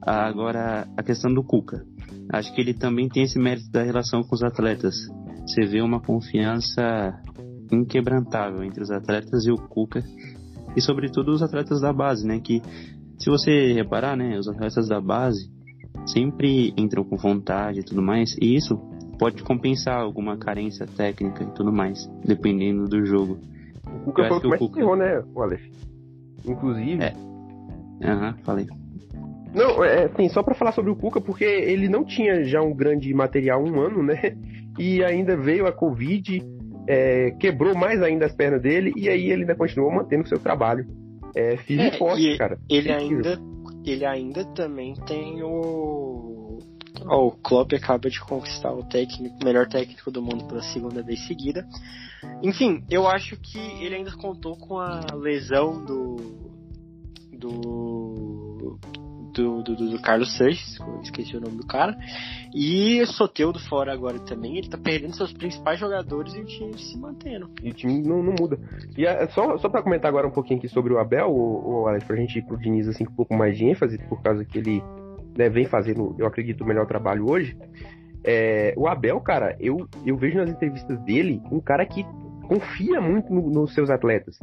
Agora, 0.00 0.88
a 0.96 1.02
questão 1.02 1.32
do 1.32 1.44
Cuca. 1.44 1.84
Acho 2.32 2.54
que 2.54 2.60
ele 2.60 2.74
também 2.74 3.08
tem 3.08 3.24
esse 3.24 3.38
mérito 3.38 3.70
da 3.70 3.82
relação 3.82 4.22
com 4.22 4.34
os 4.34 4.42
atletas. 4.42 4.94
Você 5.46 5.66
vê 5.66 5.82
uma 5.82 6.00
confiança 6.00 7.20
inquebrantável 7.70 8.62
entre 8.64 8.82
os 8.82 8.90
atletas 8.90 9.46
e 9.46 9.50
o 9.50 9.56
Cuca. 9.56 10.02
E 10.74 10.80
sobretudo 10.80 11.32
os 11.32 11.42
atletas 11.42 11.80
da 11.80 11.92
base, 11.92 12.26
né? 12.26 12.40
Que 12.40 12.62
se 13.22 13.30
você 13.30 13.72
reparar, 13.72 14.16
né? 14.16 14.36
Os 14.36 14.48
atletas 14.48 14.88
da 14.88 15.00
base 15.00 15.48
sempre 16.06 16.74
entram 16.76 17.04
com 17.04 17.16
vontade 17.16 17.80
e 17.80 17.84
tudo 17.84 18.02
mais. 18.02 18.36
E 18.40 18.56
isso 18.56 18.76
pode 19.18 19.42
compensar 19.44 20.00
alguma 20.00 20.36
carência 20.36 20.86
técnica 20.86 21.44
e 21.44 21.50
tudo 21.52 21.72
mais, 21.72 22.10
dependendo 22.24 22.88
do 22.88 23.04
jogo. 23.06 23.38
O 23.86 24.00
Cuca 24.06 24.24
foi 24.24 24.26
acho 24.26 24.36
o 24.36 24.40
que 24.40 24.48
mais 24.48 24.60
Cuca- 24.60 24.80
errou, 24.80 24.96
né, 24.96 25.22
Wallace? 25.34 25.70
Inclusive. 26.44 27.02
É. 27.02 27.14
Aham, 28.04 28.34
falei. 28.42 28.66
Não, 29.54 29.84
é, 29.84 30.06
assim, 30.06 30.28
só 30.30 30.42
pra 30.42 30.54
falar 30.54 30.72
sobre 30.72 30.90
o 30.90 30.96
Cuca, 30.96 31.20
porque 31.20 31.44
ele 31.44 31.88
não 31.88 32.04
tinha 32.04 32.42
já 32.42 32.60
um 32.60 32.74
grande 32.74 33.12
material 33.14 33.62
um 33.62 33.80
ano, 33.80 34.02
né? 34.02 34.36
E 34.78 35.04
ainda 35.04 35.36
veio 35.36 35.66
a 35.66 35.72
Covid, 35.72 36.42
é, 36.88 37.30
quebrou 37.32 37.74
mais 37.76 38.02
ainda 38.02 38.24
as 38.26 38.34
pernas 38.34 38.62
dele, 38.62 38.92
e 38.96 39.08
aí 39.08 39.30
ele 39.30 39.42
ainda 39.42 39.54
continuou 39.54 39.92
mantendo 39.92 40.24
o 40.24 40.26
seu 40.26 40.38
trabalho. 40.38 40.86
É, 41.34 41.56
firme 41.58 41.84
É, 41.84 41.98
forte, 41.98 42.36
cara. 42.36 42.58
Ele 42.68 42.92
Incrível. 42.92 43.16
ainda, 43.16 43.42
ele 43.84 44.04
ainda 44.04 44.44
também 44.54 44.94
tem 45.06 45.42
o. 45.42 46.58
Ó, 47.04 47.26
o 47.28 47.30
Klopp 47.32 47.72
acaba 47.72 48.08
de 48.08 48.20
conquistar 48.20 48.72
o 48.72 48.84
técnico, 48.84 49.36
o 49.40 49.44
melhor 49.44 49.66
técnico 49.68 50.10
do 50.10 50.22
mundo 50.22 50.46
pela 50.46 50.62
segunda 50.62 51.02
vez 51.02 51.26
seguida. 51.26 51.66
Enfim, 52.42 52.84
eu 52.88 53.08
acho 53.08 53.36
que 53.36 53.58
ele 53.58 53.96
ainda 53.96 54.12
contou 54.12 54.56
com 54.56 54.78
a 54.78 55.00
lesão 55.14 55.84
do. 55.84 56.16
do. 57.32 58.78
Do, 59.32 59.62
do, 59.62 59.74
do 59.74 60.00
Carlos 60.00 60.36
Sanches, 60.36 60.78
esqueci 61.02 61.36
o 61.36 61.40
nome 61.40 61.56
do 61.56 61.66
cara. 61.66 61.96
E 62.54 63.00
o 63.02 63.06
Soteudo 63.06 63.58
fora 63.58 63.92
agora 63.92 64.18
também. 64.20 64.58
Ele 64.58 64.68
tá 64.68 64.78
perdendo 64.78 65.14
seus 65.16 65.32
principais 65.32 65.78
jogadores 65.80 66.34
e 66.34 66.40
o 66.40 66.44
time 66.44 66.78
se 66.78 66.98
mantendo. 66.98 67.50
E 67.62 67.70
o 67.70 67.74
time 67.74 68.02
não, 68.02 68.22
não 68.22 68.34
muda. 68.38 68.58
E 68.96 69.06
é, 69.06 69.26
só, 69.28 69.56
só 69.58 69.68
pra 69.68 69.82
comentar 69.82 70.08
agora 70.08 70.26
um 70.26 70.32
pouquinho 70.32 70.58
aqui 70.58 70.68
sobre 70.68 70.92
o 70.92 70.98
Abel, 70.98 71.28
o, 71.28 71.82
o 71.82 71.88
Alex, 71.88 72.04
pra 72.04 72.16
gente 72.16 72.38
ir 72.38 72.42
pro 72.42 72.58
Diniz 72.58 72.88
assim, 72.88 73.04
com 73.04 73.12
um 73.12 73.16
pouco 73.16 73.34
mais 73.34 73.56
de 73.56 73.64
ênfase, 73.64 73.98
por 74.08 74.22
causa 74.22 74.44
que 74.44 74.58
ele 74.58 74.82
né, 75.36 75.48
vem 75.48 75.64
fazendo, 75.64 76.14
eu 76.18 76.26
acredito, 76.26 76.62
o 76.62 76.66
melhor 76.66 76.86
trabalho 76.86 77.28
hoje. 77.30 77.56
É, 78.24 78.72
o 78.76 78.86
Abel, 78.86 79.20
cara, 79.20 79.56
eu, 79.58 79.88
eu 80.06 80.16
vejo 80.16 80.36
nas 80.36 80.50
entrevistas 80.50 80.98
dele 81.04 81.40
um 81.50 81.60
cara 81.60 81.84
que 81.84 82.04
confia 82.46 83.00
muito 83.00 83.32
no- 83.32 83.50
nos 83.50 83.74
seus 83.74 83.90
atletas. 83.90 84.38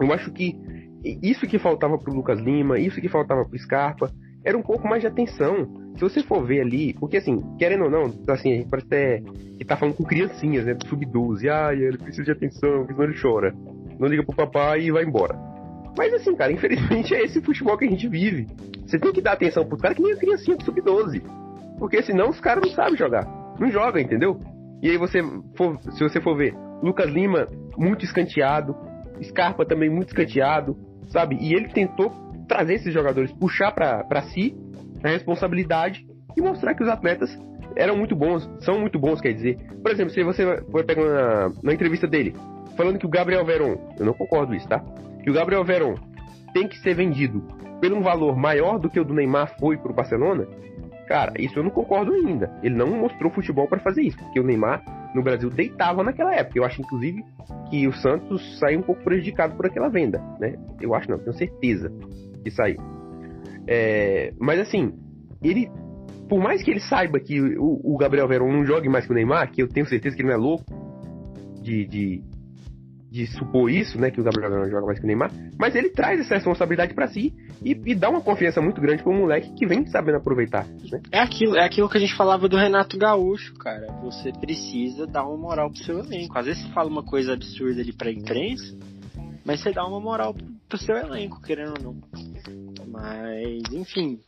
Eu 0.00 0.12
acho 0.12 0.30
que 0.32 0.56
isso 1.04 1.46
que 1.46 1.58
faltava 1.58 1.98
pro 1.98 2.12
Lucas 2.12 2.40
Lima, 2.40 2.78
isso 2.78 3.00
que 3.00 3.08
faltava 3.08 3.44
pro 3.44 3.58
Scarpa, 3.58 4.10
era 4.44 4.56
um 4.56 4.62
pouco 4.62 4.88
mais 4.88 5.00
de 5.00 5.06
atenção. 5.06 5.68
Se 5.96 6.00
você 6.00 6.22
for 6.22 6.44
ver 6.44 6.60
ali, 6.60 6.94
porque 6.94 7.16
assim, 7.16 7.40
querendo 7.58 7.84
ou 7.84 7.90
não, 7.90 8.04
assim, 8.28 8.52
a 8.52 8.56
gente 8.56 8.68
parece 8.68 8.86
até 8.86 9.20
que 9.58 9.64
tá 9.64 9.76
falando 9.76 9.96
com 9.96 10.04
criancinhas, 10.04 10.64
né, 10.64 10.74
do 10.74 10.86
sub-12. 10.86 11.48
Ai, 11.48 11.82
ele 11.82 11.98
precisa 11.98 12.24
de 12.24 12.32
atenção, 12.32 12.86
senão 12.86 13.04
ele 13.04 13.20
chora. 13.20 13.54
Não 13.98 14.08
liga 14.08 14.24
pro 14.24 14.36
papai 14.36 14.82
e 14.82 14.92
vai 14.92 15.04
embora. 15.04 15.36
Mas 15.96 16.14
assim, 16.14 16.34
cara, 16.36 16.52
infelizmente 16.52 17.12
é 17.14 17.24
esse 17.24 17.40
futebol 17.40 17.76
que 17.76 17.84
a 17.84 17.90
gente 17.90 18.08
vive. 18.08 18.46
Você 18.86 18.98
tem 18.98 19.12
que 19.12 19.20
dar 19.20 19.32
atenção 19.32 19.66
pros 19.66 19.80
caras 19.80 19.96
que 19.96 20.02
nem 20.02 20.12
a 20.12 20.16
criancinha 20.16 20.56
do 20.56 20.64
sub-12. 20.64 21.22
Porque 21.78 22.02
senão 22.02 22.30
os 22.30 22.40
caras 22.40 22.64
não 22.64 22.74
sabem 22.74 22.96
jogar. 22.96 23.26
Não 23.58 23.70
joga, 23.70 24.00
entendeu? 24.00 24.40
E 24.80 24.90
aí 24.90 24.96
você 24.96 25.20
for, 25.56 25.78
se 25.92 26.02
você 26.02 26.20
for 26.20 26.36
ver, 26.36 26.54
Lucas 26.82 27.10
Lima 27.10 27.48
muito 27.76 28.04
escanteado, 28.04 28.76
Scarpa 29.22 29.66
também 29.66 29.90
muito 29.90 30.08
escanteado, 30.08 30.76
sabe? 31.08 31.36
E 31.40 31.54
ele 31.54 31.68
tentou 31.68 32.10
trazer 32.46 32.74
esses 32.74 32.92
jogadores, 32.92 33.32
puxar 33.32 33.72
para 33.72 34.22
si 34.22 34.56
a 35.02 35.08
responsabilidade 35.08 36.06
e 36.36 36.40
mostrar 36.40 36.74
que 36.74 36.82
os 36.82 36.88
atletas 36.88 37.36
eram 37.76 37.96
muito 37.96 38.16
bons, 38.16 38.48
são 38.60 38.80
muito 38.80 38.98
bos, 38.98 39.20
quer 39.20 39.32
dizer. 39.32 39.58
Por 39.82 39.92
exemplo, 39.92 40.12
se 40.12 40.22
você 40.24 40.62
for 40.70 40.84
pegar 40.84 41.04
na, 41.04 41.52
na 41.62 41.72
entrevista 41.72 42.06
dele, 42.06 42.34
falando 42.76 42.98
que 42.98 43.06
o 43.06 43.10
Gabriel 43.10 43.44
Veron, 43.44 43.76
eu 43.98 44.06
não 44.06 44.14
concordo 44.14 44.54
isso, 44.54 44.68
tá? 44.68 44.80
Que 45.22 45.30
o 45.30 45.34
Gabriel 45.34 45.64
Veron 45.64 45.94
tem 46.52 46.66
que 46.66 46.78
ser 46.78 46.94
vendido 46.94 47.42
por 47.80 47.92
um 47.92 48.02
valor 48.02 48.36
maior 48.36 48.78
do 48.78 48.90
que 48.90 48.98
o 48.98 49.04
do 49.04 49.14
Neymar 49.14 49.56
foi 49.58 49.76
pro 49.76 49.92
Barcelona, 49.92 50.46
cara, 51.06 51.32
isso 51.38 51.58
eu 51.58 51.62
não 51.62 51.70
concordo 51.70 52.12
ainda. 52.12 52.50
Ele 52.62 52.74
não 52.74 52.88
mostrou 52.88 53.30
futebol 53.30 53.68
para 53.68 53.78
fazer 53.78 54.02
isso, 54.02 54.18
porque 54.18 54.40
o 54.40 54.44
Neymar 54.44 54.82
no 55.14 55.22
Brasil 55.22 55.50
deitava 55.50 56.02
naquela 56.02 56.34
época. 56.34 56.58
Eu 56.58 56.64
acho, 56.64 56.80
inclusive, 56.80 57.24
que 57.70 57.86
o 57.86 57.92
Santos 57.92 58.58
saiu 58.58 58.80
um 58.80 58.82
pouco 58.82 59.02
prejudicado 59.02 59.56
por 59.56 59.66
aquela 59.66 59.88
venda, 59.88 60.18
né? 60.38 60.54
Eu 60.80 60.94
acho 60.94 61.10
não, 61.10 61.18
tenho 61.18 61.32
certeza 61.32 61.90
que 62.42 62.50
saiu. 62.50 62.78
É, 63.66 64.32
mas 64.38 64.60
assim, 64.60 64.94
ele, 65.42 65.70
por 66.28 66.40
mais 66.40 66.62
que 66.62 66.70
ele 66.70 66.80
saiba 66.80 67.20
que 67.20 67.40
o, 67.40 67.80
o, 67.84 67.96
Gabriel 67.98 68.26
Verón 68.26 68.52
não 68.52 68.64
jogue 68.64 68.88
mais 68.88 69.06
que 69.06 69.12
o 69.12 69.14
Neymar, 69.14 69.50
que 69.50 69.62
eu 69.62 69.68
tenho 69.68 69.86
certeza 69.86 70.16
que 70.16 70.22
ele 70.22 70.28
não 70.28 70.34
é 70.34 70.38
louco 70.38 70.64
de, 71.60 71.86
de, 71.86 72.22
de 73.18 73.26
supor 73.26 73.68
isso, 73.68 73.98
né, 73.98 74.12
que 74.12 74.20
o 74.20 74.24
Gabriel 74.24 74.50
Verón 74.50 74.70
joga 74.70 74.86
mais 74.86 74.98
que 74.98 75.04
o 75.04 75.06
Neymar, 75.08 75.32
mas 75.58 75.74
ele 75.74 75.90
traz 75.90 76.20
essa 76.20 76.36
responsabilidade 76.36 76.94
para 76.94 77.08
si 77.08 77.34
e, 77.60 77.72
e, 77.72 77.94
dá 77.94 78.08
uma 78.08 78.20
confiança 78.20 78.60
muito 78.60 78.80
grande 78.80 79.02
para 79.02 79.12
um 79.12 79.18
moleque 79.18 79.52
que 79.54 79.66
vem 79.66 79.84
sabendo 79.88 80.18
aproveitar. 80.18 80.64
Né? 80.68 81.02
É 81.10 81.18
aquilo, 81.18 81.56
é 81.56 81.64
aquilo 81.64 81.88
que 81.88 81.96
a 81.96 82.00
gente 82.00 82.14
falava 82.14 82.48
do 82.48 82.56
Renato 82.56 82.96
Gaúcho, 82.96 83.54
cara. 83.54 83.88
Você 84.04 84.30
precisa 84.32 85.04
dar 85.04 85.26
uma 85.26 85.36
moral 85.36 85.68
pro 85.68 85.82
seu 85.82 85.98
elenco. 85.98 86.38
Às 86.38 86.46
vezes 86.46 86.62
você 86.62 86.72
fala 86.72 86.88
uma 86.88 87.02
coisa 87.02 87.32
absurda 87.32 87.80
ali 87.80 87.92
pra 87.92 88.12
imprensa, 88.12 88.78
mas 89.44 89.60
você 89.60 89.72
dá 89.72 89.84
uma 89.84 89.98
moral 89.98 90.36
pro 90.68 90.78
seu 90.78 90.96
elenco, 90.96 91.42
querendo 91.42 91.74
ou 91.78 91.82
não. 91.82 91.96
Mas, 92.86 93.72
enfim, 93.72 94.20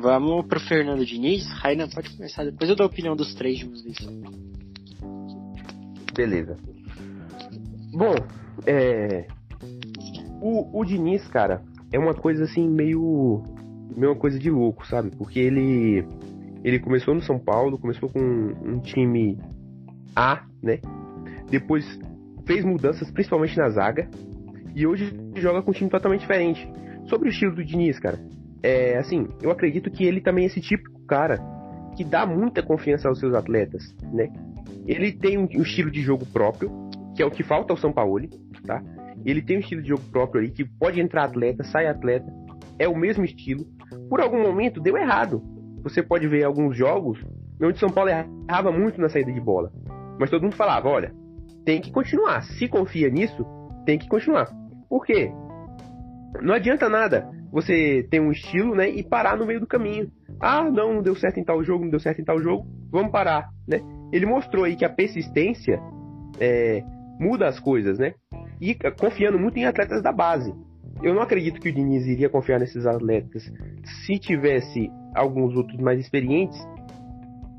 vamos 0.00 0.46
pro 0.46 0.58
Fernando 0.58 1.04
Diniz. 1.04 1.46
Raina, 1.48 1.86
pode 1.86 2.16
começar, 2.16 2.44
depois 2.44 2.70
eu 2.70 2.76
dou 2.76 2.84
a 2.84 2.88
opinião 2.88 3.14
dos 3.14 3.34
três 3.34 3.58
de 3.58 3.66
uma 3.66 3.82
vez 3.82 3.96
só. 3.98 4.10
Beleza. 6.14 6.56
Bom, 7.92 8.14
é. 8.66 9.26
O, 10.40 10.80
o 10.80 10.84
Diniz, 10.84 11.26
cara, 11.28 11.62
é 11.92 11.98
uma 11.98 12.14
coisa 12.14 12.44
assim 12.44 12.68
meio. 12.68 13.42
meio 13.96 14.12
uma 14.12 14.18
coisa 14.18 14.38
de 14.38 14.50
louco, 14.50 14.86
sabe? 14.86 15.10
Porque 15.16 15.38
ele. 15.38 16.04
Ele 16.64 16.78
começou 16.80 17.14
no 17.14 17.22
São 17.22 17.38
Paulo, 17.38 17.78
começou 17.78 18.08
com 18.08 18.18
um 18.18 18.80
time 18.80 19.38
A, 20.14 20.44
né? 20.62 20.80
Depois 21.48 21.84
fez 22.46 22.64
mudanças, 22.64 23.10
principalmente 23.10 23.56
na 23.56 23.70
zaga. 23.70 24.08
E 24.74 24.86
hoje 24.86 25.12
joga 25.36 25.62
com 25.62 25.70
um 25.70 25.74
time 25.74 25.88
totalmente 25.88 26.20
diferente. 26.20 26.68
Sobre 27.06 27.28
o 27.28 27.30
estilo 27.30 27.54
do 27.54 27.64
Diniz, 27.64 27.98
cara, 27.98 28.18
é 28.62 28.98
assim, 28.98 29.28
eu 29.42 29.50
acredito 29.50 29.90
que 29.90 30.04
ele 30.04 30.20
também 30.20 30.44
é 30.44 30.46
esse 30.48 30.60
típico 30.60 31.00
cara 31.06 31.38
que 31.96 32.04
dá 32.04 32.26
muita 32.26 32.62
confiança 32.62 33.08
aos 33.08 33.18
seus 33.18 33.34
atletas, 33.34 33.94
né? 34.12 34.28
Ele 34.86 35.12
tem 35.12 35.38
um, 35.38 35.42
um 35.42 35.62
estilo 35.62 35.90
de 35.90 36.00
jogo 36.00 36.26
próprio, 36.26 36.70
que 37.18 37.22
é 37.22 37.26
o 37.26 37.32
que 37.32 37.42
falta 37.42 37.72
ao 37.72 37.76
São 37.76 37.92
Paulo, 37.92 38.28
tá? 38.64 38.80
Ele 39.26 39.42
tem 39.42 39.56
um 39.56 39.60
estilo 39.60 39.82
de 39.82 39.88
jogo 39.88 40.04
próprio 40.12 40.40
ali, 40.40 40.52
que 40.52 40.64
pode 40.64 41.00
entrar 41.00 41.24
atleta, 41.24 41.64
sai 41.64 41.88
atleta, 41.88 42.32
é 42.78 42.86
o 42.86 42.96
mesmo 42.96 43.24
estilo. 43.24 43.66
Por 44.08 44.20
algum 44.20 44.40
momento 44.40 44.80
deu 44.80 44.96
errado. 44.96 45.42
Você 45.82 46.00
pode 46.00 46.28
ver 46.28 46.44
alguns 46.44 46.76
jogos 46.76 47.18
onde 47.60 47.76
São 47.80 47.88
Paulo 47.88 48.08
errava 48.08 48.70
muito 48.70 49.00
na 49.00 49.08
saída 49.08 49.32
de 49.32 49.40
bola. 49.40 49.72
Mas 50.16 50.30
todo 50.30 50.44
mundo 50.44 50.54
falava, 50.54 50.88
olha, 50.88 51.12
tem 51.64 51.80
que 51.80 51.90
continuar. 51.90 52.42
Se 52.42 52.68
confia 52.68 53.10
nisso, 53.10 53.44
tem 53.84 53.98
que 53.98 54.06
continuar. 54.06 54.48
Por 54.88 55.04
quê? 55.04 55.32
Não 56.40 56.54
adianta 56.54 56.88
nada 56.88 57.28
você 57.50 58.06
ter 58.08 58.20
um 58.20 58.30
estilo, 58.30 58.76
né, 58.76 58.88
e 58.88 59.02
parar 59.02 59.36
no 59.36 59.44
meio 59.44 59.58
do 59.58 59.66
caminho. 59.66 60.08
Ah, 60.40 60.62
não, 60.62 60.94
não 60.94 61.02
deu 61.02 61.16
certo 61.16 61.40
em 61.40 61.44
tal 61.44 61.64
jogo, 61.64 61.82
não 61.82 61.90
deu 61.90 61.98
certo 61.98 62.20
em 62.20 62.24
tal 62.24 62.38
jogo, 62.38 62.64
vamos 62.92 63.10
parar, 63.10 63.48
né? 63.66 63.80
Ele 64.12 64.24
mostrou 64.24 64.64
aí 64.64 64.76
que 64.76 64.84
a 64.84 64.88
persistência 64.88 65.80
é, 66.38 66.84
muda 67.18 67.48
as 67.48 67.58
coisas, 67.58 67.98
né? 67.98 68.14
E 68.60 68.76
confiando 68.98 69.38
muito 69.38 69.58
em 69.58 69.64
atletas 69.64 70.02
da 70.02 70.12
base. 70.12 70.52
Eu 71.02 71.14
não 71.14 71.22
acredito 71.22 71.60
que 71.60 71.68
o 71.68 71.72
Diniz 71.72 72.06
iria 72.06 72.28
confiar 72.28 72.58
nesses 72.58 72.84
atletas 72.84 73.50
se 74.04 74.18
tivesse 74.18 74.90
alguns 75.14 75.54
outros 75.54 75.78
mais 75.80 76.00
experientes. 76.00 76.58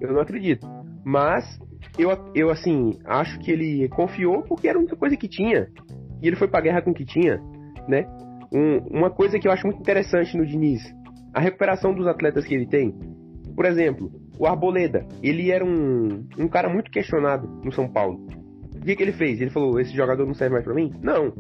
Eu 0.02 0.14
não 0.14 0.22
acredito. 0.22 0.68
Mas 1.06 1.60
eu, 1.98 2.10
eu 2.36 2.50
assim, 2.50 3.00
acho 3.06 3.40
que 3.40 3.52
ele 3.52 3.88
confiou 3.90 4.44
porque 4.44 4.68
era 4.68 4.78
a 4.78 4.82
única 4.82 4.96
coisa 4.96 5.16
que 5.16 5.28
tinha. 5.28 5.70
E 6.22 6.28
ele 6.28 6.36
foi 6.36 6.48
pra 6.48 6.62
guerra 6.62 6.82
com 6.82 6.92
o 6.92 6.94
que 6.94 7.06
tinha, 7.06 7.38
né? 7.88 8.06
Um, 8.54 8.78
uma 8.98 9.10
coisa 9.10 9.40
que 9.40 9.48
eu 9.48 9.52
acho 9.52 9.66
muito 9.66 9.80
interessante 9.80 10.36
no 10.36 10.46
Diniz, 10.46 10.82
a 11.34 11.40
recuperação 11.40 11.94
dos 11.94 12.08
atletas 12.08 12.46
que 12.46 12.54
ele 12.54 12.68
tem. 12.68 12.94
Por 13.56 13.66
exemplo, 13.66 14.12
o 14.38 14.46
Arboleda, 14.46 15.06
ele 15.22 15.52
era 15.52 15.64
um, 15.64 16.28
um 16.38 16.48
cara 16.48 16.70
muito 16.70 16.92
questionado 16.92 17.48
no 17.64 17.72
São 17.72 17.88
Paulo. 17.88 18.26
O 18.82 18.86
que, 18.86 18.96
que 18.96 19.04
ele 19.04 19.12
fez? 19.12 19.42
Ele 19.42 19.50
falou: 19.50 19.80
esse 19.80 19.96
jogador 19.96 20.26
não 20.26 20.34
serve 20.34 20.54
mais 20.54 20.66
para 20.66 20.74
mim? 20.74 20.94
Não. 21.02 21.34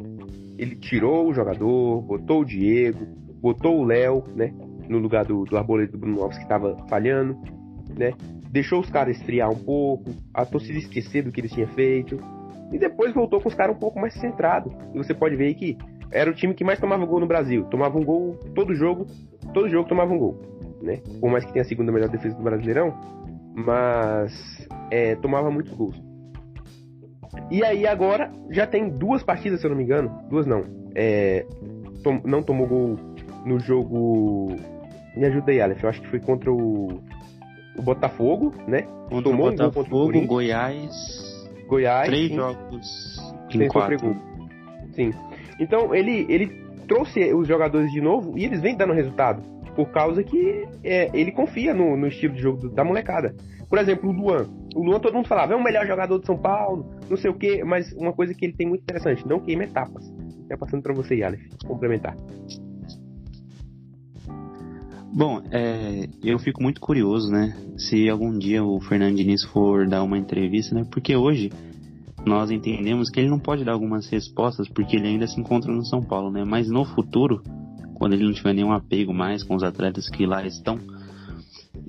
Ele 0.57 0.75
tirou 0.75 1.29
o 1.29 1.33
jogador, 1.33 2.01
botou 2.01 2.41
o 2.41 2.45
Diego, 2.45 3.05
botou 3.41 3.79
o 3.79 3.85
Léo, 3.85 4.23
né? 4.35 4.53
No 4.89 4.97
lugar 4.97 5.25
do, 5.25 5.45
do 5.45 5.87
do 5.87 5.97
Bruno 5.97 6.21
Alves 6.21 6.37
que 6.37 6.47
tava 6.47 6.75
falhando, 6.89 7.37
né? 7.97 8.11
Deixou 8.51 8.79
os 8.79 8.89
caras 8.89 9.17
esfriar 9.17 9.49
um 9.49 9.63
pouco, 9.63 10.09
a 10.33 10.45
torcida 10.45 10.79
esquecer 10.79 11.23
do 11.23 11.31
que 11.31 11.39
eles 11.39 11.51
tinham 11.51 11.69
feito. 11.69 12.19
E 12.71 12.77
depois 12.77 13.13
voltou 13.13 13.39
com 13.39 13.47
os 13.47 13.55
caras 13.55 13.75
um 13.75 13.79
pouco 13.79 13.99
mais 13.99 14.13
centrados. 14.15 14.73
E 14.93 14.97
você 14.97 15.13
pode 15.13 15.35
ver 15.35 15.53
que 15.53 15.77
era 16.11 16.29
o 16.29 16.33
time 16.33 16.53
que 16.53 16.63
mais 16.63 16.79
tomava 16.79 17.05
gol 17.05 17.19
no 17.19 17.27
Brasil. 17.27 17.65
Tomava 17.65 17.97
um 17.97 18.03
gol 18.03 18.37
todo 18.55 18.75
jogo, 18.75 19.05
todo 19.53 19.69
jogo 19.69 19.87
tomava 19.87 20.11
um 20.11 20.17
gol. 20.17 20.41
Né? 20.81 21.01
Por 21.19 21.29
mais 21.29 21.45
que 21.45 21.53
tenha 21.53 21.63
a 21.63 21.67
segunda 21.67 21.91
melhor 21.91 22.09
defesa 22.09 22.35
do 22.35 22.43
Brasileirão, 22.43 22.93
mas 23.55 24.67
é, 24.91 25.15
tomava 25.15 25.51
muitos 25.51 25.73
gols. 25.73 26.08
E 27.49 27.63
aí 27.63 27.85
agora 27.85 28.31
já 28.49 28.65
tem 28.65 28.89
duas 28.89 29.23
partidas, 29.23 29.59
se 29.59 29.65
eu 29.65 29.69
não 29.69 29.77
me 29.77 29.83
engano. 29.83 30.23
Duas 30.29 30.45
não. 30.45 30.63
É, 30.95 31.45
tom, 32.03 32.21
não 32.25 32.41
tomou 32.41 32.67
gol 32.67 32.99
no 33.45 33.59
jogo. 33.59 34.55
Me 35.15 35.25
ajuda 35.25 35.51
aí, 35.51 35.61
Aleph. 35.61 35.83
Eu 35.83 35.89
acho 35.89 36.01
que 36.01 36.07
foi 36.07 36.19
contra 36.19 36.51
o, 36.51 37.01
o 37.77 37.81
Botafogo, 37.81 38.53
né? 38.67 38.83
Contra 39.09 39.23
tomou 39.23 39.47
o 39.47 39.51
Botafogo, 39.51 40.09
um 40.09 40.11
gol 40.11 40.37
Goiás. 40.37 41.49
Goiás. 41.67 42.07
Três 42.07 42.29
sim. 42.29 42.35
jogos 42.35 43.19
em 43.53 43.67
quatro. 43.67 44.15
Sim. 44.93 45.11
Então 45.59 45.93
ele, 45.93 46.25
ele 46.29 46.47
trouxe 46.87 47.33
os 47.33 47.47
jogadores 47.47 47.91
de 47.91 48.01
novo 48.01 48.37
e 48.37 48.43
eles 48.43 48.61
vêm 48.61 48.75
dando 48.75 48.93
resultado. 48.93 49.41
Por 49.75 49.89
causa 49.91 50.23
que 50.23 50.67
é, 50.83 51.09
ele 51.13 51.31
confia 51.31 51.73
no, 51.73 51.95
no 51.95 52.07
estilo 52.07 52.33
de 52.33 52.41
jogo 52.41 52.69
da 52.69 52.83
molecada. 52.83 53.35
Por 53.69 53.77
exemplo, 53.77 54.09
o 54.09 54.13
Luan. 54.13 54.47
O 54.75 54.83
Luan 54.83 54.99
todo 54.99 55.13
mundo 55.13 55.27
falava, 55.27 55.53
é 55.53 55.55
o 55.55 55.63
melhor 55.63 55.85
jogador 55.87 56.19
de 56.19 56.25
São 56.25 56.37
Paulo, 56.37 56.85
não 57.09 57.17
sei 57.17 57.31
o 57.31 57.33
quê, 57.33 57.63
mas 57.63 57.91
uma 57.93 58.13
coisa 58.13 58.33
que 58.33 58.45
ele 58.45 58.53
tem 58.53 58.67
muito 58.67 58.81
interessante, 58.81 59.27
não 59.27 59.39
queima 59.39 59.63
etapas. 59.63 60.03
É 60.49 60.57
passando 60.57 60.81
para 60.81 60.93
você, 60.93 61.21
Aleph, 61.23 61.41
complementar. 61.65 62.15
Bom, 65.11 65.41
é, 65.51 66.07
eu 66.23 66.37
fico 66.37 66.61
muito 66.61 66.79
curioso, 66.79 67.31
né? 67.31 67.55
Se 67.77 68.07
algum 68.07 68.37
dia 68.37 68.63
o 68.63 68.79
Fernando 68.79 69.15
Diniz 69.15 69.43
for 69.45 69.87
dar 69.87 70.03
uma 70.03 70.17
entrevista, 70.17 70.75
né? 70.75 70.85
Porque 70.89 71.15
hoje 71.15 71.51
nós 72.25 72.51
entendemos 72.51 73.09
que 73.09 73.19
ele 73.19 73.29
não 73.29 73.39
pode 73.39 73.63
dar 73.63 73.71
algumas 73.71 74.07
respostas 74.07 74.67
porque 74.69 74.95
ele 74.95 75.07
ainda 75.07 75.27
se 75.27 75.39
encontra 75.39 75.71
no 75.71 75.83
São 75.83 76.01
Paulo, 76.01 76.31
né? 76.31 76.43
Mas 76.45 76.69
no 76.69 76.85
futuro, 76.85 77.41
quando 77.95 78.13
ele 78.13 78.23
não 78.23 78.33
tiver 78.33 78.53
nenhum 78.53 78.71
apego 78.71 79.13
mais 79.13 79.43
com 79.43 79.55
os 79.55 79.63
atletas 79.63 80.07
que 80.09 80.25
lá 80.25 80.45
estão, 80.45 80.79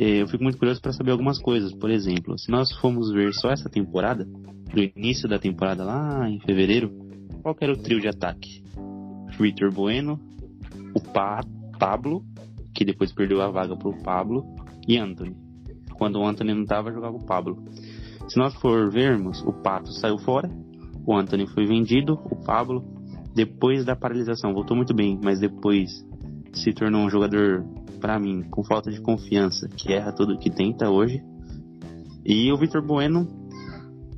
eu 0.03 0.27
fico 0.27 0.43
muito 0.43 0.59
curioso 0.59 0.81
para 0.81 0.93
saber 0.93 1.11
algumas 1.11 1.39
coisas. 1.39 1.75
Por 1.75 1.91
exemplo, 1.91 2.39
se 2.39 2.51
nós 2.51 2.73
formos 2.79 3.13
ver 3.13 3.35
só 3.35 3.51
essa 3.51 3.69
temporada, 3.69 4.25
do 4.73 4.83
início 4.83 5.29
da 5.29 5.39
temporada 5.39 5.85
lá 5.85 6.29
em 6.29 6.41
fevereiro, 6.41 6.91
qual 7.43 7.57
era 7.61 7.73
o 7.73 7.77
trio 7.77 8.01
de 8.01 8.09
ataque? 8.09 8.63
Vitor 9.39 9.73
Bueno, 9.73 10.19
o 10.95 11.01
pa 11.01 11.41
Pablo, 11.79 12.25
que 12.75 12.85
depois 12.85 13.13
perdeu 13.13 13.41
a 13.43 13.51
vaga 13.51 13.77
pro 13.77 13.97
Pablo, 14.03 14.45
e 14.87 14.97
Anthony. 14.99 15.37
Quando 15.95 16.19
o 16.19 16.27
Anthony 16.27 16.55
não 16.55 16.65
tava, 16.65 16.93
jogava 16.93 17.17
o 17.17 17.25
Pablo. 17.25 17.63
Se 18.29 18.39
nós 18.39 18.55
for 18.55 18.91
vermos, 18.91 19.43
o 19.43 19.53
Pato 19.53 19.93
saiu 19.93 20.19
fora, 20.19 20.51
o 21.07 21.15
Anthony 21.15 21.47
foi 21.49 21.67
vendido, 21.67 22.15
o 22.31 22.37
Pablo, 22.37 22.85
depois 23.35 23.85
da 23.85 23.97
paralisação, 23.97 24.53
voltou 24.53 24.77
muito 24.77 24.95
bem, 24.95 25.19
mas 25.23 25.41
depois 25.41 25.91
se 26.53 26.73
tornou 26.73 27.03
um 27.03 27.11
jogador 27.11 27.65
para 28.01 28.19
mim, 28.19 28.43
com 28.51 28.65
falta 28.65 28.91
de 28.91 29.01
confiança, 29.01 29.69
que 29.69 29.93
erra 29.93 30.13
tudo 30.13 30.39
que 30.39 30.51
tenta 30.51 30.91
hoje. 30.91 31.23
E 32.25 32.51
o 32.53 32.57
Vitor 32.57 32.85
Bueno, 32.85 33.29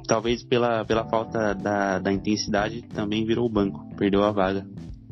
talvez 0.07 0.43
pela, 0.45 0.85
pela 0.85 1.09
falta 1.09 1.55
da, 1.55 1.99
da 1.99 2.13
intensidade, 2.13 2.83
também 2.83 3.25
virou 3.25 3.47
o 3.47 3.53
banco, 3.53 3.85
perdeu 3.97 4.23
a 4.23 4.33
vaga. 4.33 4.67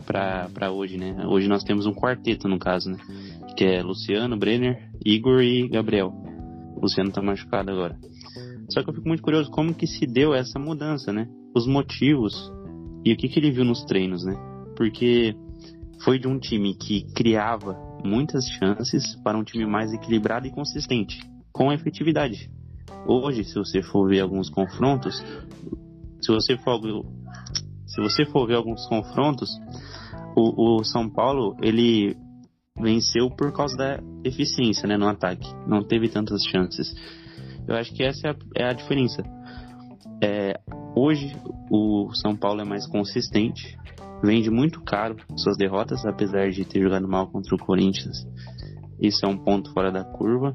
para 0.07 0.71
hoje, 0.71 0.97
né? 0.97 1.27
Hoje 1.27 1.49
nós 1.49 1.65
temos 1.65 1.87
um 1.87 1.93
quarteto, 1.93 2.49
no 2.49 2.59
caso, 2.59 2.91
né? 2.91 2.99
Que 3.57 3.65
é 3.65 3.83
Luciano, 3.83 4.37
Brenner, 4.37 4.91
Igor 5.05 5.43
e 5.43 5.69
Gabriel. 5.69 6.13
O 6.77 6.83
Luciano 6.83 7.11
tá 7.11 7.21
machucado 7.21 7.71
agora. 7.71 7.97
Só 8.71 8.83
que 8.83 8.91
eu 8.91 8.95
fico 8.95 9.09
muito 9.09 9.23
curioso 9.23 9.51
como 9.51 9.75
que 9.75 9.87
se 9.87 10.07
deu 10.07 10.33
essa 10.33 10.59
mudança, 10.59 11.13
né? 11.13 11.29
Os 11.55 11.67
motivos 11.67 12.53
e 13.05 13.13
o 13.13 13.17
que, 13.17 13.29
que 13.29 13.39
ele 13.39 13.51
viu 13.51 13.65
nos 13.65 13.85
treinos, 13.85 14.25
né? 14.25 14.35
Porque 14.77 15.35
foi 16.05 16.18
de 16.18 16.27
um 16.27 16.39
time 16.39 16.74
que 16.74 17.02
criava 17.14 17.77
muitas 18.05 18.44
chances 18.47 19.14
para 19.22 19.39
um 19.39 19.44
time 19.44 19.66
mais 19.66 19.93
equilibrado 19.93 20.47
e 20.47 20.51
consistente, 20.51 21.20
com 21.52 21.72
efetividade. 21.72 22.51
Hoje, 23.06 23.44
se 23.44 23.55
você 23.55 23.82
for 23.82 24.09
ver 24.09 24.20
alguns 24.20 24.48
confrontos, 24.48 25.22
se 26.20 26.32
você 26.32 26.56
for, 26.59 26.81
se 27.86 28.01
você 28.01 28.24
for 28.27 28.47
ver 28.47 28.56
alguns 28.56 28.86
confrontos, 28.86 29.51
o, 30.36 30.78
o 30.78 30.85
São 30.85 31.09
Paulo 31.09 31.56
ele 31.62 32.16
venceu 32.78 33.31
por 33.31 33.52
causa 33.52 33.77
da 33.77 34.01
eficiência 34.24 34.89
né, 34.89 34.97
no 34.97 35.09
ataque. 35.09 35.48
Não 35.66 35.82
teve 35.82 36.09
tantas 36.09 36.43
chances. 36.44 36.94
Eu 37.66 37.77
acho 37.77 37.93
que 37.93 38.02
essa 38.02 38.28
é 38.28 38.31
a, 38.31 38.36
é 38.56 38.70
a 38.70 38.72
diferença. 38.72 39.22
É, 40.22 40.60
hoje 40.97 41.35
o 41.70 42.10
São 42.14 42.36
Paulo 42.36 42.60
é 42.60 42.64
mais 42.64 42.86
consistente, 42.86 43.78
vende 44.23 44.51
muito 44.51 44.83
caro 44.83 45.17
suas 45.37 45.57
derrotas, 45.57 46.05
apesar 46.05 46.51
de 46.51 46.65
ter 46.65 46.83
jogado 46.83 47.09
mal 47.09 47.31
contra 47.31 47.55
o 47.55 47.59
Corinthians. 47.59 48.27
Isso 49.01 49.25
é 49.25 49.29
um 49.29 49.39
ponto 49.39 49.73
fora 49.73 49.91
da 49.91 50.05
curva. 50.05 50.53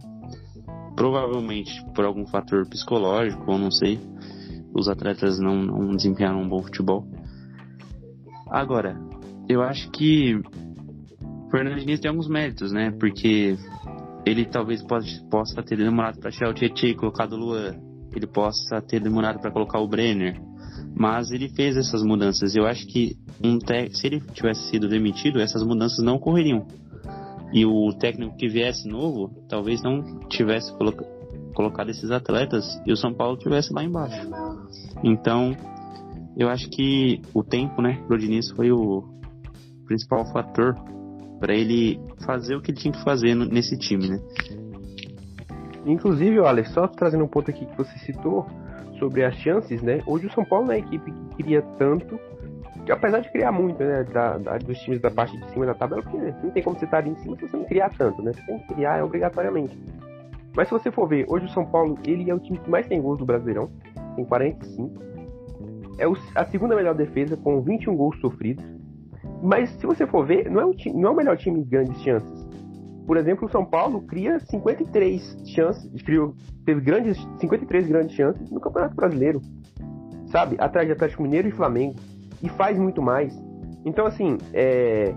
Provavelmente 0.96 1.74
por 1.94 2.06
algum 2.06 2.26
fator 2.28 2.68
psicológico, 2.70 3.52
ou 3.52 3.58
não 3.58 3.72
sei, 3.72 4.00
os 4.74 4.88
atletas 4.88 5.40
não, 5.40 5.56
não 5.56 5.96
desempenharam 5.96 6.42
um 6.42 6.48
bom 6.48 6.62
futebol. 6.62 7.08
Agora, 8.50 8.98
eu 9.50 9.62
acho 9.62 9.90
que 9.92 10.36
o 10.36 11.50
Fernando 11.50 11.84
tem 12.00 12.10
alguns 12.10 12.30
méritos, 12.30 12.72
né? 12.72 12.92
Porque 13.00 13.58
ele 14.26 14.46
talvez 14.46 14.82
pode, 14.84 15.22
possa 15.30 15.62
ter 15.62 15.78
demorado 15.78 16.20
para 16.20 16.32
tirar 16.32 16.50
o 16.50 16.54
Tietchan 16.54 16.88
e 16.88 16.96
colocar 16.96 17.32
o 17.32 17.36
Luan. 17.36 17.76
Ele 18.16 18.28
possa 18.28 18.82
ter 18.82 19.00
demorado 19.00 19.40
para 19.40 19.52
colocar 19.52 19.80
o 19.80 19.88
Brenner. 19.88 20.42
Mas 20.98 21.30
ele 21.32 21.50
fez 21.50 21.76
essas 21.76 22.02
mudanças. 22.04 22.56
Eu 22.56 22.66
acho 22.66 22.88
que 22.88 23.18
um 23.44 23.60
se 23.60 24.08
ele 24.08 24.22
tivesse 24.34 24.70
sido 24.70 24.88
demitido, 24.88 25.42
essas 25.42 25.62
mudanças 25.64 26.04
não 26.04 26.16
ocorreriam. 26.16 26.66
E 27.54 27.66
o 27.66 27.94
técnico 28.00 28.38
que 28.38 28.48
viesse 28.48 28.88
novo, 28.88 29.46
talvez 29.50 29.84
não 29.84 30.20
tivesse 30.30 30.76
coloca... 30.78 31.06
colocado 31.54 31.90
esses 31.90 32.12
atletas 32.12 32.66
e 32.86 32.92
o 32.92 32.98
São 32.98 33.14
Paulo 33.14 33.38
tivesse 33.38 33.74
lá 33.74 33.84
embaixo. 33.84 34.28
Então, 35.04 35.56
eu 36.38 36.50
acho 36.50 36.70
que 36.70 37.22
o 37.34 37.44
tempo, 37.44 37.82
né, 37.82 38.04
pro 38.08 38.18
Diniz 38.18 38.50
foi 38.52 38.72
o 38.72 39.04
principal 39.86 40.26
fator 40.32 40.76
para 41.40 41.54
ele 41.54 42.00
fazer 42.26 42.56
o 42.56 42.62
que 42.62 42.72
ele 42.72 42.80
tinha 42.80 42.94
que 42.94 43.04
fazer 43.04 43.36
nesse 43.36 43.78
time, 43.78 44.10
né? 44.10 44.20
Inclusive, 45.86 46.40
Alex, 46.40 46.72
só 46.74 46.88
trazendo 46.88 47.24
um 47.24 47.28
ponto 47.28 47.52
aqui 47.52 47.66
que 47.66 47.78
você 47.78 47.98
citou 48.00 48.48
sobre 48.98 49.24
as 49.24 49.36
chances, 49.36 49.82
né? 49.82 50.02
Hoje 50.06 50.28
o 50.28 50.32
São 50.32 50.46
Paulo 50.46 50.72
é 50.72 50.76
a 50.76 50.80
equipe 50.80 51.12
que 51.12 51.44
cria 51.44 51.62
tanto, 51.78 52.20
que 52.86 52.92
apesar 52.92 53.20
de 53.20 53.32
criar 53.32 53.52
muito, 53.52 53.84
né? 53.84 54.04
Da, 54.04 54.38
da, 54.38 54.58
dos 54.58 54.78
times 54.80 55.00
da 55.02 55.12
parte 55.12 55.38
de 55.38 55.50
cima 55.52 55.66
da 55.66 55.74
tabela, 55.74 56.02
porque 56.02 56.18
não 56.18 56.52
tem 56.52 56.64
como 56.64 56.78
você 56.78 56.86
estar 56.86 56.98
ali 56.98 57.10
em 57.10 57.16
cima 57.16 57.36
se 57.36 57.48
você 57.48 57.58
não 57.58 57.66
criar 57.66 57.90
tanto, 57.98 58.22
né? 58.22 58.32
Você 58.34 58.42
tem 58.46 58.60
que 58.60 58.74
criar 58.74 59.04
obrigatoriamente. 59.04 59.78
Mas 60.56 60.68
se 60.70 60.74
você 60.74 60.92
for 60.92 61.08
ver, 61.08 61.26
hoje 61.28 61.46
o 61.46 61.50
São 61.50 61.66
Paulo, 61.66 61.98
ele 62.06 62.30
é 62.30 62.34
o 62.34 62.40
time 62.40 62.58
que 62.58 62.70
mais 62.70 62.88
tem 62.88 63.02
gols 63.02 63.20
do 63.20 63.26
Brasileirão, 63.26 63.70
tem 64.16 64.24
45. 64.24 65.04
É 65.98 66.08
o, 66.08 66.16
a 66.34 66.46
segunda 66.46 66.76
melhor 66.76 66.96
defesa, 66.96 67.36
com 67.38 67.62
21 67.62 67.96
gols 67.96 68.20
sofridos. 68.20 68.64
Mas 69.42 69.70
se 69.72 69.86
você 69.86 70.08
for 70.08 70.26
ver, 70.26 70.50
não 70.50 70.70
é, 70.70 70.74
time, 70.74 71.00
não 71.00 71.10
é 71.10 71.12
o 71.12 71.16
melhor 71.16 71.38
time 71.38 71.62
de 71.62 71.70
grandes 71.70 72.02
chances. 72.02 72.45
Por 73.06 73.18
exemplo, 73.18 73.48
o 73.48 73.52
São 73.52 73.64
Paulo 73.64 74.02
cria 74.02 74.40
53 74.40 75.38
chances, 75.46 76.02
criou, 76.02 76.34
teve 76.66 76.82
grandes, 76.82 77.18
53 77.40 77.88
grandes 77.88 78.16
chances 78.16 78.50
no 78.50 78.60
Campeonato 78.60 78.96
Brasileiro. 78.96 79.42
Sabe? 80.28 80.56
Atrás 80.60 80.88
de 80.88 80.94
Atlético 80.94 81.22
Mineiro 81.22 81.48
e 81.48 81.52
Flamengo. 81.52 81.96
E 82.42 82.50
faz 82.50 82.78
muito 82.78 83.02
mais. 83.02 83.34
Então, 83.86 84.06
assim, 84.06 84.38
é... 84.54 85.14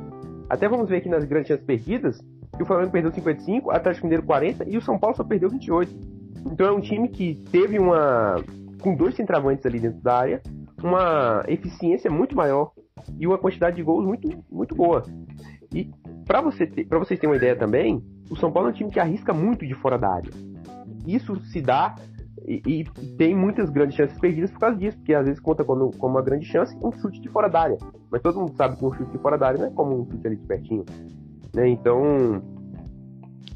até 0.49 0.69
vamos 0.69 0.89
ver 0.89 0.99
aqui 0.99 1.09
nas 1.09 1.25
grandes 1.25 1.49
chances 1.49 1.65
perdidas, 1.65 2.21
que 2.57 2.63
o 2.63 2.67
Flamengo 2.67 2.91
perdeu 2.91 3.11
55, 3.13 3.69
o 3.69 3.71
Atlético 3.71 4.07
Mineiro 4.07 4.27
40 4.27 4.69
e 4.69 4.77
o 4.77 4.83
São 4.83 4.99
Paulo 4.99 5.17
só 5.17 5.25
perdeu 5.25 5.49
28. 5.49 6.19
Então 6.47 6.67
é 6.67 6.73
um 6.73 6.81
time 6.81 7.09
que 7.09 7.35
teve 7.51 7.79
uma. 7.79 8.37
com 8.81 8.95
dois 8.95 9.15
centravantes 9.15 9.65
ali 9.67 9.81
dentro 9.81 10.01
da 10.01 10.17
área, 10.17 10.43
uma 10.83 11.43
eficiência 11.49 12.11
muito 12.11 12.37
maior 12.37 12.73
e 13.19 13.27
uma 13.27 13.39
quantidade 13.39 13.77
de 13.77 13.83
gols 13.83 14.05
muito, 14.05 14.29
muito 14.51 14.75
boa. 14.75 15.03
E 15.75 15.91
para 16.29 16.43
você 16.43 16.67
ter, 16.67 16.87
pra 16.87 16.99
vocês 16.99 17.19
terem 17.19 17.33
uma 17.33 17.39
ideia 17.39 17.57
também, 17.57 18.05
o 18.31 18.37
São 18.37 18.53
Paulo 18.53 18.69
é 18.69 18.73
um 18.73 18.75
time 18.75 18.91
que 18.91 19.01
arrisca 19.01 19.33
muito 19.33 19.67
de 19.67 19.75
fora 19.75 19.99
da 19.99 20.13
área. 20.13 20.31
Isso 21.07 21.35
se 21.47 21.63
dá 21.63 21.95
e, 22.47 22.61
e 22.67 22.85
tem 23.17 23.35
muitas 23.35 23.71
grandes 23.71 23.97
chances 23.97 24.19
perdidas 24.19 24.51
por 24.51 24.61
causa 24.61 24.77
disso, 24.77 24.99
porque 24.99 25.15
às 25.15 25.25
vezes 25.25 25.41
conta 25.41 25.65
como, 25.65 25.91
como 25.97 26.15
uma 26.17 26.23
grande 26.23 26.45
chance 26.45 26.77
um 26.83 26.93
chute 26.93 27.19
de 27.19 27.31
fora 27.31 27.49
da 27.49 27.63
área. 27.63 27.79
Mas 28.11 28.21
todo 28.21 28.39
mundo 28.39 28.55
sabe 28.57 28.77
que 28.77 28.85
um 28.85 28.93
chute 28.93 29.11
de 29.11 29.19
fora 29.19 29.39
da 29.39 29.49
área 29.49 29.59
não 29.59 29.69
é 29.69 29.71
como 29.71 30.03
um 30.03 30.05
chute 30.11 30.27
ali 30.27 30.37
de 30.37 30.47
pertinho. 30.47 30.85
Né? 31.55 31.67
Então, 31.71 32.43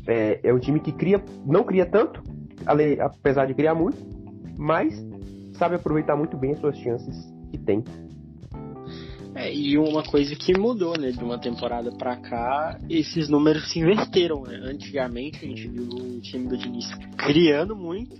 é, 0.06 0.40
é 0.42 0.54
um 0.54 0.58
time 0.58 0.80
que 0.80 0.92
cria, 0.92 1.22
não 1.44 1.64
cria 1.64 1.84
tanto, 1.84 2.22
apesar 3.00 3.44
de 3.44 3.52
criar 3.52 3.74
muito, 3.74 3.98
mas 4.58 5.06
sabe 5.58 5.74
aproveitar 5.74 6.16
muito 6.16 6.38
bem 6.38 6.52
as 6.52 6.58
suas 6.58 6.78
chances 6.78 7.30
que 7.50 7.58
tem. 7.58 7.84
É, 9.34 9.52
e 9.52 9.78
uma 9.78 10.02
coisa 10.02 10.34
que 10.36 10.58
mudou, 10.58 10.98
né, 10.98 11.10
de 11.10 11.24
uma 11.24 11.38
temporada 11.38 11.90
para 11.90 12.16
cá, 12.16 12.78
esses 12.88 13.28
números 13.28 13.70
se 13.70 13.78
inverteram, 13.78 14.42
né? 14.42 14.60
Antigamente 14.62 15.44
a 15.44 15.48
gente 15.48 15.68
viu 15.68 15.84
o 15.84 16.20
time 16.20 16.48
do 16.48 16.56
Diniz 16.56 16.86
criando 17.16 17.74
muito 17.74 18.14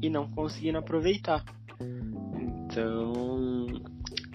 e 0.00 0.08
não 0.08 0.28
conseguindo 0.30 0.78
aproveitar. 0.78 1.44
Então, 1.80 3.66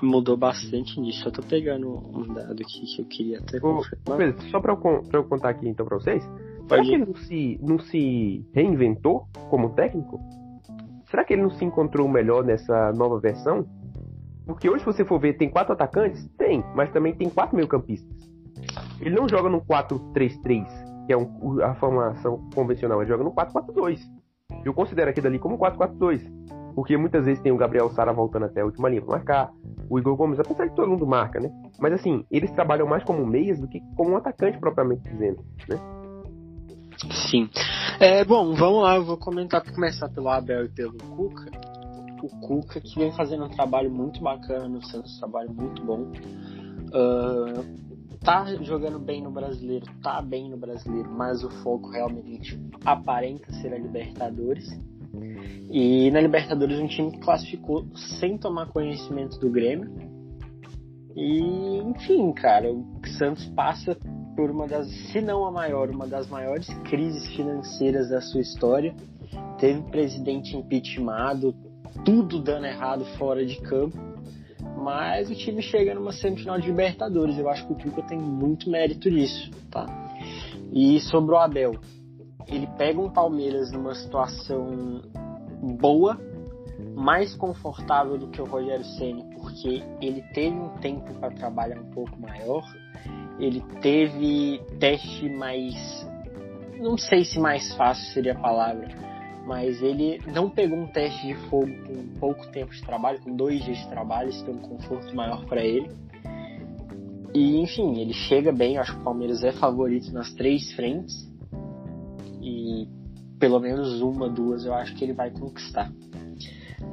mudou 0.02 0.36
bastante 0.36 1.00
nisso. 1.00 1.28
Eu 1.28 1.32
tô 1.32 1.42
pegando 1.42 1.90
um 1.90 2.34
dado 2.34 2.62
aqui 2.62 2.86
que 2.96 3.02
eu 3.02 3.06
queria 3.06 3.40
até 3.40 3.60
confirmar. 3.60 4.18
Pedro, 4.18 4.42
só 4.50 4.60
pra 4.60 4.74
eu, 4.74 4.78
pra 4.78 5.20
eu 5.20 5.24
contar 5.24 5.50
aqui 5.50 5.68
então 5.68 5.86
pra 5.86 5.98
vocês, 5.98 6.24
será 6.68 6.82
que 6.82 6.94
ele 6.94 7.06
não 7.06 7.16
se, 7.16 7.60
não 7.62 7.80
se 7.80 8.46
reinventou 8.54 9.26
como 9.50 9.74
técnico? 9.74 10.20
Será 11.10 11.24
que 11.24 11.34
ele 11.34 11.44
não 11.44 11.52
se 11.52 11.64
encontrou 11.64 12.08
melhor 12.08 12.44
nessa 12.44 12.92
nova 12.94 13.20
versão? 13.20 13.66
Porque 14.46 14.70
hoje, 14.70 14.80
se 14.80 14.86
você 14.86 15.06
for 15.06 15.20
ver, 15.20 15.38
tem 15.38 15.50
quatro 15.50 15.74
atacantes? 15.74 16.28
Tem, 16.38 16.64
mas 16.76 16.92
também 16.92 17.14
tem 17.14 17.30
quatro 17.30 17.56
meio-campistas. 17.56 18.10
Ele 19.00 19.16
não 19.16 19.28
joga 19.28 19.50
no 19.50 19.62
4-3-3, 19.62 20.66
que 21.06 21.14
é 21.14 21.18
um, 21.18 21.62
a 21.64 21.76
formação 21.76 22.50
convencional, 22.54 23.02
ele 23.02 23.10
joga 23.10 23.24
no 23.24 23.32
4-4-2. 23.32 24.00
Eu 24.66 24.74
considero 24.74 25.10
aquilo 25.10 25.28
ali 25.28 25.40
como 25.40 25.58
4-4-2. 25.58 26.22
Porque 26.76 26.96
muitas 26.96 27.26
vezes 27.26 27.42
tem 27.42 27.52
o 27.52 27.58
Gabriel 27.58 27.90
Sara 27.90 28.14
voltando 28.14 28.46
até 28.46 28.62
a 28.62 28.66
última 28.66 28.88
linha 28.88 29.02
para 29.02 29.18
marcar, 29.18 29.52
o 29.90 30.00
Igor 30.00 30.16
Gomes, 30.16 30.40
apesar 30.40 30.68
de 30.68 30.76
todo 30.76 30.90
mundo 30.90 31.06
marca, 31.06 31.40
né? 31.40 31.52
Mas 31.80 31.94
assim, 31.94 32.26
eles 32.32 32.52
trabalham 32.52 32.88
mais 32.88 33.04
como 33.04 33.26
meias 33.26 33.60
do 33.60 33.68
que 33.68 33.82
como 33.96 34.12
um 34.12 34.18
atacante 34.18 34.58
propriamente 34.58 35.04
dizendo, 35.04 35.44
né? 35.68 35.78
Sim. 37.30 37.50
É, 38.00 38.24
bom, 38.24 38.54
vamos 38.54 38.84
lá, 38.84 38.96
eu 38.96 39.04
vou 39.04 39.18
comentar 39.18 39.64
começar 39.74 40.08
pelo 40.10 40.30
Abel 40.30 40.66
e 40.66 40.70
pelo 40.70 40.98
Cuca. 40.98 41.71
O 42.22 42.30
Cuca 42.40 42.80
que 42.80 43.00
vem 43.00 43.12
fazendo 43.12 43.46
um 43.46 43.50
trabalho 43.50 43.92
muito 43.92 44.22
bacana 44.22 44.68
no 44.68 44.82
Santos, 44.86 45.16
um 45.16 45.20
trabalho 45.20 45.54
muito 45.54 45.84
bom. 45.84 46.12
Uh, 46.94 48.20
tá 48.20 48.46
jogando 48.62 49.00
bem 49.00 49.22
no 49.22 49.32
brasileiro, 49.32 49.86
tá 50.04 50.22
bem 50.22 50.50
no 50.50 50.58
brasileiro, 50.58 51.10
mas 51.10 51.44
o 51.44 51.50
foco 51.64 51.90
realmente 51.90 52.60
aparenta 52.86 53.52
ser 53.54 53.74
a 53.74 53.78
Libertadores. 53.78 54.68
E 55.70 56.12
na 56.12 56.22
Libertadores 56.22 56.80
um 56.80 56.88
time 56.88 57.12
que 57.12 57.20
classificou 57.20 57.86
sem 58.20 58.38
tomar 58.38 58.68
conhecimento 58.68 59.40
do 59.40 59.50
Grêmio. 59.50 59.92
E 61.16 61.78
enfim, 61.80 62.32
cara, 62.34 62.72
o 62.72 62.86
Santos 63.18 63.46
passa 63.56 63.98
por 64.36 64.50
uma 64.50 64.68
das, 64.68 64.88
se 65.12 65.22
não 65.22 65.46
a 65.46 65.52
maior, 65.52 65.90
uma 65.90 66.08
das 66.08 66.28
maiores 66.30 66.68
crises 66.90 67.28
financeiras 67.36 68.10
da 68.10 68.22
sua 68.22 68.42
história. 68.42 68.96
Teve 69.60 69.82
presidente 69.84 70.56
impeachmentado, 70.56 71.54
tudo 72.06 72.40
dando 72.40 72.66
errado 72.66 73.06
fora 73.18 73.46
de 73.46 73.60
campo. 73.62 73.98
Mas 74.78 75.30
o 75.30 75.36
time 75.36 75.62
chega 75.62 75.94
numa 75.94 76.12
semifinal 76.12 76.60
de 76.60 76.68
Libertadores. 76.68 77.38
Eu 77.38 77.50
acho 77.50 77.66
que 77.68 77.74
o 77.74 77.76
Cuca 77.76 78.02
tem 78.04 78.20
muito 78.20 78.70
mérito 78.70 79.10
nisso, 79.10 79.52
tá? 79.70 79.86
E 80.72 81.00
sobre 81.02 81.34
o 81.34 81.38
Abel, 81.38 81.76
ele 82.48 82.68
pega 82.78 83.00
um 83.00 83.10
Palmeiras 83.10 83.72
numa 83.72 83.94
situação 83.94 85.02
boa, 85.80 86.20
mais 86.96 87.36
confortável 87.36 88.18
do 88.18 88.28
que 88.28 88.42
o 88.42 88.46
Rogério 88.46 88.86
Ceni, 88.86 89.24
porque 89.36 89.84
ele 90.02 90.22
teve 90.34 90.56
um 90.56 90.70
tempo 90.80 91.14
para 91.16 91.32
trabalhar 91.32 91.80
um 91.80 91.92
pouco 91.92 92.20
maior 92.20 92.64
ele 93.42 93.62
teve 93.82 94.62
teste 94.80 95.28
mais. 95.30 95.76
Não 96.80 96.98
sei 96.98 97.26
se 97.26 97.40
mais 97.40 97.74
fácil 97.76 98.14
seria 98.14 98.34
a 98.34 98.40
palavra, 98.40 98.88
mas 99.46 99.82
ele 99.82 100.20
não 100.34 100.50
pegou 100.50 100.78
um 100.78 100.88
teste 100.88 101.28
de 101.28 101.36
fogo 101.50 101.72
com 101.86 102.20
pouco 102.20 102.48
tempo 102.52 102.72
de 102.72 102.82
trabalho, 102.82 103.20
com 103.22 103.36
dois 103.36 103.64
dias 103.64 103.78
de 103.78 103.88
trabalho, 103.90 104.30
isso 104.30 104.46
tem 104.46 104.54
um 104.54 104.60
conforto 104.60 105.16
maior 105.16 105.46
para 105.46 105.64
ele. 105.64 105.90
E, 107.34 107.62
enfim, 107.62 108.00
ele 108.00 108.14
chega 108.14 108.52
bem, 108.52 108.78
acho 108.78 108.94
que 108.94 109.02
o 109.02 109.04
Palmeiras 109.04 109.44
é 109.44 109.52
favorito 109.54 110.12
nas 110.12 110.34
três 110.34 110.72
frentes. 110.74 111.30
E 112.42 112.88
pelo 113.40 113.60
menos 113.60 114.02
uma, 114.02 114.30
duas 114.30 114.66
eu 114.66 114.74
acho 114.74 114.96
que 114.96 115.04
ele 115.04 115.14
vai 115.14 115.32
conquistar. 115.32 115.92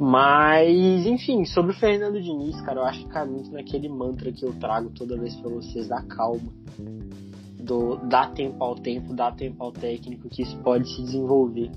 Mas, 0.01 1.07
enfim, 1.07 1.45
sobre 1.45 1.73
o 1.73 1.79
Fernando 1.79 2.21
Diniz, 2.21 2.61
cara, 2.61 2.81
eu 2.81 2.85
acho 2.85 3.01
que 3.05 3.11
cai 3.11 3.27
muito 3.27 3.51
naquele 3.51 3.89
mantra 3.89 4.31
que 4.31 4.45
eu 4.45 4.53
trago 4.55 4.91
toda 4.91 5.19
vez 5.19 5.35
para 5.37 5.51
vocês 5.51 5.89
da 5.89 6.03
calma. 6.03 6.53
Do 7.59 7.97
dá 8.09 8.29
tempo 8.29 8.63
ao 8.63 8.77
tempo, 8.77 9.13
dá 9.13 9.33
tempo 9.33 9.63
ao 9.63 9.73
técnico, 9.73 10.29
que 10.29 10.43
isso 10.43 10.57
pode 10.59 10.89
se 10.89 11.03
desenvolver. 11.03 11.71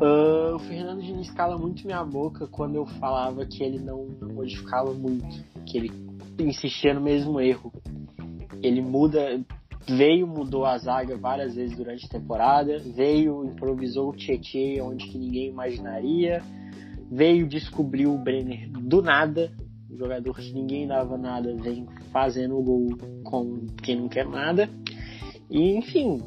Uh, 0.00 0.56
o 0.56 0.58
Fernando 0.58 1.00
Diniz 1.00 1.30
cala 1.30 1.56
muito 1.56 1.86
minha 1.86 2.04
boca 2.04 2.46
quando 2.46 2.74
eu 2.74 2.84
falava 2.84 3.46
que 3.46 3.62
ele 3.62 3.78
não, 3.78 4.06
modificava 4.20 4.92
muito, 4.92 5.42
que 5.64 5.78
ele 5.78 5.90
insistia 6.38 6.92
no 6.92 7.00
mesmo 7.00 7.40
erro. 7.40 7.72
Ele 8.62 8.82
muda, 8.82 9.42
veio, 9.88 10.26
mudou 10.26 10.66
a 10.66 10.76
zaga 10.76 11.16
várias 11.16 11.54
vezes 11.54 11.74
durante 11.74 12.04
a 12.04 12.10
temporada, 12.10 12.78
veio, 12.78 13.42
improvisou 13.46 14.10
o 14.10 14.16
Tietchan 14.16 14.82
onde 14.82 15.06
que 15.08 15.16
ninguém 15.16 15.48
imaginaria, 15.48 16.42
veio, 17.10 17.48
descobriu 17.48 18.12
o 18.12 18.18
Brenner 18.18 18.68
do 18.68 19.00
nada, 19.00 19.50
um 19.90 19.96
jogador 19.96 20.34
que 20.34 20.52
ninguém 20.52 20.86
dava 20.86 21.16
nada, 21.16 21.54
vem 21.54 21.86
fazendo 22.12 22.58
o 22.58 22.62
gol 22.62 22.98
com 23.24 23.64
quem 23.82 23.96
não 23.96 24.08
quer 24.10 24.28
nada. 24.28 24.68
E, 25.48 25.76
enfim, 25.78 26.22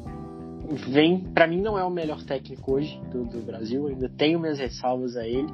vem, 0.68 1.20
para 1.32 1.46
mim 1.46 1.60
não 1.60 1.78
é 1.78 1.84
o 1.84 1.90
melhor 1.90 2.22
técnico 2.22 2.74
hoje 2.74 3.00
do, 3.10 3.24
do 3.24 3.44
Brasil, 3.44 3.86
ainda 3.86 4.08
tenho 4.08 4.38
minhas 4.38 4.58
ressalvas 4.58 5.16
a 5.16 5.26
ele, 5.26 5.52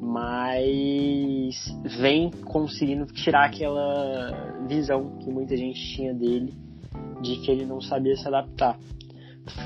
mas 0.00 1.56
vem 1.98 2.30
conseguindo 2.30 3.06
tirar 3.06 3.46
aquela 3.46 4.64
visão 4.66 5.18
que 5.18 5.30
muita 5.30 5.56
gente 5.56 5.80
tinha 5.94 6.14
dele 6.14 6.54
de 7.20 7.36
que 7.36 7.50
ele 7.50 7.66
não 7.66 7.80
sabia 7.80 8.16
se 8.16 8.26
adaptar. 8.26 8.78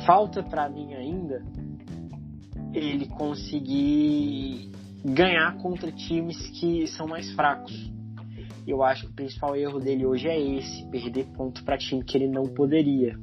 Falta 0.04 0.42
para 0.42 0.68
mim 0.68 0.94
ainda 0.94 1.42
ele 2.72 3.06
conseguir 3.06 4.70
ganhar 5.04 5.56
contra 5.58 5.92
times 5.92 6.48
que 6.58 6.86
são 6.88 7.06
mais 7.06 7.30
fracos. 7.32 7.92
Eu 8.66 8.82
acho 8.82 9.06
que 9.06 9.12
o 9.12 9.14
principal 9.14 9.54
erro 9.54 9.78
dele 9.78 10.06
hoje 10.06 10.26
é 10.26 10.40
esse, 10.40 10.88
perder 10.88 11.26
ponto 11.36 11.62
para 11.64 11.76
time 11.76 12.02
que 12.02 12.16
ele 12.16 12.28
não 12.28 12.44
poderia. 12.44 13.18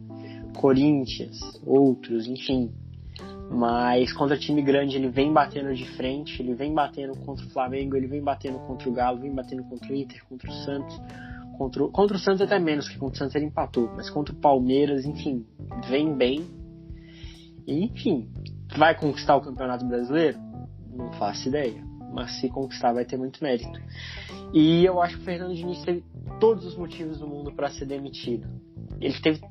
Corinthians, 0.55 1.39
outros, 1.65 2.27
enfim. 2.27 2.71
Mas 3.51 4.13
contra 4.13 4.37
time 4.37 4.61
grande 4.61 4.95
ele 4.95 5.09
vem 5.09 5.33
batendo 5.33 5.73
de 5.75 5.85
frente, 5.97 6.41
ele 6.41 6.53
vem 6.53 6.73
batendo 6.73 7.17
contra 7.17 7.45
o 7.45 7.49
Flamengo, 7.49 7.97
ele 7.97 8.07
vem 8.07 8.21
batendo 8.21 8.59
contra 8.59 8.89
o 8.89 8.93
Galo, 8.93 9.19
vem 9.19 9.33
batendo 9.33 9.63
contra 9.63 9.91
o 9.91 9.95
Inter, 9.95 10.23
contra 10.27 10.49
o 10.49 10.53
Santos. 10.53 11.01
Contra 11.57 11.83
o, 11.83 11.91
contra 11.91 12.15
o 12.15 12.19
Santos 12.19 12.41
até 12.41 12.57
menos, 12.57 12.87
que 12.87 12.97
contra 12.97 13.15
o 13.15 13.17
Santos 13.17 13.35
ele 13.35 13.45
empatou, 13.45 13.91
mas 13.95 14.09
contra 14.09 14.33
o 14.33 14.37
Palmeiras, 14.37 15.05
enfim, 15.05 15.45
vem 15.89 16.15
bem. 16.15 16.45
E, 17.67 17.85
enfim, 17.85 18.29
vai 18.77 18.95
conquistar 18.95 19.35
o 19.35 19.41
Campeonato 19.41 19.85
Brasileiro? 19.85 20.39
Não 20.95 21.11
faço 21.13 21.49
ideia. 21.49 21.83
Mas 22.13 22.39
se 22.39 22.49
conquistar 22.49 22.93
vai 22.93 23.05
ter 23.05 23.17
muito 23.17 23.41
mérito. 23.43 23.79
E 24.53 24.83
eu 24.85 25.01
acho 25.01 25.17
que 25.17 25.21
o 25.21 25.25
Fernando 25.25 25.53
Diniz 25.53 25.83
teve 25.83 26.03
todos 26.39 26.65
os 26.65 26.75
motivos 26.75 27.19
do 27.19 27.27
mundo 27.27 27.51
para 27.53 27.69
ser 27.69 27.85
demitido. 27.85 28.47
Ele 28.99 29.17
teve 29.21 29.41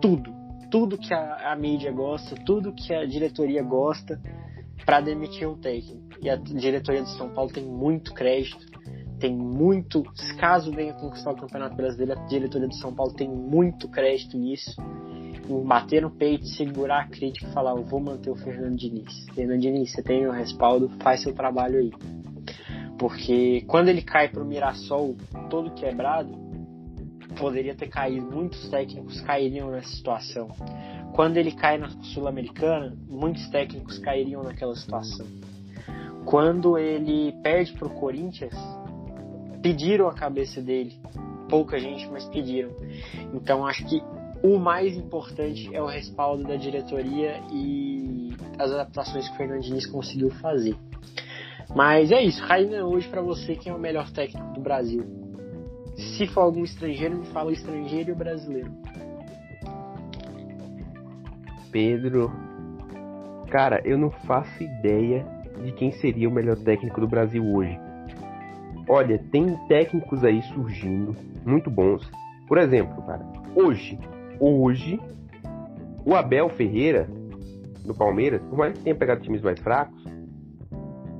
tudo. 0.00 0.37
Tudo 0.70 0.98
que 0.98 1.12
a, 1.12 1.52
a 1.52 1.56
mídia 1.56 1.90
gosta, 1.92 2.36
tudo 2.44 2.72
que 2.72 2.92
a 2.92 3.04
diretoria 3.06 3.62
gosta 3.62 4.20
para 4.84 5.00
demitir 5.00 5.48
um 5.48 5.56
técnico. 5.56 6.08
E 6.20 6.28
a 6.28 6.36
diretoria 6.36 7.02
do 7.02 7.08
São 7.10 7.30
Paulo 7.30 7.50
tem 7.52 7.64
muito 7.64 8.12
crédito 8.12 8.66
tem 9.18 9.34
muito. 9.34 10.02
Caso 10.38 10.70
venha 10.72 10.94
conquistar 10.94 11.32
o 11.32 11.36
Campeonato 11.36 11.76
Brasileiro, 11.76 12.20
a 12.20 12.24
diretoria 12.26 12.68
do 12.68 12.74
São 12.74 12.94
Paulo 12.94 13.12
tem 13.12 13.28
muito 13.28 13.88
crédito 13.88 14.38
nisso. 14.38 14.80
Em 15.48 15.64
bater 15.64 16.02
no 16.02 16.10
peito, 16.10 16.46
segurar 16.46 17.02
a 17.02 17.08
crítica 17.08 17.46
e 17.46 17.52
falar: 17.52 17.72
Eu 17.72 17.84
vou 17.84 18.00
manter 18.00 18.30
o 18.30 18.36
Fernando 18.36 18.76
Diniz. 18.76 19.26
Fernando 19.34 19.60
Diniz, 19.60 19.92
você 19.92 20.02
tem 20.02 20.26
o 20.26 20.30
respaldo, 20.30 20.90
faz 21.00 21.22
seu 21.22 21.34
trabalho 21.34 21.78
aí. 21.78 21.90
Porque 22.98 23.62
quando 23.66 23.88
ele 23.88 24.02
cai 24.02 24.28
pro 24.28 24.44
Mirassol 24.44 25.16
todo 25.48 25.70
quebrado, 25.72 26.47
poderia 27.38 27.74
ter 27.74 27.88
caído. 27.88 28.26
Muitos 28.30 28.68
técnicos 28.68 29.20
cairiam 29.20 29.70
nessa 29.70 29.88
situação. 29.88 30.48
Quando 31.14 31.36
ele 31.36 31.52
cai 31.52 31.78
na 31.78 31.88
Sul-Americana, 32.02 32.96
muitos 33.08 33.48
técnicos 33.48 33.98
cairiam 33.98 34.42
naquela 34.42 34.74
situação. 34.74 35.26
Quando 36.24 36.76
ele 36.76 37.32
perde 37.42 37.72
pro 37.72 37.88
Corinthians, 37.90 38.54
pediram 39.62 40.08
a 40.08 40.14
cabeça 40.14 40.60
dele. 40.60 40.94
Pouca 41.48 41.78
gente, 41.78 42.06
mas 42.08 42.24
pediram. 42.26 42.70
Então 43.32 43.66
acho 43.66 43.84
que 43.86 44.02
o 44.42 44.58
mais 44.58 44.96
importante 44.96 45.74
é 45.74 45.82
o 45.82 45.86
respaldo 45.86 46.44
da 46.44 46.56
diretoria 46.56 47.40
e 47.50 48.30
as 48.58 48.70
adaptações 48.70 49.26
que 49.28 49.34
o 49.34 49.36
Fernando 49.36 49.62
Diniz 49.62 49.86
conseguiu 49.86 50.30
fazer. 50.32 50.76
Mas 51.74 52.10
é 52.12 52.22
isso, 52.22 52.42
Raina, 52.42 52.84
hoje 52.84 53.08
para 53.08 53.20
você 53.20 53.54
quem 53.54 53.72
é 53.72 53.74
o 53.74 53.78
melhor 53.78 54.10
técnico 54.10 54.52
do 54.52 54.60
Brasil? 54.60 55.27
Se 55.98 56.28
for 56.28 56.42
algum 56.42 56.62
estrangeiro, 56.62 57.18
me 57.18 57.26
fala 57.26 57.50
o 57.50 57.52
estrangeiro 57.52 58.10
e 58.10 58.12
o 58.12 58.16
brasileiro. 58.16 58.70
Pedro, 61.72 62.30
cara, 63.50 63.82
eu 63.84 63.98
não 63.98 64.10
faço 64.10 64.62
ideia 64.62 65.26
de 65.62 65.72
quem 65.72 65.90
seria 65.90 66.28
o 66.28 66.32
melhor 66.32 66.56
técnico 66.56 67.00
do 67.00 67.08
Brasil 67.08 67.44
hoje. 67.44 67.76
Olha, 68.88 69.18
tem 69.32 69.56
técnicos 69.66 70.24
aí 70.24 70.40
surgindo, 70.54 71.16
muito 71.44 71.68
bons. 71.68 72.08
Por 72.46 72.58
exemplo, 72.58 73.02
cara, 73.02 73.26
hoje, 73.56 73.98
hoje, 74.38 75.00
o 76.06 76.14
Abel 76.14 76.48
Ferreira, 76.50 77.08
no 77.84 77.94
Palmeiras, 77.94 78.40
por 78.42 78.56
mais 78.56 78.72
que 78.72 78.84
tenha 78.84 78.94
pegado 78.94 79.20
times 79.20 79.42
mais 79.42 79.58
fracos, 79.60 80.02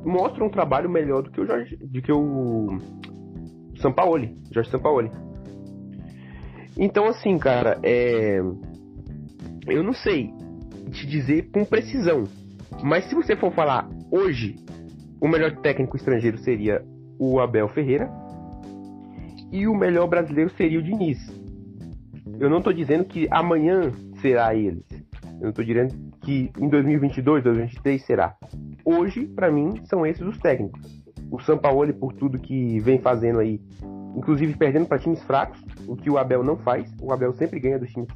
mostra 0.05 0.45
um 0.45 0.49
trabalho 0.49 0.89
melhor 0.89 1.23
do 1.23 1.31
que 1.31 1.41
o 1.41 1.47
Jorge, 1.47 1.77
do 1.77 2.01
que 2.01 2.13
o 2.13 2.79
Sampaoli, 3.81 4.37
Jorge 4.53 4.71
Sampaoli. 4.71 5.11
Então, 6.77 7.07
assim, 7.07 7.39
cara, 7.39 7.79
é... 7.83 8.41
eu 9.67 9.83
não 9.83 9.93
sei 9.93 10.33
te 10.93 11.07
dizer 11.07 11.51
com 11.51 11.65
precisão, 11.65 12.25
mas 12.83 13.05
se 13.09 13.15
você 13.15 13.37
for 13.37 13.53
falar 13.53 13.89
hoje, 14.11 14.57
o 15.21 15.29
melhor 15.29 15.57
técnico 15.57 15.97
estrangeiro 15.97 16.39
seria 16.39 16.85
o 17.19 17.41
Abel 17.41 17.69
Ferreira. 17.69 18.09
E 19.51 19.67
o 19.67 19.75
melhor 19.75 20.07
brasileiro 20.07 20.51
seria 20.51 20.79
o 20.79 20.83
Diniz. 20.83 21.19
Eu 22.39 22.49
não 22.49 22.59
estou 22.59 22.73
dizendo 22.73 23.05
que 23.05 23.27
amanhã 23.31 23.93
será 24.21 24.55
eles. 24.55 24.85
Eu 25.39 25.43
não 25.43 25.51
estou 25.51 25.65
dizendo 25.65 25.95
que 26.21 26.51
em 26.59 26.69
2022, 26.69 27.43
2023 27.43 28.05
será. 28.05 28.37
Hoje, 28.85 29.27
para 29.27 29.51
mim, 29.51 29.81
são 29.85 30.07
esses 30.07 30.23
os 30.23 30.39
técnicos. 30.39 30.98
O 31.31 31.41
Sampaoli, 31.41 31.93
por 31.93 32.13
tudo 32.13 32.39
que 32.39 32.81
vem 32.81 32.99
fazendo 32.99 33.39
aí, 33.39 33.61
inclusive 34.17 34.57
perdendo 34.57 34.87
para 34.87 34.99
times 34.99 35.23
fracos, 35.23 35.63
o 35.87 35.97
que 35.97 36.11
o 36.11 36.19
Abel 36.19 36.43
não 36.43 36.57
faz. 36.57 36.91
O 37.01 37.13
Abel 37.13 37.33
sempre 37.35 37.61
ganha 37.61 37.79
dos 37.79 37.91
times 37.91 38.09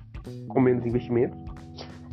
com 0.48 0.60
menos 0.60 0.84
investimentos. 0.86 1.38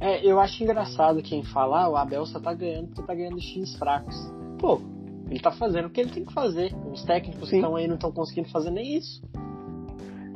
É, 0.01 0.25
eu 0.25 0.39
acho 0.39 0.63
engraçado 0.63 1.21
quem 1.21 1.43
fala, 1.43 1.83
ah, 1.83 1.89
o 1.89 1.97
Abel 1.97 2.25
só 2.25 2.39
tá 2.39 2.53
ganhando 2.53 2.87
porque 2.87 3.03
tá 3.03 3.13
ganhando 3.13 3.35
dos 3.35 3.45
times 3.45 3.75
fracos. 3.77 4.15
Pô, 4.57 4.81
ele 5.29 5.39
tá 5.39 5.51
fazendo 5.51 5.85
o 5.85 5.89
que 5.89 6.01
ele 6.01 6.11
tem 6.11 6.25
que 6.25 6.33
fazer. 6.33 6.73
Os 6.91 7.03
técnicos 7.03 7.49
Sim. 7.49 7.49
que 7.49 7.55
estão 7.57 7.75
aí 7.75 7.87
não 7.87 7.95
estão 7.95 8.11
conseguindo 8.11 8.49
fazer 8.49 8.71
nem 8.71 8.97
isso. 8.97 9.21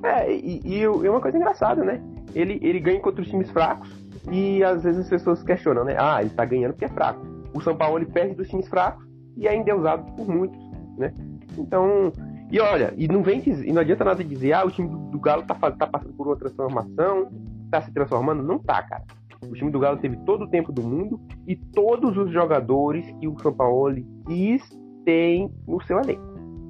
É, 0.03 0.33
e, 0.33 0.59
e, 0.65 0.79
e 0.81 0.87
uma 0.87 1.21
coisa 1.21 1.37
engraçada, 1.37 1.83
né? 1.83 2.01
Ele, 2.35 2.59
ele 2.61 2.79
ganha 2.79 2.99
contra 2.99 3.21
os 3.21 3.29
times 3.29 3.49
fracos 3.51 3.89
e 4.31 4.63
às 4.63 4.83
vezes 4.83 5.01
as 5.01 5.09
pessoas 5.09 5.41
questionam, 5.43 5.85
né? 5.85 5.95
Ah, 5.97 6.21
ele 6.21 6.31
tá 6.31 6.43
ganhando 6.43 6.73
porque 6.73 6.85
é 6.85 6.89
fraco. 6.89 7.25
O 7.53 7.61
São 7.61 7.75
Paulo 7.75 7.97
ele 7.97 8.07
perde 8.07 8.35
dos 8.35 8.49
times 8.49 8.67
fracos 8.67 9.05
e 9.35 9.47
é 9.47 9.55
endeusado 9.55 10.11
por 10.13 10.27
muitos, 10.27 10.59
né? 10.97 11.13
Então, 11.57 12.11
e 12.51 12.59
olha, 12.59 12.93
e 12.95 13.07
não 13.07 13.23
vem 13.23 13.39
dizer, 13.39 13.67
e 13.67 13.73
não 13.73 13.81
adianta 13.81 14.03
nada 14.03 14.23
dizer, 14.23 14.53
ah, 14.53 14.63
o 14.63 14.69
time 14.69 14.87
do, 14.87 15.19
Galo 15.19 15.43
tá, 15.43 15.55
tá 15.71 15.87
passando 15.87 16.13
por 16.13 16.27
uma 16.27 16.35
transformação, 16.35 17.31
tá 17.71 17.81
se 17.81 17.91
transformando. 17.91 18.43
Não 18.43 18.59
tá, 18.59 18.83
cara. 18.83 19.03
O 19.41 19.53
time 19.53 19.71
do 19.71 19.79
Galo 19.79 19.97
teve 19.97 20.15
todo 20.17 20.43
o 20.43 20.47
tempo 20.47 20.71
do 20.71 20.83
mundo 20.83 21.19
e 21.47 21.55
todos 21.55 22.15
os 22.15 22.31
jogadores 22.31 23.05
que 23.19 23.27
o 23.27 23.33
Paulo 23.51 23.95
quis 24.27 24.61
tem 25.03 25.51
no 25.67 25.81
seu 25.81 25.99
elenco. 25.99 26.21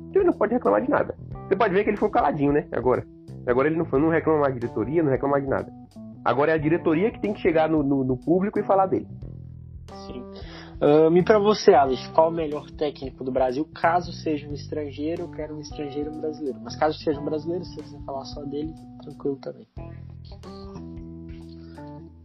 Então 0.09 0.21
ele 0.21 0.31
não 0.31 0.37
pode 0.37 0.53
reclamar 0.53 0.81
de 0.81 0.89
nada. 0.89 1.15
Você 1.47 1.55
pode 1.55 1.73
ver 1.73 1.83
que 1.83 1.89
ele 1.89 1.97
foi 1.97 2.09
caladinho, 2.09 2.53
né? 2.53 2.65
Agora. 2.71 3.05
Agora 3.45 3.67
ele 3.67 3.75
não, 3.75 3.85
não 3.99 4.09
reclama 4.09 4.39
mais 4.39 4.53
de 4.53 4.61
diretoria, 4.61 5.03
não 5.03 5.11
reclama 5.11 5.33
mais 5.33 5.43
de 5.43 5.49
nada. 5.49 5.71
Agora 6.23 6.51
é 6.51 6.53
a 6.55 6.57
diretoria 6.57 7.11
que 7.11 7.19
tem 7.19 7.33
que 7.33 7.41
chegar 7.41 7.69
no, 7.69 7.83
no, 7.83 8.03
no 8.05 8.17
público 8.17 8.57
e 8.57 8.63
falar 8.63 8.85
dele. 8.85 9.07
Sim. 10.07 10.23
Um, 10.81 11.15
e 11.17 11.23
para 11.23 11.39
você, 11.39 11.73
Alex, 11.73 12.07
qual 12.07 12.29
o 12.29 12.33
melhor 12.33 12.69
técnico 12.71 13.23
do 13.23 13.31
Brasil? 13.31 13.65
Caso 13.73 14.11
seja 14.11 14.47
um 14.47 14.53
estrangeiro, 14.53 15.23
eu 15.23 15.31
quero 15.31 15.55
um 15.55 15.61
estrangeiro 15.61 16.11
brasileiro. 16.11 16.59
Mas 16.61 16.75
caso 16.75 16.97
seja 16.99 17.19
um 17.19 17.25
brasileiro, 17.25 17.63
se 17.63 17.75
você 17.75 17.83
quiser 17.83 18.01
falar 18.05 18.25
só 18.25 18.41
dele, 18.43 18.73
tranquilo 19.01 19.37
também. 19.37 19.67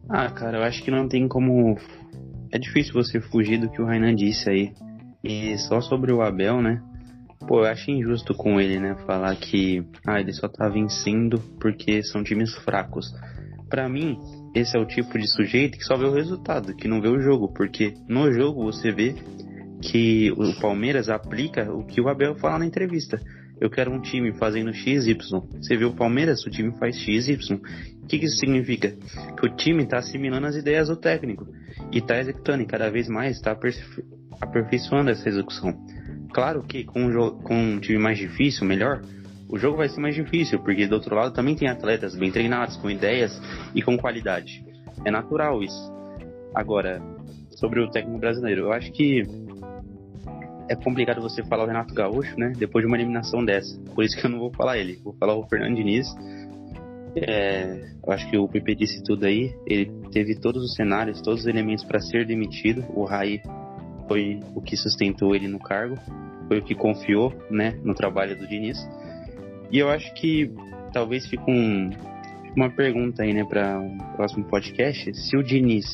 Ah, 0.08 0.30
cara, 0.30 0.58
eu 0.58 0.64
acho 0.64 0.82
que 0.82 0.90
não 0.90 1.06
tem 1.06 1.28
como. 1.28 1.76
É 2.50 2.58
difícil 2.58 2.94
você 2.94 3.20
fugir 3.20 3.58
do 3.60 3.68
que 3.68 3.80
o 3.80 3.84
Rainan 3.84 4.14
disse 4.14 4.48
aí. 4.48 4.72
E 5.22 5.56
só 5.58 5.80
sobre 5.80 6.12
o 6.12 6.22
Abel, 6.22 6.62
né? 6.62 6.82
Pô, 7.46 7.60
eu 7.60 7.66
acho 7.66 7.90
injusto 7.90 8.34
com 8.34 8.60
ele, 8.60 8.80
né? 8.80 8.96
Falar 9.06 9.36
que 9.36 9.84
ah, 10.06 10.20
ele 10.20 10.32
só 10.32 10.48
tá 10.48 10.68
vencendo 10.68 11.38
porque 11.60 12.02
são 12.02 12.24
times 12.24 12.54
fracos. 12.56 13.12
Para 13.68 13.88
mim, 13.88 14.18
esse 14.54 14.76
é 14.76 14.80
o 14.80 14.86
tipo 14.86 15.18
de 15.18 15.26
sujeito 15.28 15.78
que 15.78 15.84
só 15.84 15.96
vê 15.96 16.04
o 16.04 16.12
resultado, 16.12 16.74
que 16.74 16.88
não 16.88 17.00
vê 17.00 17.08
o 17.08 17.20
jogo, 17.20 17.52
porque 17.52 17.94
no 18.08 18.32
jogo 18.32 18.64
você 18.64 18.90
vê 18.90 19.14
que 19.80 20.30
o 20.32 20.60
Palmeiras 20.60 21.08
aplica 21.08 21.72
o 21.72 21.84
que 21.84 22.00
o 22.00 22.08
Abel 22.08 22.34
fala 22.36 22.58
na 22.58 22.66
entrevista. 22.66 23.20
Eu 23.60 23.68
quero 23.68 23.92
um 23.92 24.00
time 24.00 24.32
fazendo 24.34 24.72
XY. 24.72 25.16
Você 25.60 25.76
vê 25.76 25.84
o 25.84 25.94
Palmeiras, 25.94 26.44
o 26.46 26.50
time 26.50 26.72
faz 26.78 26.96
XY. 26.96 27.54
O 28.02 28.06
que, 28.06 28.18
que 28.18 28.26
isso 28.26 28.38
significa? 28.38 28.94
Que 29.36 29.46
o 29.46 29.56
time 29.56 29.82
está 29.82 29.98
assimilando 29.98 30.46
as 30.46 30.56
ideias 30.56 30.88
do 30.88 30.96
técnico 30.96 31.46
e 31.92 31.98
está 31.98 32.18
executando, 32.18 32.62
e 32.62 32.66
cada 32.66 32.88
vez 32.90 33.08
mais 33.08 33.36
está 33.36 33.56
aperfeiçoando 34.40 35.10
essa 35.10 35.28
execução. 35.28 35.74
Claro 36.32 36.62
que 36.62 36.84
com 36.84 37.06
um, 37.06 37.30
com 37.42 37.54
um 37.54 37.80
time 37.80 37.98
mais 37.98 38.18
difícil, 38.18 38.66
melhor, 38.66 39.02
o 39.48 39.58
jogo 39.58 39.76
vai 39.76 39.88
ser 39.88 40.00
mais 40.00 40.14
difícil, 40.14 40.58
porque 40.60 40.86
do 40.86 40.94
outro 40.94 41.14
lado 41.14 41.32
também 41.32 41.56
tem 41.56 41.68
atletas 41.68 42.14
bem 42.14 42.30
treinados, 42.30 42.76
com 42.76 42.90
ideias 42.90 43.40
e 43.74 43.82
com 43.82 43.96
qualidade. 43.96 44.64
É 45.04 45.10
natural 45.10 45.62
isso. 45.62 45.92
Agora, 46.54 47.00
sobre 47.50 47.80
o 47.80 47.90
técnico 47.90 48.18
brasileiro, 48.18 48.62
eu 48.62 48.72
acho 48.72 48.92
que 48.92 49.22
é 50.68 50.76
complicado 50.76 51.20
você 51.20 51.42
falar 51.44 51.64
o 51.64 51.66
Renato 51.66 51.94
Gaúcho, 51.94 52.38
né? 52.38 52.52
Depois 52.56 52.84
de 52.84 52.86
uma 52.86 52.96
eliminação 52.96 53.44
dessa. 53.44 53.78
Por 53.94 54.04
isso 54.04 54.18
que 54.18 54.26
eu 54.26 54.30
não 54.30 54.38
vou 54.38 54.52
falar 54.52 54.76
ele. 54.76 55.00
Vou 55.02 55.14
falar 55.14 55.34
o 55.34 55.46
Fernando 55.48 55.76
Diniz. 55.76 56.06
É, 57.16 57.90
eu 58.06 58.12
acho 58.12 58.28
que 58.30 58.36
o 58.36 58.46
PP 58.46 58.74
disse 58.74 59.02
tudo 59.02 59.24
aí. 59.24 59.54
Ele 59.66 59.90
teve 60.12 60.38
todos 60.38 60.62
os 60.62 60.74
cenários, 60.74 61.22
todos 61.22 61.40
os 61.40 61.46
elementos 61.46 61.84
para 61.84 62.00
ser 62.00 62.26
demitido. 62.26 62.84
O 62.90 63.04
Raí 63.04 63.40
foi 64.06 64.40
o 64.54 64.60
que 64.60 64.76
sustentou 64.76 65.34
ele 65.34 65.48
no 65.48 65.58
cargo, 65.58 65.96
foi 66.48 66.58
o 66.58 66.62
que 66.62 66.74
confiou, 66.74 67.32
né, 67.50 67.78
no 67.84 67.94
trabalho 67.94 68.36
do 68.36 68.46
Diniz. 68.46 68.78
E 69.70 69.78
eu 69.78 69.88
acho 69.88 70.12
que 70.14 70.50
talvez 70.92 71.26
fique 71.26 71.50
um, 71.50 71.90
uma 72.56 72.70
pergunta 72.70 73.22
aí, 73.22 73.32
né, 73.32 73.44
para 73.44 73.78
um 73.78 73.98
próximo 74.16 74.44
podcast. 74.44 75.14
Se 75.14 75.36
o 75.36 75.42
Diniz 75.42 75.86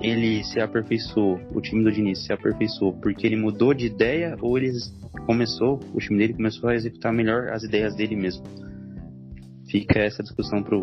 ele 0.00 0.44
se 0.44 0.60
aperfeiçoou, 0.60 1.40
o 1.54 1.60
time 1.60 1.82
do 1.82 1.90
Diniz 1.90 2.24
se 2.24 2.32
aperfeiçoou 2.32 2.92
porque 2.94 3.26
ele 3.26 3.36
mudou 3.36 3.72
de 3.74 3.86
ideia 3.86 4.36
ou 4.40 4.56
ele 4.56 4.72
começou, 5.26 5.80
o 5.94 5.98
time 5.98 6.18
dele 6.18 6.34
começou 6.34 6.68
a 6.68 6.74
executar 6.74 7.12
melhor 7.12 7.48
as 7.48 7.62
ideias 7.62 7.94
dele 7.96 8.16
mesmo? 8.16 8.44
Fica 9.70 10.00
essa 10.00 10.22
discussão 10.22 10.62
para 10.62 10.76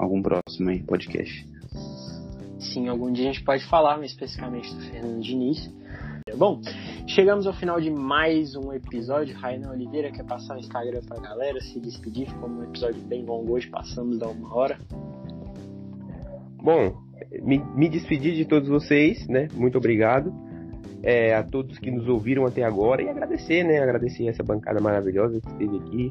algum 0.00 0.20
próximo 0.20 0.70
aí, 0.70 0.82
podcast. 0.82 1.46
Sim, 2.58 2.88
algum 2.88 3.12
dia 3.12 3.30
a 3.30 3.32
gente 3.32 3.44
pode 3.44 3.64
falar 3.66 4.02
especificamente 4.04 4.74
do 4.74 4.80
Fernando 4.80 5.22
Diniz. 5.22 5.70
Bom, 6.36 6.60
chegamos 7.06 7.46
ao 7.46 7.52
final 7.52 7.80
de 7.80 7.90
mais 7.90 8.56
um 8.56 8.72
episódio. 8.72 9.36
Rainan 9.36 9.70
Oliveira 9.70 10.10
quer 10.10 10.24
passar 10.24 10.56
o 10.56 10.58
Instagram 10.58 11.00
pra 11.06 11.18
galera, 11.20 11.60
se 11.60 11.78
despedir. 11.78 12.28
Ficou 12.28 12.48
um 12.48 12.62
episódio 12.64 13.00
bem 13.02 13.24
longo 13.24 13.52
hoje, 13.52 13.68
passamos 13.68 14.18
da 14.18 14.28
uma 14.28 14.54
hora. 14.54 14.78
Bom, 16.62 16.96
me, 17.42 17.58
me 17.74 17.88
despedir 17.88 18.34
de 18.34 18.44
todos 18.44 18.68
vocês, 18.68 19.26
né? 19.28 19.48
Muito 19.54 19.78
obrigado. 19.78 20.32
É, 21.02 21.34
a 21.34 21.42
todos 21.42 21.78
que 21.78 21.90
nos 21.90 22.08
ouviram 22.08 22.46
até 22.46 22.62
agora 22.62 23.02
e 23.02 23.08
agradecer, 23.08 23.62
né? 23.62 23.78
Agradecer 23.78 24.26
essa 24.26 24.42
bancada 24.42 24.80
maravilhosa 24.80 25.40
que 25.40 25.48
esteve 25.48 25.76
aqui. 25.76 26.10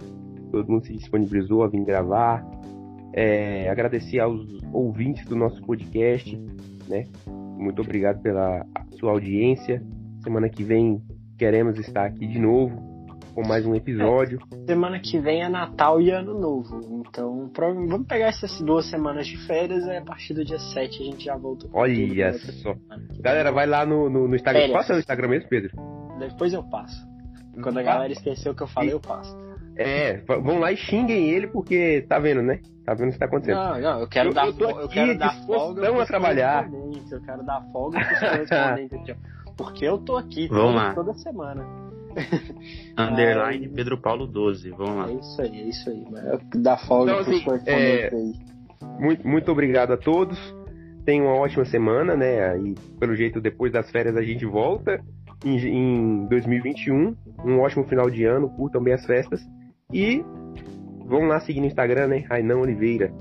Todo 0.51 0.71
mundo 0.71 0.85
se 0.85 0.93
disponibilizou 0.93 1.63
a 1.63 1.67
vir 1.67 1.83
gravar. 1.83 2.45
É, 3.11 3.69
agradecer 3.69 4.19
aos 4.19 4.41
ouvintes 4.71 5.25
do 5.25 5.35
nosso 5.35 5.61
podcast, 5.63 6.35
né? 6.87 7.05
Muito 7.27 7.81
obrigado 7.81 8.21
pela 8.21 8.65
sua 8.99 9.11
audiência. 9.11 9.81
Semana 10.23 10.47
que 10.47 10.63
vem 10.63 11.01
queremos 11.37 11.77
estar 11.77 12.05
aqui 12.05 12.25
de 12.25 12.39
novo 12.39 12.93
com 13.35 13.45
mais 13.45 13.65
um 13.65 13.75
episódio. 13.75 14.39
É, 14.53 14.67
semana 14.67 14.97
que 14.99 15.19
vem 15.19 15.43
é 15.43 15.49
Natal 15.49 15.99
e 15.99 16.11
Ano 16.11 16.39
Novo. 16.39 17.03
Então, 17.05 17.51
vamos 17.53 18.07
pegar 18.07 18.27
essas 18.27 18.61
duas 18.61 18.89
semanas 18.89 19.27
de 19.27 19.35
férias 19.45 19.85
e 19.85 19.97
a 19.97 20.01
partir 20.01 20.33
do 20.33 20.45
dia 20.45 20.59
7 20.59 21.01
a 21.01 21.05
gente 21.05 21.25
já 21.25 21.35
volta. 21.35 21.67
Olha 21.73 22.33
só. 22.33 22.73
Galera, 23.19 23.51
vai 23.51 23.65
lá 23.65 23.85
no, 23.85 24.09
no, 24.09 24.27
no 24.29 24.35
Instagram. 24.35 24.61
Férias. 24.61 24.77
Passa 24.77 24.93
o 24.93 24.99
Instagram 24.99 25.27
mesmo, 25.27 25.49
Pedro? 25.49 25.71
Depois 26.19 26.53
eu 26.53 26.63
passo. 26.63 27.05
Quando 27.61 27.79
a 27.79 27.83
galera 27.83 28.13
esqueceu 28.13 28.53
o 28.53 28.55
que 28.55 28.63
eu 28.63 28.67
falei, 28.67 28.93
eu 28.93 29.01
passo. 29.01 29.35
É, 29.75 30.21
vão 30.25 30.59
lá 30.59 30.71
e 30.71 30.77
xinguem 30.77 31.31
ele 31.31 31.47
porque 31.47 32.05
tá 32.07 32.17
vendo, 32.17 32.41
né? 32.41 32.61
Tá 32.85 32.93
vendo 32.93 33.09
o 33.09 33.11
que 33.11 33.19
tá 33.19 33.25
acontecendo. 33.25 33.57
Não, 33.57 33.81
não, 33.81 33.99
eu 34.01 34.07
quero 34.07 34.29
eu, 34.29 34.33
dar, 34.33 34.47
eu, 34.47 34.69
eu 34.81 34.87
quero 34.87 35.17
dar 35.17 35.35
folga 35.45 36.01
a 36.01 36.05
trabalhar. 36.05 36.69
Eu 37.11 37.21
quero 37.21 37.43
dar 37.43 37.61
folga 37.73 37.99
pros 37.99 38.19
correspondentes. 38.19 39.15
porque 39.55 39.85
eu 39.85 39.97
tô 39.97 40.17
aqui 40.17 40.47
toda, 40.47 40.93
toda 40.93 41.13
semana. 41.15 41.65
Underline 42.97 43.69
Pedro 43.69 43.97
Paulo 43.97 44.27
12, 44.27 44.69
vamos 44.71 44.95
lá. 44.97 45.09
É 45.09 45.13
isso 45.13 45.41
aí, 45.41 45.59
é 45.59 45.63
isso 45.63 45.89
aí. 45.89 46.05
Dá 46.55 46.77
folga 46.77 47.21
então, 47.21 47.55
assim, 47.55 47.69
é... 47.69 48.11
Muito, 48.99 49.27
muito 49.27 49.51
obrigado 49.51 49.93
a 49.93 49.97
todos. 49.97 50.37
Tenham 51.05 51.25
uma 51.25 51.35
ótima 51.35 51.65
semana, 51.65 52.15
né? 52.15 52.57
E 52.59 52.75
pelo 52.99 53.15
jeito, 53.15 53.41
depois 53.41 53.71
das 53.71 53.89
férias 53.91 54.15
a 54.15 54.21
gente 54.21 54.45
volta 54.45 55.01
em, 55.43 55.57
em 55.57 56.25
2021. 56.27 57.15
Um 57.43 57.59
ótimo 57.59 57.83
final 57.85 58.09
de 58.09 58.23
ano, 58.23 58.49
curtam 58.49 58.81
bem 58.81 58.93
as 58.93 59.05
festas. 59.05 59.41
E 59.91 60.23
vão 61.05 61.25
lá 61.25 61.39
seguir 61.41 61.59
no 61.59 61.67
Instagram, 61.67 62.07
né? 62.07 62.25
Rainan 62.29 62.57
Oliveira. 62.57 63.11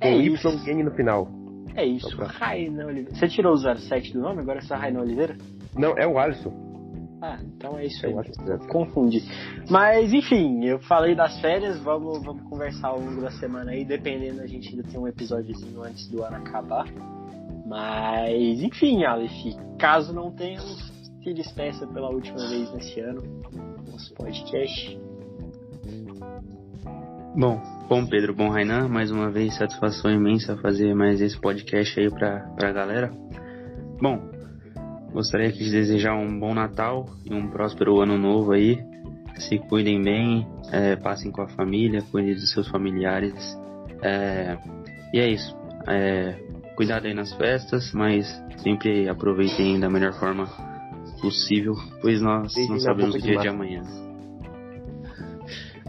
Com 0.00 0.08
é 0.08 0.16
YN 0.16 0.84
no 0.84 0.90
final. 0.92 1.41
É 1.74 1.84
isso, 1.84 2.16
Rainan 2.16 2.86
Oliveira. 2.86 3.14
Você 3.14 3.28
tirou 3.28 3.54
o 3.54 3.56
07 3.56 4.12
do 4.12 4.20
nome, 4.20 4.40
agora 4.40 4.58
é 4.58 4.62
só 4.62 4.74
Rainan 4.74 5.00
Oliveira? 5.00 5.36
Não, 5.76 5.96
é 5.96 6.06
o 6.06 6.18
Alisson. 6.18 6.72
Ah, 7.22 7.38
então 7.40 7.78
é 7.78 7.86
isso 7.86 8.04
aí. 8.04 8.14
Confundi. 8.68 9.22
Mas 9.70 10.12
enfim, 10.12 10.64
eu 10.64 10.80
falei 10.80 11.14
das 11.14 11.40
férias, 11.40 11.78
vamos, 11.78 12.20
vamos 12.24 12.42
conversar 12.42 12.88
ao 12.88 12.98
longo 12.98 13.20
da 13.20 13.30
semana 13.30 13.70
aí, 13.70 13.84
dependendo, 13.84 14.42
a 14.42 14.46
gente 14.46 14.70
ainda 14.70 14.82
tem 14.82 14.98
um 14.98 15.06
episódiozinho 15.06 15.82
antes 15.84 16.08
do 16.08 16.24
ano 16.24 16.36
acabar. 16.36 16.84
Mas 17.64 18.60
enfim, 18.60 19.04
Aleph, 19.04 19.56
caso 19.78 20.12
não 20.12 20.32
tenhamos, 20.32 20.92
se 21.22 21.32
despeça 21.32 21.86
pela 21.86 22.10
última 22.10 22.38
vez 22.48 22.72
nesse 22.74 22.98
ano, 22.98 23.22
nosso 23.88 24.12
podcast. 24.14 24.98
Bom, 27.36 27.62
bom 27.88 28.06
Pedro, 28.06 28.34
bom 28.34 28.48
Rainan, 28.48 28.88
mais 28.88 29.10
uma 29.10 29.30
vez 29.30 29.56
satisfação 29.56 30.10
imensa 30.10 30.56
fazer 30.56 30.94
mais 30.94 31.20
esse 31.20 31.40
podcast 31.40 31.98
aí 31.98 32.10
pra, 32.10 32.40
pra 32.56 32.72
galera. 32.72 33.12
Bom, 34.00 34.32
Gostaria 35.12 35.48
aqui 35.48 35.58
de 35.58 35.70
desejar 35.70 36.14
um 36.14 36.40
bom 36.40 36.54
Natal 36.54 37.06
e 37.24 37.34
um 37.34 37.50
próspero 37.50 38.00
ano 38.00 38.16
novo 38.16 38.52
aí. 38.52 38.78
Se 39.36 39.58
cuidem 39.58 40.02
bem, 40.02 40.46
é, 40.70 40.96
passem 40.96 41.30
com 41.30 41.42
a 41.42 41.48
família, 41.48 42.02
cuidem 42.10 42.34
dos 42.34 42.50
seus 42.50 42.66
familiares. 42.68 43.34
É, 44.02 44.56
e 45.12 45.20
é 45.20 45.28
isso. 45.28 45.54
É, 45.86 46.34
cuidado 46.76 47.06
aí 47.06 47.14
nas 47.14 47.32
festas, 47.34 47.92
mas 47.92 48.26
sempre 48.62 49.06
aproveitem 49.06 49.78
da 49.78 49.90
melhor 49.90 50.14
forma 50.14 50.46
possível, 51.20 51.74
pois 52.00 52.22
nós 52.22 52.54
não 52.68 52.78
sabemos 52.78 53.14
o 53.14 53.18
dia 53.18 53.36
de 53.38 53.48
amanhã. 53.48 53.82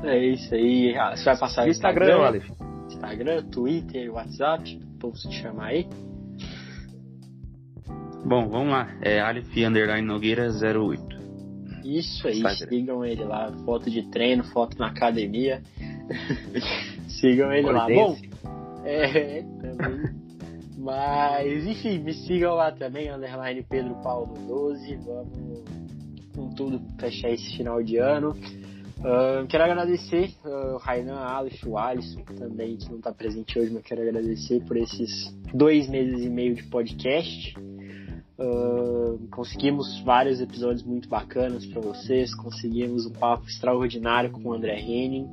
É 0.03 0.25
isso 0.25 0.53
aí. 0.53 0.95
Ah, 0.97 1.15
você 1.15 1.23
vai 1.23 1.38
passar 1.38 1.67
Instagram, 1.69 2.38
Instagram, 2.38 2.41
Instagram, 2.88 3.43
Twitter, 3.49 4.13
WhatsApp, 4.13 4.80
o 4.95 4.99
povo 4.99 5.15
se 5.15 5.31
chamar 5.31 5.67
aí. 5.67 5.88
Bom, 8.25 8.47
vamos 8.49 8.69
lá. 8.69 8.89
É 9.01 9.19
Aleph 9.19 9.55
Underline 9.57 10.05
Nogueira 10.05 10.49
08. 10.49 11.13
Isso 11.85 12.27
aí, 12.27 12.35
Instagram. 12.35 12.69
sigam 12.69 13.05
ele 13.05 13.23
lá. 13.23 13.51
Foto 13.65 13.89
de 13.89 14.09
treino, 14.09 14.43
foto 14.45 14.77
na 14.77 14.88
academia. 14.88 15.61
sigam 17.07 17.51
ele 17.51 17.71
lá. 17.71 17.88
Bom, 17.88 18.17
é, 18.84 19.41
também. 19.61 20.23
Mas, 20.77 21.65
enfim, 21.65 21.99
me 21.99 22.13
sigam 22.13 22.55
lá 22.55 22.71
também, 22.71 23.09
underline 23.09 23.63
Pedro 23.69 23.95
Paulo 24.01 24.34
12. 24.47 24.95
Vamos 24.97 25.63
com 26.35 26.49
tudo 26.55 26.81
fechar 26.99 27.30
esse 27.30 27.55
final 27.55 27.81
de 27.81 27.97
ano. 27.97 28.35
Quero 29.49 29.63
agradecer 29.65 30.34
uh, 30.45 30.75
o 30.75 30.77
Rainan, 30.77 31.17
Aleph, 31.17 31.61
o 31.65 31.77
Alisson 31.77 32.21
também, 32.21 32.77
que 32.77 32.89
não 32.89 32.99
está 32.99 33.11
presente 33.11 33.59
hoje, 33.59 33.69
mas 33.73 33.84
quero 33.84 34.01
agradecer 34.01 34.63
por 34.63 34.77
esses 34.77 35.30
dois 35.53 35.89
meses 35.89 36.25
e 36.25 36.30
meio 36.30 36.55
de 36.55 36.63
podcast. 36.63 37.53
Uh, 38.39 39.27
conseguimos 39.30 39.99
vários 40.03 40.39
episódios 40.39 40.84
muito 40.84 41.09
bacanas 41.09 41.65
para 41.65 41.81
vocês, 41.81 42.34
conseguimos 42.34 43.05
um 43.05 43.11
papo 43.11 43.45
extraordinário 43.45 44.31
com 44.31 44.41
o 44.41 44.53
André 44.53 44.80
Henning. 44.80 45.25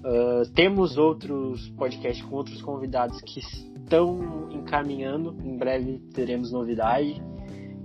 Uh, 0.00 0.52
temos 0.52 0.98
outros 0.98 1.68
podcasts 1.70 2.24
com 2.24 2.34
outros 2.34 2.60
convidados 2.60 3.20
que 3.20 3.38
estão 3.38 4.48
encaminhando, 4.50 5.36
em 5.44 5.56
breve 5.56 6.00
teremos 6.12 6.50
novidade. 6.50 7.22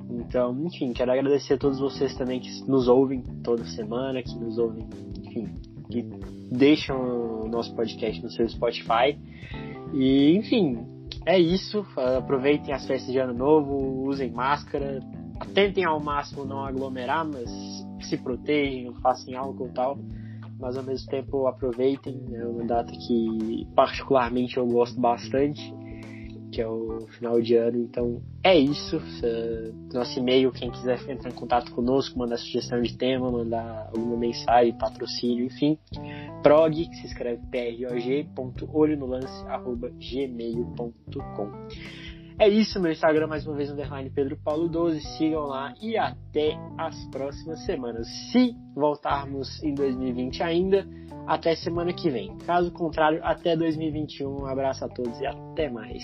Então, 0.09 0.57
enfim, 0.65 0.91
quero 0.91 1.11
agradecer 1.11 1.53
a 1.53 1.57
todos 1.57 1.79
vocês 1.79 2.15
também 2.15 2.39
que 2.39 2.63
nos 2.67 2.87
ouvem 2.87 3.21
toda 3.43 3.63
semana, 3.65 4.23
que 4.23 4.35
nos 4.35 4.57
ouvem, 4.57 4.87
enfim, 5.39 5.55
que 5.89 6.03
deixam 6.51 7.43
o 7.43 7.47
nosso 7.47 7.75
podcast 7.75 8.21
no 8.21 8.29
seu 8.29 8.47
Spotify. 8.47 9.17
E, 9.93 10.35
enfim, 10.35 10.85
é 11.25 11.39
isso. 11.39 11.85
Aproveitem 12.17 12.73
as 12.73 12.85
festas 12.85 13.11
de 13.11 13.19
ano 13.19 13.33
novo, 13.33 14.07
usem 14.07 14.31
máscara, 14.31 14.99
tentem 15.53 15.85
ao 15.85 15.99
máximo 15.99 16.45
não 16.45 16.63
aglomerar, 16.65 17.25
mas 17.25 17.49
se 18.01 18.17
protejam, 18.17 18.93
façam 18.95 19.37
álcool 19.37 19.67
e 19.67 19.73
tal, 19.73 19.99
mas 20.59 20.77
ao 20.77 20.83
mesmo 20.83 21.09
tempo 21.09 21.47
aproveitem, 21.47 22.21
é 22.33 22.45
uma 22.45 22.65
data 22.65 22.91
que 22.91 23.67
particularmente 23.75 24.57
eu 24.57 24.67
gosto 24.67 24.99
bastante, 24.99 25.73
que 26.51 26.61
é 26.61 26.67
o 26.67 27.07
final 27.09 27.41
de 27.41 27.55
ano, 27.55 27.79
então 27.79 28.21
é 28.43 28.57
isso. 28.57 29.01
Nosso 29.93 30.19
e-mail, 30.19 30.51
quem 30.51 30.71
quiser 30.71 30.99
entrar 31.09 31.29
em 31.29 31.33
contato 31.33 31.71
conosco, 31.71 32.17
mandar 32.17 32.37
sugestão 32.37 32.81
de 32.81 32.97
tema, 32.97 33.31
mandar 33.31 33.89
alguma 33.93 34.17
mensagem, 34.17 34.77
patrocínio, 34.77 35.45
enfim, 35.45 35.77
prog, 36.41 36.73
que 36.73 36.95
se 36.95 37.07
escreve 37.07 37.41
prog, 37.51 37.85
É 42.39 42.47
isso, 42.47 42.79
meu 42.79 42.93
Instagram 42.93 43.27
mais 43.27 43.45
uma 43.45 43.53
vez, 43.53 43.69
underline 43.69 44.09
Pedro 44.09 44.37
Paulo 44.37 44.69
12. 44.69 45.01
Sigam 45.17 45.45
lá 45.47 45.73
e 45.81 45.97
até 45.97 46.57
as 46.77 46.95
próximas 47.09 47.65
semanas. 47.65 48.07
Se 48.31 48.55
voltarmos 48.73 49.61
em 49.61 49.73
2020 49.73 50.41
ainda, 50.41 50.87
até 51.27 51.53
semana 51.53 51.91
que 51.91 52.09
vem. 52.09 52.37
Caso 52.45 52.71
contrário, 52.71 53.19
até 53.23 53.57
2021. 53.57 54.43
Um 54.43 54.45
abraço 54.45 54.85
a 54.85 54.87
todos 54.87 55.19
e 55.19 55.25
até 55.25 55.69
mais. 55.69 56.01